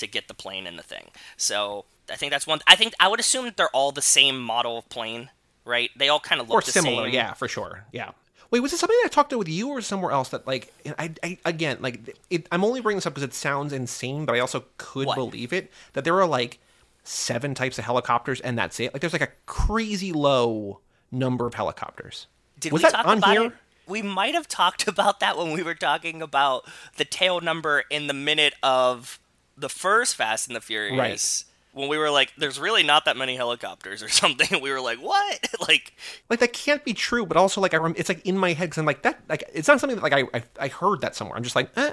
to 0.00 0.06
get 0.06 0.28
the 0.28 0.34
plane 0.34 0.66
in 0.66 0.76
the 0.76 0.82
thing. 0.82 1.10
So 1.36 1.84
I 2.10 2.16
think 2.16 2.32
that's 2.32 2.46
one. 2.46 2.60
I 2.66 2.76
think 2.76 2.92
I 3.00 3.08
would 3.08 3.20
assume 3.20 3.44
that 3.46 3.56
they're 3.56 3.70
all 3.70 3.92
the 3.92 4.02
same 4.02 4.40
model 4.40 4.76
of 4.78 4.88
plane, 4.90 5.30
right? 5.64 5.90
They 5.96 6.08
all 6.08 6.20
kind 6.20 6.40
of 6.40 6.48
look 6.48 6.58
or 6.58 6.62
similar, 6.62 7.04
same. 7.04 7.14
yeah, 7.14 7.32
for 7.34 7.48
sure, 7.48 7.84
yeah. 7.92 8.10
Wait, 8.50 8.58
was 8.58 8.72
it 8.72 8.78
something 8.78 8.98
I 9.04 9.08
talked 9.08 9.30
to 9.30 9.38
with 9.38 9.48
you 9.48 9.68
or 9.68 9.80
somewhere 9.80 10.10
else 10.10 10.30
that 10.30 10.44
like 10.44 10.72
I, 10.98 11.12
I 11.22 11.38
again 11.44 11.76
like 11.80 12.18
it, 12.30 12.48
I'm 12.50 12.64
only 12.64 12.80
bringing 12.80 12.96
this 12.96 13.06
up 13.06 13.14
because 13.14 13.22
it 13.28 13.32
sounds 13.34 13.72
insane, 13.72 14.24
but 14.24 14.34
I 14.34 14.40
also 14.40 14.64
could 14.76 15.06
What? 15.06 15.14
believe 15.14 15.52
it 15.52 15.70
that 15.92 16.02
there 16.02 16.18
are 16.20 16.26
like 16.26 16.58
seven 17.04 17.54
types 17.54 17.78
of 17.78 17.84
helicopters 17.84 18.40
and 18.40 18.58
that's 18.58 18.80
it. 18.80 18.92
Like 18.92 19.02
there's 19.02 19.12
like 19.12 19.22
a 19.22 19.28
crazy 19.46 20.12
low 20.12 20.80
number 21.12 21.46
of 21.46 21.54
helicopters. 21.54 22.26
Did 22.58 22.72
was 22.72 22.80
we 22.82 22.88
that 22.90 22.96
talk 22.96 23.06
on 23.06 23.18
about 23.18 23.30
here? 23.30 23.46
it? 23.46 23.52
We 23.86 24.02
might 24.02 24.34
have 24.34 24.48
talked 24.48 24.88
about 24.94 25.20
that 25.20 25.38
when 25.38 25.52
we 25.52 25.62
were 25.62 25.74
talking 25.76 26.20
about 26.20 26.64
the 26.96 27.04
tail 27.04 27.40
number 27.40 27.84
in 27.88 28.08
the 28.08 28.14
minute 28.14 28.54
of 28.64 29.19
the 29.60 29.68
first 29.68 30.16
Fast 30.16 30.48
and 30.48 30.56
the 30.56 30.60
Furious. 30.60 31.44
When 31.72 31.88
we 31.88 31.98
were 31.98 32.10
like, 32.10 32.32
"There's 32.36 32.58
really 32.58 32.82
not 32.82 33.04
that 33.04 33.16
many 33.16 33.36
helicopters" 33.36 34.02
or 34.02 34.08
something, 34.22 34.60
we 34.60 34.72
were 34.72 34.80
like, 34.80 34.98
"What?" 34.98 35.48
like, 35.68 35.92
Like 36.28 36.40
that 36.40 36.52
can't 36.52 36.84
be 36.84 36.94
true, 36.94 37.24
but 37.24 37.36
also 37.36 37.60
like 37.60 37.74
I 37.74 37.76
rem- 37.76 37.94
it's 37.96 38.08
like 38.08 38.26
in 38.26 38.36
my 38.36 38.54
head 38.54 38.70
because 38.70 38.78
I'm 38.78 38.86
like 38.86 39.02
that 39.02 39.20
like 39.28 39.44
it's 39.54 39.68
not 39.68 39.78
something 39.78 39.96
that 39.96 40.02
like 40.02 40.12
I 40.12 40.24
I, 40.36 40.42
I 40.58 40.68
heard 40.68 41.00
that 41.02 41.14
somewhere. 41.14 41.36
I'm 41.36 41.44
just 41.44 41.56
like 41.56 41.70
eh. 41.76 41.92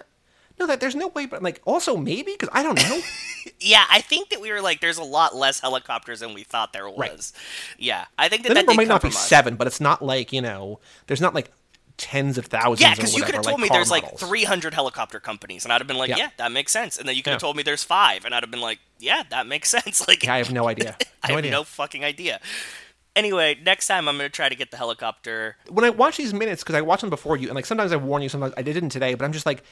No, 0.59 0.65
that 0.65 0.80
there's 0.80 0.95
no 0.95 1.09
way, 1.09 1.28
but 1.28 1.43
like 1.43 1.61
also 1.65 1.95
maybe 1.97 2.32
because 2.32 2.49
I 2.51 2.63
don't 2.63 2.82
know. 2.82 2.99
yeah, 3.59 3.86
I 3.91 4.01
think 4.01 4.30
that 4.30 4.41
we 4.41 4.51
were 4.51 4.61
like, 4.61 4.82
"There's 4.82 4.97
a 4.97 5.03
lot 5.03 5.36
less 5.36 5.59
helicopters 5.59 6.22
than 6.22 6.34
we 6.34 6.43
thought 6.43 6.74
there 6.74 6.89
was." 6.89 6.97
Right. 6.97 7.32
Yeah, 7.78 8.05
I 8.18 8.28
think 8.28 8.41
that 8.41 8.49
the 8.49 8.53
that 8.55 8.65
number 8.65 8.82
might 8.82 8.88
not 8.88 9.03
be 9.03 9.11
seven, 9.11 9.55
but 9.55 9.68
it's 9.68 9.80
not 9.80 10.01
like 10.01 10.34
you 10.34 10.41
know, 10.41 10.80
there's 11.05 11.22
not 11.22 11.36
like 11.36 11.51
tens 11.97 12.37
of 12.37 12.45
thousands. 12.45 12.81
Yeah, 12.81 12.93
because 12.95 13.15
you 13.15 13.23
could 13.23 13.35
have 13.35 13.45
like 13.45 13.53
told 13.53 13.61
me 13.61 13.67
car 13.69 13.77
there's 13.77 13.91
like 13.91 14.17
300 14.19 14.73
helicopter 14.73 15.19
companies, 15.19 15.63
and 15.65 15.73
I'd 15.73 15.81
have 15.81 15.87
been 15.87 15.97
like, 15.97 16.09
Yeah. 16.09 16.17
yeah, 16.17 16.29
that 16.37 16.51
makes 16.51 16.71
sense. 16.71 16.97
And 16.97 17.07
then 17.09 17.15
you 17.15 17.23
could 17.23 17.31
have 17.31 17.37
Yeah. 17.37 17.47
told 17.47 17.55
me 17.57 17.63
there's 17.63 17.83
five, 17.83 18.23
and 18.25 18.33
I'd 18.35 18.43
have 18.43 18.51
been 18.51 18.61
like, 18.61 18.79
yeah, 18.99 19.23
that 19.29 19.47
makes 19.47 19.69
sense. 19.77 20.07
Like, 20.07 20.23
Yeah, 20.23 20.35
I 20.35 20.37
have 20.37 20.51
no 20.51 20.67
idea. 20.69 20.95
I 21.23 21.29
No 21.29 21.35
have 21.35 21.37
idea. 21.39 21.51
no 21.51 21.63
fucking 21.63 22.03
idea. 22.05 22.39
Anyway, 23.15 23.57
next 23.65 23.87
time 23.87 24.07
I'm 24.07 24.15
gonna 24.17 24.29
try 24.29 24.47
to 24.47 24.55
get 24.55 24.69
the 24.69 24.77
helicopter. 24.77 25.57
When 25.69 25.83
I 25.83 25.89
watch 25.89 26.17
these 26.17 26.33
minutes, 26.35 26.63
because 26.63 26.75
I 26.75 26.81
watch 26.81 27.01
them 27.01 27.09
before 27.09 27.35
you, 27.35 27.47
and 27.47 27.55
like 27.55 27.65
sometimes 27.65 27.91
I 27.91 27.95
warn 27.95 28.21
you, 28.21 28.29
sometimes 28.29 28.53
I 28.57 28.61
didn't 28.61 28.89
today, 28.89 29.15
but 29.15 29.25
I'm 29.25 29.31
just 29.33 29.45
like, 29.47 29.63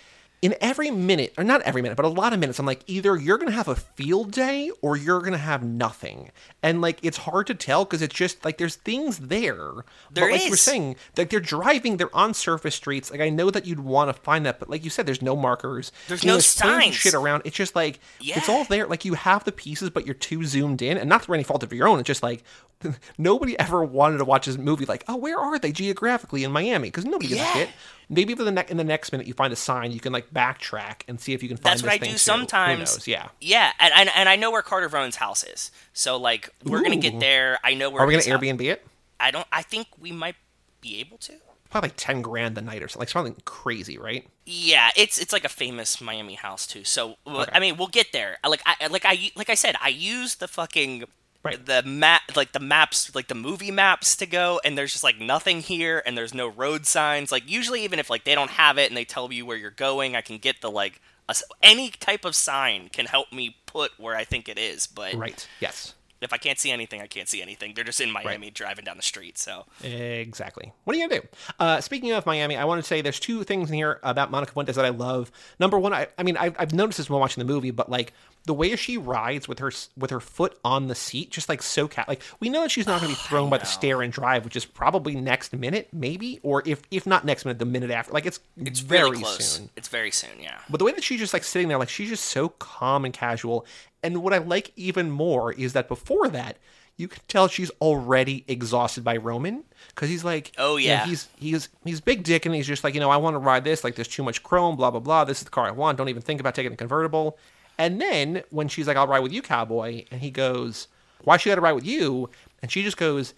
in 0.41 0.55
every 0.61 0.91
minute, 0.91 1.33
or 1.37 1.43
not 1.43 1.61
every 1.63 1.81
minute, 1.81 1.95
but 1.95 2.05
a 2.05 2.09
lot 2.09 2.33
of 2.33 2.39
minutes, 2.39 2.59
I'm 2.59 2.65
like, 2.65 2.81
either 2.87 3.15
you're 3.15 3.37
gonna 3.37 3.51
have 3.51 3.67
a 3.67 3.75
field 3.75 4.31
day 4.31 4.69
or 4.81 4.95
you're 4.95 5.21
gonna 5.21 5.37
have 5.37 5.63
nothing, 5.63 6.31
and 6.61 6.81
like 6.81 6.99
it's 7.01 7.17
hard 7.17 7.47
to 7.47 7.55
tell 7.55 7.85
because 7.85 8.01
it's 8.01 8.13
just 8.13 8.45
like 8.45 8.57
there's 8.57 8.75
things 8.75 9.17
there. 9.17 9.85
There 10.11 10.25
but 10.25 10.31
like 10.31 10.43
you 10.43 10.49
were 10.49 10.55
is. 10.55 10.61
saying, 10.61 10.97
like 11.17 11.29
they're 11.29 11.39
driving, 11.39 11.97
they're 11.97 12.15
on 12.15 12.33
surface 12.33 12.75
streets. 12.75 13.09
Like 13.11 13.21
I 13.21 13.29
know 13.29 13.49
that 13.49 13.65
you'd 13.65 13.79
want 13.79 14.15
to 14.15 14.21
find 14.21 14.45
that, 14.45 14.59
but 14.59 14.69
like 14.69 14.83
you 14.83 14.89
said, 14.89 15.05
there's 15.05 15.21
no 15.21 15.35
markers. 15.35 15.91
There's 16.07 16.23
You 16.23 16.29
no 16.29 16.33
and 16.35 16.43
signs. 16.43 16.95
Shit 16.95 17.13
around. 17.13 17.43
It's 17.45 17.55
just 17.55 17.75
like 17.75 17.99
it's 18.21 18.49
all 18.49 18.65
there. 18.65 18.85
Like 18.87 19.05
you 19.05 19.13
have 19.15 19.43
the 19.45 19.51
pieces, 19.51 19.89
but 19.89 20.05
you're 20.05 20.13
too 20.15 20.43
zoomed 20.43 20.81
in, 20.81 20.97
and 20.97 21.09
not 21.09 21.23
through 21.23 21.35
any 21.35 21.43
fault 21.43 21.63
of 21.63 21.73
your 21.73 21.87
own. 21.87 21.99
It's 21.99 22.07
just 22.07 22.23
like 22.23 22.43
nobody 23.17 23.57
ever 23.59 23.83
wanted 23.83 24.17
to 24.19 24.25
watch 24.25 24.45
this 24.45 24.57
movie. 24.57 24.85
Like, 24.85 25.03
oh, 25.07 25.15
where 25.15 25.37
are 25.39 25.57
they 25.59 25.71
geographically 25.71 26.43
in 26.43 26.51
Miami? 26.51 26.87
Because 26.89 27.05
nobody 27.05 27.27
gives 27.29 27.41
Yeah. 27.41 27.49
a 27.51 27.53
shit. 27.53 27.69
Maybe 28.09 28.35
for 28.35 28.43
the 28.43 28.51
ne- 28.51 28.65
in 28.69 28.77
the 28.77 28.83
next 28.83 29.11
minute 29.11 29.25
you 29.25 29.33
find 29.33 29.51
a 29.51 29.55
sign, 29.55 29.91
you 29.91 29.99
can 29.99 30.13
like 30.13 30.29
backtrack 30.31 31.01
and 31.07 31.19
see 31.19 31.33
if 31.33 31.41
you 31.41 31.49
can 31.49 31.57
find 31.57 31.73
That's 31.73 31.83
what 31.83 31.91
I 31.91 31.97
do 31.97 32.11
too. 32.11 32.17
sometimes. 32.17 33.07
Yeah. 33.07 33.29
Yeah, 33.41 33.71
and, 33.79 33.91
and 33.95 34.09
and 34.15 34.29
I 34.29 34.35
know 34.35 34.51
where 34.51 34.61
Carter 34.61 34.87
Verone's 34.89 35.15
house 35.15 35.43
is. 35.43 35.71
So 35.93 36.17
like, 36.17 36.49
we're 36.63 36.83
gonna 36.83 36.97
get 36.97 37.19
there. 37.19 37.57
I 37.63 37.73
know 37.73 37.89
where. 37.89 38.01
Are 38.03 38.05
we 38.07 38.13
gonna 38.13 38.23
Airbnb 38.37 38.61
it? 38.61 38.85
I 39.19 39.31
don't. 39.31 39.47
I 39.51 39.63
think 39.63 39.87
we 39.99 40.11
might 40.11 40.35
be 40.81 40.99
able 40.99 41.17
to. 41.19 41.33
Probably 41.71 41.89
like 41.89 41.97
ten 41.97 42.21
grand 42.21 42.57
a 42.59 42.61
night 42.61 42.83
or 42.83 42.87
something. 42.87 42.99
Like 43.01 43.09
something 43.09 43.35
crazy, 43.43 43.97
right? 43.97 44.27
Yeah, 44.45 44.91
it's 44.95 45.17
it's 45.17 45.33
like 45.33 45.43
a 45.43 45.49
famous 45.49 45.99
Miami 45.99 46.35
house 46.35 46.67
too. 46.67 46.83
So 46.83 47.15
I 47.25 47.59
mean, 47.59 47.75
we'll 47.75 47.87
get 47.87 48.11
there. 48.13 48.37
Like 48.47 48.61
I 48.67 48.85
like 48.87 49.03
I 49.03 49.31
like 49.35 49.49
I 49.49 49.55
said, 49.55 49.75
I 49.81 49.87
use 49.89 50.35
the 50.35 50.47
fucking 50.47 51.05
Right. 51.45 51.63
the 51.65 51.83
map 51.83 52.21
like 52.35 52.51
the 52.53 52.59
maps 52.59 53.13
like 53.15 53.27
the 53.27 53.35
movie 53.35 53.71
maps 53.71 54.15
to 54.17 54.25
go 54.25 54.59
and 54.65 54.77
there's 54.77 54.91
just 54.91 55.03
like 55.03 55.19
nothing 55.19 55.61
here 55.61 56.01
and 56.05 56.17
there's 56.17 56.33
no 56.33 56.47
road 56.47 56.85
signs 56.85 57.31
like 57.31 57.49
usually 57.49 57.83
even 57.83 57.99
if 57.99 58.09
like 58.09 58.23
they 58.23 58.33
don't 58.35 58.49
have 58.51 58.77
it 58.77 58.89
and 58.89 58.97
they 58.97 59.05
tell 59.05 59.31
you 59.31 59.45
where 59.45 59.55
you're 59.55 59.69
going 59.71 60.15
i 60.15 60.21
can 60.21 60.37
get 60.39 60.61
the 60.61 60.71
like 60.71 60.99
a 61.29 61.35
any 61.61 61.89
type 61.89 62.25
of 62.25 62.35
sign 62.35 62.89
can 62.91 63.05
help 63.05 63.31
me 63.31 63.55
put 63.67 63.91
where 63.99 64.15
i 64.15 64.23
think 64.23 64.49
it 64.49 64.57
is 64.57 64.87
but 64.87 65.13
Right. 65.13 65.47
Yes. 65.59 65.93
if 66.21 66.33
i 66.33 66.37
can't 66.37 66.57
see 66.57 66.71
anything 66.71 66.99
i 67.01 67.07
can't 67.07 67.29
see 67.29 67.41
anything 67.43 67.73
they're 67.75 67.83
just 67.83 68.01
in 68.01 68.09
miami 68.11 68.49
driving 68.49 68.83
down 68.85 68.97
the 68.97 69.03
street 69.03 69.37
so 69.37 69.65
Exactly. 69.83 70.71
What 70.83 70.95
are 70.95 70.99
you 70.99 71.07
gonna 71.07 71.21
do? 71.21 71.27
Uh, 71.59 71.81
speaking 71.81 72.11
of 72.11 72.25
Miami, 72.25 72.57
I 72.57 72.65
want 72.65 72.81
to 72.81 72.87
say 72.87 73.01
there's 73.01 73.19
two 73.19 73.43
things 73.43 73.69
in 73.69 73.75
here 73.75 73.99
about 74.01 74.31
Monica 74.31 74.53
Fuentes 74.53 74.75
that 74.75 74.85
I 74.85 74.89
love. 74.89 75.31
Number 75.59 75.77
one, 75.77 75.93
I, 75.93 76.07
I 76.17 76.23
mean, 76.23 76.37
I've, 76.37 76.55
I've 76.57 76.73
noticed 76.73 76.97
this 76.97 77.09
when 77.09 77.19
watching 77.19 77.45
the 77.45 77.51
movie, 77.53 77.71
but 77.71 77.89
like 77.89 78.13
the 78.45 78.53
way 78.53 78.75
she 78.75 78.97
rides 78.97 79.47
with 79.47 79.59
her 79.59 79.71
with 79.97 80.11
her 80.11 80.19
foot 80.19 80.57
on 80.63 80.87
the 80.87 80.95
seat, 80.95 81.31
just 81.31 81.49
like 81.49 81.61
so 81.63 81.87
cat. 81.87 82.07
Like 82.07 82.21
we 82.39 82.49
know 82.49 82.61
that 82.61 82.71
she's 82.71 82.87
not 82.87 83.01
going 83.01 83.13
to 83.13 83.17
be 83.19 83.23
thrown 83.27 83.49
by 83.49 83.57
the 83.57 83.65
stair 83.65 84.01
and 84.01 84.13
drive, 84.13 84.45
which 84.45 84.55
is 84.55 84.65
probably 84.65 85.15
next 85.15 85.51
minute, 85.53 85.89
maybe, 85.91 86.39
or 86.43 86.63
if 86.65 86.81
if 86.91 87.05
not 87.05 87.25
next 87.25 87.45
minute, 87.45 87.59
the 87.59 87.65
minute 87.65 87.91
after. 87.91 88.13
Like 88.13 88.25
it's 88.25 88.39
it's 88.57 88.79
very 88.79 89.09
really 89.11 89.21
close 89.23 89.45
soon. 89.45 89.69
it's 89.75 89.87
very 89.87 90.11
soon 90.11 90.29
yeah 90.39 90.59
But 90.69 90.77
the 90.77 90.85
way 90.85 90.91
that 90.93 91.03
she's 91.03 91.19
just 91.19 91.33
like 91.33 91.43
sitting 91.43 91.67
there, 91.67 91.77
like 91.77 91.89
she's 91.89 92.09
just 92.09 92.25
so 92.25 92.49
calm 92.49 93.03
and 93.05 93.13
casual. 93.13 93.65
And 94.03 94.21
what 94.21 94.33
I 94.33 94.37
like 94.37 94.71
even 94.75 95.09
more 95.11 95.51
is 95.51 95.73
that 95.73 95.87
before 95.87 96.27
that, 96.29 96.57
you 96.97 97.07
can 97.09 97.21
tell 97.27 97.47
she's 97.49 97.71
already 97.81 98.45
exhausted 98.47 99.03
by 99.03 99.17
Roman 99.17 99.63
because 99.89 100.07
he's 100.09 100.23
like, 100.23 100.51
Oh, 100.57 100.77
you 100.77 100.89
know, 100.89 100.93
yeah. 100.93 101.05
he's 101.07 101.27
he's 101.37 101.69
he's 101.83 101.99
big 101.99 102.23
dick 102.23 102.45
and 102.45 102.53
he's 102.55 102.67
just 102.67 102.83
like, 102.83 102.93
you 102.93 102.99
know, 102.99 103.09
I 103.09 103.17
want 103.17 103.33
to 103.33 103.39
ride 103.39 103.63
this. 103.63 103.83
Like, 103.83 103.95
there's 103.95 104.07
too 104.07 104.23
much 104.23 104.43
chrome, 104.43 104.75
blah 104.75 104.91
blah 104.91 104.99
blah. 105.01 105.23
This 105.25 105.39
is 105.39 105.43
the 105.45 105.49
car 105.49 105.65
I 105.67 105.71
want. 105.71 105.97
Don't 105.97 106.07
even 106.09 106.21
think 106.21 106.39
about 106.39 106.53
taking 106.55 106.71
a 106.73 106.77
convertible. 106.77 107.37
And 107.77 107.99
then 108.01 108.43
when 108.49 108.67
she's 108.67 108.87
like, 108.87 108.97
I'll 108.97 109.07
ride 109.07 109.19
with 109.19 109.33
you, 109.33 109.41
cowboy, 109.41 110.05
and 110.11 110.21
he 110.21 110.31
goes, 110.31 110.87
Why 111.23 111.37
she 111.37 111.49
got 111.49 111.55
to 111.55 111.61
ride 111.61 111.73
with 111.73 111.85
you? 111.85 112.29
And 112.61 112.71
she 112.71 112.83
just 112.83 112.97
goes, 112.97 113.33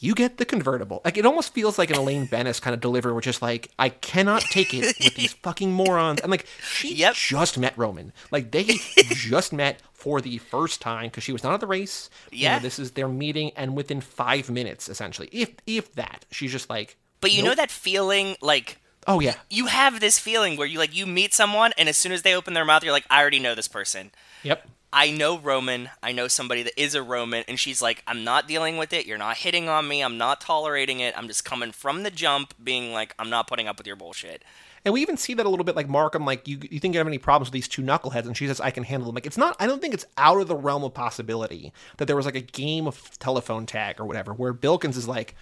you 0.00 0.12
get 0.14 0.38
the 0.38 0.44
convertible. 0.44 1.00
Like 1.04 1.16
it 1.16 1.24
almost 1.24 1.54
feels 1.54 1.78
like 1.78 1.88
an 1.88 1.96
Elaine 1.96 2.26
Benes 2.26 2.58
kind 2.60 2.74
of 2.74 2.80
delivery, 2.80 3.12
which 3.12 3.28
is 3.28 3.40
like 3.40 3.70
I 3.78 3.90
cannot 3.90 4.42
take 4.42 4.74
it 4.74 4.96
with 4.98 5.14
these 5.14 5.32
fucking 5.42 5.72
morons. 5.72 6.20
And 6.20 6.30
like 6.30 6.46
she 6.68 6.94
Yep. 6.96 7.14
just 7.14 7.56
met 7.58 7.78
Roman, 7.78 8.12
like 8.32 8.50
they 8.50 8.64
just 8.96 9.52
met 9.52 9.80
for 9.92 10.20
the 10.20 10.38
first 10.38 10.80
time 10.82 11.06
because 11.06 11.22
she 11.22 11.32
was 11.32 11.44
not 11.44 11.54
at 11.54 11.60
the 11.60 11.66
race. 11.68 12.10
You 12.32 12.48
know, 12.48 12.54
Yeah. 12.54 12.58
this 12.58 12.78
is 12.80 12.90
their 12.90 13.08
meeting, 13.08 13.52
and 13.56 13.76
within 13.76 14.00
five 14.00 14.50
minutes, 14.50 14.88
essentially, 14.88 15.28
if 15.32 15.52
if 15.66 15.92
that, 15.94 16.26
she's 16.30 16.50
just 16.52 16.68
like, 16.68 16.96
but 17.20 17.32
you 17.32 17.42
know 17.44 17.54
that 17.54 17.70
feeling 17.70 18.36
like 18.42 18.78
oh 19.06 19.20
yeah, 19.20 19.34
you 19.50 19.66
have 19.66 20.00
this 20.00 20.18
feeling 20.18 20.56
where 20.56 20.66
you 20.66 20.78
like 20.78 20.94
you 20.94 21.06
meet 21.06 21.34
someone 21.34 21.72
and 21.78 21.88
as 21.88 21.96
soon 21.96 22.12
as 22.12 22.22
they 22.22 22.34
open 22.34 22.54
their 22.54 22.64
mouth 22.64 22.82
you're 22.82 22.92
like 22.92 23.06
i 23.10 23.20
already 23.20 23.38
know 23.38 23.54
this 23.54 23.68
person 23.68 24.10
yep, 24.42 24.66
I 24.96 25.10
know 25.10 25.36
Roman. 25.36 25.90
I 26.04 26.12
know 26.12 26.28
somebody 26.28 26.62
that 26.62 26.80
is 26.80 26.94
a 26.94 27.02
Roman, 27.02 27.42
and 27.48 27.58
she's 27.58 27.82
like, 27.82 28.04
I'm 28.06 28.22
not 28.22 28.46
dealing 28.46 28.76
with 28.76 28.92
it. 28.92 29.06
You're 29.06 29.18
not 29.18 29.38
hitting 29.38 29.68
on 29.68 29.88
me. 29.88 30.02
I'm 30.02 30.18
not 30.18 30.40
tolerating 30.40 31.00
it. 31.00 31.18
I'm 31.18 31.26
just 31.26 31.44
coming 31.44 31.72
from 31.72 32.04
the 32.04 32.12
jump, 32.12 32.54
being 32.62 32.92
like, 32.92 33.12
I'm 33.18 33.28
not 33.28 33.48
putting 33.48 33.66
up 33.66 33.76
with 33.76 33.88
your 33.88 33.96
bullshit. 33.96 34.44
And 34.84 34.94
we 34.94 35.02
even 35.02 35.16
see 35.16 35.34
that 35.34 35.46
a 35.46 35.48
little 35.48 35.64
bit 35.64 35.74
like 35.74 35.88
Markham, 35.88 36.24
like, 36.24 36.46
you, 36.46 36.60
you 36.70 36.78
think 36.78 36.94
you 36.94 36.98
have 36.98 37.08
any 37.08 37.18
problems 37.18 37.48
with 37.48 37.54
these 37.54 37.66
two 37.66 37.82
knuckleheads? 37.82 38.26
And 38.26 38.36
she 38.36 38.46
says, 38.46 38.60
I 38.60 38.70
can 38.70 38.84
handle 38.84 39.06
them. 39.06 39.16
Like, 39.16 39.26
it's 39.26 39.36
not, 39.36 39.56
I 39.58 39.66
don't 39.66 39.80
think 39.80 39.94
it's 39.94 40.06
out 40.16 40.40
of 40.40 40.46
the 40.46 40.54
realm 40.54 40.84
of 40.84 40.94
possibility 40.94 41.72
that 41.96 42.04
there 42.04 42.14
was 42.14 42.26
like 42.26 42.36
a 42.36 42.40
game 42.40 42.86
of 42.86 43.18
telephone 43.18 43.66
tag 43.66 43.98
or 43.98 44.04
whatever 44.04 44.32
where 44.32 44.52
Bilkins 44.52 44.96
is 44.96 45.08
like, 45.08 45.34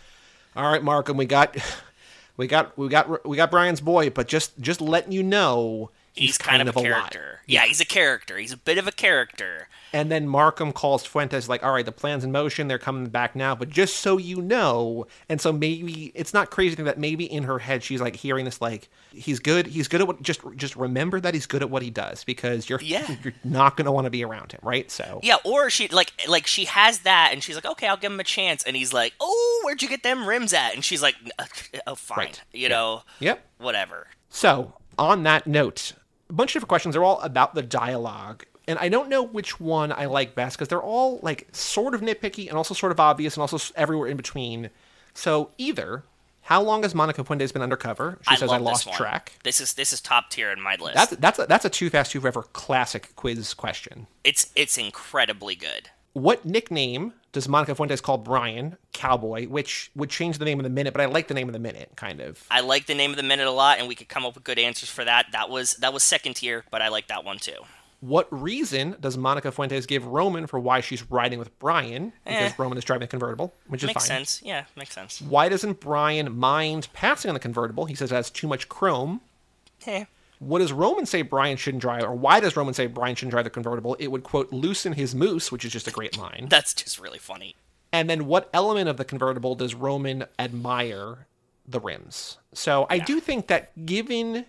all 0.57 0.71
right, 0.71 0.83
Markham, 0.83 1.19
we 1.19 1.27
got, 1.27 1.59
we 2.37 2.47
got, 2.47 2.77
we 2.79 2.89
got, 2.89 3.29
we 3.29 3.37
got 3.37 3.51
Brian's 3.51 3.81
boy, 3.81 4.11
but 4.11 4.29
just, 4.29 4.59
just 4.61 4.81
letting 4.81 5.13
you 5.13 5.23
know, 5.23 5.91
He's, 6.15 6.37
kind, 6.39 6.69
of, 6.69 6.77
a 6.77 6.79
lot." 6.79 6.85
character. 6.85 7.41
Yeah, 7.47 7.65
he's 7.65 7.81
a 7.81 7.85
character. 7.87 8.39
He's 8.39 8.53
a 8.53 8.57
bit 8.57 8.79
of 8.79 8.87
a 8.87 8.93
character. 8.93 9.69
And 9.95 10.11
then 10.11 10.27
Markham 10.29 10.73
calls 10.73 11.05
Fuentes 11.05 11.49
like, 11.49 11.63
"All 11.63 11.73
right, 11.73 11.85
the 11.85 11.93
plan's 11.93 12.25
in 12.25 12.33
motion. 12.33 12.69
They're 12.69 12.79
coming 12.79 13.07
back 13.09 13.35
now, 13.37 13.55
but 13.55 13.69
just 13.69 13.97
so 13.97 14.17
you 14.19 14.41
know." 14.41 15.07
And 15.29 15.41
so 15.41 15.53
maybe 15.53 16.13
it's 16.15 16.33
not 16.33 16.51
crazy 16.51 16.77
that 16.83 16.99
maybe 16.99 17.25
in 17.31 17.43
her 17.45 17.59
head 17.59 17.83
she's 17.83 18.01
like 18.01 18.17
hearing 18.17 18.45
this 18.47 18.61
like, 18.61 18.89
"He's 19.11 19.39
good. 19.39 19.67
He's 19.67 19.89
good 19.89 20.01
at 20.01 20.07
what. 20.07 20.23
Just 20.23 20.41
just 20.57 20.77
remember 20.77 21.21
that 21.21 21.35
he's 21.35 21.47
good 21.47 21.63
at 21.63 21.69
what 21.71 21.83
he 21.83 21.91
does 21.91 22.25
because 22.25 22.69
you're 22.71 22.81
Yeah. 22.81 23.07
you're 23.23 23.35
not 23.45 23.77
going 23.77 23.85
to 23.87 23.93
want 23.93 24.07
to 24.07 24.11
be 24.11 24.25
around 24.25 24.53
him, 24.53 24.61
right?" 24.63 24.91
So 24.91 25.21
Yeah, 25.23 25.37
or 25.45 25.69
she 25.71 25.89
like 25.89 26.13
like 26.29 26.47
she 26.47 26.65
has 26.67 27.01
that, 27.01 27.31
and 27.33 27.43
she's 27.43 27.55
like, 27.55 27.67
okay, 27.67 27.87
I'll 27.89 27.97
give 27.99 28.13
him 28.13 28.21
a 28.21 28.25
chance, 28.25 28.63
and 28.63 28.77
he's 28.77 28.93
like, 28.93 29.13
oh, 29.21 29.63
where'd 29.65 29.83
you 29.83 29.89
get 29.89 30.03
them 30.03 30.27
rims 30.27 30.53
at? 30.55 30.75
And 30.75 30.85
she's 30.85 31.03
like, 31.03 31.17
uh, 31.39 31.45
oh, 31.87 31.95
fine, 31.95 32.19
Right. 32.19 32.41
you 32.53 32.69
know, 32.69 33.03
Yep. 33.21 33.45
whatever. 33.59 34.07
So, 34.31 34.75
on 34.99 35.23
that 35.25 35.47
note, 35.47 35.93
a 36.33 36.35
bunch 36.35 36.51
of 36.51 36.55
different 36.55 36.71
questions. 36.71 36.95
They're 36.95 37.05
all 37.05 37.21
about 37.21 37.55
the 37.55 37.63
dialogue. 37.63 38.45
And 38.67 38.79
I 38.79 38.89
don't 38.89 39.09
know 39.09 39.23
which 39.23 39.61
one 39.61 39.93
I 39.93 40.07
like 40.07 40.35
best 40.35 40.57
because 40.57 40.69
they're 40.69 40.81
all 40.81 41.19
like 41.23 41.49
sort 41.53 41.95
of 41.95 42.01
nitpicky 42.01 42.49
and 42.49 42.57
also 42.57 42.75
sort 42.75 42.93
of 42.93 43.01
obvious 43.01 43.37
and 43.37 43.43
also 43.43 43.59
everywhere 43.77 44.09
in 44.09 44.17
between. 44.17 44.71
So, 45.15 45.51
either 45.59 46.05
how 46.43 46.63
long 46.63 46.83
has 46.83 46.95
Monica 46.95 47.23
Fuentes 47.25 47.53
been 47.53 47.63
undercover? 47.63 48.19
She 48.23 48.35
I 48.35 48.37
says 48.37 48.51
I 48.51 48.59
lost 48.59 48.87
this 48.87 48.97
track. 48.97 49.33
This 49.45 49.61
is 49.61 49.75
this 49.75 49.93
is 49.93 50.01
top 50.01 50.31
tier 50.31 50.51
in 50.51 50.61
my 50.61 50.77
list. 50.77 50.95
That's 50.95 51.17
that's 51.17 51.39
a, 51.39 51.47
that's 51.47 51.65
a 51.65 51.71
too 51.71 51.91
fast 51.91 52.13
too 52.13 52.21
forever 52.21 52.45
classic 52.53 53.15
quiz 53.17 53.53
question. 53.53 54.07
it's 54.25 54.51
it's 54.57 54.79
incredibly 54.79 55.55
good. 55.55 55.91
What 56.15 56.45
nickname 56.45 57.15
does 57.33 57.49
Monica 57.49 57.75
Fuentes 57.75 58.01
call 58.01 58.19
Brian 58.19 58.77
Cowboy? 58.93 59.47
Which 59.47 59.91
would 59.97 60.11
change 60.11 60.39
the 60.39 60.45
name 60.45 60.59
of 60.59 60.65
the 60.65 60.71
minute, 60.71 60.93
but 60.93 61.01
I 61.01 61.07
like 61.07 61.29
the 61.29 61.35
name 61.35 61.49
of 61.49 61.55
the 61.55 61.59
minute 61.59 61.91
kind 61.97 62.21
of. 62.21 62.45
I 62.51 62.61
like 62.61 62.87
the 62.87 62.95
name 62.95 63.11
of 63.11 63.17
the 63.17 63.23
minute 63.23 63.47
a 63.47 63.51
lot, 63.51 63.79
and 63.79 63.89
we 63.89 63.95
could 63.95 64.09
come 64.09 64.27
up 64.27 64.35
with 64.35 64.45
good 64.45 64.59
answers 64.59 64.91
for 64.91 65.05
that. 65.05 65.27
That 65.33 65.49
was 65.49 65.75
that 65.77 65.93
was 65.95 66.03
second 66.03 66.35
tier, 66.35 66.65
but 66.71 66.83
I 66.83 66.89
like 66.89 67.07
that 67.09 67.25
one 67.25 67.39
too. 67.39 67.57
What 68.01 68.27
reason 68.31 68.97
does 69.01 69.17
Monica 69.17 69.53
Fuentes 69.53 69.87
give 69.87 70.05
Roman 70.05 70.49
for 70.49 70.59
why 70.59 70.81
she's 70.81 71.09
riding 71.09 71.39
with 71.39 71.57
Brian? 71.61 72.13
Because 72.27 72.51
Eh. 72.51 72.55
Roman 72.59 72.77
is 72.77 72.85
driving 72.85 73.03
the 73.03 73.07
convertible, 73.07 73.55
which 73.69 73.83
is 73.85 73.87
Makes 73.87 74.03
fine. 74.09 74.19
sense. 74.19 74.43
Yeah, 74.45 74.65
makes 74.77 74.93
sense. 74.93 75.23
Why 75.23 75.49
doesn't 75.49 75.79
Brian 75.81 76.37
mind 76.37 76.89
passing 76.93 77.29
on 77.29 77.35
the 77.35 77.41
convertible? 77.41 77.85
He 77.87 77.95
says 77.95 78.11
it 78.11 78.15
has 78.17 78.29
too 78.29 78.49
much 78.49 78.69
chrome. 78.69 79.21
Eh. 79.87 80.05
What 80.43 80.59
does 80.59 80.73
Roman 80.73 81.07
say 81.07 81.23
Brian 81.23 81.57
shouldn't 81.57 81.81
drive, 81.81 82.03
or 82.03 82.13
why 82.15 82.41
does 82.41 82.57
Roman 82.57 82.75
say 82.75 82.87
Brian 82.89 83.15
shouldn't 83.15 83.31
drive 83.31 83.45
the 83.45 83.51
convertible? 83.51 83.95
It 84.01 84.09
would, 84.09 84.25
quote, 84.25 84.53
loosen 84.53 84.93
his 84.95 85.15
moose, 85.15 85.53
which 85.53 85.65
is 85.65 85.71
just 85.73 85.87
a 85.87 85.93
great 85.93 86.19
line. 86.19 86.47
That's 86.51 86.75
just 86.75 86.99
really 87.01 87.21
funny. 87.21 87.55
And 87.93 88.11
then 88.11 88.27
what 88.27 88.51
element 88.53 88.89
of 88.89 88.97
the 88.97 89.05
convertible 89.05 89.55
does 89.55 89.73
Roman 89.75 90.25
admire 90.41 91.27
the 91.69 91.79
rims? 91.79 92.39
So 92.55 92.89
I 92.91 92.99
do 92.99 93.21
think 93.21 93.47
that 93.47 93.87
given 93.87 94.47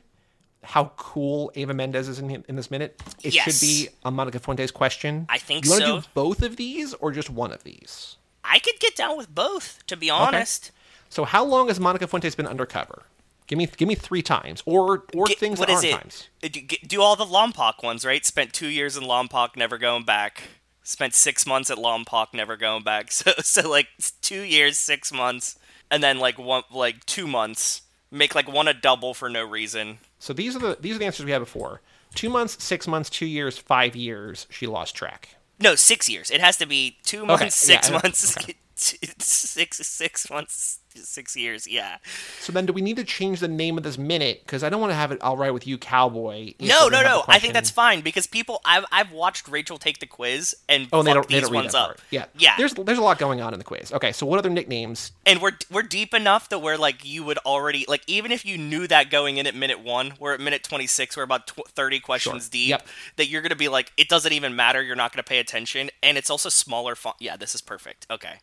how 0.63 0.93
cool 0.95 1.51
Eva 1.53 1.73
Mendes 1.75 2.07
is 2.07 2.17
in, 2.19 2.43
in 2.47 2.55
this 2.55 2.71
minute, 2.71 2.99
it 3.21 3.35
Yes. 3.35 3.43
should 3.59 3.61
be 3.67 3.89
a 4.03 4.09
Monica 4.09 4.39
Fuentes 4.39 4.71
question. 4.71 5.27
I 5.29 5.37
think 5.37 5.65
you 5.65 5.71
wanna 5.71 5.85
do 5.85 6.01
both 6.15 6.41
of 6.41 6.55
these 6.55 6.93
or 6.95 7.11
just 7.11 7.29
one 7.29 7.51
of 7.51 7.63
these? 7.63 8.15
I 8.43 8.57
could 8.59 8.79
get 8.79 8.95
down 8.95 9.15
with 9.17 9.33
both, 9.35 9.85
to 9.87 9.95
be 9.97 10.09
honest. 10.09 10.71
So 11.09 11.25
how 11.25 11.43
long 11.43 11.67
has 11.67 11.79
Monica 11.79 12.07
Fuentes 12.07 12.33
been 12.33 12.47
undercover? 12.47 13.03
Give 13.47 13.57
me 13.57 13.67
give 13.67 13.87
me 13.87 13.95
three 13.95 14.21
times 14.21 14.63
or 14.65 15.03
or 15.13 15.25
Get- 15.25 15.37
things 15.39 15.59
what 15.59 15.67
that 15.69 15.83
is 15.83 15.93
aren't 15.93 16.05
it? 16.05 16.29
times. 16.41 16.73
Uh, 16.81 16.87
Do, 16.87 17.01
all 17.01 17.15
the 17.15 17.25
Lompoc 17.25 17.83
ones, 17.83 18.05
right? 18.05 18.25
Spent 18.25 18.53
two 18.53 18.67
years 18.67 18.95
in 18.97 19.03
Lompoc, 19.03 19.55
never 19.57 19.77
going 19.77 20.03
back. 20.03 20.43
Spent 20.83 21.13
six 21.13 21.45
months 21.45 21.69
at 21.71 21.77
Lompoc, 21.77 22.33
never 22.33 22.57
going 22.57 22.83
back. 22.83 23.11
So, 23.11 23.31
so 23.39 23.69
like 23.69 23.87
two 24.21 24.41
years, 24.41 24.77
six 24.77 25.11
months, 25.13 25.57
and 25.91 26.01
then 26.03 26.19
like 26.19 26.37
one, 26.37 26.63
like 26.71 27.05
two 27.05 27.27
months. 27.27 27.81
Make 28.11 28.35
like 28.35 28.47
one 28.51 28.67
a 28.67 28.73
double 28.73 29.13
for 29.13 29.27
no 29.29 29.43
reason. 29.43 29.97
So 30.19 30.33
these 30.33 30.55
are 30.55 30.59
the 30.59 30.77
these 30.79 30.95
are 30.95 30.99
the 30.99 31.05
answers 31.05 31.25
we 31.25 31.31
had 31.31 31.39
before. 31.39 31.81
Two 32.15 32.29
months, 32.29 32.63
six 32.63 32.87
months, 32.87 33.09
two 33.09 33.25
years, 33.25 33.57
five 33.57 33.95
years. 33.95 34.45
She 34.51 34.67
lost 34.67 34.95
track. 34.95 35.29
No, 35.59 35.73
six 35.75 36.07
years. 36.09 36.29
It 36.29 36.39
has 36.41 36.57
to 36.57 36.67
be 36.67 36.97
two 37.03 37.25
months, 37.25 37.67
yeah, 37.67 37.75
six 37.81 37.89
know. 37.89 37.93
months, 38.03 38.37
Okay. 38.37 38.53
six 38.75 39.77
six 39.87 40.29
months, 40.29 40.79
six 41.01 41.35
years. 41.35 41.67
Yeah. 41.67 41.97
So 42.39 42.51
then, 42.51 42.65
do 42.65 42.73
we 42.73 42.81
need 42.81 42.97
to 42.97 43.03
change 43.03 43.39
the 43.39 43.47
name 43.47 43.77
of 43.77 43.83
this 43.83 43.97
minute? 43.97 44.41
Because 44.45 44.63
I 44.63 44.69
don't 44.69 44.79
want 44.81 44.91
to 44.91 44.95
have 44.95 45.11
it 45.11 45.21
all 45.21 45.37
right 45.37 45.51
with 45.53 45.65
you, 45.67 45.77
cowboy. 45.77 46.53
No, 46.59 46.87
no, 46.87 47.01
no. 47.01 47.23
I 47.27 47.39
think 47.39 47.53
that's 47.53 47.69
fine 47.69 48.01
because 48.01 48.27
people. 48.27 48.61
I've 48.65 48.85
I've 48.91 49.11
watched 49.11 49.47
Rachel 49.47 49.77
take 49.77 49.99
the 49.99 50.05
quiz 50.05 50.55
and 50.69 50.87
Oh, 50.93 50.99
and 50.99 51.07
they 51.07 51.13
don't, 51.13 51.27
they 51.27 51.39
don't 51.39 51.51
read 51.51 51.57
ones 51.63 51.75
up. 51.75 51.87
part. 51.87 51.99
Yeah, 52.11 52.25
yeah. 52.37 52.55
There's 52.57 52.73
there's 52.73 52.97
a 52.97 53.01
lot 53.01 53.17
going 53.17 53.41
on 53.41 53.53
in 53.53 53.59
the 53.59 53.65
quiz. 53.65 53.91
Okay, 53.91 54.11
so 54.11 54.25
what 54.25 54.39
other 54.39 54.49
nicknames? 54.49 55.11
and 55.25 55.41
we're 55.41 55.53
we're 55.71 55.81
deep 55.83 56.13
enough 56.13 56.49
that 56.49 56.59
we're 56.59 56.77
like 56.77 57.03
you 57.05 57.23
would 57.23 57.37
already 57.39 57.85
like 57.87 58.01
even 58.07 58.31
if 58.31 58.45
you 58.45 58.57
knew 58.57 58.87
that 58.87 59.09
going 59.09 59.37
in 59.37 59.47
at 59.47 59.55
minute 59.55 59.79
one, 59.79 60.13
we're 60.19 60.33
at 60.33 60.39
minute 60.39 60.63
twenty 60.63 60.87
six, 60.87 61.15
we're 61.17 61.23
about 61.23 61.47
tw- 61.47 61.67
thirty 61.69 61.99
questions 61.99 62.43
Sure. 62.45 62.49
deep. 62.51 62.69
Yep. 62.69 62.87
That 63.17 63.27
you're 63.29 63.41
gonna 63.41 63.55
be 63.55 63.69
like, 63.69 63.91
it 63.97 64.09
doesn't 64.09 64.33
even 64.33 64.55
matter. 64.55 64.81
You're 64.81 64.95
not 64.95 65.11
gonna 65.13 65.23
pay 65.23 65.39
attention, 65.39 65.89
and 66.01 66.17
it's 66.17 66.29
also 66.29 66.49
smaller 66.49 66.95
font. 66.95 67.15
Yeah, 67.19 67.37
this 67.37 67.55
is 67.55 67.61
perfect. 67.61 68.05
Okay, 68.11 68.35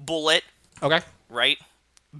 bullet, 0.00 0.44
Okay, 0.82 1.00
right? 1.28 1.58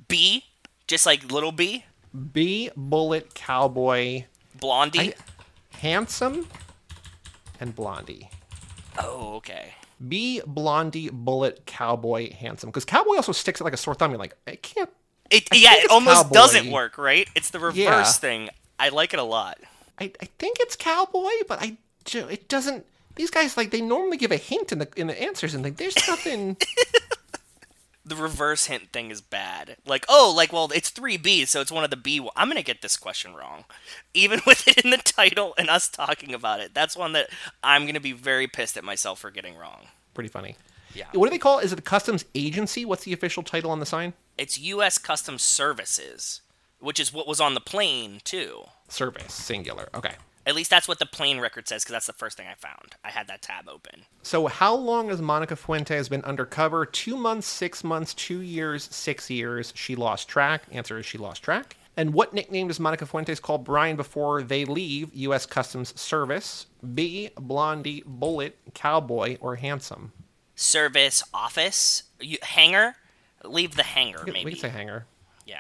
B, 0.09 0.45
just 0.87 1.07
like 1.07 1.31
little 1.31 1.53
B, 1.53 1.85
B 2.33 2.71
bullet 2.77 3.35
cowboy, 3.35 4.25
blondie. 4.59 5.01
I- 5.01 5.15
handsome, 5.79 6.49
and 7.61 7.75
blondie. 7.75 8.29
oh, 8.99 9.35
okay. 9.37 9.75
B 10.07 10.41
blondie 10.47 11.11
bullet 11.11 11.67
cowboy 11.67 12.33
handsome 12.33 12.69
because 12.71 12.85
cowboy 12.85 13.17
also 13.17 13.33
sticks 13.33 13.61
it 13.61 13.65
like 13.65 13.73
a 13.73 13.77
sore 13.79 13.95
thumb. 13.95 14.11
You're 14.13 14.19
like, 14.19 14.37
I 14.47 14.57
can't. 14.57 14.91
It 15.31 15.49
I 15.53 15.57
yeah, 15.57 15.75
it 15.75 15.91
almost 15.91 16.23
cowboy. 16.25 16.35
doesn't 16.35 16.71
work, 16.71 16.99
right? 16.99 17.29
It's 17.35 17.51
the 17.51 17.59
reverse 17.59 17.77
Yeah. 17.77 18.05
thing. 18.05 18.49
I 18.79 18.91
like 18.91 19.13
it 19.13 19.19
a 19.19 19.25
lot. 19.25 19.59
I, 20.01 20.13
I 20.21 20.27
think 20.39 20.59
it's 20.61 20.77
cowboy, 20.77 21.29
but 21.49 21.61
I 21.61 21.77
it 22.15 22.49
doesn't. 22.49 22.87
These 23.17 23.31
guys 23.31 23.57
like 23.57 23.71
they 23.73 23.81
normally 23.81 24.17
give 24.17 24.31
a 24.31 24.37
hint 24.37 24.71
in 24.71 24.79
the 24.79 24.89
in 24.97 25.09
the 25.09 25.21
answers 25.21 25.53
and 25.55 25.65
like 25.65 25.77
there's 25.77 25.97
nothing. 26.09 26.57
the 28.09 28.17
reverse 28.17 28.67
hint 28.67 28.91
thing 28.93 29.11
is 29.11 29.21
bad. 29.21 29.77
Like, 29.87 30.05
oh, 30.09 30.33
like, 30.37 30.53
well, 30.53 30.71
it's 30.75 30.91
3B, 30.91 31.47
so 31.47 31.61
it's 31.61 31.73
one 31.73 31.85
of 31.85 31.91
the 31.91 31.97
B. 31.97 32.27
I'm 32.37 32.49
going 32.49 32.57
to 32.57 32.63
get 32.63 32.83
this 32.83 32.97
question 32.97 33.35
wrong. 33.35 33.65
Even 34.15 34.41
with 34.47 34.67
it 34.67 34.85
in 34.85 34.91
the 34.91 34.99
title 34.99 35.55
and 35.59 35.69
us 35.69 35.89
talking 35.89 36.35
about 36.35 36.61
it. 36.61 36.75
That's 36.75 36.97
one 36.97 37.13
that 37.13 37.31
I'm 37.63 37.83
going 37.83 37.95
to 37.95 38.01
be 38.01 38.13
very 38.13 38.47
pissed 38.47 38.77
at 38.77 38.85
myself 38.85 39.19
for 39.19 39.31
getting 39.31 39.57
wrong. 39.57 39.89
Pretty 40.15 40.29
funny. 40.29 40.57
Yeah. 40.95 41.07
What 41.13 41.27
do 41.27 41.31
they 41.31 41.39
call 41.39 41.59
it? 41.59 41.65
Is 41.65 41.73
it 41.73 41.77
the 41.77 41.83
customs 41.83 42.25
agency? 42.35 42.85
What's 42.85 43.05
the 43.05 43.13
official 43.13 43.43
title 43.43 43.71
on 43.71 43.81
the 43.81 43.87
sign? 43.87 44.15
It's 44.37 44.59
U.S. 44.59 44.99
Customs 44.99 45.43
Services, 45.43 46.41
which 46.81 46.99
is 46.99 47.13
what 47.13 47.27
was 47.27 47.41
on 47.41 47.55
the 47.55 47.61
plane, 47.61 48.21
too. 48.25 48.65
Service 48.89 49.35
singular. 49.35 49.89
Okay. 49.95 50.15
At 50.49 50.55
least 50.55 50.71
that's 50.71 50.89
what 50.89 50.99
the 50.99 51.05
plane 51.05 51.41
record 51.41 51.69
says, 51.69 51.85
because 51.85 51.93
that's 51.93 52.07
the 52.07 52.15
first 52.15 52.39
thing 52.39 52.47
I 52.51 52.55
found. 52.55 52.97
I 53.05 53.11
had 53.11 53.29
that 53.29 53.43
tab 53.43 53.69
open. 53.69 54.05
So 54.23 54.47
how 54.47 54.75
long 54.75 55.11
has 55.11 55.21
Monica 55.21 55.55
Fuentes 55.57 56.09
been 56.09 56.25
undercover? 56.25 56.87
Two 56.87 57.19
months, 57.19 57.47
six 57.47 57.85
months, 57.85 58.15
two 58.15 58.41
years, 58.41 58.89
six 58.91 59.29
years. 59.29 59.75
She 59.77 59.95
lost 59.95 60.27
track. 60.27 60.63
Answer 60.73 60.99
is 60.99 61.05
she 61.05 61.19
lost 61.19 61.43
track. 61.43 61.77
And 61.99 62.15
what 62.15 62.33
nickname 62.33 62.69
does 62.69 62.81
Monica 62.81 63.05
Fuentes 63.05 63.41
call 63.41 63.59
Brian 63.59 63.97
before 63.97 64.43
they 64.43 64.65
leave 64.65 65.15
U.S. 65.15 65.45
Customs 65.45 66.01
Service? 66.01 66.65
B. 66.95 67.29
Blondie, 67.39 68.03
Bullet, 68.07 68.57
Cowboy, 68.73 69.37
or 69.41 69.57
Handsome? 69.57 70.13
Service, 70.55 71.23
office, 71.35 72.05
you, 72.21 72.39
hangar? 72.43 72.95
Leave 73.45 73.77
the 73.77 73.83
hangar, 73.83 74.25
maybe. 74.25 74.47
we 74.47 74.51
can 74.53 74.61
say 74.61 74.69
hanger. 74.71 75.05
yeah. 75.45 75.59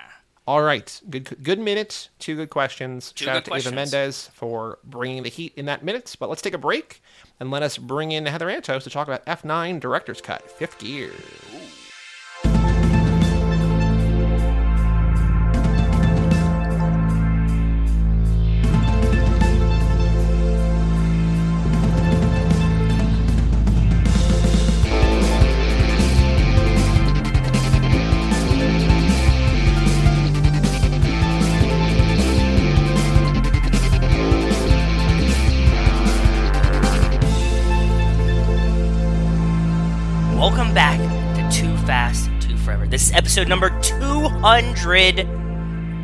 All 0.49 0.63
right, 0.63 0.99
good 1.11 1.43
good 1.43 1.59
minute, 1.59 2.09
two 2.19 2.35
good 2.35 2.49
questions. 2.49 3.13
Two 3.13 3.27
Shout 3.27 3.35
good 3.35 3.37
out 3.37 3.45
to 3.45 3.51
questions. 3.51 3.75
Mendes 3.75 4.31
for 4.33 4.79
bringing 4.83 5.23
the 5.23 5.29
heat 5.29 5.53
in 5.57 5.67
that 5.67 5.85
minute. 5.85 6.17
But 6.19 6.31
let's 6.31 6.41
take 6.41 6.55
a 6.55 6.59
break 6.59 7.03
and 7.39 7.51
let 7.51 7.63
us 7.63 7.77
bring 7.77 8.13
in 8.13 8.25
Heather 8.25 8.47
Antos 8.47 8.85
to 8.85 8.89
talk 8.89 9.07
about 9.07 9.27
F9 9.27 9.79
Director's 9.79 10.23
Cut, 10.23 10.51
Fifth 10.51 10.79
Gear. 10.79 11.13
Episode 43.19 43.49
number 43.49 43.71
200 43.81 45.17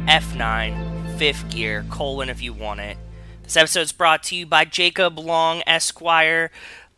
F9, 0.09 1.17
fifth 1.17 1.49
gear, 1.49 1.87
colon 1.89 2.29
if 2.29 2.43
you 2.43 2.53
want 2.53 2.81
it. 2.81 2.99
This 3.45 3.57
episode 3.57 3.83
is 3.83 3.93
brought 3.93 4.25
to 4.25 4.35
you 4.35 4.47
by 4.47 4.65
Jacob 4.65 5.17
Long 5.17 5.63
Esquire. 5.65 6.51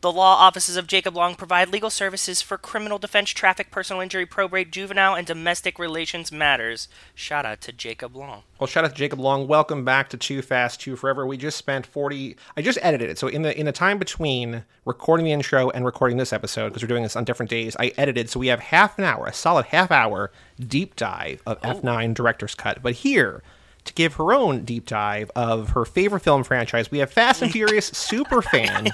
The 0.06 0.12
law 0.12 0.36
offices 0.36 0.76
of 0.76 0.86
Jacob 0.86 1.16
Long 1.16 1.34
provide 1.34 1.70
legal 1.70 1.90
services 1.90 2.40
for 2.40 2.56
criminal 2.56 2.96
defense, 2.96 3.30
traffic, 3.30 3.72
personal 3.72 4.00
injury, 4.00 4.24
probate, 4.24 4.70
juvenile, 4.70 5.16
and 5.16 5.26
domestic 5.26 5.80
relations 5.80 6.30
matters. 6.30 6.86
Shout 7.12 7.44
out 7.44 7.60
to 7.62 7.72
Jacob 7.72 8.14
Long. 8.14 8.44
Well, 8.60 8.68
shout 8.68 8.84
out 8.84 8.92
to 8.92 8.96
Jacob 8.96 9.18
Long. 9.18 9.48
Welcome 9.48 9.84
back 9.84 10.08
to 10.10 10.16
Too 10.16 10.42
Fast, 10.42 10.80
Too 10.80 10.94
Forever. 10.94 11.26
We 11.26 11.36
just 11.36 11.56
spent 11.56 11.86
forty. 11.86 12.36
I 12.56 12.62
just 12.62 12.78
edited 12.82 13.10
it, 13.10 13.18
so 13.18 13.26
in 13.26 13.42
the 13.42 13.58
in 13.58 13.66
the 13.66 13.72
time 13.72 13.98
between 13.98 14.62
recording 14.84 15.26
the 15.26 15.32
intro 15.32 15.70
and 15.70 15.84
recording 15.84 16.18
this 16.18 16.32
episode, 16.32 16.68
because 16.68 16.84
we're 16.84 16.88
doing 16.88 17.02
this 17.02 17.16
on 17.16 17.24
different 17.24 17.50
days, 17.50 17.76
I 17.80 17.90
edited 17.98 18.30
so 18.30 18.38
we 18.38 18.46
have 18.46 18.60
half 18.60 19.00
an 19.00 19.04
hour, 19.04 19.26
a 19.26 19.32
solid 19.32 19.66
half 19.66 19.90
hour 19.90 20.30
deep 20.60 20.94
dive 20.94 21.42
of 21.44 21.60
F9 21.62 22.14
director's 22.14 22.54
cut. 22.54 22.80
But 22.80 22.94
here. 22.94 23.42
To 23.86 23.92
give 23.94 24.14
her 24.14 24.32
own 24.32 24.64
deep 24.64 24.86
dive 24.86 25.30
of 25.34 25.70
her 25.70 25.84
favorite 25.84 26.20
film 26.20 26.44
franchise, 26.44 26.90
we 26.90 26.98
have 26.98 27.10
Fast 27.10 27.42
and 27.42 27.50
Furious 27.50 27.86
super 27.94 28.42
fan. 28.42 28.88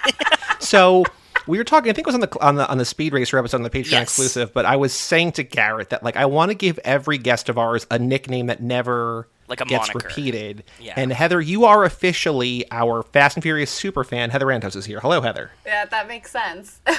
So 0.60 1.04
we 1.46 1.58
were 1.58 1.64
talking. 1.64 1.90
I 1.90 1.92
think 1.94 2.06
it 2.06 2.08
was 2.08 2.14
on 2.14 2.20
the 2.20 2.40
on 2.40 2.54
the 2.56 2.68
on 2.70 2.78
the 2.78 2.84
Speed 2.84 3.12
Racer 3.12 3.38
episode 3.38 3.56
on 3.58 3.62
the 3.62 3.70
Patreon 3.70 3.90
Yes. 3.92 4.02
exclusive. 4.02 4.52
But 4.52 4.64
I 4.66 4.76
was 4.76 4.92
saying 4.92 5.32
to 5.32 5.42
Garrett 5.42 5.90
that 5.90 6.02
like 6.04 6.16
I 6.16 6.26
want 6.26 6.50
to 6.50 6.54
give 6.54 6.78
every 6.84 7.18
guest 7.18 7.48
of 7.48 7.58
ours 7.58 7.86
a 7.90 7.98
nickname 7.98 8.46
that 8.46 8.62
never 8.62 9.28
Like 9.48 9.60
a 9.60 9.64
gets 9.64 9.88
moniker. 9.88 10.08
repeated. 10.08 10.64
Yeah. 10.80 10.94
And 10.96 11.12
Heather, 11.12 11.40
you 11.40 11.64
are 11.64 11.84
officially 11.84 12.64
our 12.70 13.02
Fast 13.02 13.36
and 13.36 13.42
Furious 13.42 13.70
super 13.70 14.04
fan. 14.04 14.30
Heather 14.30 14.46
Antos 14.46 14.76
is 14.76 14.84
here. 14.86 15.00
Hello, 15.00 15.20
Heather. 15.20 15.50
Yeah, 15.66 15.84
that 15.86 16.08
makes 16.08 16.30
sense. 16.30 16.80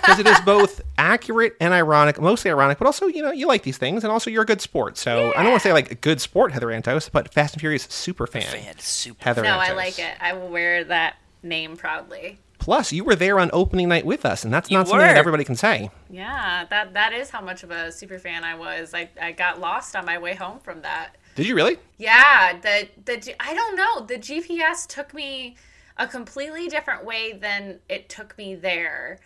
Because 0.00 0.18
it 0.18 0.26
is 0.26 0.40
both 0.40 0.80
accurate 0.98 1.56
and 1.60 1.74
ironic, 1.74 2.20
mostly 2.20 2.50
ironic, 2.50 2.78
but 2.78 2.86
also 2.86 3.06
you 3.06 3.22
know 3.22 3.30
you 3.30 3.46
like 3.46 3.62
these 3.64 3.76
things, 3.76 4.02
and 4.02 4.10
also 4.10 4.30
you're 4.30 4.42
a 4.42 4.46
good 4.46 4.60
sport. 4.60 4.96
So 4.96 5.30
I 5.36 5.42
don't 5.42 5.52
want 5.52 5.62
to 5.62 5.68
say 5.68 5.72
like 5.72 5.90
a 5.90 5.94
good 5.94 6.20
sport, 6.20 6.52
Heather 6.52 6.68
Antos, 6.68 7.10
but 7.12 7.32
Fast 7.34 7.54
and 7.54 7.60
Furious 7.60 7.84
super 7.84 8.26
fan. 8.26 8.42
Fan, 8.42 8.78
super. 8.78 9.22
Heather 9.22 9.42
no, 9.42 9.58
I 9.58 9.72
like 9.72 9.98
it. 9.98 10.14
I 10.20 10.32
will 10.32 10.48
wear 10.48 10.82
that 10.84 11.16
name 11.42 11.76
proudly. 11.76 12.38
Plus, 12.58 12.92
you 12.92 13.04
were 13.04 13.14
there 13.14 13.38
on 13.40 13.50
opening 13.52 13.88
night 13.88 14.04
with 14.04 14.26
us, 14.26 14.44
and 14.44 14.52
that's 14.52 14.70
not 14.70 14.86
something 14.88 15.06
that 15.06 15.16
everybody 15.16 15.44
can 15.44 15.56
say. 15.56 15.90
Yeah, 16.10 16.66
that 16.70 16.92
that 16.94 17.12
is 17.12 17.30
how 17.30 17.40
much 17.40 17.62
of 17.62 17.70
a 17.70 17.92
super 17.92 18.18
fan 18.18 18.42
I 18.42 18.54
was. 18.54 18.92
I, 18.94 19.08
I 19.20 19.32
got 19.32 19.60
lost 19.60 19.96
on 19.96 20.04
my 20.04 20.18
way 20.18 20.34
home 20.34 20.58
from 20.60 20.82
that. 20.82 21.16
Did 21.40 21.48
you 21.48 21.54
really? 21.54 21.78
Yeah, 21.96 22.58
the 22.60 22.86
the 23.02 23.34
I 23.42 23.54
don't 23.54 23.74
know. 23.74 24.04
The 24.04 24.16
GPS 24.16 24.86
took 24.86 25.14
me 25.14 25.56
a 25.96 26.06
completely 26.06 26.68
different 26.68 27.02
way 27.02 27.32
than 27.32 27.78
it 27.88 28.10
took 28.10 28.36
me 28.36 28.54
there. 28.54 29.20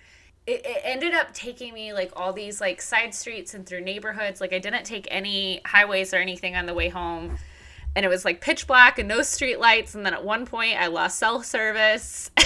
It, 0.46 0.64
it 0.64 0.80
ended 0.84 1.12
up 1.12 1.34
taking 1.34 1.74
me 1.74 1.92
like 1.92 2.12
all 2.14 2.32
these 2.32 2.60
like 2.60 2.80
side 2.80 3.16
streets 3.16 3.52
and 3.54 3.66
through 3.66 3.80
neighborhoods. 3.80 4.40
Like 4.40 4.52
I 4.52 4.60
didn't 4.60 4.84
take 4.84 5.08
any 5.10 5.60
highways 5.66 6.14
or 6.14 6.18
anything 6.18 6.54
on 6.54 6.66
the 6.66 6.74
way 6.74 6.88
home. 6.88 7.36
And 7.96 8.06
it 8.06 8.08
was 8.08 8.24
like 8.24 8.40
pitch 8.40 8.68
black 8.68 9.00
and 9.00 9.08
no 9.08 9.22
street 9.22 9.58
lights. 9.58 9.96
And 9.96 10.06
then 10.06 10.14
at 10.14 10.24
one 10.24 10.46
point 10.46 10.80
I 10.80 10.86
lost 10.86 11.18
cell 11.18 11.42
service. 11.42 12.30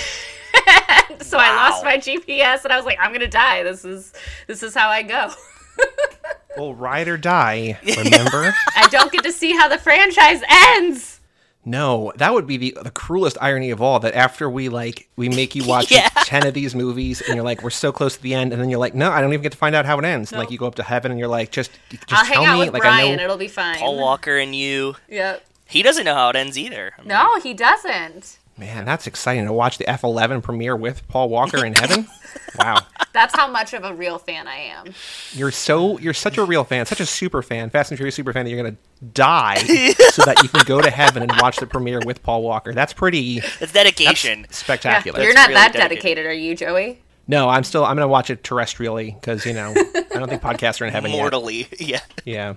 so 1.21 1.37
I 1.37 1.55
lost 1.55 1.85
my 1.85 1.99
GPS 1.99 2.65
and 2.65 2.73
I 2.73 2.77
was 2.79 2.87
like, 2.87 2.97
I'm 2.99 3.13
gonna 3.13 3.29
die. 3.29 3.65
This 3.65 3.85
is 3.85 4.15
this 4.47 4.63
is 4.63 4.75
how 4.75 4.89
I 4.89 5.03
go. 5.03 5.31
Well, 6.59 6.75
ride 6.75 7.09
or 7.09 7.17
die. 7.17 7.79
Remember? 7.97 8.55
I 8.77 8.89
don't 8.91 9.13
get 9.13 9.23
to 9.25 9.33
see 9.33 9.53
how 9.53 9.69
the 9.69 9.79
franchise 9.79 10.43
ends. 10.49 11.21
No, 11.65 12.13
that 12.17 12.33
would 12.33 12.47
be 12.47 12.57
the 12.57 12.79
the 12.83 12.91
cruelest 12.91 13.37
irony 13.43 13.71
of 13.71 13.83
all. 13.83 14.01
That 14.01 14.15
after 14.15 14.49
we 14.49 14.69
like 14.71 15.09
we 15.17 15.29
make 15.29 15.55
you 15.55 15.65
watch 15.67 15.91
Yeah. 15.91 16.09
ten 16.25 16.47
of 16.47 16.55
these 16.55 16.75
movies, 16.75 17.21
and 17.21 17.35
you're 17.35 17.45
like, 17.45 17.63
we're 17.63 17.69
so 17.71 17.93
close 17.93 18.17
to 18.17 18.23
the 18.23 18.33
end, 18.33 18.53
and 18.53 18.63
then 18.63 18.71
you're 18.71 18.79
like, 18.81 18.95
no, 18.95 19.11
I 19.11 19.21
don't 19.21 19.33
even 19.35 19.43
get 19.43 19.53
to 19.53 19.59
find 19.59 19.75
out 19.75 19.85
how 19.85 19.99
it 19.99 20.05
ends. 20.05 20.33
And, 20.33 20.39
like 20.39 20.51
you 20.51 20.57
go 20.57 20.67
up 20.67 20.77
to 20.77 20.83
heaven, 20.83 21.11
and 21.11 21.19
you're 21.21 21.29
like, 21.29 21.51
just 21.51 21.71
just 21.91 22.05
I'll 22.13 22.25
tell 22.25 22.43
hang 22.43 22.47
out 22.47 22.55
me, 22.55 22.65
with 22.67 22.73
like 22.75 22.83
Brian. 22.83 23.13
I 23.13 23.17
know. 23.17 23.25
It'll 23.25 23.37
be 23.37 23.49
fine. 23.49 23.77
Paul 23.79 23.99
Walker 23.99 24.39
and 24.39 24.55
you. 24.55 24.97
Yep. 25.09 25.45
He 25.67 25.83
doesn't 25.83 26.07
know 26.07 26.15
how 26.15 26.31
it 26.31 26.37
ends 26.37 26.57
either. 26.57 26.95
I 26.97 27.01
mean, 27.03 27.09
No, 27.09 27.39
he 27.41 27.53
doesn't. 27.53 28.39
Man, 28.59 28.85
that's 28.85 29.07
exciting 29.07 29.47
to 29.47 29.53
watch 29.53 29.79
the 29.79 29.85
F11 29.85 30.43
premiere 30.43 30.75
with 30.75 31.07
Paul 31.09 31.29
Walker 31.29 31.65
in 31.65 31.75
heaven. 31.75 32.07
Wow, 32.59 32.79
That's 33.13 33.35
how 33.37 33.49
much 33.49 33.73
of 33.73 33.85
a 33.85 33.95
real 33.95 34.19
fan 34.19 34.49
I 34.49 34.57
am. 34.57 34.93
you're 35.33 35.51
so 35.51 35.99
you're 35.99 36.15
such 36.15 36.39
a 36.39 36.45
real 36.45 36.63
fan, 36.65 36.87
such 36.87 37.01
a 37.01 37.07
super 37.07 37.41
fan, 37.43 37.71
Fast 37.71 37.91
and 37.91 37.99
Furious 37.99 38.15
super 38.17 38.33
fan 38.33 38.45
that 38.45 38.51
you're 38.51 38.63
gonna 38.63 38.77
die 39.13 39.57
so 40.11 40.25
that 40.25 40.43
you 40.43 40.49
can 40.49 40.65
go 40.65 40.81
to 40.81 40.91
heaven 40.91 41.23
and 41.23 41.33
watch 41.41 41.57
the 41.59 41.67
premiere 41.67 42.01
with 42.05 42.23
Paul 42.23 42.43
Walker. 42.43 42.73
That's 42.75 42.93
pretty 42.93 43.39
It's 43.39 43.59
that's 43.59 43.73
dedication. 43.73 44.47
spectacular. 44.51 45.21
You're 45.23 45.35
That's 45.35 45.49
not 45.49 45.49
really 45.49 45.55
that 45.61 45.73
dedicated. 45.73 46.17
dedicated, 46.17 46.27
are 46.27 46.33
you, 46.33 46.55
Joey? 46.57 47.03
No, 47.27 47.49
I'm 47.49 47.65
still 47.65 47.85
I'm 47.85 47.97
gonna 47.97 48.09
watch 48.09 48.31
it 48.31 48.43
terrestrially 48.43 49.15
because 49.15 49.45
you 49.47 49.53
know 49.55 49.73
I 49.77 50.03
don't 50.19 50.29
think 50.29 50.43
podcasts 50.43 50.81
are 50.81 50.85
in 50.87 50.93
heaven 50.93 51.11
yet. 51.11 51.19
Mortally. 51.19 51.69
Yeah. 51.79 52.01
Yeah. 52.25 52.55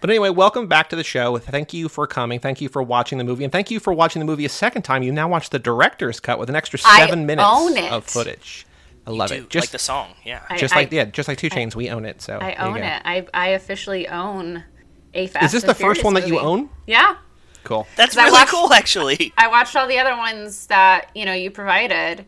But 0.00 0.10
anyway, 0.10 0.30
welcome 0.30 0.68
back 0.68 0.88
to 0.90 0.96
the 0.96 1.02
show. 1.02 1.38
Thank 1.38 1.72
you 1.72 1.88
for 1.88 2.06
coming. 2.06 2.38
Thank 2.38 2.60
you 2.60 2.68
for 2.68 2.82
watching 2.82 3.18
the 3.18 3.24
movie, 3.24 3.42
and 3.44 3.52
thank 3.52 3.70
you 3.70 3.80
for 3.80 3.92
watching 3.92 4.20
the 4.20 4.26
movie 4.26 4.44
a 4.44 4.48
second 4.48 4.82
time. 4.82 5.02
You 5.02 5.10
now 5.10 5.28
watch 5.28 5.50
the 5.50 5.58
director's 5.58 6.20
cut 6.20 6.38
with 6.38 6.48
an 6.48 6.54
extra 6.56 6.78
I 6.84 7.00
seven 7.00 7.26
minutes 7.26 7.48
own 7.50 7.76
it. 7.76 7.90
of 7.90 8.04
footage. 8.04 8.64
I 9.06 9.10
love 9.10 9.30
Do, 9.30 9.36
it. 9.36 9.48
Just 9.50 9.64
like 9.68 9.70
the 9.72 9.78
song. 9.78 10.14
Yeah. 10.24 10.42
I- 10.48 10.56
just 10.58 10.74
like 10.76 10.92
yeah, 10.92 11.06
just 11.06 11.28
like 11.28 11.38
2 11.38 11.48
Chainz, 11.50 11.74
we 11.74 11.88
own 11.90 12.04
it. 12.04 12.20
So 12.22 12.38
I 12.38 12.54
own 12.56 12.76
it. 12.76 13.02
I, 13.04 13.26
I 13.34 13.48
officially 13.48 14.06
own 14.06 14.62
a 15.14 15.26
Fast 15.28 15.46
Is 15.46 15.52
this 15.52 15.62
and 15.62 15.70
the 15.70 15.74
first 15.74 16.04
one 16.04 16.14
that 16.14 16.28
you 16.28 16.38
own? 16.38 16.68
Yeah. 16.86 17.16
Cool. 17.64 17.86
That's 17.96 18.14
really 18.16 18.30
watched- 18.30 18.50
cool, 18.52 18.72
actually. 18.72 19.32
I 19.36 19.48
watched 19.48 19.74
all 19.74 19.88
the 19.88 19.98
other 19.98 20.16
ones 20.16 20.66
that, 20.66 21.10
you 21.14 21.24
know, 21.24 21.32
you 21.32 21.50
provided. 21.50 22.24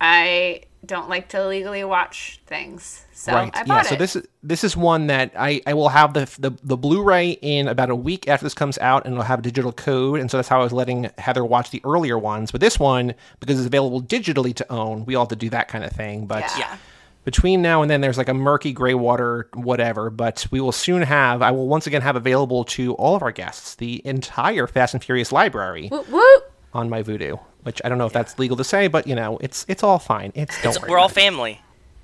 I 0.00 0.62
don't 0.86 1.08
like 1.08 1.28
to 1.30 1.46
legally 1.46 1.84
watch 1.84 2.40
things. 2.46 3.04
So 3.12 3.32
right. 3.32 3.50
I 3.54 3.60
Yeah. 3.60 3.64
bought 3.64 3.86
So 3.86 3.94
it. 3.94 3.98
this 3.98 4.16
is 4.16 4.26
this 4.42 4.64
is 4.64 4.76
one 4.76 5.06
that 5.06 5.32
I, 5.38 5.60
I 5.66 5.74
will 5.74 5.88
have 5.88 6.12
the, 6.14 6.28
the 6.38 6.50
the 6.62 6.76
Blu-ray 6.76 7.30
in 7.40 7.68
about 7.68 7.90
a 7.90 7.96
week 7.96 8.28
after 8.28 8.44
this 8.44 8.54
comes 8.54 8.76
out, 8.78 9.04
and 9.04 9.14
it'll 9.14 9.24
have 9.24 9.38
a 9.38 9.42
digital 9.42 9.72
code. 9.72 10.20
And 10.20 10.30
so 10.30 10.36
that's 10.38 10.48
how 10.48 10.60
I 10.60 10.64
was 10.64 10.72
letting 10.72 11.10
Heather 11.18 11.44
watch 11.44 11.70
the 11.70 11.80
earlier 11.84 12.18
ones. 12.18 12.50
But 12.50 12.60
this 12.60 12.78
one, 12.78 13.14
because 13.40 13.58
it's 13.58 13.66
available 13.66 14.02
digitally 14.02 14.54
to 14.56 14.72
own, 14.72 15.04
we 15.06 15.14
all 15.14 15.24
have 15.24 15.30
to 15.30 15.36
do 15.36 15.50
that 15.50 15.68
kind 15.68 15.84
of 15.84 15.92
thing. 15.92 16.26
But 16.26 16.40
Yeah. 16.40 16.58
Yeah. 16.58 16.76
between 17.24 17.62
now 17.62 17.80
and 17.80 17.90
then 17.90 18.02
there's 18.02 18.18
like 18.18 18.28
a 18.28 18.34
murky 18.34 18.70
gray 18.72 18.92
water 18.92 19.48
whatever 19.54 20.10
but 20.10 20.46
we 20.50 20.60
will 20.60 20.72
soon 20.72 21.00
have 21.00 21.40
i 21.40 21.50
will 21.50 21.66
once 21.68 21.86
again 21.86 22.02
have 22.02 22.16
available 22.16 22.64
to 22.64 22.92
all 22.96 23.16
of 23.16 23.22
our 23.22 23.32
guests 23.32 23.76
the 23.76 24.02
entire 24.06 24.66
fast 24.66 24.92
and 24.92 25.02
furious 25.02 25.32
library 25.32 25.88
Woot 25.90 26.06
woot. 26.10 26.42
On 26.74 26.88
my 26.90 27.02
Vudu 27.02 27.38
which 27.62 27.80
i 27.84 27.88
don't 27.88 27.96
know 27.96 28.04
if 28.06 28.12
that's 28.12 28.38
legal 28.38 28.56
to 28.58 28.64
say 28.64 28.88
but 28.88 29.06
you 29.06 29.14
know 29.14 29.38
it's 29.40 29.64
it's 29.68 29.82
all 29.82 29.98
fine 29.98 30.30
it's 30.34 30.54
don't 30.62 30.72
It's- 30.72 30.82
worry 30.82 30.90
we're 30.90 30.98
all 30.98 31.08
family. 31.08 31.60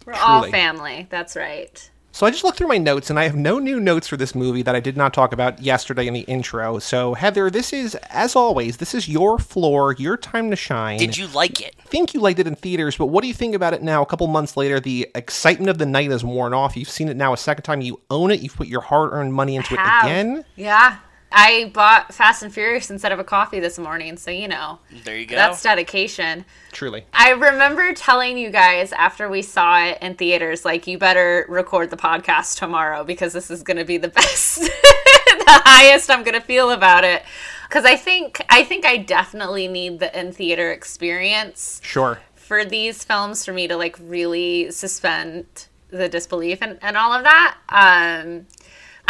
We're 0.07 0.15
all 0.15 0.45
family. 0.51 1.07
That's 1.11 1.37
right. 1.37 1.91
so 2.13 2.27
i 2.27 2.31
just 2.31 2.43
looked 2.45 2.57
through 2.59 2.67
my 2.69 2.79
notes 2.79 3.11
and 3.11 3.19
i 3.19 3.25
have 3.25 3.37
no 3.37 3.59
new 3.59 3.79
notes 3.79 4.09
for 4.09 4.17
this 4.17 4.35
movie 4.35 4.63
that 4.63 4.75
i 4.75 4.81
did 4.81 4.97
not 4.97 5.13
talk 5.13 5.33
about 5.35 5.61
yesterday 5.63 6.07
in 6.07 6.15
the 6.15 6.21
intro 6.23 6.79
so 6.79 7.13
heather 7.15 7.51
this 7.51 7.73
is 7.75 7.95
as 8.09 8.35
always 8.35 8.79
this 8.79 8.95
is 8.95 9.07
your 9.09 9.39
floor 9.39 9.95
your 9.99 10.17
time 10.17 10.49
to 10.51 10.57
shine 10.57 10.99
Did 10.99 11.17
you 11.19 11.27
like 11.29 11.61
it? 11.61 11.75
think 11.85 12.15
you 12.15 12.21
liked 12.21 12.39
it 12.39 12.47
in 12.47 12.55
theaters, 12.57 12.97
but 12.97 13.07
what 13.07 13.21
do 13.23 13.29
you 13.29 13.35
think 13.35 13.53
about 13.55 13.75
it 13.75 13.83
now? 13.83 14.01
A 14.01 14.07
couple 14.07 14.27
months 14.29 14.57
later, 14.57 14.79
the 14.79 15.09
excitement 15.17 15.69
of 15.71 15.79
the 15.79 15.87
night 15.87 16.09
has 16.13 16.25
worn 16.25 16.55
off. 16.55 16.77
You've 16.77 16.89
seen 16.89 17.09
it 17.09 17.17
now 17.17 17.33
a 17.33 17.37
second 17.37 17.65
time. 17.65 17.81
You 17.81 18.01
own 18.11 18.31
it. 18.31 18.39
You've 18.41 18.55
put 18.55 18.69
your 18.69 18.81
hard-earned 18.81 19.35
money 19.35 19.57
into 19.57 19.75
it 19.75 19.81
Have. 19.81 20.05
again. 20.05 20.45
Yeah. 20.55 20.99
I 21.33 21.71
bought 21.73 22.13
Fast 22.13 22.43
and 22.43 22.53
Furious 22.53 22.91
instead 22.91 23.13
of 23.13 23.19
a 23.19 23.25
coffee 23.25 23.61
this 23.61 23.79
morning, 23.79 24.17
so 24.17 24.31
you 24.31 24.49
know. 24.49 24.81
There 25.05 25.17
you 25.17 25.27
go. 25.27 25.37
That's 25.37 25.63
dedication. 25.63 26.45
Truly. 26.73 27.05
I 27.15 27.31
remember 27.31 27.93
telling 27.95 28.37
you 28.37 28.51
guys 28.51 28.93
after 28.93 29.29
we 29.29 29.43
saw 29.43 29.81
it 29.85 29.99
in 30.03 30.15
theaters, 30.17 30.65
like, 30.65 30.87
you 30.87 30.99
better 30.99 31.47
record 31.49 31.91
the 31.91 31.97
podcast 31.97 32.59
tomorrow 32.59 33.05
because 33.05 33.33
this 33.33 33.51
is 33.51 33.63
going 33.63 33.77
to 33.77 33.85
be 33.85 33.97
the 33.97 34.09
best, 34.17 34.61
the 34.61 35.63
highest 35.65 36.11
I'm 36.11 36.25
going 36.25 36.35
to 36.39 36.45
feel 36.45 36.71
about 36.73 37.05
it. 37.05 37.23
Because 37.69 37.85
I 37.85 37.95
think 37.95 38.45
I 38.49 38.65
think 38.65 38.85
I 38.85 38.97
definitely 38.97 39.69
need 39.69 40.01
the 40.01 40.19
in 40.19 40.33
theater 40.33 40.73
experience 40.73 41.81
Sure. 41.85 42.19
for 42.35 42.65
these 42.65 43.05
films 43.05 43.45
for 43.45 43.53
me 43.53 43.69
to 43.69 43.77
like 43.77 43.97
really 44.01 44.73
suspend 44.73 45.47
the 45.91 46.09
disbelief 46.09 46.59
and, 46.63 46.79
and 46.83 46.97
all 46.97 47.13
of 47.13 47.23
that. 47.23 47.57
Um, 47.69 48.47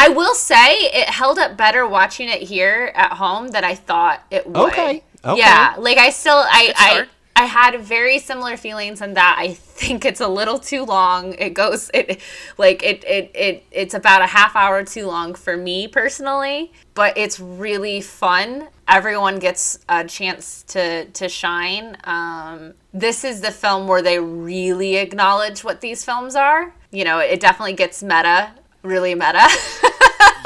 I 0.00 0.08
will 0.08 0.34
say 0.34 0.72
it 0.72 1.08
held 1.08 1.38
up 1.38 1.56
better 1.56 1.86
watching 1.86 2.28
it 2.28 2.42
here 2.42 2.92
at 2.94 3.12
home 3.12 3.48
than 3.48 3.64
I 3.64 3.74
thought 3.74 4.22
it 4.30 4.46
would. 4.46 4.56
Okay, 4.72 5.04
okay. 5.24 5.38
Yeah, 5.38 5.74
like 5.78 5.98
I 5.98 6.10
still 6.10 6.38
I 6.38 6.72
I. 6.76 7.06
I 7.36 7.44
had 7.44 7.80
very 7.80 8.18
similar 8.18 8.58
feelings 8.58 9.00
in 9.00 9.14
that 9.14 9.36
I 9.38 9.54
think 9.54 10.04
it's 10.04 10.20
a 10.20 10.28
little 10.28 10.58
too 10.58 10.84
long. 10.84 11.32
It 11.34 11.54
goes 11.54 11.90
it 11.94 12.20
like 12.58 12.82
it 12.82 13.02
it, 13.04 13.30
it 13.34 13.64
it's 13.70 13.94
about 13.94 14.20
a 14.20 14.26
half 14.26 14.56
hour 14.56 14.84
too 14.84 15.06
long 15.06 15.34
for 15.34 15.56
me 15.56 15.88
personally, 15.88 16.70
but 16.92 17.16
it's 17.16 17.40
really 17.40 18.02
fun. 18.02 18.68
Everyone 18.88 19.38
gets 19.38 19.78
a 19.88 20.04
chance 20.04 20.64
to 20.64 21.06
to 21.06 21.30
shine. 21.30 21.96
Um, 22.04 22.74
this 22.92 23.24
is 23.24 23.40
the 23.40 23.52
film 23.52 23.86
where 23.86 24.02
they 24.02 24.18
really 24.18 24.96
acknowledge 24.96 25.64
what 25.64 25.80
these 25.80 26.04
films 26.04 26.34
are. 26.34 26.74
You 26.90 27.04
know, 27.04 27.20
it 27.20 27.40
definitely 27.40 27.74
gets 27.74 28.02
meta, 28.02 28.50
really 28.82 29.14
meta. 29.14 29.48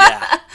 yeah. 0.08 0.38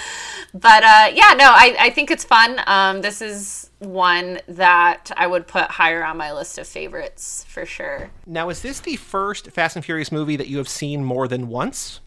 But 0.54 0.84
uh, 0.84 1.12
yeah, 1.14 1.36
no, 1.38 1.46
I, 1.46 1.76
I 1.80 1.90
think 1.92 2.10
it's 2.10 2.24
fun. 2.24 2.60
Um, 2.66 3.02
this 3.02 3.22
is 3.22 3.70
one 3.80 4.40
that 4.48 5.12
I 5.16 5.28
would 5.28 5.48
put 5.48 5.66
higher 5.66 6.04
on 6.04 6.18
my 6.18 6.34
list 6.34 6.58
of 6.58 6.68
favorites 6.68 7.46
for 7.48 7.66
sure. 7.66 8.10
Now, 8.26 8.50
is 8.50 8.62
this 8.62 8.80
the 8.80 8.96
first 8.96 9.52
Fast 9.52 9.76
and 9.76 9.86
Furious 9.86 10.12
movie 10.12 10.36
that 10.36 10.48
you 10.48 10.58
have 10.58 10.68
seen 10.68 11.04
more 11.04 11.28
than 11.28 11.50
once? 11.50 12.00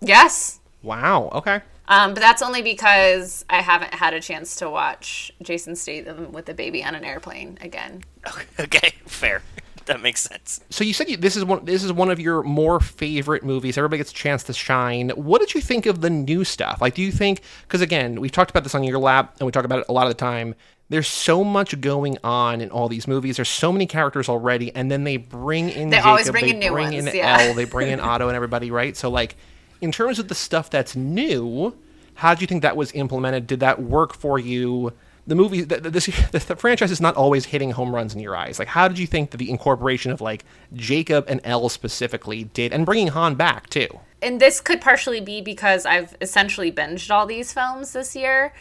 Yes. 0.00 0.60
Wow. 0.82 1.30
Okay. 1.32 1.62
Um, 1.88 2.12
but 2.12 2.20
that's 2.20 2.42
only 2.42 2.60
because 2.60 3.46
I 3.48 3.62
haven't 3.62 3.94
had 3.94 4.12
a 4.12 4.20
chance 4.20 4.56
to 4.56 4.68
watch 4.68 5.32
Jason 5.42 5.74
Statham 5.74 6.32
with 6.32 6.44
the 6.44 6.54
baby 6.54 6.84
on 6.84 6.94
an 6.94 7.04
airplane 7.04 7.58
again. 7.60 8.04
Okay, 8.60 8.92
fair. 9.06 9.40
That 9.88 10.02
makes 10.02 10.20
sense. 10.20 10.60
So 10.68 10.84
you 10.84 10.92
said 10.92 11.08
you, 11.08 11.16
this 11.16 11.34
is 11.34 11.44
one. 11.44 11.64
This 11.64 11.82
is 11.82 11.92
one 11.92 12.10
of 12.10 12.20
your 12.20 12.42
more 12.42 12.78
favorite 12.78 13.42
movies. 13.42 13.78
Everybody 13.78 13.98
gets 13.98 14.10
a 14.10 14.14
chance 14.14 14.42
to 14.44 14.52
shine. 14.52 15.08
What 15.10 15.40
did 15.40 15.54
you 15.54 15.62
think 15.62 15.86
of 15.86 16.02
the 16.02 16.10
new 16.10 16.44
stuff? 16.44 16.82
Like, 16.82 16.94
do 16.94 17.00
you 17.02 17.10
think? 17.10 17.40
Because 17.62 17.80
again, 17.80 18.20
we've 18.20 18.30
talked 18.30 18.50
about 18.50 18.64
this 18.64 18.74
on 18.74 18.84
your 18.84 18.98
lap, 18.98 19.36
and 19.40 19.46
we 19.46 19.50
talk 19.50 19.64
about 19.64 19.78
it 19.80 19.86
a 19.88 19.92
lot 19.92 20.06
of 20.06 20.10
the 20.10 20.14
time. 20.14 20.54
There's 20.90 21.08
so 21.08 21.42
much 21.42 21.80
going 21.80 22.18
on 22.22 22.60
in 22.60 22.70
all 22.70 22.88
these 22.88 23.08
movies. 23.08 23.36
There's 23.36 23.48
so 23.48 23.72
many 23.72 23.86
characters 23.86 24.28
already, 24.28 24.74
and 24.74 24.90
then 24.90 25.04
they 25.04 25.16
bring 25.16 25.70
in 25.70 25.88
They 25.88 25.96
Jacob, 25.96 26.06
always 26.06 26.30
bring 26.30 26.44
they 26.44 26.50
in 26.50 26.58
new 26.58 26.70
bring 26.70 26.92
ones, 26.92 27.06
in 27.06 27.16
yeah. 27.16 27.38
Elle, 27.40 27.54
they 27.54 27.64
bring 27.64 27.88
in 27.88 27.98
Otto, 27.98 28.28
and 28.28 28.36
everybody, 28.36 28.70
right? 28.70 28.94
So 28.94 29.10
like, 29.10 29.36
in 29.80 29.90
terms 29.90 30.18
of 30.18 30.28
the 30.28 30.34
stuff 30.34 30.68
that's 30.68 30.94
new, 30.94 31.74
how 32.12 32.34
do 32.34 32.42
you 32.42 32.46
think 32.46 32.60
that 32.60 32.76
was 32.76 32.92
implemented? 32.92 33.46
Did 33.46 33.60
that 33.60 33.80
work 33.80 34.14
for 34.14 34.38
you? 34.38 34.92
The 35.28 35.34
movie, 35.34 35.60
the, 35.60 35.78
the, 35.80 35.90
this, 35.90 36.06
the, 36.06 36.38
the 36.48 36.56
franchise 36.56 36.90
is 36.90 37.00
not 37.00 37.14
always 37.14 37.44
hitting 37.44 37.70
home 37.70 37.94
runs 37.94 38.14
in 38.14 38.20
your 38.20 38.34
eyes. 38.34 38.58
Like, 38.58 38.68
how 38.68 38.88
did 38.88 38.98
you 38.98 39.06
think 39.06 39.30
that 39.30 39.36
the 39.36 39.50
incorporation 39.50 40.10
of 40.10 40.20
like 40.20 40.44
Jacob 40.74 41.26
and 41.28 41.40
Elle 41.44 41.68
specifically 41.68 42.44
did, 42.44 42.72
and 42.72 42.84
bringing 42.84 43.08
Han 43.08 43.36
back 43.36 43.70
too? 43.70 43.88
and 44.22 44.40
this 44.40 44.60
could 44.60 44.80
partially 44.80 45.20
be 45.20 45.40
because 45.40 45.86
I've 45.86 46.16
essentially 46.20 46.72
binged 46.72 47.10
all 47.10 47.26
these 47.26 47.52
films 47.52 47.92
this 47.92 48.16
year. 48.16 48.52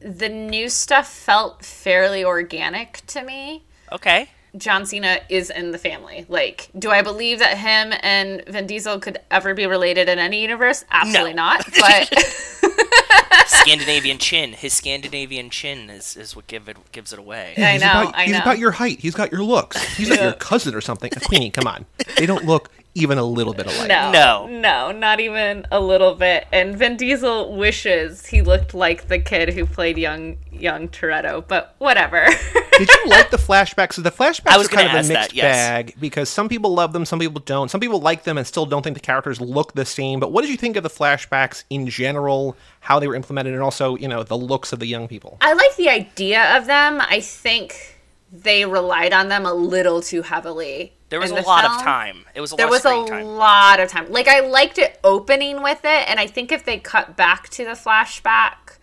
The 0.00 0.28
new 0.28 0.68
stuff 0.68 1.08
felt 1.08 1.64
fairly 1.64 2.24
organic 2.24 3.02
to 3.08 3.22
me. 3.22 3.64
Okay. 3.90 4.30
John 4.56 4.84
Cena 4.84 5.18
is 5.28 5.48
in 5.50 5.70
the 5.70 5.78
family. 5.78 6.26
Like, 6.28 6.68
do 6.78 6.90
I 6.90 7.00
believe 7.02 7.38
that 7.38 7.56
him 7.56 7.92
and 8.02 8.44
Vin 8.46 8.66
Diesel 8.66 9.00
could 9.00 9.18
ever 9.30 9.54
be 9.54 9.66
related 9.66 10.08
in 10.08 10.18
any 10.18 10.42
universe? 10.42 10.84
Absolutely 10.90 11.32
No. 11.34 11.42
not. 11.44 11.66
But 11.78 12.12
Scandinavian 13.46 14.18
chin. 14.18 14.52
His 14.52 14.72
Scandinavian 14.72 15.50
chin 15.50 15.90
is, 15.90 16.16
is 16.16 16.36
what 16.36 16.46
give 16.46 16.68
it 16.68 16.76
gives 16.92 17.12
it 17.12 17.18
away. 17.18 17.54
I 17.56 17.72
he's 17.72 17.80
know, 17.82 17.90
about, 18.02 18.14
I 18.16 18.24
he's 18.24 18.32
know. 18.32 18.38
about 18.40 18.58
your 18.58 18.72
height. 18.72 19.00
He's 19.00 19.14
got 19.14 19.32
your 19.32 19.42
looks. 19.42 19.82
He's 19.96 20.10
like 20.10 20.20
your 20.20 20.32
cousin 20.38 20.74
or 20.74 20.80
something. 20.80 21.10
Queenie, 21.26 21.50
come 21.50 21.66
on. 21.66 21.86
They 22.16 22.26
don't 22.26 22.44
look 22.44 22.70
even 22.94 23.16
a 23.18 23.24
little 23.24 23.54
bit 23.54 23.66
alike. 23.66 23.88
no, 23.88 24.10
No. 24.12 24.46
no, 24.46 24.92
not 24.92 25.18
even 25.20 25.66
a 25.70 25.80
little 25.80 26.14
bit. 26.14 26.46
And 26.52 26.76
Vin 26.76 26.96
Diesel 26.96 27.54
wishes 27.56 28.26
he 28.26 28.42
looked 28.42 28.74
like 28.74 29.08
the 29.08 29.18
kid 29.18 29.54
who 29.54 29.64
played 29.66 29.96
young 29.98 30.36
young 30.50 30.88
Toretto, 30.88 31.46
but 31.46 31.74
whatever. 31.78 32.26
Did 32.78 32.88
you 32.88 33.06
like 33.06 33.30
the 33.30 33.36
flashbacks? 33.38 33.94
So 33.94 34.02
the 34.02 34.10
flashbacks 34.10 34.52
I 34.52 34.58
was 34.58 34.66
are 34.68 34.70
kind 34.70 34.86
of 34.88 34.92
a 34.92 34.96
mixed 35.08 35.10
that, 35.30 35.34
yes. 35.34 35.44
bag 35.54 35.94
because 35.98 36.28
some 36.28 36.48
people 36.48 36.74
love 36.74 36.92
them, 36.92 37.04
some 37.04 37.18
people 37.18 37.40
don't. 37.40 37.70
Some 37.70 37.80
people 37.80 38.00
like 38.00 38.24
them 38.24 38.36
and 38.38 38.46
still 38.46 38.66
don't 38.66 38.82
think 38.82 38.94
the 38.94 39.00
characters 39.00 39.40
look 39.40 39.72
the 39.72 39.84
same. 39.84 40.20
But 40.20 40.30
what 40.32 40.42
did 40.42 40.50
you 40.50 40.56
think 40.56 40.76
of 40.76 40.82
the 40.82 40.90
flashbacks 40.90 41.64
in 41.70 41.88
general? 41.88 42.56
How 42.80 42.98
they 42.98 43.08
were 43.08 43.14
implemented, 43.14 43.54
and 43.54 43.62
also, 43.62 43.96
you 43.96 44.08
know, 44.08 44.22
the 44.22 44.36
looks 44.36 44.72
of 44.72 44.80
the 44.80 44.86
young 44.86 45.08
people. 45.08 45.38
I 45.40 45.52
like 45.54 45.76
the 45.76 45.88
idea 45.88 46.56
of 46.56 46.66
them. 46.66 47.00
I 47.00 47.20
think 47.20 47.98
they 48.32 48.64
relied 48.64 49.12
on 49.12 49.28
them 49.28 49.46
a 49.46 49.52
little 49.54 50.00
too 50.00 50.22
heavily. 50.22 50.92
There 51.12 51.20
was 51.20 51.30
a 51.30 51.34
the 51.34 51.42
lot 51.42 51.66
of 51.66 51.82
time. 51.82 52.24
It 52.34 52.40
was 52.40 52.54
a 52.54 52.56
There 52.56 52.64
lot 52.64 52.70
was 52.70 52.84
a 52.86 53.06
time. 53.06 53.26
lot 53.26 53.80
of 53.80 53.90
time. 53.90 54.10
Like 54.10 54.28
I 54.28 54.40
liked 54.40 54.78
it 54.78 54.98
opening 55.04 55.62
with 55.62 55.80
it, 55.84 56.08
and 56.08 56.18
I 56.18 56.26
think 56.26 56.50
if 56.50 56.64
they 56.64 56.78
cut 56.78 57.18
back 57.18 57.50
to 57.50 57.64
the 57.64 57.72
flashback, 57.72 58.78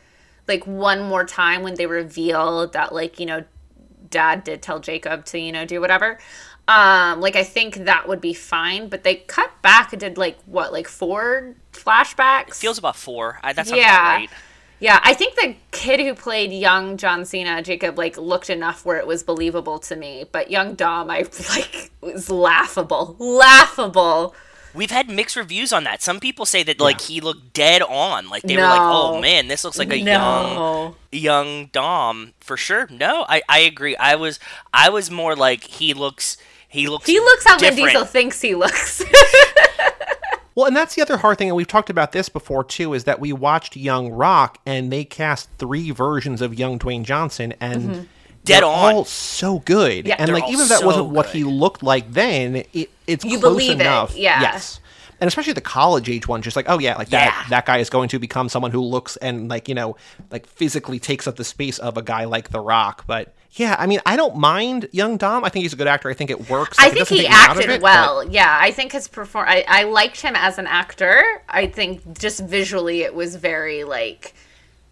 like 0.48 0.68
one 0.68 1.02
more 1.02 1.26
time 1.26 1.64
when 1.64 1.74
they 1.74 1.88
revealed 1.88 2.74
that, 2.74 2.94
like 2.94 3.20
you 3.20 3.26
know, 3.26 3.46
Dad 4.12 4.44
did 4.44 4.62
tell 4.62 4.80
Jacob 4.80 5.26
to 5.26 5.40
you 5.40 5.52
know 5.52 5.66
do 5.66 5.82
whatever. 5.82 6.20
Um, 6.68 7.20
like 7.20 7.36
I 7.36 7.44
think 7.44 7.86
that 7.86 8.08
would 8.08 8.22
be 8.22 8.36
fine, 8.36 8.90
but 8.90 9.04
they 9.04 9.16
cut 9.16 9.50
back 9.64 9.92
and 9.92 10.00
did 10.00 10.20
like 10.20 10.38
what, 10.46 10.72
like 10.72 10.88
four 10.88 11.56
flashbacks? 11.74 12.58
Feels 12.58 12.78
about 12.78 12.96
four. 12.96 13.40
I, 13.42 13.54
that 13.54 13.66
sounds 13.66 13.80
yeah. 13.80 13.96
about 13.96 14.20
right. 14.20 14.30
Yeah, 14.80 15.00
I 15.04 15.14
think 15.14 15.36
the 15.36 15.56
kid 15.72 16.00
who 16.00 16.16
played 16.16 16.52
young 16.54 16.96
John 16.96 17.26
Cena, 17.26 17.62
Jacob, 17.62 17.98
like 17.98 18.18
looked 18.18 18.50
enough 18.50 18.86
where 18.86 18.98
it 18.98 19.06
was 19.06 19.24
believable 19.24 19.78
to 19.80 19.96
me. 19.96 20.26
But 20.32 20.50
young 20.50 20.76
Dom, 20.76 21.10
I 21.10 21.20
like 21.50 21.92
was 22.02 22.30
laughable, 22.30 23.16
laughable. 23.20 24.36
We've 24.74 24.92
had 24.92 25.10
mixed 25.10 25.36
reviews 25.36 25.74
on 25.74 25.84
that. 25.86 26.02
Some 26.02 26.20
people 26.20 26.46
say 26.46 26.64
that 26.64 26.80
like 26.80 27.02
he 27.02 27.22
looked 27.22 27.54
dead 27.54 27.82
on. 27.82 28.30
Like 28.30 28.44
they 28.44 28.56
were 28.56 28.62
like, 28.62 28.80
"Oh 28.82 29.20
man, 29.20 29.48
this 29.48 29.64
looks 29.64 29.80
like 29.80 29.92
a 29.92 29.98
young 29.98 30.06
No, 30.54 30.96
young 31.12 31.66
Dom 31.68 32.34
for 32.40 32.56
sure." 32.56 32.88
No, 32.90 33.26
I 33.28 33.42
I 33.50 33.60
agree. 33.60 33.96
I 33.98 34.16
was 34.16 34.40
I 34.74 34.90
was 34.90 35.10
more 35.10 35.36
like 35.36 35.64
he 35.64 35.94
looks 35.94 36.38
he 36.68 36.88
looks 36.88 37.08
he 37.08 37.20
looks 37.20 37.48
how 37.48 37.58
Vin. 37.58 37.76
Diesel 37.76 38.06
thinks 38.06 38.42
he 38.42 38.54
looks. 38.56 39.04
Well, 40.60 40.68
and 40.68 40.76
that's 40.76 40.94
the 40.96 41.02
other 41.02 41.16
hard 41.16 41.38
thing, 41.38 41.48
and 41.48 41.56
we've 41.56 41.66
talked 41.68 41.90
about 41.90 42.12
this 42.12 42.28
before 42.28 42.66
too, 42.66 42.94
is 42.94 43.06
that 43.06 43.22
we 43.22 43.32
watched 43.32 43.78
Young 43.78 44.12
Rock, 44.12 44.58
and 44.66 44.92
they 44.92 45.06
cast 45.06 45.50
three 45.58 45.92
versions 45.92 46.42
of 46.42 46.60
young 46.60 46.78
Dwayne 46.78 47.06
Johnson, 47.06 47.54
and 47.62 47.82
mm-hmm. 47.84 48.02
Dead 48.44 48.62
they're 48.64 48.66
on. 48.66 48.94
all 48.96 49.06
so 49.06 49.60
good. 49.60 50.06
Yeah, 50.06 50.18
and 50.20 50.34
like 50.34 50.50
even 50.50 50.64
if 50.64 50.68
that 50.68 50.80
so 50.80 50.86
wasn't 50.86 51.10
what 51.12 51.28
he 51.28 51.46
looked 51.46 51.82
like 51.82 52.12
then, 52.12 52.58
it, 52.74 52.90
it's 53.08 53.24
You 53.24 53.40
close 53.40 53.54
believe 53.54 53.80
it, 53.80 53.84
enough. 53.84 54.18
yeah. 54.18 54.42
Yes. 54.42 54.82
And 55.22 55.30
especially 55.30 55.54
the 55.54 55.62
college 55.62 56.10
age 56.10 56.28
one, 56.28 56.42
just 56.42 56.58
like, 56.58 56.66
oh 56.68 56.78
yeah, 56.78 56.98
like 56.98 57.08
that 57.10 57.26
Yeah. 57.26 57.50
that 57.52 57.66
guy 57.66 57.78
is 57.78 57.90
going 57.90 58.10
to 58.10 58.20
become 58.20 58.50
someone 58.50 58.72
who 58.72 58.82
looks 58.82 59.16
and 59.16 59.48
like, 59.48 59.70
you 59.70 59.76
know, 59.76 59.96
like 60.30 60.46
physically 60.46 61.00
takes 61.00 61.26
up 61.26 61.38
the 61.38 61.46
space 61.46 61.80
of 61.80 61.98
a 61.98 62.02
guy 62.02 62.26
like 62.26 62.50
The 62.50 62.60
Rock. 62.60 63.06
But 63.08 63.34
yeah, 63.54 63.76
I 63.80 63.88
mean, 63.88 64.00
I 64.06 64.16
don't 64.16 64.38
mind 64.38 64.88
young 64.92 65.18
Dom. 65.18 65.44
I 65.44 65.50
think 65.50 65.64
he's 65.64 65.74
a 65.74 65.76
good 65.76 65.88
actor. 65.88 66.10
I 66.10 66.14
think 66.14 66.30
it 66.30 66.50
works. 66.50 66.78
I 66.80 66.86
Like, 66.86 66.94
think 66.94 67.08
he 67.08 67.16
take 67.18 67.30
me 67.30 67.36
out 67.36 67.52
of 67.52 67.58
acted 67.58 67.70
it, 67.72 67.82
but- 67.82 67.84
well. 67.84 68.28
Yeah, 68.30 68.58
I 68.62 68.72
think 68.72 68.92
his 68.92 69.08
perform. 69.08 69.48
I, 69.50 69.66
I 69.68 69.84
liked 69.84 70.22
him 70.22 70.36
as 70.36 70.58
an 70.58 70.68
actor. 70.68 71.24
I 71.50 71.68
think 71.68 72.18
just 72.20 72.42
visually, 72.42 73.02
it 73.02 73.14
was 73.16 73.36
very 73.36 73.84
like 73.84 74.34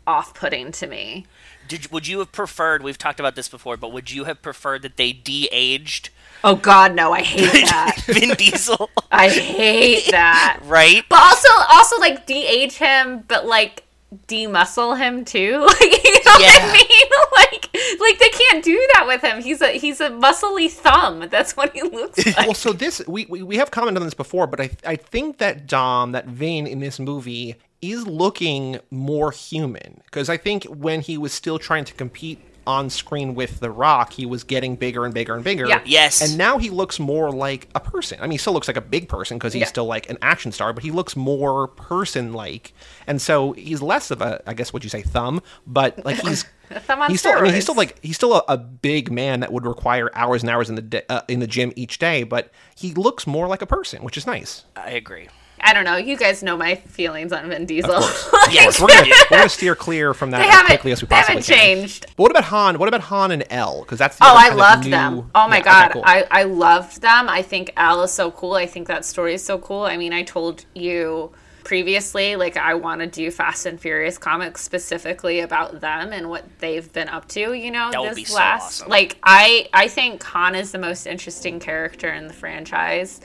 off-putting 0.05 0.71
to 0.73 0.87
me. 0.87 1.25
Did 1.67 1.91
would 1.91 2.07
you 2.07 2.19
have 2.19 2.31
preferred? 2.31 2.81
We've 2.81 2.97
talked 2.97 3.19
about 3.19 3.35
this 3.35 3.49
before, 3.49 3.75
but 3.77 3.91
would 3.91 4.09
you 4.11 4.23
have 4.23 4.41
preferred 4.41 4.81
that 4.83 4.95
they 4.97 5.11
de-aged 5.11 6.09
Oh 6.43 6.55
God, 6.55 6.93
no! 6.93 7.11
I 7.13 7.23
hate 7.23 7.65
that. 7.69 7.97
Vin 8.05 8.35
Diesel? 8.35 8.89
I 9.11 9.27
hate 9.29 10.11
that. 10.11 10.59
right? 10.65 11.03
But 11.09 11.19
also, 11.19 11.49
also 11.69 11.97
like 11.99 12.25
de-age 12.27 12.75
him, 12.77 13.23
but 13.27 13.45
like 13.47 13.83
de-muscle 14.27 14.95
him 14.95 15.25
too. 15.25 15.67
Like 15.79 16.03
you 16.03 16.11
know 16.25 16.31
what 16.31 16.61
I 16.61 16.73
mean? 16.73 17.07
Like, 17.37 17.99
like 17.99 18.19
they 18.19 18.29
can't 18.29 18.63
do 18.63 18.87
that 18.93 19.05
with 19.05 19.21
him. 19.21 19.41
He's 19.41 19.61
a 19.61 19.71
he's 19.71 20.01
a 20.01 20.09
muscly 20.09 20.69
thumb. 20.69 21.27
That's 21.29 21.55
what 21.55 21.73
he 21.73 21.83
looks 21.83 22.25
like. 22.37 22.37
well, 22.37 22.53
so 22.53 22.73
this 22.73 23.01
we, 23.07 23.25
we 23.25 23.43
we 23.43 23.57
have 23.57 23.69
commented 23.71 24.01
on 24.01 24.07
this 24.07 24.13
before, 24.13 24.47
but 24.47 24.59
I 24.59 24.69
I 24.85 24.95
think 24.95 25.37
that 25.37 25.67
Dom, 25.67 26.13
that 26.13 26.25
Vin 26.25 26.65
in 26.67 26.79
this 26.79 26.99
movie 26.99 27.55
is 27.81 28.07
looking 28.07 28.79
more 28.89 29.31
human 29.31 30.01
because 30.05 30.29
I 30.29 30.37
think 30.37 30.63
when 30.65 31.01
he 31.01 31.17
was 31.17 31.31
still 31.31 31.59
trying 31.59 31.85
to 31.85 31.93
compete 31.93 32.39
on 32.67 32.89
screen 32.91 33.33
with 33.33 33.59
The 33.61 33.71
Rock, 33.71 34.13
he 34.13 34.25
was 34.27 34.43
getting 34.43 34.75
bigger 34.75 35.05
and 35.05 35.13
bigger 35.13 35.33
and 35.33 35.43
bigger. 35.43 35.67
Yeah. 35.67 35.81
Yes. 35.85 36.21
And 36.21 36.37
now 36.37 36.57
he 36.59 36.69
looks 36.69 36.99
more 36.99 37.31
like 37.31 37.67
a 37.73 37.79
person. 37.79 38.19
I 38.19 38.23
mean, 38.23 38.31
he 38.33 38.37
still 38.37 38.53
looks 38.53 38.67
like 38.67 38.77
a 38.77 38.81
big 38.81 39.09
person 39.09 39.37
because 39.37 39.53
he's 39.53 39.61
Yeah. 39.61 39.67
still 39.67 39.85
like 39.85 40.09
an 40.09 40.17
action 40.21 40.51
star, 40.51 40.73
but 40.73 40.83
he 40.83 40.91
looks 40.91 41.15
more 41.15 41.67
person-like, 41.69 42.73
and 43.07 43.21
so 43.21 43.53
he's 43.53 43.81
less 43.81 44.11
of 44.11 44.21
a, 44.21 44.41
I 44.45 44.53
guess, 44.53 44.71
what 44.73 44.83
you 44.83 44.89
say, 44.89 45.01
thumb, 45.01 45.41
but 45.65 46.05
like 46.05 46.17
he's. 46.19 46.45
Thumb 46.69 47.01
on 47.01 47.09
he's 47.09 47.21
still, 47.21 47.31
I 47.31 47.41
mean, 47.43 47.53
he's 47.53 47.63
still 47.63 47.75
like 47.77 47.97
he's 48.03 48.17
still 48.17 48.33
a, 48.33 48.43
a 48.49 48.57
big 48.57 49.09
man 49.09 49.39
that 49.39 49.53
would 49.53 49.65
require 49.65 50.11
hours 50.13 50.43
and 50.43 50.49
hours 50.49 50.69
in 50.69 50.75
the 50.75 51.05
uh, 51.09 51.21
in 51.29 51.39
the 51.39 51.47
gym 51.47 51.71
each 51.77 51.97
day, 51.97 52.23
but 52.23 52.51
he 52.75 52.93
looks 52.93 53.25
more 53.25 53.47
like 53.47 53.61
a 53.61 53.65
person, 53.65 54.03
which 54.03 54.17
is 54.17 54.27
nice. 54.27 54.65
I 54.75 54.89
agree. 54.89 55.29
I 55.59 55.73
don't 55.73 55.83
know. 55.85 55.97
You 55.97 56.15
guys 56.17 56.43
know 56.43 56.55
my 56.55 56.75
feelings 56.75 57.33
on 57.33 57.49
Vin 57.49 57.65
Diesel. 57.65 57.91
Yes, 58.49 58.79
We're 58.79 58.87
gonna, 58.87 59.07
we're 59.31 59.37
gonna 59.39 59.49
steer 59.49 59.75
clear 59.75 60.13
from 60.13 60.31
that 60.31 60.41
as 60.41 60.65
quickly 60.67 60.91
as 60.93 61.01
we 61.01 61.07
possibly 61.07 61.35
they 61.35 61.39
possibly 61.41 61.55
haven't 61.57 61.67
can. 61.67 61.77
changed. 61.81 62.05
But 62.15 62.23
what 62.23 62.31
about 62.31 62.45
Han? 62.45 62.79
What 62.79 62.87
about 62.87 63.01
Han 63.01 63.31
and 63.31 63.43
Elle? 63.49 63.81
Because 63.81 63.99
that's 63.99 64.17
the 64.17 64.23
Oh, 64.25 64.33
I 64.37 64.49
loved 64.53 64.85
new- 64.85 64.91
them. 64.91 65.31
Oh 65.35 65.47
my 65.49 65.57
Yeah, 65.57 65.61
okay, 65.61 65.63
god, 65.63 65.91
cool. 65.91 66.03
I 66.05 66.25
I 66.31 66.43
loved 66.43 67.01
them. 67.01 67.27
I 67.27 67.41
think 67.41 67.71
Elle 67.75 68.03
is 68.03 68.11
so 68.11 68.31
cool. 68.31 68.53
I 68.53 68.65
think 68.65 68.87
that 68.87 69.03
story 69.03 69.33
is 69.33 69.43
so 69.43 69.57
cool. 69.57 69.81
I 69.83 69.97
mean, 69.97 70.13
I 70.13 70.23
told 70.23 70.63
you 70.75 71.31
previously, 71.65 72.37
like 72.37 72.55
I 72.55 72.73
want 72.75 73.01
to 73.01 73.07
do 73.07 73.29
Fast 73.29 73.65
and 73.65 73.77
Furious 73.79 74.17
comics 74.17 74.61
specifically 74.63 75.41
about 75.41 75.81
them 75.81 76.13
and 76.13 76.29
what 76.29 76.45
they've 76.59 76.91
been 76.93 77.09
up 77.09 77.27
to. 77.29 77.51
You 77.53 77.71
know, 77.71 77.91
That 77.91 77.99
would 78.01 78.09
this 78.11 78.15
be 78.15 78.23
so 78.25 78.35
last 78.35 78.81
awesome. 78.81 78.89
like 78.89 79.17
I 79.23 79.67
I 79.73 79.89
think 79.89 80.23
Han 80.23 80.55
is 80.55 80.71
the 80.71 80.79
most 80.79 81.05
interesting 81.05 81.59
character 81.59 82.09
in 82.13 82.27
the 82.27 82.33
franchise. 82.33 83.19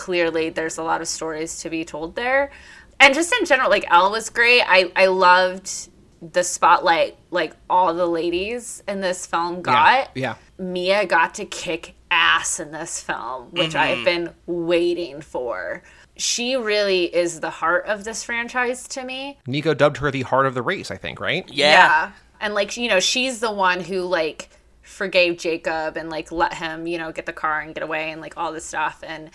Clearly, 0.00 0.48
there's 0.48 0.78
a 0.78 0.82
lot 0.82 1.02
of 1.02 1.08
stories 1.08 1.60
to 1.60 1.68
be 1.68 1.84
told 1.84 2.16
there, 2.16 2.50
and 2.98 3.12
just 3.14 3.34
in 3.38 3.44
general, 3.44 3.68
like 3.68 3.84
Elle 3.90 4.10
was 4.10 4.30
great. 4.30 4.62
I 4.62 4.90
I 4.96 5.06
loved 5.06 5.90
the 6.22 6.42
spotlight 6.42 7.18
like 7.30 7.54
all 7.68 7.92
the 7.92 8.06
ladies 8.06 8.82
in 8.88 9.02
this 9.02 9.26
film 9.26 9.60
got. 9.60 10.10
yeah. 10.14 10.36
Mia 10.58 11.04
got 11.04 11.34
to 11.34 11.44
kick 11.44 11.94
ass 12.10 12.60
in 12.60 12.72
this 12.72 13.02
film, 13.02 13.50
which 13.50 13.74
I've 13.74 13.98
mm-hmm. 13.98 14.04
been 14.04 14.34
waiting 14.46 15.20
for. 15.20 15.82
She 16.16 16.56
really 16.56 17.14
is 17.14 17.40
the 17.40 17.50
heart 17.50 17.84
of 17.86 18.04
this 18.04 18.24
franchise 18.24 18.88
to 18.88 19.04
me. 19.04 19.38
Nico 19.46 19.74
dubbed 19.74 19.98
her 19.98 20.10
the 20.10 20.22
heart 20.22 20.46
of 20.46 20.54
the 20.54 20.62
race. 20.62 20.90
I 20.90 20.96
think, 20.96 21.20
right? 21.20 21.46
Yeah. 21.52 22.12
And 22.40 22.54
like, 22.54 22.76
you 22.78 22.88
know, 22.88 23.00
she's 23.00 23.40
the 23.40 23.52
one 23.52 23.80
who 23.80 24.00
like 24.00 24.48
forgave 24.82 25.38
Jacob 25.38 25.96
and 25.96 26.10
like 26.10 26.32
let 26.32 26.54
him, 26.54 26.86
you 26.86 26.98
know, 26.98 27.12
get 27.12 27.26
the 27.26 27.32
car 27.32 27.60
and 27.60 27.74
get 27.74 27.82
away 27.82 28.10
and 28.10 28.20
like 28.20 28.36
all 28.36 28.52
this 28.52 28.64
stuff. 28.64 29.02
And 29.06 29.30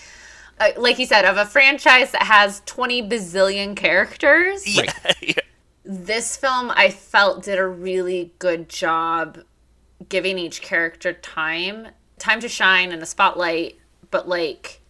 uh, 0.59 0.69
like 0.77 0.99
you 0.99 1.05
said, 1.05 1.25
of 1.25 1.37
a 1.37 1.45
franchise 1.45 2.11
that 2.11 2.23
has 2.23 2.61
20 2.65 3.09
bazillion 3.09 3.75
characters. 3.75 4.65
Yeah. 4.67 4.93
yeah. 5.21 5.33
This 5.83 6.35
film, 6.35 6.71
I 6.75 6.89
felt, 6.89 7.43
did 7.43 7.59
a 7.59 7.67
really 7.67 8.33
good 8.39 8.69
job 8.69 9.39
giving 10.09 10.37
each 10.37 10.61
character 10.61 11.13
time, 11.13 11.89
time 12.17 12.39
to 12.39 12.49
shine 12.49 12.91
in 12.91 12.99
the 12.99 13.05
spotlight, 13.05 13.77
but 14.11 14.27
like 14.27 14.81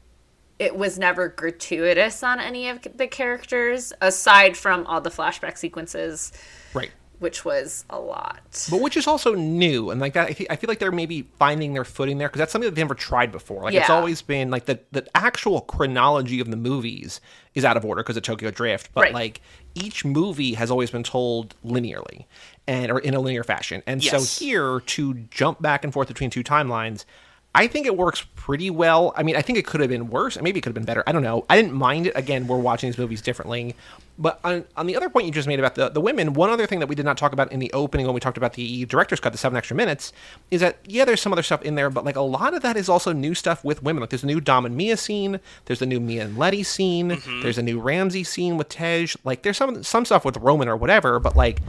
it 0.57 0.75
was 0.75 0.97
never 0.97 1.27
gratuitous 1.27 2.23
on 2.23 2.39
any 2.39 2.69
of 2.69 2.79
the 2.95 3.07
characters 3.07 3.91
aside 3.99 4.55
from 4.55 4.85
all 4.87 5.01
the 5.01 5.09
flashback 5.09 5.57
sequences 5.57 6.31
Right. 6.75 6.91
Which 7.19 7.45
was 7.45 7.85
a 7.89 7.99
lot 7.99 8.67
But 8.69 8.81
which 8.81 8.97
is 8.97 9.07
also 9.07 9.33
new, 9.35 9.89
and 9.89 10.01
like 10.01 10.13
that, 10.13 10.27
I, 10.29 10.33
fe- 10.33 10.47
I 10.49 10.55
feel 10.55 10.67
like 10.67 10.79
they're 10.79 10.91
maybe 10.91 11.27
finding 11.39 11.73
their 11.73 11.85
footing 11.85 12.17
there 12.17 12.27
because 12.27 12.39
that's 12.39 12.51
something 12.51 12.67
that 12.69 12.75
they've 12.75 12.83
never 12.85 12.95
tried 12.95 13.31
before. 13.31 13.63
Like 13.63 13.73
it's 13.73 13.89
always 13.89 14.21
been 14.21 14.49
like 14.51 14.65
the 14.65 14.79
the 14.91 15.07
actual 15.15 15.61
chronology 15.61 16.39
of 16.39 16.49
the 16.49 16.57
movies 16.57 17.21
is 17.53 17.63
out 17.65 17.77
of 17.77 17.85
order 17.85 18.03
because 18.03 18.17
of 18.17 18.23
Tokyo 18.23 18.51
Drift, 18.51 18.89
but 18.93 19.01
Right. 19.01 19.13
like 19.13 19.41
each 19.75 20.03
movie 20.05 20.53
has 20.55 20.69
always 20.71 20.91
been 20.91 21.03
told 21.03 21.55
linearly 21.65 22.25
and 22.67 22.91
or 22.91 22.99
in 22.99 23.13
a 23.13 23.19
linear 23.19 23.43
fashion. 23.43 23.81
And 23.87 24.03
Yes. 24.03 24.27
so 24.29 24.43
here 24.45 24.79
to 24.81 25.13
jump 25.31 25.61
back 25.61 25.83
and 25.83 25.93
forth 25.93 26.07
between 26.07 26.29
two 26.29 26.43
timelines, 26.43 27.05
I 27.53 27.67
think 27.67 27.85
it 27.85 27.95
works 27.95 28.25
pretty 28.35 28.69
well. 28.69 29.13
I 29.15 29.23
mean, 29.23 29.37
I 29.37 29.41
think 29.41 29.57
it 29.57 29.65
could 29.65 29.79
have 29.79 29.89
been 29.89 30.09
worse, 30.09 30.35
and 30.35 30.43
maybe 30.43 30.59
it 30.59 30.61
could 30.63 30.69
have 30.71 30.75
been 30.75 30.83
better. 30.85 31.03
I 31.07 31.13
don't 31.13 31.23
know. 31.23 31.45
I 31.49 31.55
didn't 31.55 31.71
mind 31.73 32.07
it. 32.07 32.13
Again, 32.15 32.47
we're 32.47 32.57
watching 32.57 32.89
these 32.89 32.97
movies 32.97 33.21
differently. 33.21 33.75
But 34.17 34.39
on, 34.43 34.63
on 34.77 34.87
the 34.87 34.95
other 34.95 35.09
point 35.09 35.25
you 35.25 35.31
just 35.31 35.47
made 35.47 35.59
about 35.59 35.75
the, 35.75 35.89
the 35.89 35.99
women, 35.99 36.33
one 36.33 36.49
other 36.49 36.65
thing 36.65 36.79
that 36.79 36.87
we 36.87 36.95
did 36.95 37.03
not 37.03 37.17
talk 37.17 37.33
about 37.33 37.51
in 37.51 37.59
the 37.59 37.71
opening 37.73 38.05
when 38.05 38.13
we 38.13 38.21
talked 38.21 38.37
about 38.37 38.53
the 38.53 38.85
director's 38.85 39.19
cut, 39.19 39.33
the 39.33 39.37
seven 39.37 39.57
extra 39.57 39.75
minutes, 39.75 40.13
is 40.51 40.61
that, 40.61 40.77
yeah, 40.85 41.03
there's 41.03 41.21
some 41.21 41.33
other 41.33 41.43
stuff 41.43 41.61
in 41.63 41.75
there, 41.75 41.89
but 41.89 42.05
like 42.05 42.15
a 42.15 42.21
lot 42.21 42.53
of 42.53 42.61
that 42.61 42.77
is 42.77 42.87
also 42.87 43.11
new 43.11 43.35
stuff 43.35 43.63
with 43.63 43.83
women. 43.83 44.01
Like 44.01 44.11
there's 44.11 44.23
a 44.23 44.27
new 44.27 44.39
Dom 44.39 44.65
and 44.65 44.77
Mia 44.77 44.95
scene, 44.95 45.39
there's 45.65 45.81
a 45.81 45.85
new 45.85 45.99
Mia 45.99 46.23
and 46.25 46.37
Letty 46.37 46.63
scene, 46.63 47.11
mm-hmm. 47.11 47.41
there's 47.41 47.57
a 47.57 47.63
new 47.63 47.79
Ramsey 47.79 48.23
scene 48.23 48.57
with 48.57 48.69
Tej. 48.69 49.07
Like 49.25 49.41
there's 49.41 49.57
some 49.57 49.83
some 49.83 50.05
stuff 50.05 50.23
with 50.23 50.37
Roman 50.37 50.69
or 50.69 50.77
whatever, 50.77 51.19
but 51.19 51.35
like 51.35 51.61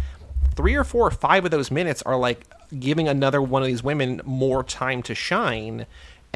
three 0.55 0.75
or 0.75 0.85
four 0.85 1.07
or 1.07 1.11
five 1.11 1.45
of 1.45 1.51
those 1.51 1.71
minutes 1.71 2.03
are 2.03 2.17
like 2.17 2.45
giving 2.79 3.09
another 3.09 3.43
one 3.43 3.63
of 3.63 3.69
these 3.69 3.83
women 3.83 4.21
more 4.25 4.63
time 4.63 5.03
to 5.03 5.15
shine. 5.15 5.87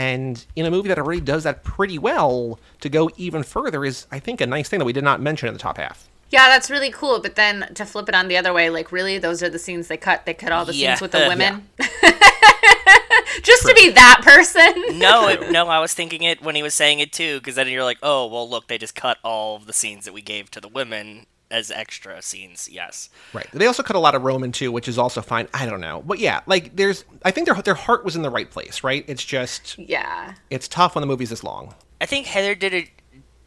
And 0.01 0.45
in 0.57 0.65
a 0.67 0.71
movie 0.71 0.89
that 0.89 0.99
already 0.99 1.21
does 1.21 1.43
that 1.45 1.63
pretty 1.65 1.99
well, 1.99 2.59
to 2.81 2.89
go 2.89 3.11
even 3.17 3.43
further 3.43 3.85
is, 3.85 4.07
I 4.11 4.19
think, 4.19 4.41
a 4.41 4.47
nice 4.47 4.69
thing 4.69 4.79
that 4.81 4.85
we 4.85 4.93
did 4.93 5.05
not 5.05 5.21
mention 5.21 5.49
in 5.49 5.55
the 5.55 5.61
top 5.61 5.77
half. 5.79 6.09
yeah 6.31 6.47
that's 6.53 6.71
really 6.71 6.91
cool 7.01 7.19
but 7.21 7.35
then 7.35 7.57
to 7.75 7.85
flip 7.85 8.09
it 8.09 8.15
on 8.15 8.29
the 8.29 8.37
other 8.41 8.53
way 8.53 8.71
like 8.71 8.93
really 8.93 9.19
those 9.19 9.43
are 9.43 9.51
the 9.51 9.59
scenes 9.59 9.89
they 9.89 9.97
cut 9.97 10.19
they 10.27 10.33
cut 10.43 10.53
all 10.53 10.65
the 10.65 10.73
Yeah. 10.75 10.95
scenes 10.95 11.01
with 11.05 11.11
the 11.17 11.25
women 11.33 11.53
just 13.43 13.63
to 13.67 13.75
be 13.75 13.91
that 13.91 14.21
person 14.23 14.73
No, 14.99 15.29
it, 15.29 15.51
no, 15.51 15.67
I 15.69 15.81
was 15.81 15.93
thinking 15.95 16.23
it 16.23 16.43
when 16.43 16.55
he 16.55 16.63
was 16.63 16.75
saying 16.75 17.01
it 17.01 17.13
too, 17.13 17.39
because 17.41 17.55
then 17.57 17.69
you're 17.69 17.85
like, 17.85 17.99
oh, 18.03 18.27
well, 18.27 18.49
look, 18.49 18.67
they 18.69 18.79
just 18.79 18.95
cut 18.95 19.19
all 19.25 19.57
of 19.57 19.67
the 19.67 19.73
scenes 19.73 20.05
that 20.05 20.13
we 20.15 20.23
gave 20.23 20.51
to 20.53 20.61
the 20.61 20.69
women 20.69 21.27
as 21.51 21.71
extra 21.71 22.23
scenes. 22.23 22.69
Yes. 22.71 23.11
Right. 23.33 23.49
They 23.53 23.67
also 23.67 23.83
cut 23.83 23.97
a 23.97 24.01
lot 24.01 24.15
of 24.15 24.23
Roman 24.23 24.53
too, 24.53 24.73
which 24.73 24.89
is 24.89 24.99
also 24.99 25.23
fine. 25.23 25.49
I 25.53 25.67
don't 25.67 25.81
know, 25.81 26.03
but 26.07 26.19
yeah, 26.19 26.41
like 26.47 26.77
there's, 26.77 27.05
I 27.25 27.31
think 27.31 27.47
their 27.47 27.55
their 27.57 27.75
heart 27.75 28.05
was 28.05 28.17
in 28.17 28.23
the 28.23 28.31
right 28.31 28.51
place, 28.51 28.85
right? 28.85 29.05
It's 29.09 29.25
just, 29.25 29.79
yeah 29.79 30.35
it's 30.51 30.69
tough 30.69 30.95
when 30.95 31.01
the 31.01 31.07
movie's 31.07 31.31
this 31.31 31.45
long. 31.45 31.75
I 32.01 32.07
think 32.07 32.27
Heather 32.27 32.55
did 32.55 32.75
a 32.75 32.91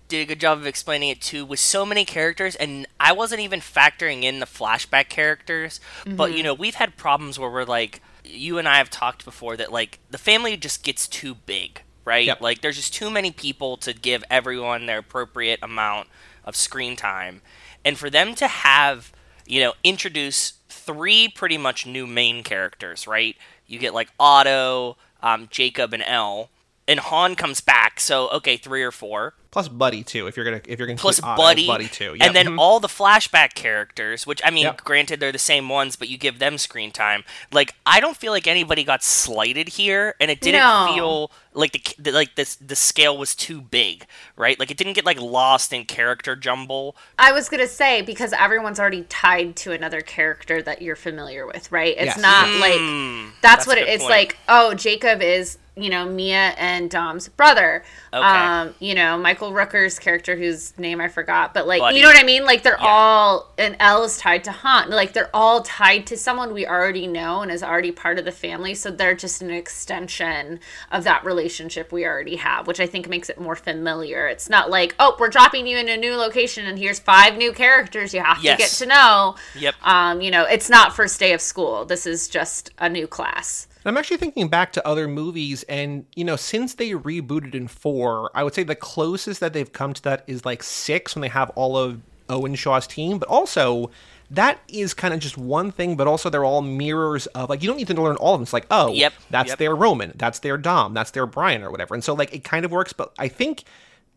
did 0.07 0.21
a 0.21 0.25
good 0.25 0.39
job 0.39 0.59
of 0.59 0.67
explaining 0.67 1.09
it 1.09 1.21
too 1.21 1.45
with 1.45 1.59
so 1.59 1.85
many 1.85 2.05
characters 2.05 2.55
and 2.55 2.85
I 2.99 3.13
wasn't 3.13 3.41
even 3.41 3.61
factoring 3.61 4.23
in 4.23 4.39
the 4.39 4.45
flashback 4.45 5.09
characters 5.09 5.79
but 6.05 6.31
you 6.31 6.37
mm-hmm. 6.37 6.43
know 6.43 6.53
we've 6.53 6.75
had 6.75 6.97
problems 6.97 7.39
where 7.39 7.49
we're 7.49 7.63
like 7.63 8.01
you 8.23 8.57
and 8.57 8.67
I 8.67 8.77
have 8.77 8.89
talked 8.89 9.25
before 9.25 9.57
that 9.57 9.71
like 9.71 9.99
the 10.11 10.17
family 10.17 10.55
just 10.55 10.83
gets 10.83 11.07
too 11.07 11.33
big 11.33 11.81
right 12.05 12.25
Yep. 12.25 12.41
like 12.41 12.61
there's 12.61 12.75
just 12.75 12.93
too 12.93 13.09
many 13.09 13.31
people 13.31 13.77
to 13.77 13.93
give 13.93 14.23
everyone 14.29 14.85
their 14.85 14.99
appropriate 14.99 15.59
amount 15.63 16.09
of 16.45 16.55
screen 16.55 16.95
time 16.95 17.41
and 17.85 17.97
for 17.97 18.09
them 18.09 18.35
to 18.35 18.47
have 18.47 19.11
you 19.45 19.61
know 19.61 19.73
introduce 19.83 20.53
three 20.69 21.27
pretty 21.27 21.57
much 21.57 21.85
new 21.85 22.07
main 22.07 22.43
characters 22.43 23.07
right? 23.07 23.35
You 23.67 23.79
get 23.79 23.93
like 23.93 24.09
Otto 24.19 24.97
um, 25.21 25.47
Jacob 25.49 25.93
and 25.93 26.03
Elle 26.03 26.49
and 26.87 26.99
Han 26.99 27.35
comes 27.35 27.61
back 27.61 27.99
so 27.99 28.29
okay 28.29 28.57
three 28.57 28.83
or 28.83 28.91
four 28.91 29.33
Plus 29.53 29.67
Buddy 29.67 30.03
too, 30.03 30.25
if 30.25 30.35
you're 30.35 30.45
gonna 30.45 30.61
if 30.67 30.79
you're 30.79 30.87
gonna 30.87 30.97
plus 30.97 31.19
include 31.19 31.33
Otto, 31.33 31.41
Buddy, 31.43 31.67
Buddy 31.67 31.87
too, 31.87 32.15
Yep. 32.15 32.21
and 32.21 32.35
then 32.35 32.47
Mhm. 32.47 32.59
all 32.59 32.79
the 32.79 32.87
flashback 32.87 33.53
characters, 33.53 34.25
which 34.25 34.41
I 34.43 34.49
mean, 34.49 34.63
Yep. 34.63 34.83
granted 34.83 35.19
they're 35.19 35.31
the 35.31 35.37
same 35.37 35.69
ones, 35.69 35.95
but 35.95 36.09
you 36.09 36.17
give 36.17 36.39
them 36.39 36.57
screen 36.57 36.91
time. 36.91 37.23
Like 37.51 37.75
I 37.85 37.99
don't 37.99 38.17
feel 38.17 38.31
like 38.31 38.47
anybody 38.47 38.83
got 38.83 39.03
slighted 39.03 39.69
here, 39.69 40.15
and 40.19 40.31
it 40.31 40.41
didn't 40.41 40.59
No. 40.61 40.91
feel 40.95 41.31
like 41.53 41.71
the, 41.73 41.83
the 41.99 42.11
like 42.11 42.33
this 42.33 42.55
the 42.55 42.75
scale 42.75 43.15
was 43.15 43.35
too 43.35 43.61
big, 43.61 44.07
right? 44.35 44.59
Like 44.59 44.71
it 44.71 44.77
didn't 44.77 44.93
get 44.93 45.05
like 45.05 45.21
lost 45.21 45.71
in 45.71 45.85
character 45.85 46.35
jumble. 46.35 46.95
I 47.19 47.31
was 47.31 47.47
gonna 47.47 47.67
say 47.67 48.01
because 48.01 48.33
everyone's 48.33 48.79
already 48.79 49.03
tied 49.03 49.55
to 49.57 49.71
another 49.71 50.01
character 50.01 50.63
that 50.63 50.81
you're 50.81 50.95
familiar 50.95 51.45
with, 51.45 51.71
right? 51.71 51.95
It's 51.95 52.15
Yes. 52.15 52.17
not 52.17 52.49
like 52.59 52.73
Mm, 52.79 53.33
that's, 53.41 53.67
what 53.67 53.77
it, 53.77 53.87
it's 53.87 54.01
point. 54.01 54.09
like. 54.11 54.37
Oh, 54.49 54.73
Jacob 54.73 55.21
is 55.21 55.59
you 55.75 55.89
know 55.89 56.05
Mia 56.05 56.53
and 56.57 56.89
Dom's 56.89 57.27
brother. 57.29 57.83
Okay. 58.13 58.23
Um, 58.23 58.75
you 58.79 58.93
know 58.93 59.17
Michael 59.17 59.51
Rooker's 59.51 59.97
character, 59.99 60.35
whose 60.35 60.77
name 60.77 61.01
I 61.01 61.07
forgot, 61.07 61.53
but 61.53 61.65
like 61.67 61.79
Buddy. 61.81 61.97
you 61.97 62.03
know 62.03 62.09
what 62.09 62.19
I 62.19 62.23
mean. 62.23 62.45
Like 62.45 62.61
they're 62.63 62.77
Yeah. 62.79 62.87
all 62.87 63.51
and 63.57 63.75
Elle 63.79 64.03
is 64.03 64.17
tied 64.17 64.43
to 64.45 64.51
Han. 64.51 64.89
Like 64.91 65.13
they're 65.13 65.29
all 65.33 65.61
tied 65.63 66.05
to 66.07 66.17
someone 66.17 66.53
we 66.53 66.67
already 66.67 67.07
know 67.07 67.41
and 67.41 67.51
is 67.51 67.63
already 67.63 67.91
part 67.91 68.19
of 68.19 68.25
the 68.25 68.31
family. 68.31 68.75
So 68.75 68.91
they're 68.91 69.15
just 69.15 69.41
an 69.41 69.49
extension 69.51 70.59
of 70.91 71.03
that 71.05 71.25
relationship 71.25 71.91
we 71.91 72.05
already 72.05 72.35
have, 72.37 72.67
which 72.67 72.79
I 72.79 72.85
think 72.85 73.09
makes 73.09 73.29
it 73.29 73.39
more 73.39 73.55
familiar. 73.55 74.27
It's 74.27 74.49
not 74.49 74.69
like 74.69 74.95
oh 74.99 75.15
we're 75.19 75.29
dropping 75.29 75.65
you 75.67 75.77
in 75.77 75.89
a 75.89 75.97
new 75.97 76.15
location 76.15 76.65
and 76.65 76.77
here's 76.77 76.99
five 76.99 77.35
new 77.37 77.51
characters 77.51 78.13
you 78.13 78.21
have 78.21 78.43
Yes. 78.43 78.57
to 78.57 78.63
get 78.63 78.69
to 78.71 78.85
know. 78.95 79.35
Yep. 79.55 79.75
Um, 79.83 80.21
you 80.21 80.29
know, 80.31 80.43
it's 80.45 80.69
not 80.69 80.95
first 80.95 81.19
day 81.19 81.33
of 81.33 81.41
school. 81.41 81.85
This 81.85 82.05
is 82.05 82.27
just 82.27 82.69
a 82.77 82.87
new 82.89 83.07
class. 83.07 83.67
I'm 83.85 83.97
actually 83.97 84.17
thinking 84.17 84.47
back 84.47 84.71
to 84.73 84.87
other 84.87 85.07
movies, 85.07 85.63
and 85.63 86.05
you 86.15 86.23
know, 86.23 86.35
since 86.35 86.75
they 86.75 86.91
rebooted 86.91 87.53
in 87.55 87.67
four, 87.67 88.31
I 88.33 88.43
would 88.43 88.53
say 88.53 88.63
the 88.63 88.75
closest 88.75 89.39
that 89.39 89.53
they've 89.53 89.71
come 89.71 89.93
to 89.93 90.01
that 90.03 90.23
is 90.27 90.45
like 90.45 90.63
six 90.63 91.15
when 91.15 91.21
they 91.21 91.27
have 91.27 91.49
all 91.51 91.77
of 91.77 92.01
Owen 92.29 92.55
Shaw's 92.55 92.87
team. 92.87 93.19
But 93.19 93.29
also, 93.29 93.91
that 94.31 94.59
is 94.67 94.93
kind 94.93 95.13
of 95.13 95.19
just 95.19 95.37
one 95.37 95.71
thing, 95.71 95.95
but 95.95 96.07
also 96.07 96.29
they're 96.29 96.45
all 96.45 96.61
mirrors 96.61 97.27
of 97.27 97.49
like 97.49 97.61
you 97.61 97.67
don't 97.67 97.77
need 97.77 97.87
to 97.87 98.01
learn 98.01 98.15
all 98.17 98.33
of 98.33 98.39
them. 98.39 98.43
It's 98.43 98.53
like, 98.53 98.67
oh, 98.71 98.91
Yep, 98.91 99.13
that's 99.29 99.49
yep. 99.49 99.57
their 99.59 99.75
Roman, 99.75 100.13
that's 100.15 100.39
their 100.39 100.57
Dom, 100.57 100.93
that's 100.93 101.11
their 101.11 101.25
Brian 101.25 101.63
or 101.63 101.71
whatever. 101.71 101.93
And 101.93 102.03
so 102.03 102.13
like 102.13 102.33
it 102.33 102.43
kind 102.43 102.65
of 102.65 102.71
works, 102.71 102.93
but 102.93 103.13
I 103.19 103.27
think 103.27 103.63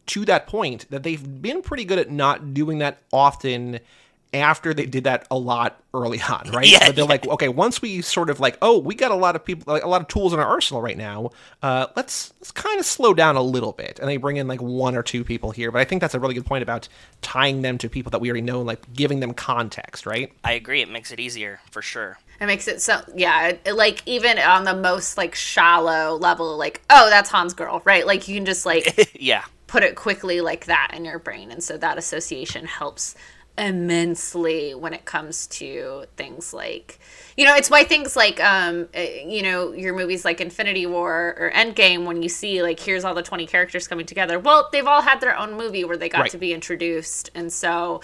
to 0.06 0.24
that 0.24 0.46
point 0.46 0.88
that 0.90 1.02
they've 1.02 1.42
been 1.42 1.62
pretty 1.62 1.84
good 1.84 1.98
at 1.98 2.10
not 2.10 2.54
doing 2.54 2.78
that 2.78 2.98
often 3.12 3.80
after 4.34 4.74
they 4.74 4.86
did 4.86 5.04
that 5.04 5.26
a 5.30 5.38
lot 5.38 5.80
early 5.94 6.20
on, 6.20 6.50
right? 6.52 6.66
Yeah, 6.66 6.86
But 6.86 6.96
they're 6.96 7.04
like, 7.04 7.26
okay, 7.26 7.48
once 7.48 7.80
we 7.80 8.02
sort 8.02 8.30
of 8.30 8.40
like, 8.40 8.58
oh, 8.62 8.78
we 8.78 8.94
got 8.94 9.10
a 9.10 9.14
lot 9.16 9.36
of 9.36 9.44
people, 9.44 9.72
like 9.72 9.84
a 9.84 9.88
lot 9.88 10.00
of 10.00 10.08
tools 10.08 10.32
in 10.32 10.38
our 10.38 10.46
arsenal 10.46 10.82
right 10.82 10.96
now. 10.96 11.30
Uh, 11.62 11.86
let's 11.96 12.32
let's 12.40 12.52
kind 12.52 12.78
of 12.78 12.86
slow 12.86 13.14
down 13.14 13.36
a 13.36 13.42
little 13.42 13.72
bit, 13.72 13.98
and 13.98 14.08
they 14.08 14.16
bring 14.16 14.36
in 14.36 14.48
like 14.48 14.60
one 14.60 14.96
or 14.96 15.02
two 15.02 15.24
people 15.24 15.50
here. 15.50 15.70
But 15.70 15.80
I 15.80 15.84
think 15.84 16.00
that's 16.00 16.14
a 16.14 16.20
really 16.20 16.34
good 16.34 16.46
point 16.46 16.62
about 16.62 16.88
tying 17.22 17.62
them 17.62 17.78
to 17.78 17.88
people 17.88 18.10
that 18.10 18.20
we 18.20 18.28
already 18.28 18.42
know, 18.42 18.58
and 18.58 18.66
like 18.66 18.92
giving 18.92 19.20
them 19.20 19.32
context, 19.32 20.06
right? 20.06 20.32
I 20.44 20.52
agree. 20.52 20.82
It 20.82 20.90
makes 20.90 21.12
it 21.12 21.20
easier 21.20 21.60
for 21.70 21.82
sure. 21.82 22.18
It 22.40 22.46
makes 22.46 22.68
it 22.68 22.82
so 22.82 23.00
yeah, 23.14 23.54
it, 23.64 23.72
like 23.74 24.02
even 24.06 24.38
on 24.38 24.64
the 24.64 24.74
most 24.74 25.16
like 25.16 25.34
shallow 25.34 26.16
level, 26.16 26.56
like 26.56 26.82
oh 26.90 27.08
that's 27.08 27.30
Han's 27.30 27.54
girl, 27.54 27.80
right? 27.84 28.06
Like 28.06 28.28
you 28.28 28.36
can 28.36 28.44
just 28.44 28.66
like 28.66 29.10
yeah. 29.20 29.44
put 29.66 29.82
it 29.82 29.96
quickly 29.96 30.40
like 30.40 30.66
that 30.66 30.90
in 30.94 31.04
your 31.04 31.18
brain, 31.18 31.50
and 31.50 31.62
so 31.62 31.78
that 31.78 31.96
association 31.96 32.66
helps 32.66 33.14
immensely 33.58 34.74
when 34.74 34.92
it 34.92 35.04
comes 35.04 35.46
to 35.46 36.04
things 36.16 36.52
like 36.52 36.98
you 37.36 37.44
know 37.44 37.54
it's 37.54 37.70
why 37.70 37.84
things 37.84 38.14
like 38.16 38.38
um 38.42 38.88
uh, 38.96 39.00
you 39.00 39.42
know 39.42 39.72
your 39.72 39.94
movies 39.94 40.24
like 40.24 40.40
infinity 40.40 40.86
war 40.86 41.34
or 41.38 41.50
endgame 41.54 42.04
when 42.04 42.22
you 42.22 42.28
see 42.28 42.62
like 42.62 42.78
here's 42.80 43.04
all 43.04 43.14
the 43.14 43.22
20 43.22 43.46
characters 43.46 43.88
coming 43.88 44.04
together 44.06 44.38
well 44.38 44.68
they've 44.72 44.86
all 44.86 45.02
had 45.02 45.20
their 45.20 45.36
own 45.38 45.54
movie 45.54 45.84
where 45.84 45.96
they 45.96 46.08
got 46.08 46.20
Right. 46.22 46.30
to 46.32 46.38
be 46.38 46.52
introduced 46.52 47.30
and 47.34 47.52
so 47.52 48.00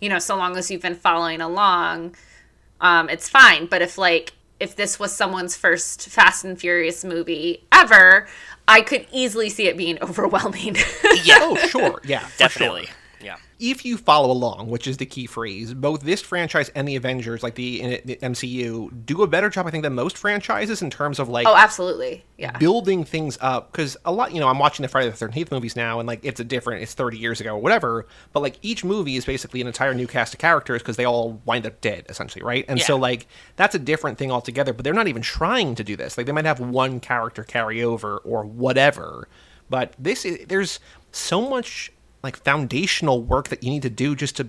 you 0.00 0.08
know 0.08 0.18
so 0.18 0.36
long 0.36 0.56
as 0.56 0.70
you've 0.70 0.82
been 0.82 0.94
following 0.96 1.40
along 1.40 2.14
um, 2.78 3.08
it's 3.08 3.26
fine. 3.28 3.64
But 3.66 3.80
if 3.80 3.96
like 3.96 4.34
if 4.60 4.76
this 4.76 4.98
was 4.98 5.10
someone's 5.16 5.56
first 5.56 6.08
Fast 6.10 6.44
and 6.44 6.60
Furious 6.60 7.04
movie 7.06 7.64
ever, 7.72 8.26
I 8.68 8.82
could 8.82 9.06
easily 9.12 9.48
see 9.48 9.66
it 9.66 9.78
being 9.78 9.98
overwhelming. 10.02 10.76
Yeah. 11.24 11.38
Oh, 11.40 11.56
sure, 11.56 12.00
yeah, 12.04 12.28
Definitely. 12.36 12.84
Sure. 12.86 12.94
Yeah. 13.58 13.72
if 13.72 13.84
you 13.84 13.96
follow 13.96 14.30
along, 14.30 14.68
which 14.68 14.86
is 14.86 14.96
the 14.96 15.06
key 15.06 15.26
phrase, 15.26 15.74
both 15.74 16.02
this 16.02 16.20
franchise 16.20 16.68
and 16.70 16.86
the 16.86 16.96
Avengers, 16.96 17.42
like 17.42 17.54
the, 17.54 18.00
the 18.04 18.16
MCU, 18.16 19.06
do 19.06 19.22
a 19.22 19.26
better 19.26 19.48
job, 19.48 19.66
I 19.66 19.70
think, 19.70 19.82
than 19.82 19.94
most 19.94 20.16
franchises 20.18 20.82
in 20.82 20.90
terms 20.90 21.18
of 21.18 21.28
like 21.28 21.46
oh, 21.46 21.56
absolutely. 21.56 22.24
Yeah. 22.36 22.56
building 22.58 23.04
things 23.04 23.38
up. 23.40 23.72
Because 23.72 23.96
a 24.04 24.12
lot, 24.12 24.32
you 24.32 24.40
know, 24.40 24.48
I'm 24.48 24.58
watching 24.58 24.82
the 24.82 24.88
Friday 24.88 25.10
the 25.10 25.16
Thirteenth 25.16 25.50
movies 25.50 25.76
now, 25.76 26.00
and 26.00 26.06
like 26.06 26.20
it's 26.22 26.40
a 26.40 26.44
different, 26.44 26.82
it's 26.82 26.94
30 26.94 27.18
years 27.18 27.40
ago 27.40 27.54
or 27.54 27.60
whatever. 27.60 28.06
But 28.32 28.40
like 28.40 28.58
each 28.62 28.84
movie 28.84 29.16
is 29.16 29.24
basically 29.24 29.60
an 29.60 29.66
entire 29.66 29.94
new 29.94 30.06
cast 30.06 30.34
of 30.34 30.40
characters 30.40 30.82
because 30.82 30.96
they 30.96 31.04
all 31.04 31.40
wind 31.44 31.66
up 31.66 31.80
dead 31.80 32.06
essentially, 32.08 32.44
right? 32.44 32.64
And 32.68 32.80
so 32.80 32.96
like 32.96 33.26
that's 33.56 33.74
a 33.74 33.78
different 33.78 34.18
thing 34.18 34.30
altogether. 34.30 34.72
But 34.72 34.84
they're 34.84 34.94
not 34.94 35.08
even 35.08 35.22
trying 35.22 35.74
to 35.76 35.84
do 35.84 35.96
this. 35.96 36.16
Like 36.16 36.26
they 36.26 36.32
might 36.32 36.44
have 36.44 36.60
one 36.60 37.00
character 37.00 37.42
carry 37.42 37.82
over 37.82 38.18
or 38.18 38.44
whatever. 38.44 39.28
But 39.68 39.94
this 39.98 40.24
is, 40.24 40.46
there's 40.46 40.78
so 41.10 41.48
much 41.48 41.90
like 42.26 42.36
foundational 42.36 43.22
work 43.22 43.48
that 43.48 43.62
you 43.62 43.70
need 43.70 43.82
to 43.82 43.90
do 43.90 44.14
just 44.14 44.36
to 44.36 44.48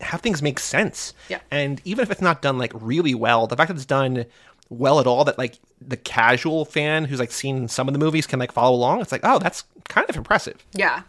have 0.00 0.20
things 0.20 0.42
make 0.42 0.58
sense. 0.58 1.14
Yeah. 1.28 1.40
And 1.50 1.80
even 1.84 2.02
if 2.02 2.10
it's 2.10 2.22
not 2.22 2.42
done 2.42 2.58
like 2.58 2.72
really 2.74 3.14
well, 3.14 3.46
the 3.46 3.56
fact 3.56 3.68
that 3.68 3.74
it's 3.74 3.84
done 3.84 4.26
well 4.68 5.00
at 5.00 5.06
all 5.06 5.24
that 5.24 5.38
like 5.38 5.58
the 5.80 5.96
casual 5.96 6.64
fan 6.64 7.04
who's 7.04 7.20
like 7.20 7.32
seen 7.32 7.68
some 7.68 7.88
of 7.88 7.92
the 7.92 7.98
movies 7.98 8.26
can 8.26 8.38
like 8.38 8.52
follow 8.52 8.76
along, 8.76 9.00
it's 9.00 9.12
like, 9.12 9.22
oh, 9.24 9.38
that's 9.38 9.64
kind 9.88 10.08
of 10.08 10.16
impressive. 10.16 10.64
Yeah. 10.74 11.02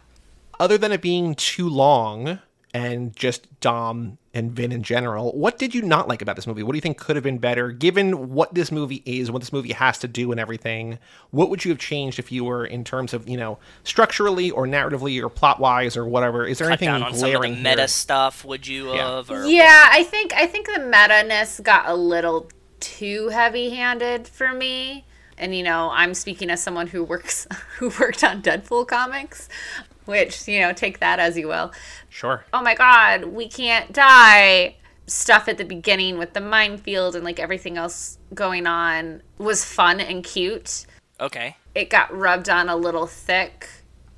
Other 0.60 0.78
than 0.78 0.92
it 0.92 1.02
being 1.02 1.34
too 1.34 1.68
long 1.68 2.40
and 2.74 3.14
just 3.16 3.46
Dom 3.60 4.18
and 4.34 4.52
Vin 4.52 4.72
in 4.72 4.82
general, 4.82 5.32
what 5.32 5.58
did 5.58 5.74
you 5.74 5.82
not 5.82 6.06
like 6.06 6.20
about 6.22 6.36
this 6.36 6.46
movie? 6.46 6.62
What 6.62 6.72
do 6.72 6.76
you 6.76 6.82
think 6.82 6.98
could 6.98 7.16
have 7.16 7.22
been 7.22 7.38
better 7.38 7.70
given 7.72 8.28
what 8.34 8.54
this 8.54 8.70
movie 8.70 9.02
is, 9.06 9.30
what 9.30 9.40
this 9.40 9.52
movie 9.52 9.72
has 9.72 9.98
to 9.98 10.08
do 10.08 10.30
and 10.30 10.38
everything? 10.40 10.98
What 11.30 11.50
would 11.50 11.64
you 11.64 11.70
have 11.70 11.78
changed 11.78 12.18
if 12.18 12.30
you 12.30 12.44
were 12.44 12.64
in 12.66 12.84
terms 12.84 13.14
of, 13.14 13.28
you 13.28 13.36
know, 13.36 13.58
structurally 13.84 14.50
or 14.50 14.66
narratively 14.66 15.20
or 15.22 15.28
plot 15.28 15.58
wise 15.60 15.96
or 15.96 16.06
whatever? 16.06 16.46
Is 16.46 16.58
there 16.58 16.66
Cut 16.68 16.80
anything 16.82 16.88
down 16.88 17.02
on 17.02 17.14
some 17.14 17.24
of 17.26 17.32
the 17.32 17.38
glaring 17.38 17.62
meta 17.62 17.76
here? 17.82 17.88
stuff, 17.88 18.44
would 18.44 18.66
you 18.66 18.92
Yeah. 18.94 19.16
have? 19.16 19.30
Or 19.30 19.46
Yeah, 19.46 19.86
I 19.90 20.04
think 20.04 20.32
I 20.34 20.46
think 20.46 20.66
the 20.66 20.80
meta 20.80 21.24
ness 21.26 21.58
got 21.60 21.88
a 21.88 21.94
little 21.94 22.48
too 22.80 23.28
heavy 23.30 23.70
handed 23.70 24.28
for 24.28 24.52
me. 24.52 25.04
And 25.40 25.54
you 25.54 25.62
know, 25.62 25.90
I'm 25.92 26.14
speaking 26.14 26.50
as 26.50 26.62
someone 26.62 26.88
who 26.88 27.02
works 27.04 27.46
who 27.78 27.90
worked 28.00 28.22
on 28.24 28.42
Deadpool 28.42 28.86
comics, 28.88 29.48
which, 30.08 30.48
you 30.48 30.60
know, 30.60 30.72
take 30.72 31.00
that 31.00 31.18
as 31.18 31.36
you 31.36 31.46
will. 31.46 31.70
Sure. 32.08 32.42
Oh 32.54 32.62
my 32.62 32.74
god, 32.74 33.24
we 33.24 33.46
can't 33.46 33.92
die. 33.92 34.76
Stuff 35.06 35.48
at 35.48 35.58
the 35.58 35.64
beginning 35.64 36.18
with 36.18 36.32
the 36.32 36.40
minefield 36.40 37.14
and 37.14 37.24
like 37.24 37.38
everything 37.38 37.76
else 37.76 38.18
going 38.34 38.66
on 38.66 39.22
was 39.36 39.64
fun 39.64 40.00
and 40.00 40.24
cute. 40.24 40.86
Okay. 41.20 41.56
It 41.74 41.90
got 41.90 42.14
rubbed 42.16 42.48
on 42.48 42.70
a 42.70 42.76
little 42.76 43.06
thick 43.06 43.68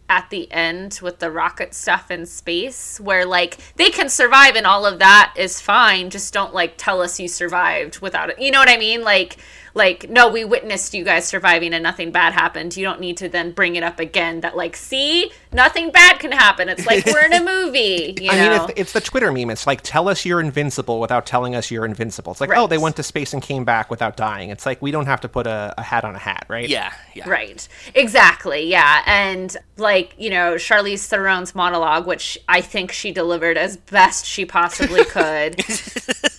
at 0.08 0.28
the 0.30 0.50
end 0.50 0.98
with 1.02 1.20
the 1.20 1.30
rocket 1.30 1.72
stuff 1.72 2.10
in 2.10 2.26
space 2.26 2.98
where 2.98 3.24
like 3.24 3.58
they 3.76 3.90
can 3.90 4.08
survive 4.08 4.56
and 4.56 4.66
all 4.66 4.84
of 4.84 4.98
that 4.98 5.32
is 5.36 5.60
fine 5.60 6.10
just 6.10 6.34
don't 6.34 6.52
like 6.52 6.74
tell 6.76 7.00
us 7.00 7.20
you 7.20 7.28
survived 7.28 8.00
without 8.00 8.28
it 8.28 8.36
you 8.40 8.50
know 8.50 8.58
what 8.58 8.68
i 8.68 8.76
mean 8.76 9.02
like 9.02 9.36
like 9.72 10.10
no 10.10 10.28
we 10.28 10.44
witnessed 10.44 10.94
you 10.94 11.04
guys 11.04 11.28
surviving 11.28 11.72
and 11.72 11.84
nothing 11.84 12.10
bad 12.10 12.32
happened 12.32 12.76
you 12.76 12.84
don't 12.84 13.00
need 13.00 13.16
to 13.16 13.28
then 13.28 13.52
bring 13.52 13.76
it 13.76 13.84
up 13.84 14.00
again 14.00 14.40
that 14.40 14.56
like 14.56 14.74
see 14.74 15.30
nothing 15.52 15.90
bad 15.90 16.18
can 16.20 16.32
happen 16.32 16.68
it's 16.68 16.86
like 16.86 17.04
we're 17.06 17.24
in 17.24 17.32
a 17.32 17.44
movie 17.44 18.14
you 18.20 18.30
I 18.30 18.36
know 18.36 18.50
mean, 18.50 18.70
it's, 18.70 18.80
it's 18.80 18.92
the 18.92 19.00
Twitter 19.00 19.32
meme. 19.32 19.50
It's 19.50 19.66
like, 19.66 19.80
tell 19.82 20.08
us 20.08 20.24
you're 20.24 20.40
invincible 20.40 21.00
without 21.00 21.26
telling 21.26 21.54
us 21.54 21.70
you're 21.70 21.84
invincible. 21.84 22.32
It's 22.32 22.40
like, 22.40 22.50
Right. 22.50 22.58
oh, 22.58 22.66
they 22.66 22.78
went 22.78 22.96
to 22.96 23.02
space 23.02 23.32
and 23.32 23.42
came 23.42 23.64
back 23.64 23.90
without 23.90 24.16
dying. 24.16 24.50
It's 24.50 24.66
like, 24.66 24.80
we 24.82 24.90
don't 24.90 25.06
have 25.06 25.20
to 25.22 25.28
put 25.28 25.46
a, 25.46 25.74
a 25.78 25.82
hat 25.82 26.04
on 26.04 26.14
a 26.14 26.18
hat, 26.18 26.44
right? 26.48 26.68
Yeah. 26.68 26.92
Yeah. 27.14 27.28
Right. 27.28 27.66
Exactly. 27.94 28.66
Yeah. 28.70 29.02
And 29.06 29.56
like, 29.76 30.14
you 30.18 30.30
know, 30.30 30.54
Charlize 30.54 31.06
Theron's 31.08 31.54
monologue, 31.54 32.06
which 32.06 32.38
I 32.48 32.60
think 32.60 32.92
she 32.92 33.10
delivered 33.12 33.56
as 33.56 33.76
best 33.76 34.26
she 34.26 34.44
possibly 34.44 35.04
could. 35.16 35.56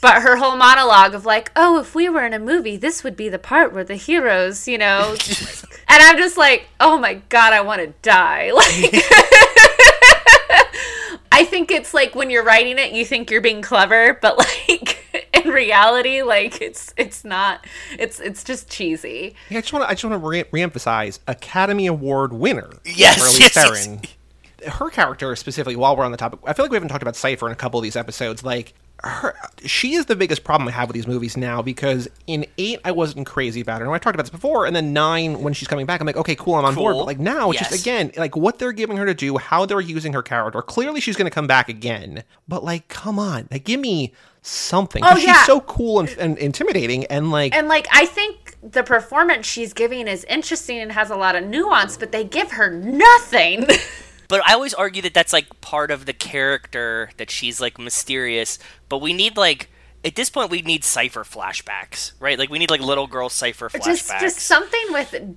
but 0.01 0.21
her 0.21 0.35
whole 0.37 0.55
monologue 0.55 1.13
of 1.13 1.25
like, 1.25 1.51
oh, 1.55 1.79
if 1.79 1.95
we 1.95 2.09
were 2.09 2.25
in 2.25 2.33
a 2.33 2.39
movie, 2.39 2.77
this 2.77 3.03
would 3.03 3.15
be 3.15 3.29
the 3.29 3.39
part 3.39 3.73
where 3.73 3.83
the 3.83 3.95
heroes, 3.95 4.67
you 4.67 4.77
know. 4.77 5.15
and 5.87 6.03
I'm 6.03 6.17
just 6.17 6.37
like, 6.37 6.67
oh 6.79 6.97
my 6.97 7.15
God, 7.29 7.53
I 7.53 7.61
want 7.61 7.81
to 7.81 7.93
die. 8.01 8.51
Like, 8.51 9.00
I 11.33 11.45
think 11.45 11.71
it's 11.71 11.93
like 11.93 12.13
when 12.13 12.29
you're 12.29 12.43
writing 12.43 12.77
it, 12.77 12.91
you 12.91 13.05
think 13.05 13.31
you're 13.31 13.41
being 13.41 13.61
clever, 13.61 14.17
but 14.21 14.37
like 14.69 15.27
in 15.33 15.49
reality, 15.49 16.21
like 16.21 16.61
it's 16.61 16.93
it's 16.97 17.23
not. 17.23 17.65
It's 17.97 18.19
it's 18.19 18.43
just 18.43 18.69
cheesy. 18.69 19.35
Yeah, 19.49 19.59
I 19.59 19.61
just 19.61 19.73
want 19.73 19.83
to 19.83 19.89
I 19.89 19.93
just 19.93 20.03
want 20.03 20.21
to 20.21 20.27
re- 20.27 20.43
reemphasize 20.43 21.19
Academy 21.27 21.87
Award 21.87 22.33
winner. 22.33 22.69
Yes, 22.85 23.19
Charlize 23.19 23.39
yes, 23.39 23.55
yes. 24.61 24.73
Her 24.73 24.89
character 24.89 25.35
specifically. 25.35 25.75
While 25.75 25.95
we're 25.95 26.05
on 26.05 26.11
the 26.11 26.17
topic, 26.17 26.39
I 26.45 26.53
feel 26.53 26.65
like 26.65 26.71
we 26.71 26.75
haven't 26.75 26.89
talked 26.89 27.01
about 27.01 27.15
Cipher 27.15 27.47
in 27.47 27.53
a 27.53 27.55
couple 27.55 27.79
of 27.79 27.83
these 27.83 27.95
episodes. 27.95 28.43
Like 28.43 28.73
her, 29.03 29.35
she 29.65 29.93
is 29.95 30.05
the 30.05 30.15
biggest 30.15 30.43
problem 30.43 30.67
I 30.67 30.71
have 30.71 30.87
with 30.87 30.95
these 30.95 31.07
movies 31.07 31.35
now 31.35 31.61
because 31.61 32.07
in 32.27 32.45
eight 32.57 32.79
I 32.85 32.91
wasn't 32.91 33.25
crazy 33.25 33.61
about 33.61 33.79
her. 33.79 33.85
And 33.85 33.93
I 33.93 33.97
talked 33.97 34.15
about 34.15 34.23
this 34.23 34.29
before, 34.29 34.65
and 34.65 34.75
then 34.75 34.93
nine 34.93 35.41
when 35.41 35.53
she's 35.53 35.67
coming 35.67 35.85
back, 35.85 36.01
I'm 36.01 36.07
like, 36.07 36.17
okay, 36.17 36.35
cool, 36.35 36.55
I'm 36.55 36.65
on 36.65 36.75
board. 36.75 36.95
But 36.95 37.05
like 37.05 37.19
now, 37.19 37.51
it's 37.51 37.61
Yes. 37.61 37.69
just 37.71 37.81
again 37.81 38.11
like 38.17 38.35
what 38.35 38.59
they're 38.59 38.71
giving 38.71 38.97
her 38.97 39.05
to 39.05 39.13
do, 39.13 39.37
how 39.37 39.65
they're 39.65 39.81
using 39.81 40.13
her 40.13 40.21
character. 40.21 40.61
Clearly, 40.61 41.01
she's 41.01 41.15
going 41.15 41.25
to 41.29 41.33
come 41.33 41.47
back 41.47 41.69
again, 41.69 42.23
but 42.47 42.63
like, 42.63 42.87
come 42.87 43.17
on, 43.19 43.47
like 43.51 43.63
give 43.63 43.79
me 43.79 44.13
something. 44.43 45.03
Oh, 45.05 45.15
yeah. 45.17 45.33
she's 45.33 45.45
so 45.45 45.61
cool 45.61 45.99
and, 45.99 46.09
and 46.17 46.37
intimidating, 46.37 47.05
and 47.05 47.31
like 47.31 47.55
And 47.55 47.67
like 47.67 47.87
I 47.91 48.05
think 48.05 48.57
the 48.63 48.83
performance 48.83 49.45
she's 49.47 49.73
giving 49.73 50.07
is 50.07 50.23
interesting 50.25 50.77
and 50.79 50.91
has 50.91 51.09
a 51.09 51.15
lot 51.15 51.35
of 51.35 51.43
nuance, 51.45 51.97
but 51.97 52.11
they 52.11 52.23
give 52.23 52.51
her 52.51 52.69
nothing. 52.69 53.65
But 54.31 54.47
I 54.47 54.53
always 54.53 54.73
argue 54.73 55.01
that 55.01 55.13
that's 55.13 55.33
like 55.33 55.59
part 55.59 55.91
of 55.91 56.05
the 56.05 56.13
character 56.13 57.09
that 57.17 57.29
she's 57.29 57.59
like 57.59 57.77
mysterious. 57.77 58.59
But 58.87 58.99
we 58.99 59.11
need 59.11 59.35
like 59.35 59.69
at 60.05 60.15
this 60.15 60.29
point 60.29 60.49
we 60.49 60.61
need 60.61 60.85
cipher 60.85 61.25
flashbacks, 61.25 62.13
right? 62.17 62.39
Like 62.39 62.49
we 62.49 62.57
need 62.57 62.71
like 62.71 62.79
little 62.79 63.07
girl 63.07 63.27
cipher 63.27 63.67
flashbacks. 63.67 63.83
just 63.83 64.19
just 64.21 64.39
something 64.39 64.85
with 64.91 65.35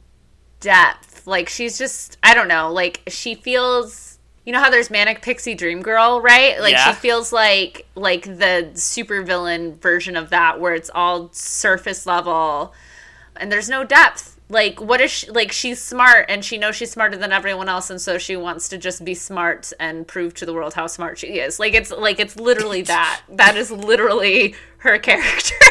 depth. 0.60 1.26
Like 1.26 1.48
she's 1.48 1.76
just 1.76 2.18
I 2.22 2.34
don't 2.34 2.46
know, 2.46 2.72
like 2.72 3.02
she 3.08 3.34
feels 3.34 4.20
you 4.44 4.52
know 4.52 4.60
how 4.60 4.70
there's 4.70 4.90
manic 4.90 5.22
pixie 5.22 5.56
dream 5.56 5.82
girl, 5.82 6.20
right? 6.20 6.60
Like 6.60 6.74
Yeah. 6.74 6.90
she 6.90 6.94
feels 6.94 7.32
like 7.32 7.88
like 7.96 8.22
the 8.22 8.70
supervillain 8.74 9.76
version 9.80 10.16
of 10.16 10.30
that 10.30 10.60
where 10.60 10.72
it's 10.72 10.90
all 10.94 11.32
surface 11.32 12.06
level 12.06 12.72
and 13.34 13.50
there's 13.50 13.68
no 13.68 13.82
depth. 13.82 14.33
Like 14.48 14.80
what 14.80 15.00
is 15.00 15.10
she 15.10 15.30
like 15.30 15.52
she's 15.52 15.80
smart 15.80 16.26
and 16.28 16.44
she 16.44 16.58
knows 16.58 16.76
she's 16.76 16.90
smarter 16.90 17.16
than 17.16 17.32
everyone 17.32 17.68
else 17.68 17.88
and 17.88 18.00
so 18.00 18.18
she 18.18 18.36
wants 18.36 18.68
to 18.68 18.78
just 18.78 19.04
be 19.04 19.14
smart 19.14 19.72
and 19.80 20.06
prove 20.06 20.34
to 20.34 20.46
the 20.46 20.52
world 20.52 20.74
how 20.74 20.86
smart 20.86 21.18
she 21.18 21.38
is. 21.38 21.58
Like 21.58 21.74
it's 21.74 21.90
like 21.90 22.20
it's 22.20 22.36
literally 22.36 22.82
that. 22.94 23.22
that 23.30 23.56
is 23.56 23.70
literally 23.70 24.54
her 24.78 24.98
character. 24.98 25.54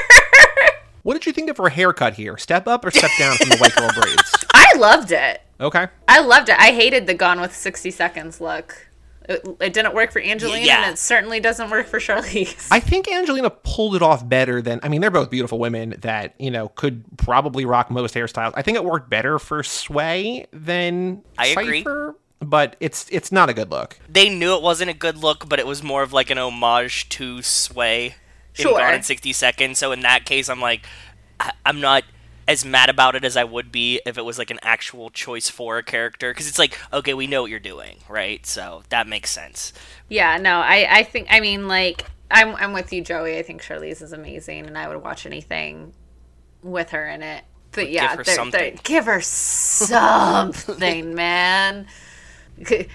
What 1.03 1.15
did 1.15 1.25
you 1.25 1.33
think 1.33 1.49
of 1.49 1.57
her 1.57 1.67
haircut 1.67 2.13
here? 2.13 2.37
Step 2.37 2.65
up 2.65 2.85
or 2.85 2.89
step 2.89 3.11
down 3.19 3.35
from 3.35 3.49
the 3.49 3.57
white 3.57 3.75
girl 3.75 3.89
braids? 3.93 4.45
I 4.53 4.73
loved 4.77 5.11
it. 5.11 5.41
Okay. 5.59 5.87
I 6.07 6.21
loved 6.21 6.47
it. 6.47 6.55
I 6.57 6.71
hated 6.71 7.07
the 7.07 7.13
Gone 7.13 7.41
with 7.41 7.53
60 7.53 7.91
Seconds 7.91 8.39
look. 8.39 8.87
It, 9.29 9.47
it 9.59 9.73
didn't 9.73 9.93
work 9.93 10.11
for 10.11 10.21
Angelina, 10.21 10.65
yeah. 10.65 10.83
and 10.83 10.93
it 10.93 10.97
certainly 10.97 11.39
doesn't 11.39 11.69
work 11.69 11.87
for 11.87 11.99
Charlize. 11.99 12.67
I 12.71 12.79
think 12.79 13.07
Angelina 13.09 13.49
pulled 13.49 13.95
it 13.95 14.01
off 14.01 14.27
better 14.27 14.61
than 14.61 14.79
I 14.83 14.89
mean, 14.89 15.01
they're 15.01 15.11
both 15.11 15.29
beautiful 15.29 15.59
women 15.59 15.95
that, 16.01 16.33
you 16.39 16.51
know, 16.51 16.67
could 16.69 17.03
probably 17.17 17.63
rock 17.65 17.89
most 17.89 18.15
hairstyles. 18.15 18.53
I 18.55 18.61
think 18.61 18.75
it 18.75 18.83
worked 18.83 19.09
better 19.09 19.39
for 19.39 19.63
Sway 19.63 20.45
than 20.51 21.23
I 21.37 21.47
agree. 21.47 21.85
But 22.39 22.75
it's 22.81 23.07
it's 23.09 23.31
not 23.31 23.49
a 23.49 23.53
good 23.53 23.71
look. 23.71 23.97
they 24.09 24.27
knew 24.27 24.53
it 24.55 24.61
wasn't 24.61 24.89
a 24.89 24.93
good 24.93 25.17
look, 25.17 25.47
but 25.47 25.59
it 25.59 25.65
was 25.67 25.81
more 25.81 26.03
of 26.03 26.11
like 26.11 26.29
an 26.29 26.37
homage 26.37 27.07
to 27.09 27.41
Sway 27.41 28.07
in 28.07 28.63
Sure. 28.63 28.77
Gone 28.77 28.95
in 28.95 29.03
60 29.03 29.31
Seconds. 29.31 29.79
So 29.79 29.93
in 29.93 30.01
that 30.01 30.25
case, 30.25 30.49
I'm 30.49 30.59
like, 30.59 30.85
I- 31.39 31.53
I'm 31.65 31.79
not 31.79 32.03
as 32.47 32.65
mad 32.65 32.89
about 32.89 33.15
it 33.15 33.23
as 33.23 33.37
I 33.37 33.43
would 33.43 33.71
be 33.71 34.01
if 34.05 34.17
it 34.17 34.25
was 34.25 34.37
like 34.37 34.51
an 34.51 34.59
actual 34.61 35.09
choice 35.09 35.49
for 35.49 35.77
a 35.77 35.83
character. 35.83 36.31
Because 36.31 36.47
it's 36.47 36.59
like, 36.59 36.77
okay, 36.91 37.13
we 37.13 37.27
know 37.27 37.41
what 37.43 37.51
you're 37.51 37.59
doing, 37.59 37.97
right? 38.09 38.45
So 38.45 38.83
that 38.89 39.07
makes 39.07 39.31
sense. 39.31 39.73
yeah, 40.09 40.37
no, 40.37 40.59
I, 40.59 40.87
I 40.89 41.03
think, 41.03 41.27
I 41.29 41.39
mean, 41.39 41.67
like, 41.67 42.05
I'm, 42.31 42.55
I'm 42.55 42.73
with 42.73 42.91
you, 42.91 43.01
Joey. 43.03 43.37
I 43.37 43.43
think 43.43 43.61
Charlize 43.61 44.01
is 44.01 44.11
amazing, 44.13 44.65
and 44.65 44.77
I 44.77 44.87
would 44.87 45.03
watch 45.03 45.25
anything 45.25 45.93
with 46.63 46.89
her 46.91 47.07
in 47.07 47.21
it. 47.21 47.43
But 47.73 47.89
yeah, 47.89 48.09
give 48.09 48.09
her 48.09 48.15
they're- 48.17 48.23
they're- 48.25 48.35
something. 48.35 48.79
give 48.83 49.05
her 49.05 49.21
something, 49.21 51.13
man. 51.15 51.87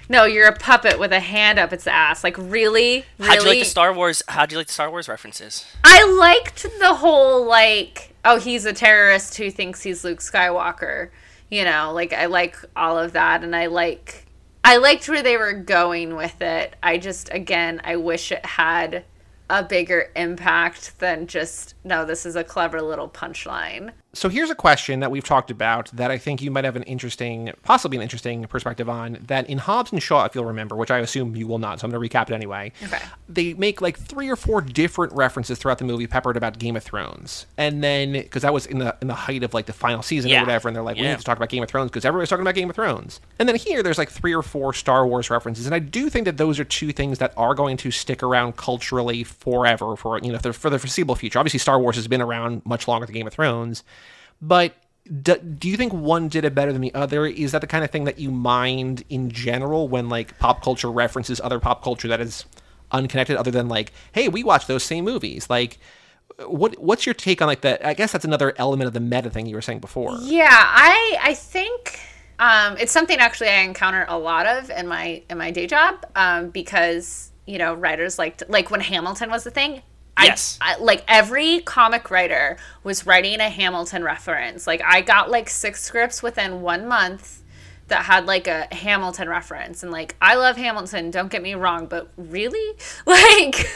No, 0.09 0.25
you're 0.25 0.47
a 0.47 0.57
puppet 0.57 1.01
with 1.01 1.13
a 1.13 1.19
hand 1.21 1.59
up 1.59 1.73
its 1.73 1.87
ass. 1.89 2.23
Like, 2.23 2.37
really? 2.39 3.05
Really? 3.19 3.29
How'd 3.29 3.43
you 3.43 3.49
like 3.49 3.59
the 3.59 3.65
Star 3.65 3.93
Wars? 3.93 4.23
How'd 4.29 4.53
you 4.53 4.59
like 4.59 4.69
the 4.69 4.73
Star 4.73 4.89
Wars 4.89 5.09
references? 5.09 5.67
I 5.83 6.05
liked 6.19 6.63
the 6.79 6.95
whole 6.95 7.45
like, 7.45 8.15
oh, 8.29 8.39
he's 8.39 8.67
a 8.67 8.73
terrorist 8.75 9.39
who 9.39 9.51
thinks 9.51 9.83
he's 9.83 10.05
Luke 10.05 10.21
Skywalker. 10.21 11.09
You 11.51 11.65
know, 11.65 11.93
like 11.95 12.13
I 12.13 12.27
like 12.27 12.57
all 12.77 12.99
of 12.99 13.15
that, 13.15 13.43
and 13.43 13.57
I 13.57 13.67
like, 13.67 14.27
I 14.63 14.77
liked 14.77 15.09
where 15.09 15.23
they 15.23 15.39
were 15.39 15.55
going 15.55 16.15
with 16.15 16.43
it. 16.43 16.77
I 16.83 16.99
just, 16.99 17.33
again, 17.33 17.81
I 17.85 17.97
wish 17.97 18.31
it 18.31 18.45
had 18.45 19.05
a 19.49 19.63
bigger 19.63 20.11
impact 20.15 20.99
than 20.99 21.27
just 21.27 21.75
no. 21.85 22.05
This 22.05 22.27
is 22.27 22.37
a 22.37 22.45
clever 22.45 22.83
little 22.83 23.09
punchline. 23.09 23.93
So 24.19 24.29
here's 24.29 24.51
a 24.51 24.55
question 24.57 24.99
that 24.99 25.13
we've 25.13 25.23
talked 25.23 25.49
about 25.49 25.93
that 25.93 26.11
I 26.11 26.19
think 26.19 26.43
you 26.43 26.51
might 26.51 26.65
have 26.65 26.75
an 26.75 26.83
interesting, 26.83 27.53
possibly 27.63 27.99
an 27.99 28.03
interesting 28.03 28.45
perspective 28.49 28.89
on. 28.89 29.17
That 29.29 29.49
in 29.49 29.59
Hobbs 29.59 29.93
and 29.93 30.03
Shaw, 30.03 30.25
if 30.25 30.35
you'll 30.35 30.45
remember, 30.45 30.75
which 30.75 30.91
I 30.91 30.99
assume 30.99 31.37
you 31.37 31.47
will 31.47 31.61
not, 31.61 31.79
so 31.79 31.85
I'm 31.87 31.93
going 31.93 32.03
to 32.09 32.17
recap 32.19 32.29
it 32.29 32.35
anyway. 32.35 32.73
Okay. 32.83 32.99
They 33.29 33.55
make 33.55 33.81
like 33.81 33.97
three 33.97 34.29
or 34.29 34.35
four 34.35 34.61
different 34.61 35.13
references 35.13 35.57
throughout 35.61 35.79
the 35.79 35.85
movie, 35.85 36.09
peppered 36.09 36.37
about 36.37 36.59
Game 36.59 36.75
of 36.75 36.83
Thrones, 36.83 37.47
and 37.57 37.85
then 37.85 38.11
because 38.13 38.43
that 38.43 38.53
was 38.53 38.67
in 38.67 38.79
the 38.81 38.97
in 39.01 39.07
the 39.07 39.15
height 39.15 39.45
of 39.45 39.55
like 39.55 39.67
the 39.67 39.73
final 39.73 40.03
season 40.03 40.33
Yeah. 40.33 40.39
or 40.39 40.43
whatever, 40.47 40.67
and 40.69 40.75
they're 40.75 40.83
like, 40.83 40.97
we 40.97 41.03
need 41.03 41.17
to 41.17 41.23
talk 41.25 41.37
about 41.37 41.49
Game 41.49 41.63
of 41.63 41.69
Thrones 41.69 41.89
because 41.93 42.05
everybody's 42.05 42.29
talking 42.29 42.43
about 42.43 42.57
Game 42.57 42.69
of 42.71 42.75
Thrones. 42.75 43.21
And 43.39 43.49
then 43.49 43.55
here, 43.55 43.85
there's 43.85 43.99
like 43.99 44.11
three 44.11 44.35
or 44.35 44.43
four 44.43 44.73
Star 44.75 45.07
Wars 45.07 45.31
references, 45.31 45.65
and 45.67 45.75
I 45.77 45.79
do 45.79 46.11
think 46.11 46.25
that 46.25 46.39
those 46.39 46.59
are 46.59 46.65
two 46.65 46.91
things 46.93 47.19
that 47.19 47.33
are 47.37 47.55
going 47.55 47.77
to 47.77 47.93
stick 47.93 48.25
around 48.25 48.57
culturally 48.57 49.23
forever 49.23 49.95
for 49.95 50.19
you 50.19 50.33
know 50.33 50.39
for 50.41 50.71
the 50.71 50.79
foreseeable 50.81 51.15
future. 51.15 51.39
Obviously, 51.39 51.61
Star 51.61 51.79
Wars 51.79 51.95
has 51.95 52.09
been 52.09 52.21
around 52.21 52.63
much 52.67 52.89
longer 52.89 53.07
than 53.07 53.15
Game 53.15 53.29
of 53.29 53.33
Thrones. 53.33 53.85
But 54.41 54.75
do, 55.23 55.37
do 55.37 55.69
you 55.69 55.77
think 55.77 55.93
one 55.93 56.29
did 56.29 56.45
it 56.45 56.55
better 56.55 56.73
than 56.73 56.83
the 56.83 56.95
other? 56.95 57.27
Is 57.27 57.53
that 57.53 57.61
the 57.61 57.67
kind 57.67 57.85
of 57.85 57.91
thing 57.91 58.05
that 58.05 58.19
you 58.19 58.31
mind 58.31 59.05
in 59.09 59.31
general 59.31 59.89
when 59.89 60.09
like 60.09 60.39
pop 60.39 60.63
culture 60.63 60.91
references 60.91 61.41
other 61.41 61.59
pop 61.59 61.83
culture 61.83 62.09
that 62.09 62.21
is 62.21 62.45
unconnected, 62.91 63.37
other 63.37 63.51
than 63.51 63.69
like, 63.69 63.93
hey, 64.13 64.29
we 64.29 64.45
watch 64.45 64.67
those 64.67 64.83
same 64.83 65.05
movies? 65.05 65.49
Like, 65.49 65.79
what 66.47 66.79
what's 66.79 67.07
your 67.07 67.15
take 67.15 67.43
on 67.43 67.49
like 67.49 67.63
that? 67.63 67.85
I 67.85 67.95
guess 67.95 68.13
that's 68.13 68.25
another 68.25 68.55
element 68.57 68.87
of 68.87 68.95
the 68.95 69.01
meta 69.01 69.31
thing 69.31 69.47
you 69.47 69.57
were 69.57 69.63
saying 69.63 69.81
before. 69.81 70.17
Yeah, 70.21 70.49
I 70.51 71.19
I 71.21 71.35
think 71.35 71.99
um, 72.39 72.77
it's 72.77 72.93
something 72.93 73.19
actually 73.19 73.49
I 73.49 73.63
encounter 73.63 74.07
a 74.09 74.19
lot 74.19 74.47
of 74.47 74.71
in 74.71 74.87
my 74.87 75.23
in 75.29 75.39
my 75.39 75.51
day 75.51 75.67
job 75.67 76.07
um, 76.15 76.51
because 76.51 77.33
you 77.47 77.59
know 77.59 77.75
writers 77.75 78.19
like 78.19 78.43
like 78.49 78.71
when 78.71 78.81
Hamilton 78.81 79.31
was 79.31 79.45
the 79.45 79.51
thing. 79.51 79.83
I- 80.19 80.27
Yes. 80.27 80.59
I, 80.61 80.77
like 80.79 81.05
every 81.09 81.61
comic 81.61 82.11
writer 82.11 82.57
was 82.83 83.07
writing 83.07 83.41
a 83.41 83.49
Hamilton 83.49 84.03
reference. 84.05 84.67
Like 84.67 84.83
I 84.85 85.01
got 85.01 85.31
like 85.31 85.49
six 85.49 85.83
scripts 85.83 86.23
within 86.23 86.61
one 86.61 86.87
month 86.89 87.38
that 87.89 88.05
had 88.05 88.27
like 88.27 88.47
a 88.47 88.69
Hamilton 88.73 89.29
reference, 89.29 89.83
and 89.83 89.91
like 89.91 90.17
I 90.21 90.37
love 90.37 90.57
Hamilton. 90.57 91.11
Don't 91.11 91.31
get 91.31 91.43
me 91.43 91.55
wrong, 91.55 91.87
but 91.87 92.09
really, 92.17 92.79
like 93.07 93.67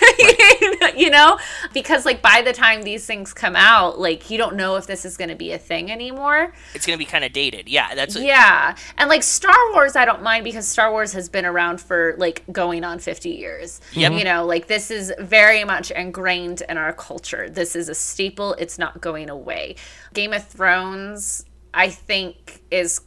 you 0.96 1.10
know, 1.10 1.38
because 1.72 2.04
like 2.04 2.22
by 2.22 2.42
the 2.42 2.52
time 2.52 2.82
these 2.82 3.06
things 3.06 3.32
come 3.32 3.56
out, 3.56 3.98
like 3.98 4.30
you 4.30 4.38
don't 4.38 4.56
know 4.56 4.76
if 4.76 4.86
this 4.86 5.04
is 5.04 5.16
going 5.16 5.30
to 5.30 5.36
be 5.36 5.52
a 5.52 5.58
thing 5.58 5.90
anymore. 5.90 6.52
It's 6.74 6.86
gonna 6.86 6.98
be 6.98 7.04
kind 7.04 7.24
of 7.24 7.32
dated. 7.32 7.68
Yeah, 7.68 7.94
that's 7.94 8.16
Yeah. 8.16 8.76
And 8.98 9.08
like 9.08 9.22
Star 9.22 9.72
Wars, 9.72 9.96
I 9.96 10.04
don't 10.04 10.22
mind 10.22 10.44
because 10.44 10.66
Star 10.66 10.90
Wars 10.90 11.12
has 11.12 11.28
been 11.28 11.44
around 11.44 11.80
for 11.80 12.14
like 12.18 12.44
going 12.52 12.84
on 12.84 12.98
50 12.98 13.30
years. 13.30 13.80
Yep. 13.92 14.12
You 14.12 14.24
know, 14.24 14.44
like 14.44 14.66
this 14.66 14.90
is 14.90 15.12
very 15.18 15.64
much 15.64 15.90
ingrained 15.90 16.62
in 16.68 16.78
our 16.78 16.92
culture. 16.92 17.48
This 17.48 17.74
is 17.74 17.88
a 17.88 17.94
staple, 17.94 18.54
it's 18.54 18.78
not 18.78 19.00
going 19.00 19.30
away. 19.30 19.76
Game 20.12 20.32
of 20.32 20.46
Thrones, 20.46 21.44
I 21.72 21.88
think, 21.88 22.62
is 22.70 23.00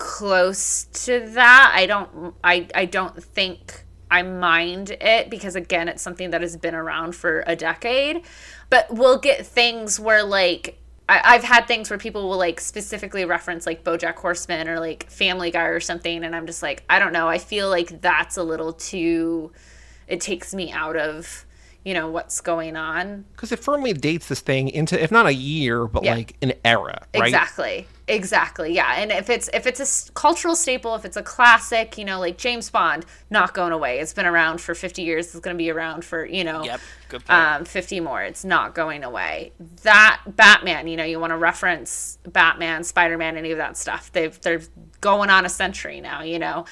close 0.00 0.84
to 1.04 1.20
that. 1.34 1.72
I 1.76 1.86
don't 1.86 2.34
I 2.42 2.66
I 2.74 2.86
don't 2.86 3.22
think 3.22 3.84
I 4.10 4.22
mind 4.22 4.90
it 4.90 5.30
because 5.30 5.54
again 5.54 5.88
it's 5.88 6.02
something 6.02 6.30
that 6.30 6.40
has 6.40 6.56
been 6.56 6.74
around 6.74 7.14
for 7.14 7.44
a 7.46 7.54
decade. 7.54 8.22
But 8.70 8.92
we'll 8.92 9.18
get 9.18 9.46
things 9.46 10.00
where 10.00 10.24
like 10.24 10.78
I, 11.08 11.20
I've 11.22 11.44
had 11.44 11.66
things 11.68 11.90
where 11.90 11.98
people 11.98 12.30
will 12.30 12.38
like 12.38 12.60
specifically 12.60 13.24
reference 13.26 13.66
like 13.66 13.84
BoJack 13.84 14.16
Horseman 14.16 14.68
or 14.68 14.80
like 14.80 15.08
Family 15.10 15.50
Guy 15.50 15.64
or 15.64 15.80
something, 15.80 16.24
and 16.24 16.34
I'm 16.34 16.46
just 16.46 16.62
like, 16.62 16.82
I 16.88 16.98
don't 16.98 17.12
know. 17.12 17.28
I 17.28 17.38
feel 17.38 17.68
like 17.68 18.00
that's 18.00 18.36
a 18.38 18.42
little 18.42 18.72
too. 18.72 19.52
It 20.08 20.20
takes 20.20 20.54
me 20.54 20.72
out 20.72 20.96
of 20.96 21.44
you 21.84 21.94
know 21.94 22.08
what's 22.10 22.40
going 22.40 22.76
on. 22.76 23.26
Because 23.32 23.52
it 23.52 23.58
firmly 23.58 23.92
dates 23.92 24.28
this 24.28 24.40
thing 24.40 24.68
into, 24.70 25.02
if 25.02 25.10
not 25.10 25.26
a 25.26 25.34
year, 25.34 25.86
but 25.86 26.04
Yeah. 26.04 26.14
like 26.14 26.36
an 26.42 26.54
era, 26.64 27.06
right? 27.14 27.24
Exactly. 27.26 27.86
Exactly. 28.10 28.74
Yeah. 28.74 28.94
And 28.96 29.12
if 29.12 29.30
it's 29.30 29.48
if 29.54 29.66
it's 29.66 30.08
a 30.08 30.12
cultural 30.12 30.56
staple, 30.56 30.94
if 30.94 31.04
it's 31.04 31.16
a 31.16 31.22
classic, 31.22 31.96
you 31.96 32.04
know, 32.04 32.18
like 32.18 32.36
James 32.38 32.68
Bond, 32.70 33.06
not 33.30 33.54
going 33.54 33.72
away. 33.72 34.00
It's 34.00 34.12
been 34.12 34.26
around 34.26 34.60
for 34.60 34.74
50 34.74 35.02
years. 35.02 35.26
It's 35.26 35.40
going 35.40 35.54
to 35.56 35.58
be 35.58 35.70
around 35.70 36.04
for, 36.04 36.24
you 36.24 36.44
know, 36.44 36.64
Yep, 36.64 36.80
good 37.08 37.24
point. 37.24 37.30
um 37.38 37.64
50 37.64 38.00
more. 38.00 38.22
It's 38.22 38.44
not 38.44 38.74
going 38.74 39.04
away. 39.04 39.52
That 39.82 40.20
Batman, 40.26 40.88
you 40.88 40.96
know, 40.96 41.04
you 41.04 41.20
want 41.20 41.30
to 41.32 41.36
reference 41.36 42.18
Batman, 42.26 42.84
Spider-Man, 42.84 43.36
any 43.36 43.52
of 43.52 43.58
that 43.58 43.76
stuff. 43.76 44.10
They've 44.12 44.38
they're 44.40 44.62
going 45.00 45.30
on 45.30 45.46
a 45.46 45.48
century 45.48 46.00
now, 46.00 46.22
you 46.22 46.38
know. 46.38 46.64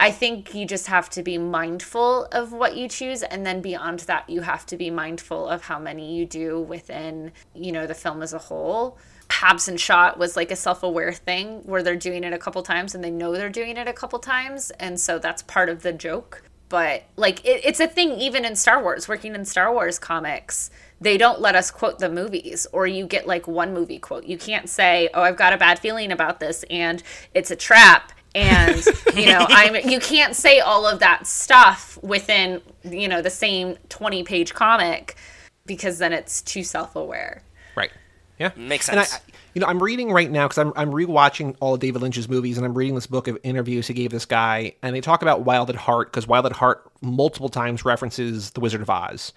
I 0.00 0.10
think 0.10 0.54
you 0.54 0.66
just 0.66 0.88
have 0.88 1.08
to 1.10 1.22
be 1.22 1.38
mindful 1.38 2.26
of 2.32 2.52
what 2.52 2.76
you 2.76 2.88
choose 2.88 3.22
and 3.22 3.46
then 3.46 3.60
beyond 3.62 4.00
that 4.00 4.28
you 4.28 4.40
have 4.42 4.66
to 4.66 4.76
be 4.76 4.90
mindful 4.90 5.48
of 5.48 5.62
how 5.62 5.78
many 5.78 6.16
you 6.16 6.26
do 6.26 6.60
within, 6.60 7.30
you 7.54 7.70
know, 7.70 7.86
the 7.86 7.94
film 7.94 8.20
as 8.20 8.32
a 8.34 8.38
whole. 8.38 8.98
Hobbs 9.34 9.68
and 9.68 9.80
Shaw 9.80 10.14
was 10.16 10.36
like 10.36 10.50
a 10.50 10.56
self-aware 10.56 11.12
thing 11.12 11.60
where 11.64 11.82
they're 11.82 11.96
doing 11.96 12.24
it 12.24 12.32
a 12.32 12.38
couple 12.38 12.62
times 12.62 12.94
and 12.94 13.02
they 13.02 13.10
know 13.10 13.32
they're 13.32 13.50
doing 13.50 13.76
it 13.76 13.88
a 13.88 13.92
couple 13.92 14.18
times 14.18 14.70
and 14.78 14.98
so 14.98 15.18
that's 15.18 15.42
part 15.42 15.68
of 15.68 15.82
the 15.82 15.92
joke. 15.92 16.42
But 16.68 17.04
like 17.16 17.44
it, 17.44 17.64
it's 17.64 17.80
a 17.80 17.86
thing 17.86 18.12
even 18.12 18.44
in 18.44 18.56
Star 18.56 18.82
Wars, 18.82 19.08
working 19.08 19.34
in 19.34 19.44
Star 19.44 19.72
Wars 19.72 19.98
comics, 19.98 20.70
they 21.00 21.18
don't 21.18 21.40
let 21.40 21.54
us 21.54 21.70
quote 21.70 21.98
the 21.98 22.08
movies 22.08 22.66
or 22.72 22.86
you 22.86 23.06
get 23.06 23.26
like 23.26 23.46
one 23.46 23.74
movie 23.74 23.98
quote. 23.98 24.24
You 24.24 24.38
can't 24.38 24.68
say, 24.68 25.10
"Oh, 25.14 25.22
I've 25.22 25.36
got 25.36 25.52
a 25.52 25.58
bad 25.58 25.78
feeling 25.78 26.12
about 26.12 26.40
this 26.40 26.64
and 26.70 27.02
it's 27.34 27.50
a 27.50 27.56
trap." 27.56 28.12
and 28.36 28.84
you 29.14 29.26
know 29.26 29.46
i'm 29.50 29.76
you 29.88 30.00
can't 30.00 30.34
say 30.34 30.58
all 30.58 30.88
of 30.88 30.98
that 30.98 31.24
stuff 31.24 31.96
within 32.02 32.60
you 32.82 33.06
know 33.06 33.22
the 33.22 33.30
same 33.30 33.76
20 33.90 34.24
page 34.24 34.52
comic 34.52 35.14
because 35.66 35.98
then 35.98 36.12
it's 36.12 36.42
too 36.42 36.62
self-aware. 36.62 37.42
Yeah. 38.38 38.50
Makes 38.56 38.86
sense. 38.86 39.12
And 39.12 39.22
I. 39.22 39.34
You 39.54 39.60
know, 39.60 39.68
I'm 39.68 39.80
reading 39.80 40.10
right 40.10 40.28
now 40.28 40.48
because 40.48 40.58
I'm 40.58 40.72
I'm 40.74 40.90
rewatching 40.90 41.54
all 41.60 41.74
of 41.74 41.80
David 41.80 42.02
Lynch's 42.02 42.28
movies, 42.28 42.56
and 42.56 42.66
I'm 42.66 42.74
reading 42.74 42.96
this 42.96 43.06
book 43.06 43.28
of 43.28 43.38
interviews 43.44 43.86
he 43.86 43.94
gave 43.94 44.10
this 44.10 44.24
guy, 44.24 44.74
and 44.82 44.96
they 44.96 45.00
talk 45.00 45.22
about 45.22 45.42
Wild 45.42 45.70
at 45.70 45.76
Heart 45.76 46.10
because 46.10 46.26
Wild 46.26 46.44
at 46.46 46.52
Heart 46.52 46.90
multiple 47.00 47.48
times 47.48 47.84
references 47.84 48.50
The 48.50 48.60
Wizard 48.60 48.82
of 48.82 48.90
Oz. 48.90 49.32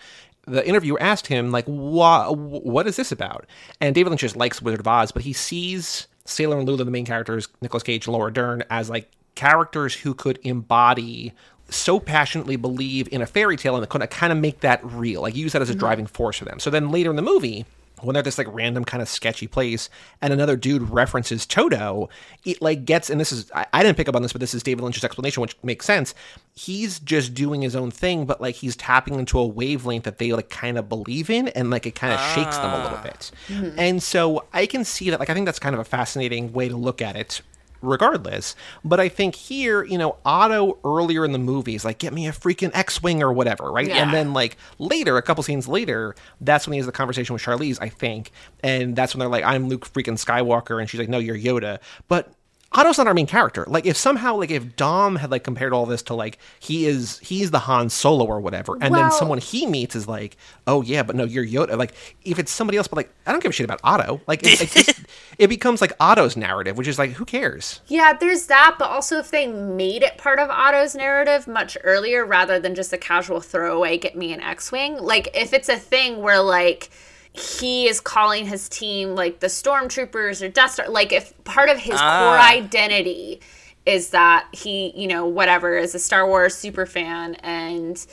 The 0.47 0.67
interviewer 0.67 0.99
asked 0.99 1.27
him 1.27 1.51
like, 1.51 1.65
"What 1.65 2.35
what 2.35 2.87
is 2.87 2.95
this 2.95 3.11
about?" 3.11 3.45
And 3.79 3.93
David 3.93 4.09
Lynch 4.09 4.21
just 4.21 4.35
likes 4.35 4.59
Wizard 4.59 4.79
of 4.79 4.87
Oz, 4.87 5.11
but 5.11 5.21
he 5.21 5.33
sees 5.33 6.07
Sailor 6.25 6.57
and 6.57 6.67
Lula, 6.67 6.83
the 6.83 6.89
main 6.89 7.05
characters, 7.05 7.47
Nicolas 7.61 7.83
Cage 7.83 8.07
and 8.07 8.13
Laura 8.13 8.33
Dern, 8.33 8.63
as 8.71 8.89
like 8.89 9.11
characters 9.35 9.93
who 9.93 10.15
could 10.15 10.39
embody 10.41 11.31
so 11.69 11.99
passionately 11.99 12.55
believe 12.55 13.07
in 13.11 13.21
a 13.21 13.27
fairy 13.27 13.55
tale 13.55 13.75
and 13.75 13.87
could 13.87 14.09
kind 14.09 14.33
of 14.33 14.39
make 14.39 14.61
that 14.61 14.83
real, 14.83 15.21
like 15.21 15.35
use 15.35 15.53
that 15.53 15.61
as 15.61 15.69
a 15.69 15.73
mm-hmm. 15.73 15.79
driving 15.79 16.07
force 16.07 16.37
for 16.37 16.45
them. 16.45 16.59
So 16.59 16.71
then 16.71 16.89
later 16.89 17.11
in 17.11 17.17
the 17.17 17.21
movie, 17.21 17.65
when 18.01 18.13
they're 18.13 18.19
at 18.19 18.25
this 18.25 18.37
like 18.37 18.47
random 18.53 18.85
kind 18.85 19.01
of 19.01 19.09
sketchy 19.09 19.47
place 19.47 19.89
and 20.21 20.31
another 20.31 20.55
dude 20.55 20.89
references 20.89 21.45
Toto, 21.45 22.09
it 22.45 22.61
like 22.61 22.85
gets 22.85 23.09
and 23.09 23.19
this 23.19 23.31
is 23.31 23.51
I, 23.53 23.65
I 23.73 23.83
didn't 23.83 23.97
pick 23.97 24.07
up 24.07 24.15
on 24.15 24.21
this, 24.21 24.31
but 24.31 24.41
this 24.41 24.53
is 24.53 24.63
David 24.63 24.83
Lynch's 24.83 25.03
explanation, 25.03 25.41
which 25.41 25.57
makes 25.63 25.85
sense. 25.85 26.13
He's 26.53 26.99
just 26.99 27.33
doing 27.33 27.61
his 27.61 27.75
own 27.75 27.91
thing, 27.91 28.25
but 28.25 28.41
like 28.41 28.55
he's 28.55 28.75
tapping 28.75 29.15
into 29.15 29.39
a 29.39 29.45
wavelength 29.45 30.03
that 30.03 30.17
they 30.17 30.33
like 30.33 30.49
kind 30.49 30.77
of 30.77 30.89
believe 30.89 31.29
in 31.29 31.47
and 31.49 31.69
like 31.69 31.85
it 31.85 31.95
kind 31.95 32.13
of 32.13 32.19
shakes 32.33 32.57
them 32.57 32.71
a 32.71 32.83
little 32.83 32.97
ah. 32.97 33.03
bit. 33.03 33.31
Mm-hmm. 33.47 33.79
And 33.79 34.03
so 34.03 34.45
I 34.53 34.65
can 34.65 34.83
see 34.83 35.09
that 35.09 35.19
like 35.19 35.29
I 35.29 35.33
think 35.33 35.45
that's 35.45 35.59
kind 35.59 35.73
of 35.73 35.79
a 35.79 35.85
fascinating 35.85 36.53
way 36.53 36.69
to 36.69 36.75
look 36.75 37.01
at 37.01 37.15
it 37.15 37.41
regardless. 37.81 38.55
But 38.83 38.99
I 38.99 39.09
think 39.09 39.35
here, 39.35 39.83
you 39.83 39.97
know, 39.97 40.17
Otto 40.25 40.77
earlier 40.83 41.25
in 41.25 41.31
the 41.31 41.39
movie 41.39 41.75
is 41.75 41.85
like, 41.85 41.99
get 41.99 42.13
me 42.13 42.27
a 42.27 42.31
freaking 42.31 42.71
X 42.73 43.01
Wing 43.01 43.21
or 43.23 43.31
whatever, 43.31 43.71
right? 43.71 43.87
Yeah. 43.87 44.03
And 44.03 44.13
then, 44.13 44.33
like, 44.33 44.57
later, 44.79 45.17
a 45.17 45.21
couple 45.21 45.43
scenes 45.43 45.67
later, 45.67 46.15
that's 46.41 46.67
when 46.67 46.73
he 46.73 46.79
has 46.79 46.85
the 46.85 46.91
conversation 46.91 47.33
with 47.33 47.41
Charlize, 47.41 47.77
I 47.81 47.89
think. 47.89 48.31
And 48.63 48.95
that's 48.95 49.13
when 49.13 49.19
they're 49.19 49.29
like, 49.29 49.43
I'm 49.43 49.67
Luke 49.69 49.91
freaking 49.91 50.23
Skywalker. 50.23 50.79
And 50.79 50.89
she's 50.89 50.99
like, 50.99 51.09
no, 51.09 51.19
you're 51.19 51.37
Yoda. 51.37 51.79
But 52.07 52.31
Otto's 52.73 52.97
not 52.97 53.07
our 53.07 53.13
main 53.13 53.27
character. 53.27 53.63
Like, 53.67 53.85
if 53.85 53.95
somehow, 53.95 54.35
like, 54.35 54.51
if 54.51 54.75
Dom 54.75 55.15
had, 55.15 55.31
like, 55.31 55.43
compared 55.43 55.73
all 55.73 55.85
this 55.85 56.01
to, 56.03 56.13
like, 56.13 56.37
he 56.59 56.85
is, 56.85 57.17
he's 57.19 57.49
the 57.51 57.59
Han 57.59 57.89
Solo 57.89 58.25
or 58.25 58.41
whatever, 58.41 58.77
and 58.81 58.93
then 58.93 59.09
someone 59.11 59.37
he 59.37 59.65
meets 59.65 59.95
is 59.95 60.07
like, 60.07 60.35
oh, 60.67 60.81
yeah, 60.81 61.01
but 61.01 61.15
no, 61.15 61.23
you're 61.23 61.45
Yoda. 61.45 61.77
Like, 61.77 61.93
if 62.23 62.39
it's 62.39 62.51
somebody 62.51 62.77
else, 62.77 62.87
but, 62.87 62.97
like, 62.97 63.13
I 63.25 63.31
don't 63.31 63.41
give 63.41 63.51
a 63.51 63.53
shit 63.53 63.63
about 63.63 63.79
Otto. 63.83 64.19
Like, 64.27 64.43
it, 64.43 64.61
it, 64.61 64.69
just, 64.69 64.99
it 65.37 65.47
becomes, 65.47 65.79
like, 65.79 65.93
Otto's 65.99 66.35
narrative, 66.35 66.77
which 66.77 66.87
is 66.87 66.99
like, 66.99 67.11
who 67.11 67.25
cares? 67.25 67.81
yeah 67.87 68.13
there's 68.13 68.47
that 68.47 68.75
but 68.77 68.89
also 68.89 69.17
if 69.17 69.31
they 69.31 69.47
made 69.47 70.03
it 70.03 70.17
part 70.17 70.39
of 70.39 70.49
otto's 70.49 70.95
narrative 70.95 71.47
much 71.47 71.77
earlier 71.83 72.25
rather 72.25 72.59
than 72.59 72.75
just 72.75 72.93
a 72.93 72.97
casual 72.97 73.39
throwaway 73.41 73.97
get 73.97 74.15
me 74.15 74.33
an 74.33 74.41
x-wing 74.41 74.97
like 74.97 75.29
if 75.33 75.53
it's 75.53 75.69
a 75.69 75.77
thing 75.77 76.21
where 76.21 76.41
like 76.41 76.89
he 77.37 77.87
is 77.87 77.99
calling 77.99 78.45
his 78.45 78.67
team 78.69 79.15
like 79.15 79.39
the 79.39 79.47
stormtroopers 79.47 80.41
or 80.41 80.69
Star. 80.69 80.89
Like 80.89 81.11
if 81.11 81.33
part 81.43 81.69
of 81.69 81.77
his 81.77 81.99
ah. 81.99 82.19
core 82.19 82.39
identity 82.39 83.41
is 83.85 84.09
that 84.09 84.47
he, 84.51 84.91
you 84.95 85.07
know, 85.07 85.25
whatever, 85.25 85.77
is 85.77 85.95
a 85.95 85.99
Star 85.99 86.27
Wars 86.27 86.55
super 86.55 86.85
fan 86.85 87.35
and 87.35 88.05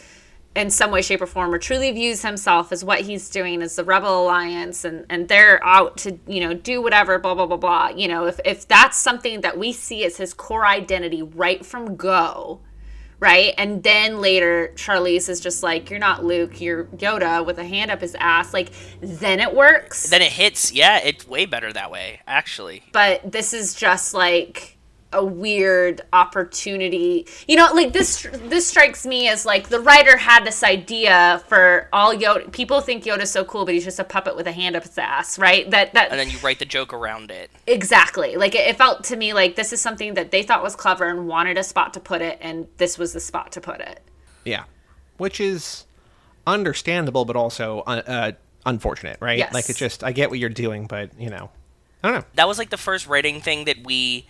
in 0.55 0.71
some 0.71 0.91
way, 0.91 1.03
shape, 1.03 1.21
or 1.21 1.27
form, 1.27 1.53
or 1.53 1.59
truly 1.59 1.91
views 1.91 2.23
himself 2.23 2.71
as 2.71 2.85
what 2.85 3.01
he's 3.01 3.29
doing 3.29 3.61
as 3.61 3.75
the 3.77 3.85
Rebel 3.85 4.25
Alliance, 4.25 4.85
and 4.85 5.05
and 5.11 5.27
they're 5.29 5.63
out 5.65 5.97
to 5.99 6.19
you 6.29 6.41
know 6.41 6.55
do 6.55 6.81
whatever, 6.81 7.19
blah 7.19 7.35
blah 7.35 7.47
blah 7.47 7.57
blah. 7.57 7.89
You 7.89 8.09
know, 8.09 8.27
if 8.27 8.39
if 8.45 8.69
that's 8.69 8.97
something 8.97 9.41
that 9.41 9.59
we 9.59 9.73
see 9.73 10.05
as 10.05 10.17
his 10.17 10.33
core 10.33 10.65
identity 10.65 11.23
right 11.23 11.67
from 11.67 11.97
go, 11.97 12.61
right, 13.25 13.55
and 13.59 13.83
then 13.83 14.21
later 14.21 14.73
Charlize 14.77 15.29
is 15.29 15.41
just 15.41 15.63
like, 15.63 15.91
you're 15.91 15.99
not 15.99 16.25
Luke, 16.25 16.61
you're 16.61 16.85
Yoda 16.85 17.45
with 17.45 17.59
a 17.59 17.65
hand 17.65 17.91
up 17.91 18.01
his 18.01 18.15
ass, 18.21 18.53
like 18.53 18.71
then 19.01 19.41
it 19.41 19.55
works. 19.55 20.11
Then 20.11 20.23
it 20.23 20.31
hits. 20.33 20.73
Yeah, 20.73 20.99
it's 20.99 21.27
way 21.27 21.47
better 21.47 21.73
that 21.73 21.91
way, 21.91 22.21
actually. 22.27 22.83
but 22.93 23.33
this 23.33 23.53
is 23.55 23.75
just 23.75 24.15
like 24.15 24.74
a 25.15 25.24
weird 25.24 26.01
opportunity. 26.12 27.27
You 27.49 27.57
know, 27.57 27.69
like 27.73 27.93
this 27.93 28.27
this 28.35 28.66
strikes 28.66 29.07
me 29.07 29.28
as 29.28 29.47
like 29.47 29.69
the 29.69 29.81
writer 29.81 30.16
had 30.16 30.45
this 30.45 30.62
idea 30.62 31.43
for 31.49 31.89
all 31.93 32.15
Yoda 32.15 32.51
people 32.53 32.81
think 32.81 33.05
Yoda's 33.05 33.31
so 33.31 33.45
cool, 33.45 33.65
but 33.65 33.74
he's 33.74 33.85
just 33.85 33.99
a 33.99 34.05
puppet 34.05 34.36
with 34.36 34.47
a 34.47 34.53
hand 34.53 34.77
up 34.77 34.82
his 34.82 34.99
ass, 34.99 35.39
right? 35.39 35.70
That 35.70 35.95
that 35.95 36.11
And 36.11 36.20
then 36.20 36.31
you 36.31 36.39
write 36.39 36.59
the 36.59 36.65
joke 36.65 36.93
around 36.93 37.31
it. 37.31 37.51
exactly. 37.66 38.36
Like 38.36 38.55
it, 38.55 38.66
it 38.69 38.77
felt 38.77 39.05
to 39.05 39.16
me 39.16 39.32
like 39.32 39.57
this 39.57 39.73
is 39.73 39.81
something 39.81 40.15
that 40.15 40.31
they 40.31 40.43
thought 40.43 40.62
was 40.62 40.77
clever 40.77 41.07
and 41.09 41.27
wanted 41.27 41.57
a 41.59 41.62
spot 41.65 41.95
to 41.95 42.01
put 42.01 42.20
it 42.20 42.39
and 42.41 42.66
this 42.77 42.99
was 42.99 43.12
the 43.12 43.20
spot 43.20 43.53
to 43.53 43.61
put 43.61 43.81
it. 43.81 44.01
Yeah, 44.45 44.65
which 45.16 45.41
is 45.41 45.85
understandable, 46.47 47.24
but 47.24 47.36
also 47.36 47.81
uh, 47.86 48.03
uh, 48.07 48.32
unfortunate, 48.66 49.19
right? 49.20 49.39
Yes. 49.39 49.55
Like 49.55 49.69
it's 49.70 49.78
just 49.78 50.05
I 50.05 50.12
get 50.12 50.31
what 50.31 50.39
you're 50.39 50.49
doing, 50.51 50.86
but 50.86 51.19
you 51.19 51.31
know, 51.31 51.51
I 52.03 52.11
don't 52.11 52.20
know. 52.20 52.27
that 52.35 52.47
was 52.49 52.59
like 52.59 52.70
the 52.70 52.77
first 52.77 53.07
writing 53.07 53.41
thing 53.41 53.65
that 53.65 53.78
we 53.85 54.27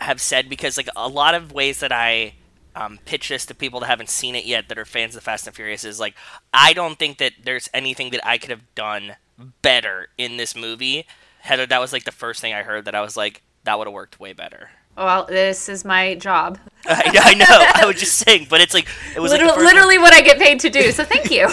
have 0.00 0.20
said 0.20 0.48
because 0.48 0.76
like 0.76 0.88
a 0.96 1.08
lot 1.08 1.34
of 1.34 1.52
ways 1.52 1.80
that 1.80 1.92
I 1.92 2.34
um, 2.74 2.98
pitch 3.04 3.28
this 3.28 3.46
to 3.46 3.54
people 3.54 3.80
that 3.80 3.86
haven't 3.86 4.08
seen 4.08 4.34
it 4.34 4.44
yet 4.44 4.68
that 4.68 4.78
are 4.78 4.84
fans 4.84 5.16
of 5.16 5.22
Fast 5.22 5.46
and 5.46 5.54
Furious 5.54 5.84
is 5.84 6.00
like 6.00 6.14
I 6.52 6.72
don't 6.72 6.98
think 6.98 7.18
that 7.18 7.32
there's 7.44 7.68
anything 7.74 8.10
that 8.10 8.26
I 8.26 8.38
could 8.38 8.50
have 8.50 8.74
done 8.74 9.16
better 9.62 10.08
in 10.18 10.36
this 10.36 10.54
movie. 10.56 11.06
Heather, 11.40 11.66
that 11.66 11.80
was 11.80 11.92
like 11.92 12.04
the 12.04 12.12
first 12.12 12.40
thing 12.40 12.54
I 12.54 12.62
heard 12.62 12.84
that 12.84 12.94
I 12.94 13.00
was 13.00 13.16
like 13.16 13.42
that 13.64 13.78
would 13.78 13.86
have 13.86 13.94
worked 13.94 14.20
way 14.20 14.32
better. 14.32 14.70
Well, 14.96 15.24
this 15.26 15.68
is 15.68 15.84
my 15.84 16.14
job. 16.14 16.58
I, 16.92 17.12
I 17.22 17.34
know. 17.34 17.46
I 17.48 17.86
was 17.86 17.96
just 17.96 18.16
saying, 18.16 18.48
but 18.50 18.60
it's 18.60 18.74
like 18.74 18.88
it 19.14 19.20
was 19.20 19.30
Literally, 19.30 19.54
first 19.54 19.64
literally 19.64 19.98
what 19.98 20.12
I 20.12 20.22
get 20.22 20.38
paid 20.38 20.58
to 20.60 20.70
do. 20.70 20.90
So 20.90 21.04
thank 21.04 21.30
you. 21.30 21.48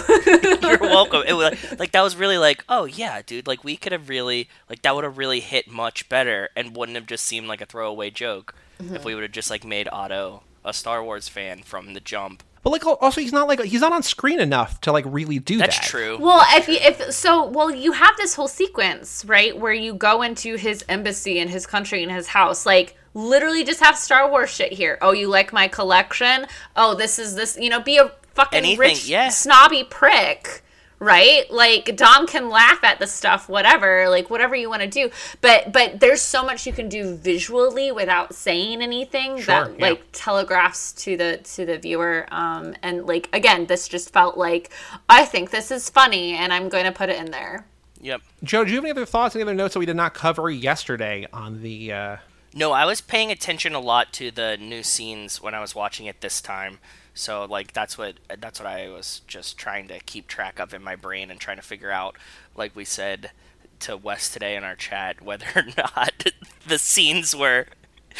You're 0.67 0.79
welcome. 0.79 1.23
It 1.27 1.33
was 1.33 1.51
like, 1.51 1.79
like 1.79 1.91
that 1.91 2.01
was 2.01 2.15
really 2.15 2.39
like, 2.39 2.63
oh 2.67 2.85
yeah, 2.85 3.21
dude. 3.21 3.45
Like 3.45 3.63
we 3.63 3.77
could 3.77 3.91
have 3.91 4.09
really 4.09 4.49
like 4.69 4.81
that 4.81 4.95
would 4.95 5.03
have 5.03 5.17
really 5.17 5.39
hit 5.39 5.69
much 5.69 6.09
better 6.09 6.49
and 6.55 6.75
wouldn't 6.75 6.95
have 6.95 7.05
just 7.05 7.25
seemed 7.25 7.47
like 7.47 7.61
a 7.61 7.67
throwaway 7.67 8.09
joke 8.09 8.55
if 8.79 8.89
we 8.89 8.95
mm-hmm. 8.95 9.15
would 9.15 9.23
have 9.23 9.31
just 9.31 9.49
like 9.49 9.63
made 9.63 9.87
Otto 9.91 10.43
a 10.65 10.73
Star 10.73 11.03
Wars 11.03 11.29
fan 11.29 11.61
from 11.61 11.93
the 11.93 11.99
jump. 11.99 12.43
But 12.63 12.71
like 12.71 12.85
also 12.85 13.21
he's 13.21 13.31
not 13.31 13.47
like 13.47 13.61
he's 13.61 13.81
not 13.81 13.93
on 13.93 14.03
screen 14.03 14.39
enough 14.39 14.81
to 14.81 14.91
like 14.91 15.05
really 15.07 15.39
do 15.39 15.57
That's 15.57 15.79
that. 15.79 15.85
true. 15.85 16.17
Well, 16.19 16.43
if 16.49 16.67
you, 16.67 16.77
if 16.81 17.13
so, 17.13 17.45
well, 17.47 17.71
you 17.71 17.93
have 17.93 18.17
this 18.17 18.35
whole 18.35 18.49
sequence, 18.49 19.23
right, 19.25 19.57
where 19.57 19.71
you 19.71 19.93
go 19.93 20.21
into 20.21 20.55
his 20.55 20.83
embassy 20.89 21.39
and 21.39 21.49
his 21.49 21.65
country 21.65 22.03
and 22.03 22.11
his 22.11 22.27
house, 22.27 22.65
like 22.65 22.97
literally 23.17 23.63
just 23.63 23.79
have 23.81 23.97
Star 23.97 24.29
Wars 24.29 24.49
shit 24.49 24.71
here. 24.71 24.97
Oh, 25.01 25.11
you 25.11 25.27
like 25.27 25.51
my 25.51 25.67
collection? 25.67 26.45
Oh, 26.75 26.93
this 26.93 27.19
is 27.19 27.35
this, 27.35 27.57
you 27.59 27.69
know, 27.69 27.81
be 27.81 27.97
a 27.97 28.11
fucking 28.35 28.59
Anything, 28.59 28.79
rich, 28.79 29.07
yeah. 29.07 29.29
snobby 29.29 29.83
prick. 29.83 30.63
Right? 30.99 31.43
Like 31.51 31.95
Dom 31.95 32.25
can 32.25 32.49
laugh 32.49 32.83
at 32.83 32.97
the 32.97 33.05
stuff, 33.05 33.47
whatever, 33.47 34.09
like 34.09 34.31
whatever 34.31 34.55
you 34.55 34.67
want 34.67 34.81
to 34.81 34.87
do. 34.87 35.11
But 35.41 35.71
but 35.71 35.99
there's 35.99 36.21
so 36.21 36.43
much 36.43 36.65
you 36.65 36.73
can 36.73 36.89
do 36.89 37.15
visually 37.15 37.91
without 37.91 38.33
saying 38.33 38.81
anything 38.81 39.35
that 39.41 39.77
yeah. 39.77 39.89
like 39.89 40.03
telegraphs 40.11 40.93
to 40.93 41.15
the 41.15 41.37
to 41.43 41.67
the 41.67 41.77
viewer 41.77 42.25
um 42.31 42.73
and 42.81 43.05
like 43.05 43.29
again 43.31 43.67
this 43.67 43.87
just 43.87 44.11
felt 44.11 44.39
like 44.39 44.71
i 45.07 45.23
think 45.23 45.51
this 45.51 45.69
is 45.69 45.87
funny 45.87 46.33
and 46.33 46.51
i'm 46.51 46.67
going 46.67 46.85
to 46.85 46.91
put 46.91 47.09
it 47.09 47.19
in 47.19 47.29
there 47.29 47.67
Yep. 48.01 48.21
Joe, 48.43 48.63
do 48.63 48.69
you 48.71 48.75
have 48.77 48.85
any 48.85 48.91
other 48.91 49.05
thoughts, 49.05 49.35
any 49.35 49.41
other 49.41 49.55
notes 49.55 49.73
that 49.73 49.79
we 49.79 49.85
did 49.85 49.95
not 49.95 50.13
cover 50.13 50.49
yesterday 50.49 51.27
on 51.33 51.61
the 51.61 51.91
uh 51.91 52.17
No, 52.53 52.71
I 52.71 52.85
was 52.85 53.01
paying 53.01 53.31
attention 53.31 53.73
a 53.75 53.79
lot 53.79 54.13
to 54.13 54.31
the 54.31 54.57
new 54.57 54.83
scenes 54.83 55.41
when 55.41 55.53
I 55.53 55.59
was 55.59 55.75
watching 55.75 56.05
it 56.05 56.21
this 56.21 56.41
time. 56.41 56.79
So 57.13 57.45
like 57.45 57.73
that's 57.73 57.97
what 57.97 58.15
that's 58.39 58.59
what 58.59 58.67
I 58.67 58.89
was 58.89 59.21
just 59.27 59.57
trying 59.57 59.87
to 59.87 59.99
keep 59.99 60.27
track 60.27 60.59
of 60.59 60.73
in 60.73 60.83
my 60.83 60.95
brain 60.95 61.31
and 61.31 61.39
trying 61.39 61.57
to 61.57 61.63
figure 61.63 61.91
out 61.91 62.15
like 62.55 62.75
we 62.75 62.85
said 62.85 63.31
to 63.79 63.97
Wes 63.97 64.29
today 64.29 64.55
in 64.55 64.63
our 64.63 64.75
chat 64.75 65.21
whether 65.23 65.47
or 65.55 65.65
not 65.75 66.31
the 66.67 66.77
scenes 66.77 67.35
were 67.35 67.65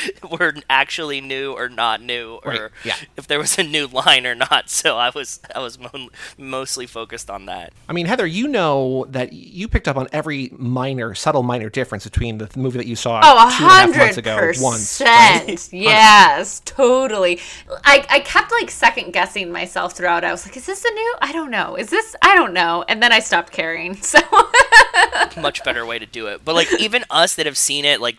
were 0.39 0.53
actually 0.69 1.21
new 1.21 1.53
or 1.53 1.69
not 1.69 2.01
new 2.01 2.39
or 2.43 2.51
Right, 2.51 2.71
yeah. 2.83 2.95
if 3.15 3.27
there 3.27 3.39
was 3.39 3.57
a 3.57 3.63
new 3.63 3.87
line 3.87 4.25
or 4.25 4.35
not. 4.35 4.65
So 4.77 4.97
I 4.97 5.09
was 5.09 5.39
I 5.55 5.59
was 5.59 5.79
mo- 5.79 6.09
mostly 6.37 6.85
focused 6.87 7.29
on 7.31 7.45
that. 7.47 7.73
I 7.89 7.93
mean, 7.93 8.05
Heather, 8.05 8.27
you 8.27 8.47
know 8.47 9.05
that 9.09 9.33
you 9.33 9.67
picked 9.67 9.87
up 9.87 9.97
on 9.97 10.07
every 10.11 10.51
minor, 10.55 11.15
subtle 11.15 11.41
minor 11.43 11.69
difference 11.69 12.03
between 12.03 12.37
the 12.37 12.49
movie 12.55 12.77
that 12.77 12.85
you 12.87 12.95
saw 12.95 13.21
oh 13.23 13.47
a 13.47 13.51
two 13.57 13.63
and 13.63 13.71
a 13.71 13.73
half 13.73 13.89
months 13.89 14.15
hundred 14.15 14.17
ago 14.57 14.63
once. 14.63 15.01
right? 15.01 15.45
percent 15.47 15.73
yes 15.73 16.61
totally 16.65 17.39
I, 17.83 18.05
I 18.09 18.19
kept 18.19 18.51
like 18.51 18.69
second 18.69 19.11
guessing 19.13 19.51
myself 19.51 19.93
throughout 19.93 20.23
i 20.23 20.31
was 20.31 20.45
like 20.45 20.55
is 20.57 20.65
this 20.65 20.83
a 20.85 20.91
new 20.91 21.15
i 21.21 21.31
don't 21.31 21.49
know 21.51 21.75
is 21.75 21.89
this 21.89 22.15
i 22.21 22.35
don't 22.35 22.53
know 22.53 22.83
and 22.87 23.01
then 23.01 23.11
i 23.11 23.19
stopped 23.19 23.51
caring 23.51 23.95
so 23.95 24.19
much 25.41 25.63
better 25.63 25.85
way 25.85 25.99
to 25.99 26.05
do 26.05 26.27
it. 26.27 26.43
But 26.43 26.55
like 26.55 26.67
even 26.79 27.03
us 27.09 27.35
that 27.35 27.45
have 27.45 27.57
seen 27.57 27.85
it 27.85 28.01
like 28.01 28.17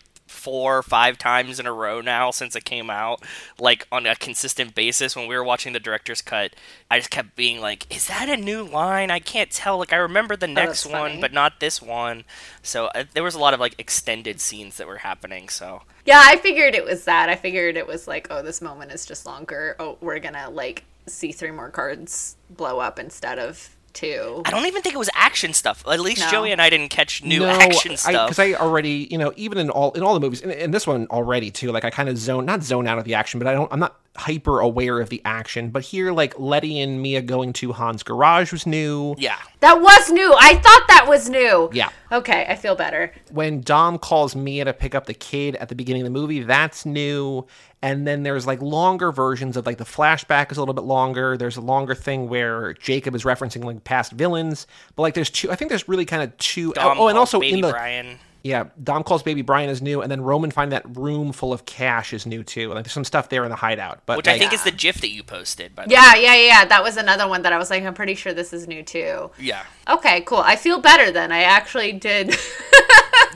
four 0.48 0.78
or 0.78 0.82
five 0.82 1.18
times 1.18 1.60
in 1.60 1.66
a 1.66 1.72
row 1.72 2.00
now 2.00 2.30
since 2.30 2.56
it 2.56 2.64
came 2.64 2.88
out, 2.88 3.22
like 3.60 3.86
on 3.92 4.06
a 4.06 4.16
consistent 4.16 4.74
basis 4.74 5.14
when 5.14 5.28
we 5.28 5.36
were 5.36 5.44
watching 5.44 5.74
the 5.74 5.80
director's 5.80 6.22
cut, 6.22 6.54
I 6.90 6.98
just 6.98 7.10
kept 7.10 7.36
being 7.36 7.60
like, 7.60 7.86
"Is 7.94 8.06
that 8.08 8.30
a 8.30 8.36
new 8.36 8.62
line? 8.62 9.10
I 9.10 9.18
can't 9.18 9.50
tell. 9.50 9.78
Like 9.78 9.92
I 9.92 9.96
remember 9.96 10.36
the 10.36 10.46
next 10.46 10.86
Oh, 10.86 10.90
one, 10.90 11.10
funny. 11.10 11.20
but 11.20 11.32
not 11.34 11.60
this 11.60 11.82
one." 11.82 12.24
So 12.62 12.86
uh, 12.94 13.04
there 13.12 13.22
was 13.22 13.34
a 13.34 13.38
lot 13.38 13.52
of 13.52 13.60
like 13.60 13.74
extended 13.78 14.40
scenes 14.40 14.78
that 14.78 14.86
were 14.86 14.98
happening. 14.98 15.50
So 15.50 15.82
Yeah, 16.06 16.22
I 16.24 16.36
figured 16.38 16.74
it 16.74 16.84
was 16.84 17.04
that. 17.04 17.28
I 17.28 17.34
figured 17.36 17.76
it 17.76 17.86
was 17.86 18.08
like, 18.08 18.26
oh, 18.30 18.42
this 18.42 18.62
moment 18.62 18.92
is 18.92 19.04
just 19.04 19.26
longer. 19.26 19.76
Oh, 19.78 19.98
we're 20.00 20.18
gonna 20.18 20.48
like 20.48 20.84
see 21.06 21.32
three 21.32 21.50
more 21.50 21.70
cards 21.70 22.36
blow 22.48 22.78
up 22.80 22.98
instead 22.98 23.38
of 23.38 23.76
two. 23.98 24.42
I 24.44 24.50
don't 24.50 24.66
even 24.66 24.82
think 24.82 24.94
it 24.94 24.98
was 24.98 25.10
action 25.14 25.52
stuff. 25.52 25.84
At 25.88 26.00
least 26.00 26.20
No. 26.20 26.30
Joey 26.30 26.52
and 26.52 26.60
I 26.62 26.70
didn't 26.70 26.88
catch 26.90 27.22
new 27.22 27.40
no, 27.40 27.48
action 27.48 27.96
stuff. 27.96 28.28
Because 28.28 28.38
I, 28.38 28.54
already, 28.54 29.08
you 29.10 29.18
know, 29.18 29.32
even 29.36 29.58
in 29.58 29.70
all 29.70 29.92
in 29.92 30.02
all 30.02 30.14
the 30.14 30.20
movies, 30.20 30.40
in, 30.40 30.50
in 30.50 30.70
this 30.70 30.86
one 30.86 31.06
already 31.10 31.50
too, 31.50 31.72
like 31.72 31.84
I 31.84 31.90
kind 31.90 32.08
of 32.08 32.16
zone, 32.16 32.44
not 32.44 32.62
zone 32.62 32.86
out 32.86 32.98
of 32.98 33.04
the 33.04 33.14
action, 33.14 33.38
but 33.38 33.46
I 33.46 33.52
don't, 33.52 33.72
I'm 33.72 33.80
not 33.80 33.98
hyper 34.16 34.60
aware 34.60 35.00
of 35.00 35.08
the 35.10 35.22
action. 35.24 35.70
But 35.70 35.82
here, 35.82 36.12
like 36.12 36.38
Letty 36.38 36.80
and 36.80 37.00
Mia 37.02 37.22
going 37.22 37.52
to 37.54 37.72
Han's 37.72 38.02
garage 38.02 38.52
was 38.52 38.66
new. 38.66 39.14
yeah. 39.18 39.38
That 39.60 39.80
was 39.80 40.10
new. 40.10 40.34
I 40.38 40.54
thought 40.54 40.84
that 40.88 41.06
was 41.08 41.28
new. 41.28 41.68
Yeah. 41.72 41.90
Okay, 42.12 42.46
I 42.48 42.54
feel 42.54 42.76
better. 42.76 43.12
when 43.30 43.60
Dom 43.60 43.98
calls 43.98 44.36
Mia 44.36 44.64
to 44.64 44.72
pick 44.72 44.94
up 44.94 45.06
the 45.06 45.14
kid 45.14 45.56
at 45.56 45.68
the 45.68 45.74
beginning 45.74 46.02
of 46.02 46.06
the 46.06 46.18
movie, 46.18 46.42
that's 46.42 46.86
new. 46.86 47.46
And 47.82 48.06
then 48.06 48.22
there's 48.22 48.46
like 48.46 48.62
longer 48.62 49.12
versions 49.12 49.56
of 49.56 49.66
like 49.66 49.78
the 49.78 49.84
flashback 49.84 50.50
is 50.50 50.58
a 50.58 50.60
little 50.60 50.74
bit 50.74 50.84
longer. 50.84 51.36
There's 51.36 51.56
a 51.56 51.60
longer 51.60 51.94
thing 51.94 52.28
where 52.28 52.74
Jacob 52.74 53.14
is 53.14 53.24
referencing 53.24 53.64
like 53.64 53.84
past 53.84 54.12
villains. 54.12 54.66
But 54.96 55.02
like 55.02 55.14
there's 55.14 55.30
two 55.30 55.50
I 55.50 55.56
think 55.56 55.68
there's 55.70 55.88
really 55.88 56.04
kind 56.04 56.22
of 56.22 56.36
two 56.38 56.72
Dom 56.72 56.98
oh, 56.98 57.08
and 57.08 57.18
also 57.18 57.40
Baby 57.40 57.54
in 57.54 57.60
the 57.62 57.70
Brian. 57.70 58.18
Yeah, 58.42 58.64
Dom 58.82 59.02
calls 59.02 59.22
baby 59.22 59.42
Brian 59.42 59.68
is 59.68 59.82
new, 59.82 60.00
and 60.00 60.10
then 60.10 60.20
Roman 60.20 60.50
find 60.50 60.72
that 60.72 60.84
room 60.96 61.32
full 61.32 61.52
of 61.52 61.64
cash 61.66 62.12
is 62.12 62.24
new 62.26 62.42
too. 62.44 62.72
Like 62.72 62.84
there's 62.84 62.92
some 62.92 63.04
stuff 63.04 63.28
there 63.28 63.44
in 63.44 63.50
the 63.50 63.56
hideout. 63.56 64.00
But 64.06 64.16
Which 64.16 64.28
I 64.28 64.32
like, 64.32 64.40
think 64.40 64.52
is 64.52 64.62
the 64.64 64.70
GIF 64.70 65.00
that 65.00 65.10
you 65.10 65.22
posted. 65.22 65.74
By 65.74 65.84
the 65.86 65.90
Yeah, 65.90 66.14
yeah, 66.14 66.34
yeah. 66.36 66.64
That 66.64 66.82
was 66.82 66.96
another 66.96 67.26
one 67.28 67.42
that 67.42 67.52
I 67.52 67.58
was 67.58 67.68
like, 67.70 67.82
I'm 67.82 67.94
pretty 67.94 68.14
sure 68.14 68.32
this 68.32 68.52
is 68.52 68.68
new 68.68 68.82
too. 68.82 69.30
yeah. 69.38 69.64
Okay, 69.88 70.20
cool. 70.22 70.38
I 70.38 70.56
feel 70.56 70.80
better 70.80 71.10
then. 71.10 71.32
I 71.32 71.42
actually 71.42 71.92
did. 71.92 72.36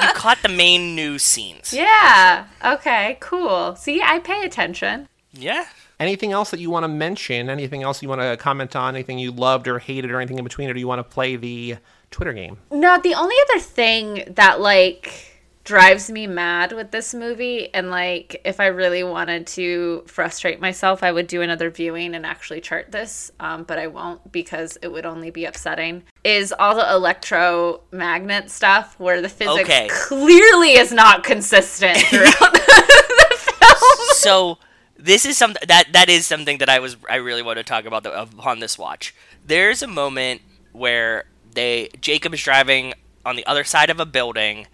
You 0.01 0.09
caught 0.15 0.39
the 0.43 0.49
main 0.49 0.97
new 0.97 1.19
scenes. 1.19 1.73
yeah. 1.73 2.47
Okay, 2.65 3.19
cool. 3.21 3.77
See, 3.77 4.01
I 4.03 4.19
pay 4.19 4.43
attention. 4.43 5.07
Yeah. 5.33 5.67
anything 6.01 6.33
else 6.33 6.51
that 6.51 6.59
you 6.59 6.71
want 6.71 6.83
to 6.85 6.89
mention? 6.89 7.49
Anything 7.49 7.83
else 7.85 8.03
you 8.03 8.09
want 8.09 8.21
to 8.21 8.37
comment 8.37 8.75
on? 8.75 8.97
Anything 8.97 9.19
you 9.21 9.31
loved 9.31 9.69
or 9.69 9.79
hated 9.79 10.11
or 10.11 10.19
anything 10.19 10.39
in 10.39 10.45
between? 10.45 10.69
Or 10.71 10.75
do 10.75 10.81
you 10.81 10.89
want 10.89 10.99
to 10.99 11.05
play 11.05 11.37
the 11.37 11.77
Twitter 12.13 12.33
game? 12.33 12.59
No, 12.71 12.99
the 13.01 13.15
only 13.15 13.35
other 13.51 13.61
thing 13.61 14.25
that 14.37 14.61
like 14.61 15.29
drives 15.65 16.11
me 16.11 16.27
mad 16.27 16.73
with 16.73 16.91
this 16.91 17.15
movie 17.15 17.73
and 17.73 17.89
like 17.89 18.41
if 18.45 18.59
I 18.59 18.67
really 18.67 19.05
wanted 19.05 19.47
to 19.49 20.03
frustrate 20.09 20.61
myself, 20.61 21.03
I 21.05 21.13
would 21.13 21.27
do 21.29 21.41
another 21.41 21.71
viewing 21.71 22.15
and 22.17 22.27
actually 22.27 22.61
chart 22.61 22.91
this, 22.91 23.31
um, 23.39 23.63
but 23.65 23.79
I 23.79 23.87
won't 23.87 24.33
because 24.33 24.77
it 24.83 24.89
would 24.89 25.07
only 25.07 25.31
be 25.31 25.45
upsetting. 25.45 26.03
Is 26.25 26.53
all 26.59 26.75
the 26.75 26.91
electromagnet 26.93 28.51
stuff 28.51 28.99
where 28.99 29.21
the 29.23 29.29
physics 29.29 29.61
Okay. 29.69 29.89
clearly 29.91 30.73
is 30.73 30.93
not 30.93 31.25
consistent 31.25 31.97
throughout 32.09 32.53
the 32.53 33.37
film. 33.39 33.99
so 34.15 34.59
this 34.97 35.25
is 35.25 35.37
something 35.39 35.63
that 35.69 35.93
that 35.93 36.09
is 36.09 36.27
something 36.27 36.59
that 36.59 36.69
I 36.69 36.79
was 36.81 36.97
I 37.09 37.17
really 37.17 37.43
want 37.43 37.59
to 37.59 37.65
talk 37.65 37.85
about 37.85 38.03
the, 38.03 38.21
upon 38.21 38.59
this 38.59 38.77
watch. 38.79 39.15
There's 39.47 39.83
a 39.83 39.87
moment 39.89 40.43
where 40.73 41.25
they 41.55 41.89
Jacob 42.01 42.35
is 42.35 42.43
driving 42.43 42.95
on 43.25 43.37
the 43.37 43.47
other 43.47 43.65
side 43.65 43.91
of 43.91 44.01
a 44.01 44.07
building, 44.07 44.67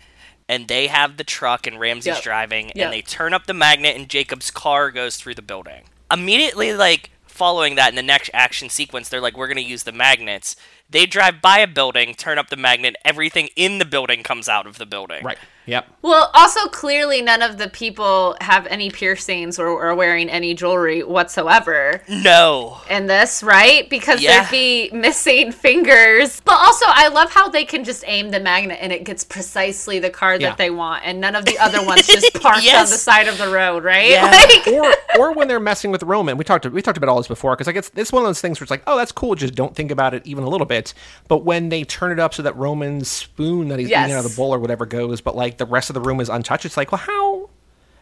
and 0.48 0.68
they 0.68 0.86
have 0.86 1.16
the 1.16 1.24
truck 1.24 1.66
and 1.66 1.78
Ramsey's 1.78 2.14
Yep. 2.16 2.22
driving, 2.22 2.66
Yep. 2.74 2.84
and 2.84 2.92
they 2.92 3.02
turn 3.02 3.34
up 3.34 3.46
the 3.46 3.54
magnet, 3.54 3.96
and 3.96 4.08
Jacob's 4.08 4.50
car 4.50 4.90
goes 4.90 5.16
through 5.16 5.34
the 5.34 5.42
building. 5.42 5.84
Immediately, 6.10 6.72
like 6.72 7.10
following 7.26 7.74
that 7.76 7.90
in 7.90 7.94
the 7.94 8.02
next 8.02 8.30
action 8.32 8.68
sequence, 8.70 9.08
they're 9.08 9.20
like, 9.20 9.36
"We're 9.36 9.48
gonna 9.48 9.60
use 9.60 9.82
the 9.84 9.92
magnets." 9.92 10.56
They 10.90 11.04
drive 11.04 11.42
by 11.42 11.58
a 11.58 11.66
building, 11.66 12.14
turn 12.14 12.38
up 12.38 12.48
the 12.48 12.56
magnet, 12.56 12.96
everything 13.04 13.50
in 13.56 13.78
the 13.78 13.84
building 13.84 14.22
comes 14.22 14.48
out 14.48 14.66
of 14.66 14.78
the 14.78 14.86
building. 14.86 15.22
Right. 15.22 15.38
Yep. 15.68 15.86
Well, 16.02 16.30
also 16.34 16.66
clearly 16.68 17.20
none 17.22 17.42
of 17.42 17.58
the 17.58 17.68
people 17.68 18.36
have 18.40 18.66
any 18.68 18.90
piercings 18.90 19.58
or 19.58 19.84
are 19.86 19.94
wearing 19.94 20.28
any 20.30 20.54
jewelry 20.54 21.02
whatsoever. 21.02 22.02
No. 22.08 22.78
in 22.90 23.06
this, 23.06 23.42
right? 23.42 23.88
Because 23.90 24.20
Yeah. 24.20 24.38
there'd 24.40 24.50
be 24.50 24.90
missing 24.92 25.52
fingers. 25.66 26.40
But 26.40 26.54
also, 26.58 26.86
I 26.88 27.08
love 27.08 27.30
how 27.30 27.48
they 27.48 27.64
can 27.64 27.84
just 27.84 28.02
aim 28.06 28.30
the 28.30 28.40
magnet 28.40 28.78
and 28.80 28.92
it 28.92 29.04
gets 29.04 29.24
precisely 29.24 29.98
the 29.98 30.10
car 30.10 30.34
Yeah. 30.36 30.48
that 30.48 30.58
they 30.58 30.70
want, 30.70 31.04
and 31.04 31.20
none 31.20 31.36
of 31.36 31.44
the 31.44 31.58
other 31.58 31.84
ones 31.84 32.06
just 32.06 32.32
parked 32.40 32.66
on 32.66 32.86
the 32.86 32.86
side 32.86 33.28
of 33.28 33.36
the 33.38 33.48
road, 33.48 33.84
right? 33.84 34.10
Yeah. 34.10 34.28
Like, 34.48 34.66
or 34.68 34.94
or 35.18 35.32
when 35.32 35.48
they're 35.48 35.60
messing 35.60 35.90
with 35.90 36.02
Roman. 36.02 36.36
We 36.38 36.44
talked 36.44 36.64
we 36.66 36.80
talked 36.80 36.96
about 36.96 37.08
all 37.10 37.16
this 37.18 37.28
before 37.28 37.54
because 37.54 37.68
I 37.68 37.72
guess 37.72 37.90
it's 37.94 38.12
one 38.12 38.22
of 38.22 38.28
those 38.28 38.40
things 38.40 38.58
where 38.60 38.64
it's 38.64 38.70
like, 38.70 38.82
oh, 38.86 38.96
that's 38.96 39.12
cool. 39.12 39.34
Just 39.34 39.54
don't 39.54 39.74
think 39.74 39.90
about 39.90 40.14
it 40.14 40.26
even 40.26 40.44
a 40.44 40.48
little 40.48 40.66
bit. 40.66 40.94
But 41.28 41.44
when 41.44 41.68
they 41.68 41.84
turn 41.84 42.12
it 42.12 42.18
up 42.20 42.32
so 42.34 42.42
that 42.42 42.56
Roman's 42.56 43.08
spoon 43.10 43.68
that 43.68 43.78
he's 43.78 43.88
eating 43.88 44.12
out 44.12 44.24
of 44.24 44.30
the 44.30 44.36
bowl 44.36 44.54
or 44.54 44.58
whatever 44.58 44.86
goes, 44.86 45.20
but 45.20 45.36
like 45.36 45.57
the 45.58 45.66
rest 45.66 45.90
of 45.90 45.94
the 45.94 46.00
room 46.00 46.20
is 46.20 46.28
untouched, 46.28 46.64
it's 46.64 46.76
like, 46.76 46.90
well, 46.92 47.00
how 47.00 47.50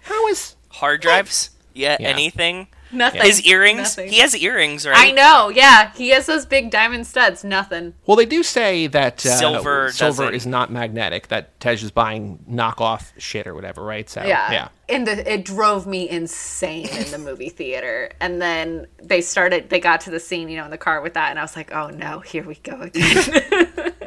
how 0.03 0.29
is 0.29 0.57
hard 0.69 1.01
drives 1.01 1.51
yeah, 1.75 1.97
Yeah. 2.01 2.09
anything 2.09 2.69
Nothing. 2.93 3.23
His 3.23 3.43
earrings. 3.43 3.79
Nothing. 3.79 4.11
He 4.13 4.21
has 4.21 4.37
earrings, 4.37 4.87
right? 4.87 5.09
I 5.09 5.11
know. 5.11 5.49
Yeah, 5.49 5.91
he 5.97 6.11
has 6.11 6.27
those 6.27 6.47
big 6.47 6.71
diamond 6.71 7.05
studs. 7.09 7.43
Nothing. 7.43 7.95
Well, 8.07 8.17
they 8.17 8.25
do 8.27 8.45
say 8.45 8.87
that 8.87 9.27
uh, 9.27 9.37
Silver 9.37 9.91
silver 9.91 10.23
doesn't- 10.23 10.35
is 10.37 10.47
not 10.47 10.71
magnetic. 10.71 11.27
That 11.27 11.59
Tej 11.59 11.73
is 11.73 11.91
buying 11.91 12.39
knockoff 12.49 13.11
shit 13.19 13.49
or 13.49 13.57
whatever, 13.57 13.83
right? 13.83 14.09
So 14.09 14.23
Yeah. 14.23 14.53
yeah. 14.53 14.69
And 14.89 15.05
the, 15.05 15.31
it 15.31 15.45
drove 15.45 15.89
me 15.89 16.09
insane 16.09 16.87
in 16.91 17.11
the 17.11 17.19
movie 17.19 17.49
theater. 17.49 18.13
And 18.21 18.41
then 18.41 18.87
they 19.03 19.21
started, 19.21 19.69
they 19.69 19.81
got 19.81 20.03
to 20.03 20.11
the 20.11 20.21
scene, 20.21 20.49
you 20.49 20.57
know, 20.57 20.65
in 20.65 20.71
the 20.71 20.79
car 20.79 21.01
with 21.01 21.15
that. 21.15 21.31
And 21.31 21.41
I 21.41 21.43
was 21.43 21.57
like, 21.57 21.75
oh 21.75 21.89
no, 21.91 22.21
here 22.21 22.45
we 22.45 22.55
go 22.55 22.83
again. 22.83 23.93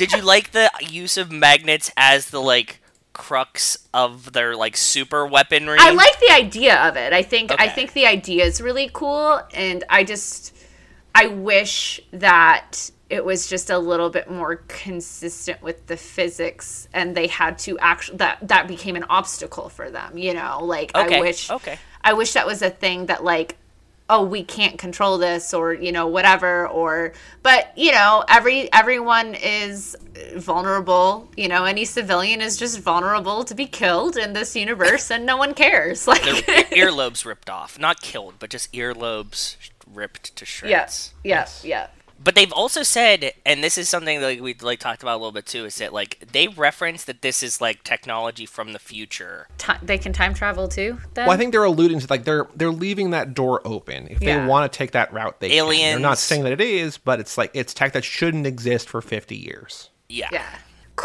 Did 0.00 0.12
you 0.12 0.22
like 0.22 0.52
the 0.52 0.70
use 0.80 1.18
of 1.18 1.30
magnets 1.30 1.90
as 1.94 2.30
the 2.30 2.40
like 2.40 2.80
crux 3.12 3.76
of 3.92 4.32
their 4.32 4.56
like 4.56 4.74
super 4.74 5.26
weaponry? 5.26 5.76
I 5.78 5.90
like 5.90 6.18
the 6.20 6.32
idea 6.32 6.80
of 6.88 6.96
it. 6.96 7.12
I 7.12 7.22
think 7.22 7.52
I 7.58 7.68
think 7.68 7.92
the 7.92 8.06
idea 8.06 8.46
is 8.46 8.62
really 8.62 8.88
cool, 8.90 9.42
and 9.52 9.84
I 9.90 10.04
just 10.04 10.56
I 11.14 11.26
wish 11.26 12.00
that 12.12 12.90
it 13.10 13.26
was 13.26 13.46
just 13.46 13.68
a 13.68 13.78
little 13.78 14.08
bit 14.08 14.30
more 14.30 14.56
consistent 14.68 15.60
with 15.60 15.86
the 15.86 15.98
physics, 15.98 16.88
and 16.94 17.14
they 17.14 17.26
had 17.26 17.58
to 17.58 17.78
actually 17.78 18.16
that 18.16 18.38
that 18.48 18.68
became 18.68 18.96
an 18.96 19.04
obstacle 19.10 19.68
for 19.68 19.90
them. 19.90 20.16
You 20.16 20.32
know, 20.32 20.60
like 20.64 20.94
Okay, 20.94 21.18
I 21.18 21.20
wish 21.20 21.50
okay. 21.50 21.78
I 22.02 22.14
wish 22.14 22.32
that 22.32 22.46
was 22.46 22.62
a 22.62 22.70
thing 22.70 23.04
that 23.06 23.22
like 23.22 23.58
oh 24.10 24.22
we 24.22 24.42
can't 24.42 24.78
control 24.78 25.16
this 25.16 25.54
or 25.54 25.72
you 25.72 25.92
know 25.92 26.06
whatever 26.06 26.66
or 26.68 27.12
but 27.42 27.72
you 27.76 27.92
know 27.92 28.22
every 28.28 28.70
everyone 28.72 29.34
is 29.36 29.96
vulnerable 30.36 31.30
you 31.36 31.48
know 31.48 31.64
any 31.64 31.84
civilian 31.84 32.40
is 32.40 32.56
just 32.58 32.80
vulnerable 32.80 33.44
to 33.44 33.54
be 33.54 33.64
killed 33.66 34.16
in 34.16 34.32
this 34.34 34.54
universe 34.56 35.10
and 35.10 35.24
no 35.24 35.36
one 35.36 35.54
cares 35.54 36.06
like 36.12 36.22
Their 36.22 36.90
earlobes 36.90 37.24
ripped 37.24 37.48
off, 37.48 37.78
not 37.78 38.00
killed, 38.02 38.34
but 38.38 38.50
just 38.50 38.72
earlobes 38.72 39.56
ripped 39.92 40.34
to 40.36 40.44
shreds. 40.44 40.70
yes 40.70 41.14
yes 41.24 41.64
yeah 41.64 41.86
But 42.22 42.34
they've 42.34 42.52
also 42.52 42.82
said, 42.82 43.32
and 43.46 43.64
this 43.64 43.78
is 43.78 43.88
something 43.88 44.20
that 44.20 44.40
we 44.40 44.54
like 44.60 44.78
talked 44.78 45.02
about 45.02 45.14
a 45.14 45.18
little 45.18 45.32
bit 45.32 45.46
too, 45.46 45.64
is 45.64 45.76
that 45.76 45.92
like 45.92 46.18
they 46.32 46.48
reference 46.48 47.04
that 47.04 47.22
this 47.22 47.42
is 47.42 47.60
like 47.60 47.82
technology 47.82 48.44
from 48.46 48.72
the 48.72 48.78
future. 48.78 49.48
Ti 49.58 49.72
they 49.82 49.96
can 49.98 50.12
time 50.12 50.34
travel 50.34 50.68
too 50.68 50.98
then 51.14 51.26
Well, 51.26 51.34
I 51.34 51.38
think 51.38 51.52
they're 51.52 51.64
alluding 51.64 52.00
to 52.00 52.06
like 52.10 52.24
they're 52.24 52.46
they're 52.54 52.70
leaving 52.70 53.10
that 53.10 53.32
door 53.34 53.62
open. 53.64 54.08
If 54.08 54.20
Yeah. 54.20 54.40
they 54.40 54.46
want 54.46 54.70
to 54.70 54.76
take 54.76 54.92
that 54.92 55.12
route, 55.12 55.40
they 55.40 55.48
can. 55.48 55.66
They're 55.66 55.98
not 55.98 56.18
saying 56.18 56.44
that 56.44 56.52
it 56.52 56.60
is, 56.60 56.98
but 56.98 57.20
it's 57.20 57.38
like 57.38 57.50
it's 57.54 57.72
tech 57.72 57.92
that 57.92 58.04
shouldn't 58.04 58.46
exist 58.46 58.88
for 58.88 59.00
50 59.00 59.36
years. 59.36 59.88
Yeah. 60.08 60.28
yeah 60.32 60.44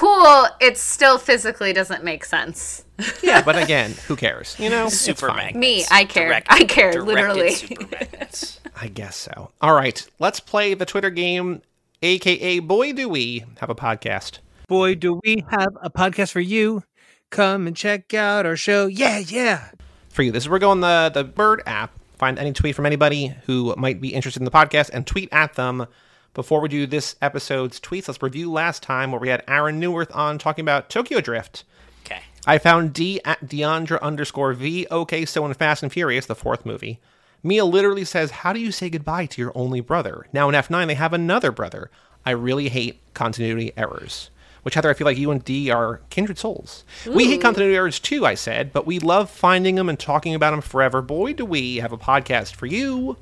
cool 0.06 0.48
it 0.62 0.78
still 0.78 1.18
physically 1.18 1.74
doesn't 1.74 2.04
make 2.04 2.24
sense 2.26 2.84
Yeah, 3.22 3.42
but 3.44 3.58
again, 3.62 3.94
who 4.08 4.16
cares? 4.16 4.56
You 4.58 4.70
know, 4.70 4.86
It's 4.86 4.98
Super 4.98 5.28
magnets. 5.28 5.58
Me, 5.58 5.84
I 5.92 6.06
care. 6.06 6.28
Direct- 6.30 6.48
I 6.50 6.64
care, 6.64 7.04
literally. 7.04 7.52
super 7.52 7.88
magnets. 7.92 8.62
I 8.82 8.88
guess 8.88 9.18
so. 9.18 9.52
All 9.60 9.74
right, 9.74 10.06
let's 10.20 10.40
play 10.40 10.74
the 10.76 10.86
Twitter 10.86 11.10
game, 11.10 11.62
aka 12.02 12.60
Boy 12.60 12.94
Do 12.94 13.10
We 13.10 13.44
Have 13.60 13.70
a 13.70 13.76
Podcast. 13.76 14.40
Boy, 14.70 14.96
do 14.96 15.20
we 15.26 15.44
have 15.50 15.76
a 15.82 15.90
podcast 15.90 16.32
for 16.32 16.40
you. 16.40 16.84
Come 17.32 17.68
and 17.68 17.76
check 17.76 18.14
out 18.14 18.46
our 18.46 18.56
show. 18.56 18.88
Yeah, 18.88 19.18
yeah. 19.20 19.72
For 20.10 20.22
you, 20.24 20.32
this 20.32 20.44
is 20.44 20.48
where 20.50 20.56
we're 20.56 20.60
going 20.60 20.80
the 20.80 21.12
the 21.14 21.24
Bird 21.26 21.64
app. 21.66 21.92
Find 22.18 22.40
any 22.40 22.54
tweet 22.54 22.76
from 22.76 22.86
anybody 22.86 23.36
who 23.46 23.76
might 23.78 24.00
be 24.00 24.14
interested 24.14 24.40
in 24.40 24.46
the 24.46 24.52
podcast 24.52 24.90
and 24.94 25.06
tweet 25.06 25.28
at 25.34 25.56
them. 25.56 25.86
Before 26.36 26.60
we 26.60 26.68
do 26.68 26.86
this 26.86 27.16
episode's 27.22 27.80
tweets, 27.80 28.10
let's 28.10 28.22
review 28.22 28.52
last 28.52 28.84
time 28.84 29.12
where 29.12 29.22
we 29.22 29.30
had 29.30 29.46
Aaron 29.48 29.80
Neuwirth 29.82 30.14
on 30.14 30.38
talking 30.38 30.64
about 30.64 30.90
Tokyo 30.90 31.22
Drift. 31.22 31.64
Okay. 32.06 32.20
I 32.46 32.58
found 32.58 32.92
D 32.94 33.22
at 33.24 33.46
Deandra 33.46 34.02
underscore 34.02 34.52
V. 34.52 34.86
Okay, 34.92 35.24
so 35.24 35.46
in 35.46 35.54
Fast 35.54 35.82
and 35.82 35.94
Furious, 35.94 36.26
the 36.26 36.36
fourth 36.36 36.66
movie, 36.66 37.00
Mia 37.42 37.64
literally 37.64 38.04
says, 38.04 38.32
How 38.32 38.52
do 38.52 38.60
you 38.60 38.74
say 38.74 38.90
goodbye 38.90 39.28
to 39.28 39.42
your 39.42 39.54
only 39.56 39.80
brother? 39.80 40.28
Now 40.34 40.50
in 40.50 40.56
F9, 40.56 40.88
they 40.88 40.96
have 40.96 41.14
another 41.14 41.54
brother. 41.54 41.90
I 42.26 42.32
really 42.32 42.68
hate 42.68 43.00
continuity 43.14 43.72
errors. 43.78 44.30
Which, 44.64 44.74
Heather, 44.74 44.90
I 44.90 44.94
feel 44.94 45.06
like 45.06 45.18
you 45.18 45.32
and 45.32 45.42
D 45.42 45.70
are 45.70 46.02
kindred 46.10 46.38
souls. 46.38 46.84
We 47.06 47.28
hate 47.28 47.40
continuity 47.40 47.78
errors 47.78 48.00
too, 48.00 48.26
I 48.26 48.34
said, 48.34 48.74
but 48.74 48.86
we 48.86 49.00
love 49.00 49.30
finding 49.30 49.76
them 49.76 49.88
and 49.88 49.98
talking 49.98 50.36
about 50.36 50.52
them 50.52 50.62
forever. 50.62 51.02
Boy, 51.02 51.32
do 51.32 51.46
we 51.46 51.78
have 51.78 51.94
a 51.94 51.98
podcast 51.98 52.56
for 52.56 52.66
you. 52.66 53.16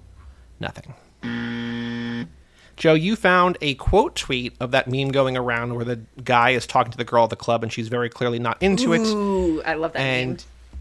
Nothing. 0.60 0.96
Joe, 2.84 2.96
you 2.96 3.16
found 3.16 3.58
a 3.62 3.76
quote 3.76 4.14
tweet 4.14 4.56
of 4.60 4.72
that 4.72 4.90
meme 4.90 5.08
going 5.14 5.38
around 5.38 5.74
where 5.76 5.86
the 5.86 6.02
guy 6.22 6.50
is 6.50 6.68
talking 6.68 6.92
to 6.92 6.98
the 6.98 7.06
girl 7.06 7.24
at 7.24 7.30
the 7.30 7.38
club 7.38 7.64
and 7.64 7.72
she's 7.72 7.88
very 7.88 8.10
clearly 8.10 8.40
not 8.40 8.62
into 8.62 8.92
it. 8.92 9.00
Ooh, 9.08 9.62
I 9.64 9.76
love 9.76 9.94
that 9.94 10.02
And 10.02 10.30
name. 10.32 10.38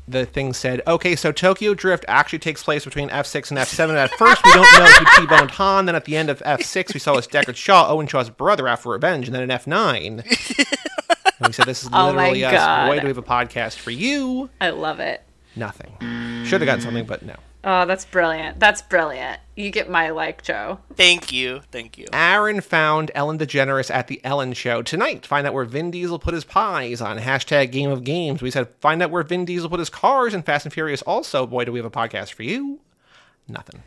the 0.09 0.27
thing 0.27 0.53
said, 0.53 0.83
okay, 0.89 1.15
so 1.15 1.31
Tokyo 1.31 1.75
Drift 1.75 2.05
actually 2.09 2.41
takes 2.41 2.61
place 2.65 2.85
between 2.85 3.09
F6 3.09 3.51
and 3.53 3.59
F7. 3.61 3.95
At 3.95 4.11
first, 4.15 4.45
we 4.45 4.51
don't 4.53 4.67
know 4.81 4.85
who 4.87 5.21
T-boned 5.27 5.53
Han. 5.53 5.87
Then 5.87 5.95
at 5.95 6.05
the 6.05 6.17
end 6.17 6.29
of 6.29 6.41
F6, 6.41 6.93
we 6.93 6.99
saw 6.99 7.15
his 7.15 7.29
Deckard 7.29 7.55
Shaw, 7.55 7.89
Owen 7.89 8.09
Shaw's 8.09 8.31
brother, 8.31 8.67
out 8.67 8.81
for 8.81 8.95
revenge. 8.95 9.29
And 9.29 9.35
then 9.37 9.45
in 9.45 9.51
F9, 9.51 10.05
and 11.39 11.47
we 11.47 11.53
said, 11.53 11.67
this 11.67 11.85
is 11.85 11.89
Oh 11.93 12.07
literally 12.11 12.45
us. 12.45 12.53
God. 12.53 12.89
Boy, 12.89 12.97
do 12.99 13.03
we 13.03 13.11
have 13.11 13.19
a 13.19 13.23
podcast 13.23 13.77
for 13.77 13.93
you. 13.93 14.51
I 14.61 14.71
love 14.71 14.99
it. 14.99 15.23
Nothing. 15.55 15.93
Should 16.47 16.63
have 16.63 16.67
gotten 16.67 16.81
something, 16.81 17.07
but 17.07 17.23
no. 17.23 17.37
Oh, 17.65 17.87
that's 17.87 18.05
brilliant. 18.05 18.59
That's 18.59 18.83
brilliant. 18.83 19.39
You 19.55 19.71
get 19.71 19.89
my 19.89 20.11
like, 20.11 20.43
Joe. 20.43 20.81
Thank 20.97 21.33
you. 21.33 21.61
Thank 21.71 21.97
you. 21.97 22.07
Aaron 22.13 22.61
found 22.61 23.13
Ellen 23.15 23.39
DeGeneres 23.39 23.91
at 23.95 24.09
the 24.09 24.21
Ellen 24.25 24.53
Show 24.53 24.83
tonight. 24.83 25.27
Find 25.27 25.47
out 25.47 25.55
where 25.55 25.65
Vin 25.65 25.91
Diesel 25.93 26.19
put 26.19 26.35
his 26.35 26.45
pies 26.45 27.01
on 27.01 27.19
hashtag 27.19 27.71
Game 27.71 27.91
of 27.91 28.03
Games. 28.03 28.43
We 28.43 28.51
said 28.51 28.69
find 28.81 29.01
out 29.03 29.11
where 29.11 29.23
Vin 29.23 29.45
Diesel 29.45 29.71
put 29.71 29.79
his 29.79 29.91
cars 29.91 30.35
in 30.35 30.43
Fast 30.43 30.67
and 30.67 30.73
Furious. 30.73 31.03
Also, 31.03 31.47
boy, 31.47 31.65
do 31.65 31.73
we 31.73 31.79
have 31.79 31.87
a 31.87 31.91
podcast 31.91 32.33
for 32.33 32.43
you? 32.43 32.81
Nothing. 33.47 33.83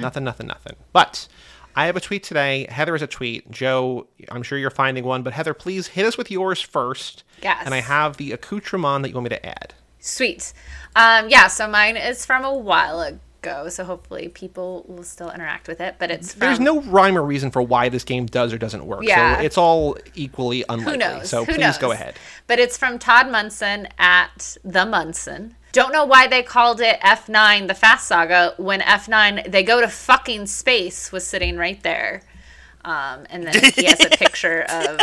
Nothing. 0.00 0.24
Nothing. 0.24 0.46
Nothing. 0.48 0.76
But 0.92 1.28
I 1.76 1.86
have 1.86 1.96
a 1.96 2.00
tweet 2.00 2.24
today. 2.24 2.66
Heather 2.68 2.92
has 2.92 3.02
a 3.02 3.06
tweet. 3.06 3.50
Joe, 3.50 4.08
I'm 4.30 4.42
sure 4.42 4.58
you're 4.58 4.70
finding 4.70 5.04
one, 5.04 5.22
but 5.22 5.32
Heather, 5.32 5.54
please 5.54 5.88
hit 5.88 6.06
us 6.06 6.18
with 6.18 6.30
yours 6.30 6.60
first. 6.60 7.22
Yes. 7.42 7.62
And 7.64 7.74
I 7.74 7.80
have 7.80 8.16
the 8.16 8.32
accoutrement 8.32 9.02
that 9.02 9.10
you 9.10 9.14
want 9.14 9.24
me 9.24 9.30
to 9.30 9.46
add. 9.46 9.74
Sweet. 10.04 10.52
Um, 10.94 11.30
yeah, 11.30 11.46
so 11.46 11.66
mine 11.66 11.96
is 11.96 12.26
from 12.26 12.44
a 12.44 12.54
while 12.54 13.00
ago, 13.00 13.70
so 13.70 13.84
hopefully 13.84 14.28
people 14.28 14.84
will 14.86 15.02
still 15.02 15.30
interact 15.30 15.66
with 15.66 15.80
it. 15.80 15.96
But 15.98 16.10
it's 16.10 16.32
from 16.34 16.40
There's 16.40 16.60
no 16.60 16.82
rhyme 16.82 17.16
or 17.16 17.22
reason 17.22 17.50
for 17.50 17.62
why 17.62 17.88
this 17.88 18.04
game 18.04 18.26
does 18.26 18.52
or 18.52 18.58
doesn't 18.58 18.84
work. 18.84 19.04
Yeah. 19.04 19.38
So 19.38 19.42
it's 19.42 19.56
all 19.56 19.96
equally 20.14 20.62
unlikely. 20.68 20.92
Who 20.92 20.98
knows? 20.98 21.30
So 21.30 21.46
Who 21.46 21.54
please 21.54 21.78
go 21.78 21.90
ahead. 21.90 22.16
But 22.46 22.58
it's 22.58 22.76
from 22.76 22.98
Todd 22.98 23.30
Munson 23.30 23.88
at 23.98 24.58
the 24.62 24.84
Munson. 24.84 25.56
Don't 25.72 25.92
know 25.92 26.04
why 26.04 26.26
they 26.26 26.42
called 26.42 26.82
it 26.82 27.00
F9 27.00 27.66
the 27.66 27.74
Fast 27.74 28.06
Saga 28.06 28.52
when 28.58 28.80
F9 28.80 29.50
they 29.50 29.62
go 29.62 29.80
to 29.80 29.88
fucking 29.88 30.46
space 30.46 31.10
was 31.12 31.26
sitting 31.26 31.56
right 31.56 31.82
there. 31.82 32.22
Um, 32.84 33.26
and 33.30 33.46
then 33.46 33.72
he 33.72 33.86
has 33.86 34.04
a 34.04 34.10
picture 34.18 34.66
of 34.68 35.00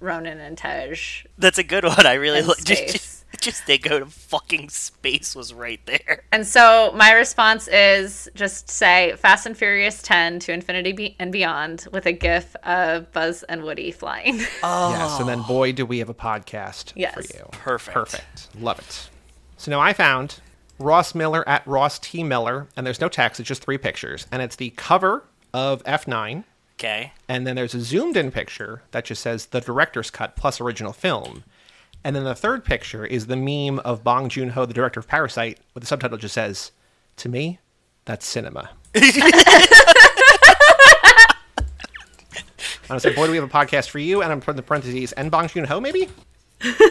Roman 0.00 0.40
and 0.40 0.56
Tej. 0.56 0.96
That's 1.36 1.58
a 1.58 1.62
good 1.62 1.84
one. 1.84 2.06
I 2.06 2.14
really 2.14 2.38
And 2.38 2.48
like 2.48 2.64
just, 3.42 3.58
space. 3.58 3.66
just 3.66 3.66
just 3.66 3.66
they 3.66 3.78
go 3.88 3.98
to 4.00 4.06
fucking 4.06 4.68
space 4.70 5.34
was 5.36 5.52
right 5.52 5.80
there. 5.86 6.24
And 6.32 6.46
so 6.46 6.92
my 6.96 7.12
response 7.12 7.68
is 7.68 8.28
just 8.34 8.70
say 8.70 9.14
Fast 9.16 9.46
and 9.46 9.56
Furious 9.56 10.00
10 10.02 10.38
to 10.40 10.52
Infinity 10.52 10.92
Be- 10.92 11.16
and 11.18 11.30
Beyond 11.32 11.86
with 11.92 12.06
a 12.06 12.12
gif 12.12 12.56
of 12.64 13.12
Buzz 13.12 13.42
and 13.44 13.62
Woody 13.62 13.90
flying. 13.90 14.40
Oh. 14.62 14.90
Yes, 15.02 15.20
and 15.20 15.28
then 15.28 15.42
boy, 15.42 15.72
do 15.72 15.84
we 15.84 15.98
have 15.98 16.08
a 16.08 16.14
podcast 16.14 16.92
Yes. 16.94 17.14
for 17.14 17.22
you. 17.22 17.44
Perfect. 17.52 17.94
Perfect. 17.94 18.48
Love 18.60 18.78
it. 18.78 19.10
So 19.56 19.70
now 19.70 19.80
I 19.80 19.92
found 19.92 20.40
Ross 20.78 21.14
Miller 21.14 21.46
at 21.48 21.66
Ross 21.66 21.98
T. 21.98 22.22
Miller, 22.24 22.66
and 22.76 22.86
there's 22.86 23.00
no 23.00 23.08
text, 23.08 23.38
it's 23.40 23.48
just 23.48 23.62
three 23.62 23.78
pictures. 23.78 24.26
And 24.32 24.42
it's 24.42 24.56
the 24.56 24.70
cover 24.70 25.24
of 25.54 25.82
F9, 25.84 26.44
Okay. 26.80 27.12
and 27.28 27.46
then 27.46 27.54
there's 27.56 27.74
a 27.74 27.80
zoomed 27.80 28.16
in 28.16 28.30
picture 28.32 28.82
that 28.90 29.04
just 29.04 29.22
says 29.22 29.46
the 29.46 29.60
director's 29.60 30.10
cut 30.10 30.34
plus 30.36 30.60
original 30.60 30.92
film. 30.92 31.44
And 32.04 32.16
then 32.16 32.24
the 32.24 32.34
third 32.34 32.64
picture 32.64 33.06
is 33.06 33.26
the 33.26 33.36
meme 33.36 33.78
of 33.80 34.02
Bong 34.02 34.28
Joon 34.28 34.50
Ho, 34.50 34.66
the 34.66 34.74
director 34.74 35.00
of 35.00 35.06
Parasite, 35.06 35.58
with 35.74 35.82
the 35.82 35.86
subtitle 35.86 36.18
just 36.18 36.34
says, 36.34 36.72
To 37.16 37.28
me, 37.28 37.60
that's 38.04 38.26
cinema. 38.26 38.70
I 42.90 42.94
was 42.94 43.04
like, 43.04 43.14
boy, 43.14 43.26
do 43.26 43.30
we 43.30 43.36
have 43.38 43.44
a 43.44 43.48
podcast 43.48 43.88
for 43.88 43.98
you? 44.00 44.22
And 44.22 44.32
I'm 44.32 44.40
putting 44.40 44.56
the 44.56 44.62
parentheses, 44.62 45.12
and 45.12 45.30
Bong 45.30 45.48
Joon 45.48 45.64
Ho, 45.64 45.80
maybe? 45.80 46.08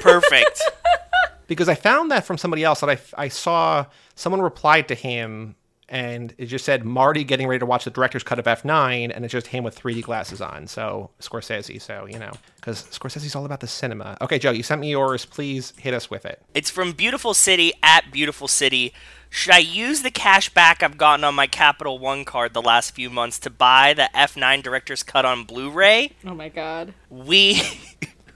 Perfect. 0.01 0.61
because 1.47 1.69
I 1.69 1.75
found 1.75 2.11
that 2.11 2.25
from 2.25 2.38
somebody 2.38 2.63
else 2.63 2.79
that 2.79 2.89
I, 2.89 2.97
I 3.17 3.27
saw 3.27 3.85
someone 4.15 4.41
replied 4.41 4.88
to 4.88 4.95
him 4.95 5.55
and 5.91 6.34
it 6.38 6.45
just 6.45 6.63
said 6.63 6.85
Marty 6.85 7.26
getting 7.26 7.47
ready 7.47 7.59
to 7.59 7.65
watch 7.65 7.84
the 7.84 7.91
director's 7.91 8.23
cut 8.23 8.39
of 8.39 8.45
F9 8.45 9.11
and 9.13 9.26
it's 9.26 9.31
just 9.34 9.47
him 9.47 9.63
with 9.65 9.77
3D 9.77 10.01
glasses 10.01 10.41
on. 10.41 10.65
So 10.65 11.11
Scorsese, 11.19 11.81
so 11.81 12.07
you 12.09 12.18
know, 12.18 12.31
because 12.55 12.84
Scorsese's 12.85 13.35
all 13.35 13.45
about 13.45 13.59
the 13.59 13.68
cinema. 13.68 14.18
Okay, 14.22 14.39
Joe, 14.39 14.51
you 14.51 14.63
sent 14.63 14.80
me 14.80 14.89
yours. 14.89 15.26
Please 15.26 15.73
hit 15.77 15.93
us 15.93 16.09
with 16.09 16.26
it. 16.26 16.41
It's 16.53 16.72
from 16.72 16.93
Beautiful 16.93 17.34
City 17.34 17.73
at 17.84 18.09
Beautiful 18.09 18.47
City. 18.47 18.93
Should 19.30 19.53
I 19.53 19.59
use 19.59 20.01
the 20.01 20.11
cash 20.11 20.49
back 20.53 20.81
I've 20.81 20.97
gotten 20.97 21.23
on 21.26 21.35
my 21.35 21.47
Capital 21.47 21.99
One 21.99 22.26
card 22.26 22.53
the 22.53 22.61
last 22.61 22.91
few 22.91 23.09
months 23.09 23.38
to 23.39 23.49
buy 23.49 23.93
the 23.93 24.09
F9 24.15 24.63
Director's 24.63 25.03
Cut 25.03 25.26
on 25.26 25.43
Blu-ray? 25.43 26.11
oh 26.26 26.34
my 26.34 26.49
god. 26.49 26.93
We 27.09 27.61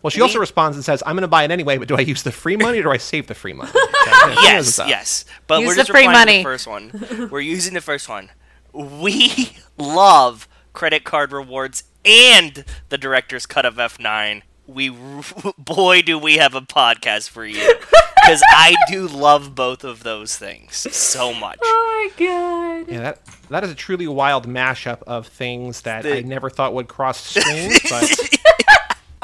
Well, 0.06 0.12
she 0.12 0.22
also 0.22 0.36
We- 0.36 0.42
responds 0.42 0.78
and 0.78 0.86
says, 0.86 1.02
"I'm 1.04 1.16
going 1.16 1.24
to 1.24 1.28
buy 1.28 1.44
it 1.46 1.50
anyway, 1.52 1.80
but 1.80 1.88
do 1.88 1.96
I 1.98 2.02
use 2.02 2.22
the 2.22 2.32
free 2.32 2.56
money 2.58 2.78
or 2.80 2.84
do 2.84 2.92
I 2.92 2.98
save 2.98 3.26
the 3.26 3.34
free 3.34 3.54
money?" 3.54 3.72
Okay, 3.72 3.82
yeah, 4.06 4.30
she 4.36 4.54
knows 4.54 4.78
yes, 4.78 4.88
yes. 4.88 5.26
But 5.48 5.62
Use 5.62 5.68
we're 5.68 5.74
the 5.74 5.80
just 5.80 5.90
free 5.92 6.02
replying 6.08 6.28
to 6.28 6.32
money. 6.32 6.38
the 6.38 6.44
first 6.44 6.68
one. 6.68 7.28
we're 7.32 7.40
using 7.40 7.74
the 7.74 7.82
first 7.82 8.08
one. 8.08 8.30
We 8.72 9.58
love 9.80 10.48
credit 10.74 11.06
card 11.06 11.32
rewards 11.32 11.86
and 12.06 12.64
the 12.90 13.00
director's 13.00 13.48
cut 13.48 13.66
of 13.66 13.76
F9. 13.78 14.44
We 14.68 14.90
boy 15.58 16.02
do 16.04 16.18
we 16.20 16.38
have 16.38 16.54
a 16.56 16.62
podcast 16.62 17.30
for 17.30 17.46
you 17.46 17.76
because 18.24 18.42
I 18.50 18.76
do 18.88 19.08
love 19.08 19.54
both 19.56 19.84
of 19.84 20.04
those 20.04 20.38
things 20.38 20.76
so 20.96 21.34
much. 21.34 21.60
Oh 21.64 22.10
my 22.18 22.26
god. 22.26 22.92
Yeah, 22.92 23.00
that 23.02 23.20
that 23.50 23.64
is 23.64 23.72
a 23.72 23.76
truly 23.76 24.08
wild 24.08 24.48
mashup 24.48 25.02
of 25.04 25.28
things 25.28 25.82
that 25.82 26.04
The- 26.04 26.18
I 26.18 26.22
never 26.22 26.50
thought 26.50 26.74
would 26.74 26.88
cross 26.88 27.22
screens, 27.26 27.80
but 27.90 28.10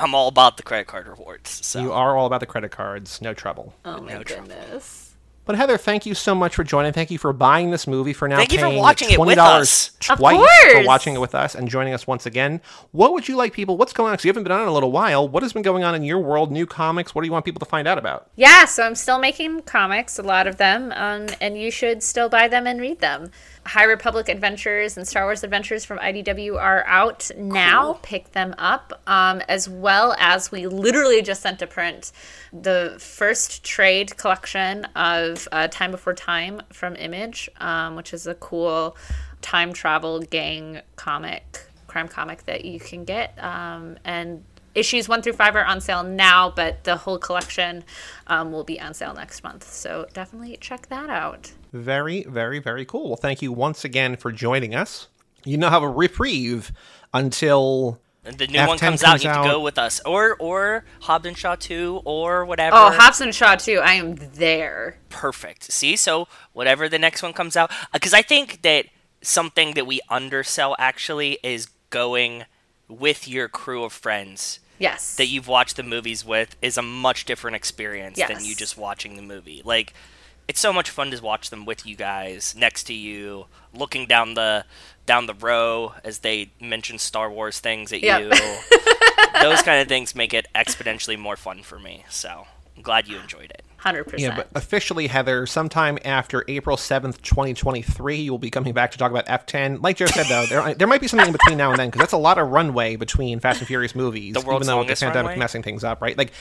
I'm 0.01 0.15
all 0.15 0.27
about 0.27 0.57
the 0.57 0.63
credit 0.63 0.87
card 0.87 1.07
rewards. 1.07 1.65
So 1.65 1.79
you 1.79 1.91
are 1.93 2.17
all 2.17 2.25
about 2.25 2.39
the 2.39 2.45
credit 2.45 2.71
cards. 2.71 3.21
No 3.21 3.33
trouble. 3.33 3.73
Oh 3.85 4.01
my 4.01 4.13
No 4.13 4.23
trouble. 4.23 4.47
goodness. 4.47 5.07
But 5.43 5.55
Heather, 5.55 5.77
thank 5.77 6.05
you 6.05 6.13
so 6.13 6.35
much 6.35 6.53
for 6.55 6.63
joining. 6.63 6.93
Thank 6.93 7.09
you 7.09 7.17
for 7.17 7.33
buying 7.33 7.71
this 7.71 7.87
movie 7.87 8.13
for 8.13 8.27
now. 8.27 8.37
Thank 8.37 8.53
you 8.53 8.59
for 8.59 8.65
paying 8.67 8.79
watching 8.79 9.09
it 9.09 9.19
with 9.19 9.37
$20 9.37 9.41
us. 9.41 9.91
Of 10.09 10.19
Twice 10.19 10.71
for 10.71 10.85
watching 10.85 11.15
it 11.15 11.17
with 11.17 11.33
us 11.33 11.55
and 11.55 11.67
joining 11.67 11.93
us 11.93 12.05
once 12.05 12.27
again. 12.27 12.61
What 12.91 13.13
would 13.13 13.27
you 13.27 13.35
like 13.35 13.51
people? 13.51 13.75
What's 13.75 13.91
going 13.91 14.09
on? 14.09 14.13
Because 14.13 14.25
you 14.25 14.29
haven't 14.29 14.43
been 14.43 14.51
on 14.51 14.61
in 14.61 14.67
a 14.67 14.73
little 14.73 14.91
while. 14.91 15.27
What 15.27 15.41
has 15.41 15.51
been 15.51 15.63
going 15.63 15.83
on 15.83 15.95
in 15.95 16.03
your 16.03 16.19
world? 16.19 16.51
New 16.51 16.67
comics? 16.67 17.15
What 17.15 17.23
do 17.23 17.25
you 17.27 17.31
want 17.31 17.43
people 17.43 17.59
to 17.59 17.65
find 17.65 17.87
out 17.87 17.97
about? 17.97 18.29
Yeah, 18.35 18.65
so 18.65 18.83
I'm 18.83 18.93
still 18.95 19.17
making 19.17 19.63
comics, 19.63 20.19
a 20.19 20.23
lot 20.23 20.45
of 20.45 20.57
them, 20.57 20.93
um, 20.95 21.25
and 21.41 21.57
you 21.57 21.71
should 21.71 22.03
still 22.03 22.29
buy 22.29 22.47
them 22.47 22.67
and 22.67 22.79
read 22.79 22.99
them. 22.99 23.31
High 23.65 23.83
Republic 23.83 24.27
Adventures 24.27 24.97
and 24.97 25.07
Star 25.07 25.25
Wars 25.25 25.43
Adventures 25.43 25.85
from 25.85 25.99
IDW 25.99 26.59
are 26.59 26.83
out 26.87 27.29
now. 27.37 27.99
Pick 28.01 28.31
them 28.31 28.55
up, 28.57 29.01
um, 29.05 29.41
as 29.47 29.69
well 29.69 30.15
as 30.17 30.51
we 30.51 30.65
literally 30.65 31.21
just 31.21 31.43
sent 31.43 31.59
to 31.59 31.67
print 31.67 32.11
the 32.51 32.95
first 32.99 33.63
trade 33.63 34.17
collection 34.17 34.85
of 34.95 35.47
uh, 35.51 35.67
Time 35.67 35.91
Before 35.91 36.15
Time 36.15 36.61
from 36.73 36.95
Image, 36.95 37.49
um, 37.59 37.95
which 37.95 38.13
is 38.13 38.25
a 38.25 38.33
cool 38.35 38.97
time 39.41 39.73
travel 39.73 40.19
gang 40.21 40.81
comic, 40.95 41.65
crime 41.87 42.07
comic 42.07 42.45
that 42.45 42.65
you 42.65 42.79
can 42.79 43.03
get. 43.03 43.41
Um, 43.43 43.97
and 44.03 44.43
issues 44.73 45.07
one 45.07 45.21
through 45.21 45.33
five 45.33 45.55
are 45.55 45.65
on 45.65 45.81
sale 45.81 46.03
now, 46.03 46.49
but 46.49 46.83
the 46.83 46.95
whole 46.95 47.19
collection 47.19 47.83
um, 48.27 48.51
will 48.51 48.63
be 48.63 48.79
on 48.79 48.93
sale 48.93 49.13
next 49.13 49.43
month. 49.43 49.71
So 49.71 50.07
definitely 50.13 50.57
check 50.59 50.87
that 50.87 51.09
out. 51.09 51.51
Very, 51.73 52.23
very, 52.23 52.59
very 52.59 52.85
cool. 52.85 53.07
Well, 53.09 53.15
thank 53.17 53.41
you 53.41 53.51
once 53.51 53.85
again 53.85 54.15
for 54.17 54.31
joining 54.31 54.75
us. 54.75 55.07
You 55.45 55.57
now 55.57 55.69
have 55.69 55.83
a 55.83 55.89
reprieve 55.89 56.71
until 57.13 57.99
And 58.25 58.37
the 58.37 58.47
new 58.47 58.59
F10 58.59 58.67
one 58.67 58.77
comes 58.77 59.03
out. 59.03 59.07
comes 59.11 59.23
You 59.23 59.29
have 59.29 59.43
to 59.45 59.49
go 59.51 59.59
with 59.61 59.77
us, 59.77 60.01
or 60.05 60.35
or 60.37 60.83
Hobbs 61.01 61.25
and 61.25 61.37
Shaw 61.37 61.55
two, 61.55 62.01
or 62.05 62.45
whatever. 62.45 62.75
Oh, 62.75 62.91
Hobbs 62.91 63.21
and 63.21 63.33
Shaw 63.33 63.55
too. 63.55 63.79
I 63.83 63.93
am 63.93 64.15
there. 64.15 64.97
perfect. 65.09 65.71
See, 65.71 65.95
so 65.95 66.27
whatever 66.53 66.87
the 66.89 66.99
next 66.99 67.23
one 67.23 67.33
comes 67.33 67.55
out, 67.55 67.71
uh, 67.71 67.75
because 67.93 68.13
I 68.13 68.21
think 68.21 68.61
that 68.63 68.85
something 69.21 69.73
that 69.75 69.87
we 69.87 70.01
undersell 70.09 70.75
actually 70.79 71.37
is 71.43 71.67
going 71.89 72.43
with 72.87 73.27
your 73.27 73.47
crew 73.47 73.83
of 73.83 73.93
friends 73.93 74.59
Yes. 74.79 75.15
that 75.15 75.27
you've 75.27 75.47
watched 75.47 75.75
the 75.77 75.83
movies 75.83 76.25
with 76.25 76.55
is 76.61 76.77
a 76.77 76.81
much 76.81 77.25
different 77.25 77.55
experience 77.55 78.17
than 78.17 78.43
you 78.43 78.55
just 78.55 78.77
watching 78.77 79.15
the 79.15 79.21
movie. 79.21 79.61
Like, 79.63 79.93
it's 80.51 80.59
so 80.59 80.73
much 80.73 80.89
fun 80.89 81.09
to 81.11 81.23
watch 81.23 81.49
them 81.49 81.63
with 81.63 81.85
you 81.85 81.95
guys 81.95 82.53
next 82.57 82.83
to 82.83 82.93
you, 82.93 83.45
looking 83.73 84.05
down 84.05 84.33
the 84.33 84.65
down 85.05 85.25
the 85.25 85.33
row 85.33 85.93
as 86.03 86.19
they 86.19 86.51
mention 86.59 86.97
Star 86.97 87.31
Wars 87.31 87.61
things 87.61 87.93
at 87.93 88.01
Yep. 88.01 88.21
you. 88.21 88.29
Those 89.41 89.61
kind 89.61 89.81
of 89.81 89.87
things 89.87 90.13
make 90.13 90.33
it 90.33 90.45
exponentially 90.53 91.17
more 91.17 91.37
fun 91.37 91.63
for 91.63 91.79
me. 91.79 92.03
So 92.09 92.47
I'm 92.75 92.81
glad 92.83 93.07
you 93.07 93.17
enjoyed 93.17 93.49
it. 93.51 93.63
Hundred 93.77 94.03
percent. 94.03 94.21
Yeah, 94.21 94.35
but 94.35 94.49
officially, 94.53 95.07
Heather, 95.07 95.45
sometime 95.47 95.97
after 96.03 96.43
April 96.49 96.75
7th, 96.77 97.21
2023, 97.21 98.17
you 98.17 98.29
will 98.31 98.37
be 98.37 98.51
coming 98.51 98.73
back 98.73 98.91
to 98.91 98.97
talk 98.97 99.09
about 99.09 99.25
F10. 99.25 99.81
Like 99.81 99.97
Joe 99.97 100.05
said, 100.05 100.27
though, 100.27 100.45
there, 100.45 100.75
there 100.75 100.87
might 100.87 101.01
be 101.01 101.07
something 101.07 101.25
in 101.27 101.31
between 101.33 101.57
now 101.57 101.71
and 101.71 101.79
then, 101.79 101.87
because 101.89 101.99
that's 102.01 102.13
a 102.13 102.17
lot 102.17 102.37
of 102.37 102.49
runway 102.49 102.95
between 102.97 103.39
Fast 103.39 103.59
and 103.59 103.67
Furious 103.67 103.95
movies, 103.95 104.35
The 104.35 104.41
even 104.41 104.67
though 104.67 104.79
with 104.79 104.87
the 104.89 104.95
pandemic 104.95 105.29
runway? 105.29 105.37
messing 105.39 105.63
things 105.63 105.83
up, 105.83 105.99
right? 105.99 106.15
Like, 106.15 106.31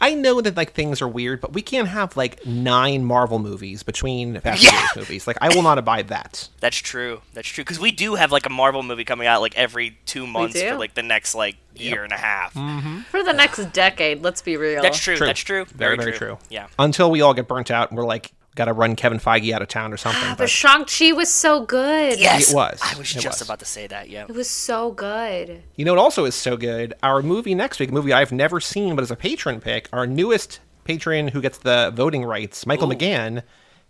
I 0.00 0.14
know 0.14 0.40
that 0.40 0.56
like 0.56 0.72
things 0.72 1.00
are 1.00 1.08
weird, 1.08 1.40
but 1.40 1.52
we 1.52 1.62
can't 1.62 1.88
have 1.88 2.16
like 2.16 2.44
nine 2.44 3.04
Marvel 3.04 3.38
movies 3.38 3.82
between 3.82 4.40
Fast 4.40 4.62
and 4.62 4.62
Yeah. 4.64 4.70
Furious 4.70 4.96
movies. 4.96 5.26
Like, 5.26 5.38
I 5.40 5.48
will 5.54 5.62
not 5.62 5.78
abide 5.78 6.08
that. 6.08 6.48
That's 6.60 6.76
true. 6.76 7.22
That's 7.32 7.48
true. 7.48 7.64
Because 7.64 7.78
we 7.78 7.90
do 7.90 8.14
have 8.16 8.30
like 8.32 8.44
a 8.46 8.50
Marvel 8.50 8.82
movie 8.82 9.04
coming 9.04 9.26
out 9.26 9.40
like 9.40 9.56
every 9.56 9.96
two 10.06 10.26
months 10.26 10.60
for 10.60 10.76
like 10.76 10.94
the 10.94 11.02
next 11.02 11.34
like 11.34 11.56
year 11.74 12.04
and 12.04 12.12
a 12.12 12.16
half. 12.16 12.54
Mm-hmm. 12.54 13.00
For 13.02 13.22
the 13.22 13.32
next 13.32 13.72
decade, 13.72 14.22
let's 14.22 14.42
be 14.42 14.56
real. 14.56 14.82
That's 14.82 14.98
true. 14.98 15.16
True. 15.16 15.26
That's 15.26 15.40
true. 15.40 15.64
Very, 15.66 15.96
very 15.96 16.12
true. 16.12 16.38
Yeah. 16.50 16.66
Until 16.78 17.10
we 17.10 17.20
all 17.22 17.34
get 17.34 17.48
burnt 17.48 17.70
out 17.70 17.90
and 17.90 17.98
we're 17.98 18.04
like, 18.06 18.32
got 18.54 18.66
to 18.66 18.72
run 18.72 18.94
Kevin 18.96 19.18
Feige 19.18 19.52
out 19.52 19.62
of 19.62 19.68
town 19.68 19.92
or 19.92 19.96
something. 19.96 20.20
Ah, 20.24 20.30
but 20.30 20.44
but 20.44 20.50
Shang 20.50 20.84
Chi 20.84 21.12
was 21.12 21.28
so 21.28 21.64
good. 21.64 22.18
Yes, 22.20 22.50
It 22.50 22.54
was. 22.54 22.80
I 22.82 22.96
was 22.98 23.10
It 23.14 23.20
just 23.20 23.40
was. 23.40 23.48
about 23.48 23.58
to 23.60 23.64
say 23.64 23.86
that. 23.88 24.08
Yeah. 24.10 24.26
It 24.28 24.34
was 24.34 24.48
so 24.48 24.92
good. 24.92 25.62
You 25.76 25.84
know 25.84 25.92
what 25.94 26.00
also 26.00 26.24
is 26.24 26.34
so 26.34 26.56
good? 26.56 26.94
Our 27.02 27.22
movie 27.22 27.54
next 27.54 27.80
week, 27.80 27.90
a 27.90 27.92
movie 27.92 28.12
I've 28.12 28.32
never 28.32 28.60
seen, 28.60 28.94
but 28.94 29.02
as 29.02 29.10
a 29.10 29.16
patron 29.16 29.60
pick, 29.60 29.88
our 29.92 30.06
newest 30.06 30.60
patron 30.84 31.28
who 31.28 31.40
gets 31.40 31.58
the 31.58 31.92
voting 31.94 32.24
rights, 32.24 32.66
Michael 32.66 32.88
McGann, 32.88 33.42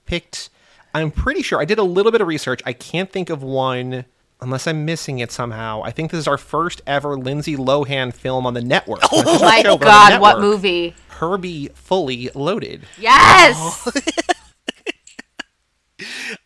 picked. 0.07 0.49
I'm 0.95 1.11
pretty 1.11 1.43
sure 1.43 1.61
I 1.61 1.65
did 1.65 1.79
a 1.79 1.83
little 1.83 2.13
bit 2.13 2.21
of 2.21 2.29
research. 2.29 2.61
I 2.65 2.73
can't 2.73 3.11
think 3.11 3.29
of 3.31 3.43
one 3.43 4.05
unless 4.41 4.67
I'm 4.67 4.85
missing 4.85 5.19
it 5.19 5.33
somehow. 5.33 5.83
I 5.83 5.91
think 5.91 6.11
this 6.11 6.19
is 6.19 6.29
our 6.29 6.37
first 6.39 6.83
ever 6.87 7.17
Lindsay 7.19 7.57
Lohan 7.57 8.13
film 8.15 8.47
on 8.47 8.55
the 8.55 8.61
network. 8.63 9.01
Oh 9.11 9.41
my 9.41 9.63
show, 9.63 9.77
but 9.77 9.89
on 9.89 10.11
god, 10.11 10.21
what 10.21 10.41
movie? 10.41 10.95
Herbie 11.09 11.69
Fully 11.75 12.31
Loaded. 12.35 12.87
Yes. 12.99 13.57
Oh. 13.87 13.91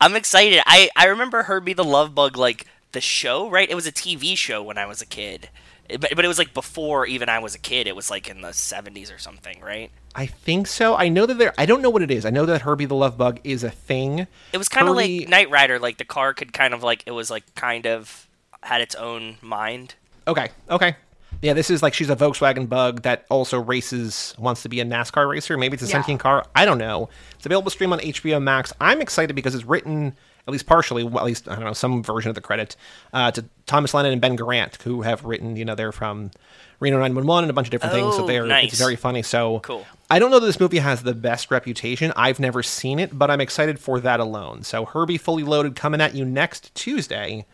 I'm 0.00 0.16
excited. 0.16 0.62
I 0.66 0.88
I 0.96 1.06
remember 1.06 1.42
Herbie 1.44 1.72
the 1.74 1.84
Love 1.84 2.14
Bug 2.14 2.36
like 2.36 2.66
the 2.92 3.00
show, 3.00 3.48
right? 3.50 3.68
It 3.70 3.74
was 3.74 3.86
a 3.86 3.92
TV 3.92 4.36
show 4.36 4.62
when 4.62 4.78
I 4.78 4.86
was 4.86 5.00
a 5.02 5.06
kid. 5.06 5.48
It- 5.88 6.00
But, 6.00 6.14
but 6.16 6.24
it 6.24 6.28
was 6.28 6.38
like 6.38 6.52
before 6.54 7.06
even 7.06 7.28
I 7.28 7.38
was 7.38 7.54
a 7.54 7.58
kid. 7.58 7.86
It 7.86 7.96
was 7.96 8.10
like 8.10 8.28
in 8.28 8.40
the 8.42 8.48
70s 8.48 9.14
or 9.14 9.18
something, 9.18 9.60
right? 9.60 9.90
I 10.14 10.26
think 10.26 10.66
so. 10.66 10.96
I 10.96 11.08
know 11.08 11.24
that 11.26 11.38
there. 11.38 11.52
I 11.58 11.64
don't 11.66 11.80
know 11.82 11.90
what 11.90 12.02
it 12.02 12.10
is. 12.10 12.24
I 12.26 12.30
know 12.30 12.44
that 12.46 12.62
Herbie 12.62 12.86
the 12.86 12.94
Love 12.94 13.16
Bug 13.16 13.40
is 13.44 13.62
a 13.64 13.70
thing. 13.70 14.26
It 14.52 14.58
was 14.58 14.68
kind 14.68 14.88
of 14.88 14.96
Herbie- 14.96 15.20
like 15.20 15.28
Knight 15.28 15.50
Rider. 15.50 15.78
Like 15.78 15.98
the 15.98 16.04
car 16.04 16.34
could 16.34 16.52
kind 16.52 16.74
of 16.74 16.82
like 16.82 17.04
it 17.06 17.12
was 17.12 17.30
like 17.30 17.44
kind 17.54 17.86
of 17.86 18.26
had 18.62 18.80
its 18.80 18.94
own 18.94 19.36
mind. 19.40 19.94
Okay. 20.26 20.48
Okay. 20.68 20.96
Yeah, 21.42 21.52
this 21.52 21.70
is 21.70 21.82
like 21.82 21.94
she's 21.94 22.10
a 22.10 22.16
Volkswagen 22.16 22.68
Bug 22.68 23.02
that 23.02 23.24
also 23.28 23.60
races, 23.60 24.34
wants 24.38 24.62
to 24.62 24.68
be 24.68 24.80
a 24.80 24.84
NASCAR 24.84 25.28
racer. 25.28 25.56
Maybe 25.56 25.74
it's 25.74 25.82
a 25.84 25.86
Yeah. 25.86 25.92
sentient 25.92 26.20
car. 26.20 26.44
I 26.54 26.64
don't 26.64 26.78
know. 26.78 27.08
It's 27.36 27.46
available 27.46 27.70
to 27.70 27.74
stream 27.74 27.92
on 27.92 28.00
HBO 28.00 28.40
Max. 28.40 28.72
I'm 28.80 29.00
excited 29.00 29.34
because 29.36 29.54
it's 29.54 29.64
written, 29.64 30.16
at 30.48 30.52
least 30.52 30.66
partially, 30.66 31.04
well, 31.04 31.18
at 31.20 31.24
least 31.26 31.48
I 31.48 31.54
don't 31.54 31.64
know, 31.64 31.72
some 31.74 32.02
version 32.02 32.28
of 32.28 32.34
the 32.34 32.40
credit 32.40 32.74
uh, 33.12 33.30
to 33.32 33.44
Thomas 33.66 33.94
Lennon 33.94 34.12
and 34.12 34.20
Ben 34.20 34.36
Garant, 34.36 34.82
who 34.82 35.02
have 35.02 35.24
written. 35.24 35.54
You 35.54 35.64
know, 35.64 35.76
they're 35.76 35.92
from 35.92 36.32
Reno 36.80 36.96
911 36.98 37.44
and 37.44 37.50
a 37.50 37.54
bunch 37.54 37.68
of 37.68 37.70
different 37.70 37.94
things. 37.94 38.16
So 38.16 38.24
Oh, 38.24 38.26
they're 38.26 38.46
nice. 38.46 38.70
it's 38.72 38.78
very 38.78 38.96
funny. 38.96 39.22
So 39.22 39.60
Cool. 39.60 39.86
I 40.10 40.18
don't 40.18 40.30
know 40.32 40.40
that 40.40 40.46
this 40.46 40.58
movie 40.58 40.78
has 40.78 41.02
the 41.02 41.14
best 41.14 41.50
reputation. 41.52 42.12
I've 42.16 42.40
never 42.40 42.62
seen 42.64 42.98
it, 42.98 43.16
but 43.16 43.30
I'm 43.30 43.40
excited 43.40 43.78
for 43.78 44.00
that 44.00 44.18
alone. 44.18 44.64
So 44.64 44.86
Herbie 44.86 45.18
Fully 45.18 45.42
Loaded 45.44 45.76
coming 45.76 46.00
at 46.00 46.14
you 46.16 46.24
next 46.24 46.74
Tuesday 46.74 47.46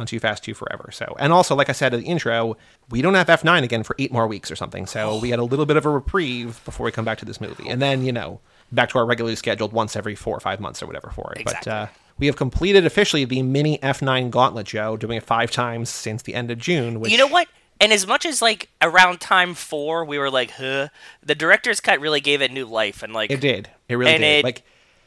on 0.00 0.06
Too 0.06 0.18
Fast, 0.18 0.42
Too 0.42 0.54
Forever. 0.54 0.90
So, 0.92 1.14
and 1.18 1.32
also, 1.32 1.54
like 1.54 1.68
I 1.68 1.72
said 1.72 1.94
at 1.94 2.00
the 2.00 2.06
intro, 2.06 2.56
we 2.90 3.02
don't 3.02 3.14
have 3.14 3.28
F9 3.28 3.62
again 3.62 3.82
for 3.84 3.94
eight 3.98 4.12
more 4.12 4.26
weeks 4.26 4.50
or 4.50 4.56
something. 4.56 4.86
So 4.86 5.18
we 5.18 5.30
had 5.30 5.38
a 5.38 5.44
little 5.44 5.66
bit 5.66 5.76
of 5.76 5.86
a 5.86 5.90
reprieve 5.90 6.60
before 6.64 6.84
we 6.84 6.90
come 6.92 7.04
back 7.04 7.18
to 7.18 7.24
this 7.24 7.40
movie, 7.40 7.68
and 7.68 7.80
then 7.80 8.04
you 8.04 8.12
know 8.12 8.40
back 8.72 8.88
to 8.90 8.98
our 8.98 9.06
regularly 9.06 9.36
scheduled 9.36 9.72
once 9.72 9.94
every 9.96 10.14
four 10.14 10.36
or 10.36 10.40
five 10.40 10.60
months 10.60 10.82
or 10.82 10.86
whatever 10.86 11.10
for 11.10 11.32
it. 11.34 11.40
Exactly. 11.42 11.70
But 11.70 11.72
uh, 11.72 11.86
we 12.18 12.26
have 12.26 12.36
completed 12.36 12.84
officially 12.86 13.24
the 13.24 13.42
mini 13.42 13.78
F9 13.78 14.30
gauntlet, 14.30 14.66
Joe, 14.66 14.96
doing 14.96 15.18
it 15.18 15.24
five 15.24 15.50
times 15.50 15.88
since 15.88 16.22
the 16.22 16.34
end 16.34 16.50
of 16.50 16.58
June. 16.58 17.00
Which 17.00 17.10
You 17.12 17.18
know 17.18 17.26
what? 17.26 17.48
And 17.80 17.92
as 17.94 18.06
much 18.06 18.26
as 18.26 18.42
like 18.42 18.68
around 18.82 19.20
time 19.20 19.54
four, 19.54 20.04
we 20.04 20.18
were 20.18 20.30
like, 20.30 20.50
huh, 20.52 20.88
the 21.22 21.34
director's 21.34 21.80
cut 21.80 21.98
really 21.98 22.20
gave 22.20 22.42
it 22.42 22.52
new 22.52 22.66
life 22.66 23.02
and 23.02 23.12
like 23.14 23.30
It 23.30 23.40
did. 23.40 23.70
It 23.88 23.96
really 23.96 24.12
And 24.12 24.20
did. 24.22 24.38
it- 24.40 24.44
like 24.44 24.62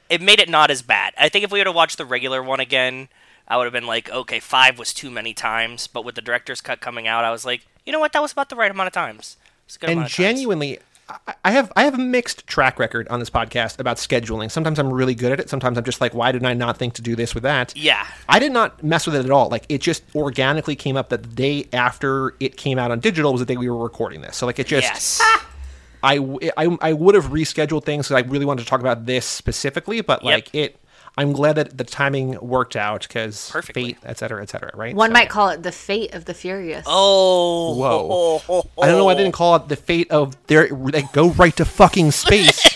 it 0.09 0.21
made 0.21 0.39
it 0.39 0.49
not 0.49 0.69
as 0.69 0.81
bad. 0.81 1.13
I 1.17 1.29
think 1.29 1.45
if 1.45 1.51
we 1.51 1.59
were 1.59 1.65
to 1.65 1.71
watch 1.71 1.95
the 1.95 2.05
regular 2.05 2.43
one 2.43 2.59
again, 2.59 3.07
I 3.47 3.57
would 3.57 3.65
have 3.65 3.73
been 3.73 3.87
like, 3.87 4.09
okay, 4.09 4.39
five 4.39 4.79
was 4.79 4.93
too 4.93 5.11
many 5.11 5.33
times. 5.33 5.87
But 5.87 6.05
with 6.05 6.15
the 6.15 6.21
director's 6.21 6.61
cut 6.61 6.79
coming 6.79 7.07
out, 7.07 7.23
I 7.23 7.31
was 7.31 7.45
like, 7.45 7.65
you 7.85 7.91
know 7.91 7.99
what? 7.99 8.13
That 8.13 8.21
was 8.21 8.31
about 8.31 8.49
the 8.49 8.55
right 8.55 8.71
amount 8.71 8.87
of 8.87 8.93
times. 8.93 9.37
It's 9.65 9.75
a 9.75 9.79
good 9.79 9.89
and 9.89 10.03
of 10.03 10.07
genuinely 10.09 10.79
I- 11.09 11.33
I 11.43 11.51
have 11.51 11.71
I 11.75 11.83
have 11.83 11.93
a 11.95 11.97
mixed 11.97 12.47
track 12.47 12.79
record 12.79 13.07
on 13.09 13.19
this 13.19 13.29
podcast 13.29 13.77
about 13.79 13.97
scheduling. 13.97 14.49
Sometimes 14.49 14.79
I'm 14.79 14.91
really 14.91 15.13
good 15.13 15.33
at 15.33 15.39
it. 15.41 15.49
Sometimes 15.49 15.77
I'm 15.77 15.83
just 15.83 15.99
like, 15.99 16.13
why 16.13 16.31
did 16.31 16.45
I 16.45 16.53
not 16.53 16.77
think 16.77 16.93
to 16.93 17.01
do 17.01 17.13
this 17.15 17.33
with 17.35 17.43
that? 17.43 17.75
Yeah. 17.75 18.07
I 18.29 18.39
did 18.39 18.53
not 18.53 18.81
mess 18.81 19.05
with 19.05 19.15
it 19.17 19.25
at 19.25 19.31
all. 19.31 19.49
Like 19.49 19.65
it 19.67 19.81
just 19.81 20.03
organically 20.15 20.77
came 20.77 20.95
up 20.95 21.09
that 21.09 21.23
the 21.23 21.29
day 21.29 21.67
after 21.73 22.35
it 22.39 22.55
came 22.55 22.79
out 22.79 22.89
on 22.91 23.01
digital 23.01 23.33
was 23.33 23.41
the 23.41 23.45
day 23.45 23.57
we 23.57 23.69
were 23.69 23.77
recording 23.83 24.21
this. 24.21 24.37
So 24.37 24.45
like 24.45 24.59
it 24.59 24.67
just 24.67 24.87
Yes. 24.87 25.21
I, 26.03 26.17
I, 26.57 26.77
I 26.81 26.93
would 26.93 27.15
have 27.15 27.27
rescheduled 27.27 27.85
things 27.85 28.07
because 28.09 28.23
I 28.23 28.27
really 28.27 28.45
wanted 28.45 28.63
to 28.63 28.67
talk 28.67 28.81
about 28.81 29.05
this 29.05 29.25
specifically, 29.25 30.01
but 30.01 30.21
Yep. 30.23 30.33
like 30.33 30.55
it, 30.55 30.77
I'm 31.15 31.31
glad 31.31 31.57
that 31.57 31.77
the 31.77 31.83
timing 31.83 32.39
worked 32.41 32.75
out 32.75 33.03
because 33.07 33.51
Perfectly. 33.51 33.83
fate, 33.93 33.97
et 34.03 34.17
cetera, 34.17 34.41
et 34.41 34.49
cetera, 34.49 34.71
right? 34.73 34.95
One 34.95 35.09
So- 35.11 35.13
might 35.13 35.29
call 35.29 35.49
it 35.49 35.61
the 35.61 35.71
fate 35.71 36.13
of 36.15 36.25
the 36.25 36.33
furious. 36.33 36.83
Oh, 36.87 37.75
Whoa. 37.75 38.63
I 38.81 38.87
don't 38.87 38.97
know 38.97 39.05
why 39.05 39.11
I 39.11 39.15
didn't 39.15 39.33
call 39.33 39.55
it 39.57 39.67
the 39.67 39.75
fate 39.75 40.09
of 40.11 40.35
their 40.47 40.67
they 40.69 41.03
go 41.13 41.29
right 41.29 41.55
to 41.57 41.65
fucking 41.65 42.11
space. 42.11 42.67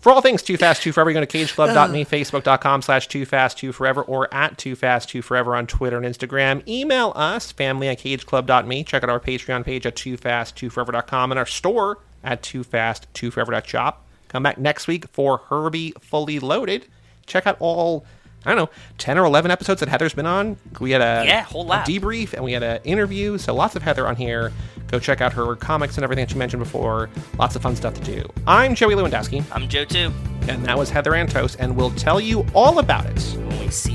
For 0.00 0.10
all 0.10 0.20
things 0.20 0.42
Too 0.42 0.56
Fast, 0.56 0.82
Too 0.82 0.90
Forever, 0.90 1.10
you 1.10 1.14
go 1.14 1.24
to 1.24 1.26
cageclub.me, 1.38 2.04
facebook.com 2.04 2.82
slash 2.82 3.06
Too 3.06 3.24
Fast, 3.24 3.56
Too 3.58 3.70
Forever, 3.72 4.02
or 4.02 4.32
at 4.34 4.58
Too 4.58 4.74
Fast, 4.74 5.08
Too 5.08 5.22
Forever 5.22 5.54
on 5.54 5.68
Twitter 5.68 5.96
and 5.96 6.04
Instagram. 6.04 6.66
Email 6.68 7.12
us, 7.14 7.52
family 7.52 7.86
at 7.88 8.00
cageclub.me. 8.00 8.82
Check 8.82 9.04
out 9.04 9.10
our 9.10 9.20
Patreon 9.20 9.64
page 9.64 9.86
at 9.86 9.94
Too 9.94 10.16
Fast, 10.16 10.56
Too 10.56 10.70
Forever.com 10.70 11.30
and 11.30 11.38
our 11.38 11.46
store 11.46 11.98
at 12.24 12.42
Too 12.42 12.64
Fast, 12.64 13.06
Too 13.14 13.30
Forever.shop. 13.30 14.01
Come 14.32 14.42
back 14.42 14.58
next 14.58 14.86
week 14.88 15.06
for 15.12 15.38
Herbie 15.48 15.92
Fully 16.00 16.38
Loaded. 16.40 16.86
Check 17.26 17.46
out 17.46 17.56
all, 17.60 18.04
I 18.44 18.50
don't 18.50 18.56
know, 18.58 18.70
10 18.98 19.18
or 19.18 19.24
11 19.26 19.50
episodes 19.50 19.80
that 19.80 19.88
Heather's 19.88 20.14
been 20.14 20.26
on. 20.26 20.56
We 20.80 20.90
had 20.90 21.02
a, 21.02 21.24
Yeah, 21.26 21.42
whole 21.42 21.66
lot. 21.66 21.86
debrief 21.86 22.32
and 22.32 22.42
we 22.42 22.52
had 22.52 22.62
an 22.62 22.80
interview. 22.84 23.38
So 23.38 23.54
lots 23.54 23.76
of 23.76 23.82
Heather 23.82 24.08
on 24.08 24.16
here. 24.16 24.50
Go 24.88 24.98
check 24.98 25.20
out 25.20 25.32
her 25.34 25.54
comics 25.56 25.96
and 25.96 26.04
everything 26.04 26.24
that 26.24 26.30
she 26.32 26.38
mentioned 26.38 26.62
before. 26.62 27.08
Lots 27.38 27.56
of 27.56 27.62
fun 27.62 27.76
stuff 27.76 27.94
to 27.94 28.00
do. 28.02 28.28
I'm 28.46 28.74
Joey 28.74 28.94
Lewandowski, 28.94 29.44
I'm 29.52 29.68
Joe 29.68 29.84
too. 29.84 30.12
and 30.48 30.64
that 30.66 30.76
was 30.76 30.90
Heather 30.90 31.12
Antos, 31.12 31.56
and 31.58 31.76
we'll 31.76 31.92
tell 31.92 32.20
you 32.20 32.44
all 32.54 32.78
about 32.78 33.06
it 33.06 33.18
When 33.38 33.60
we 33.60 33.68
see 33.70 33.92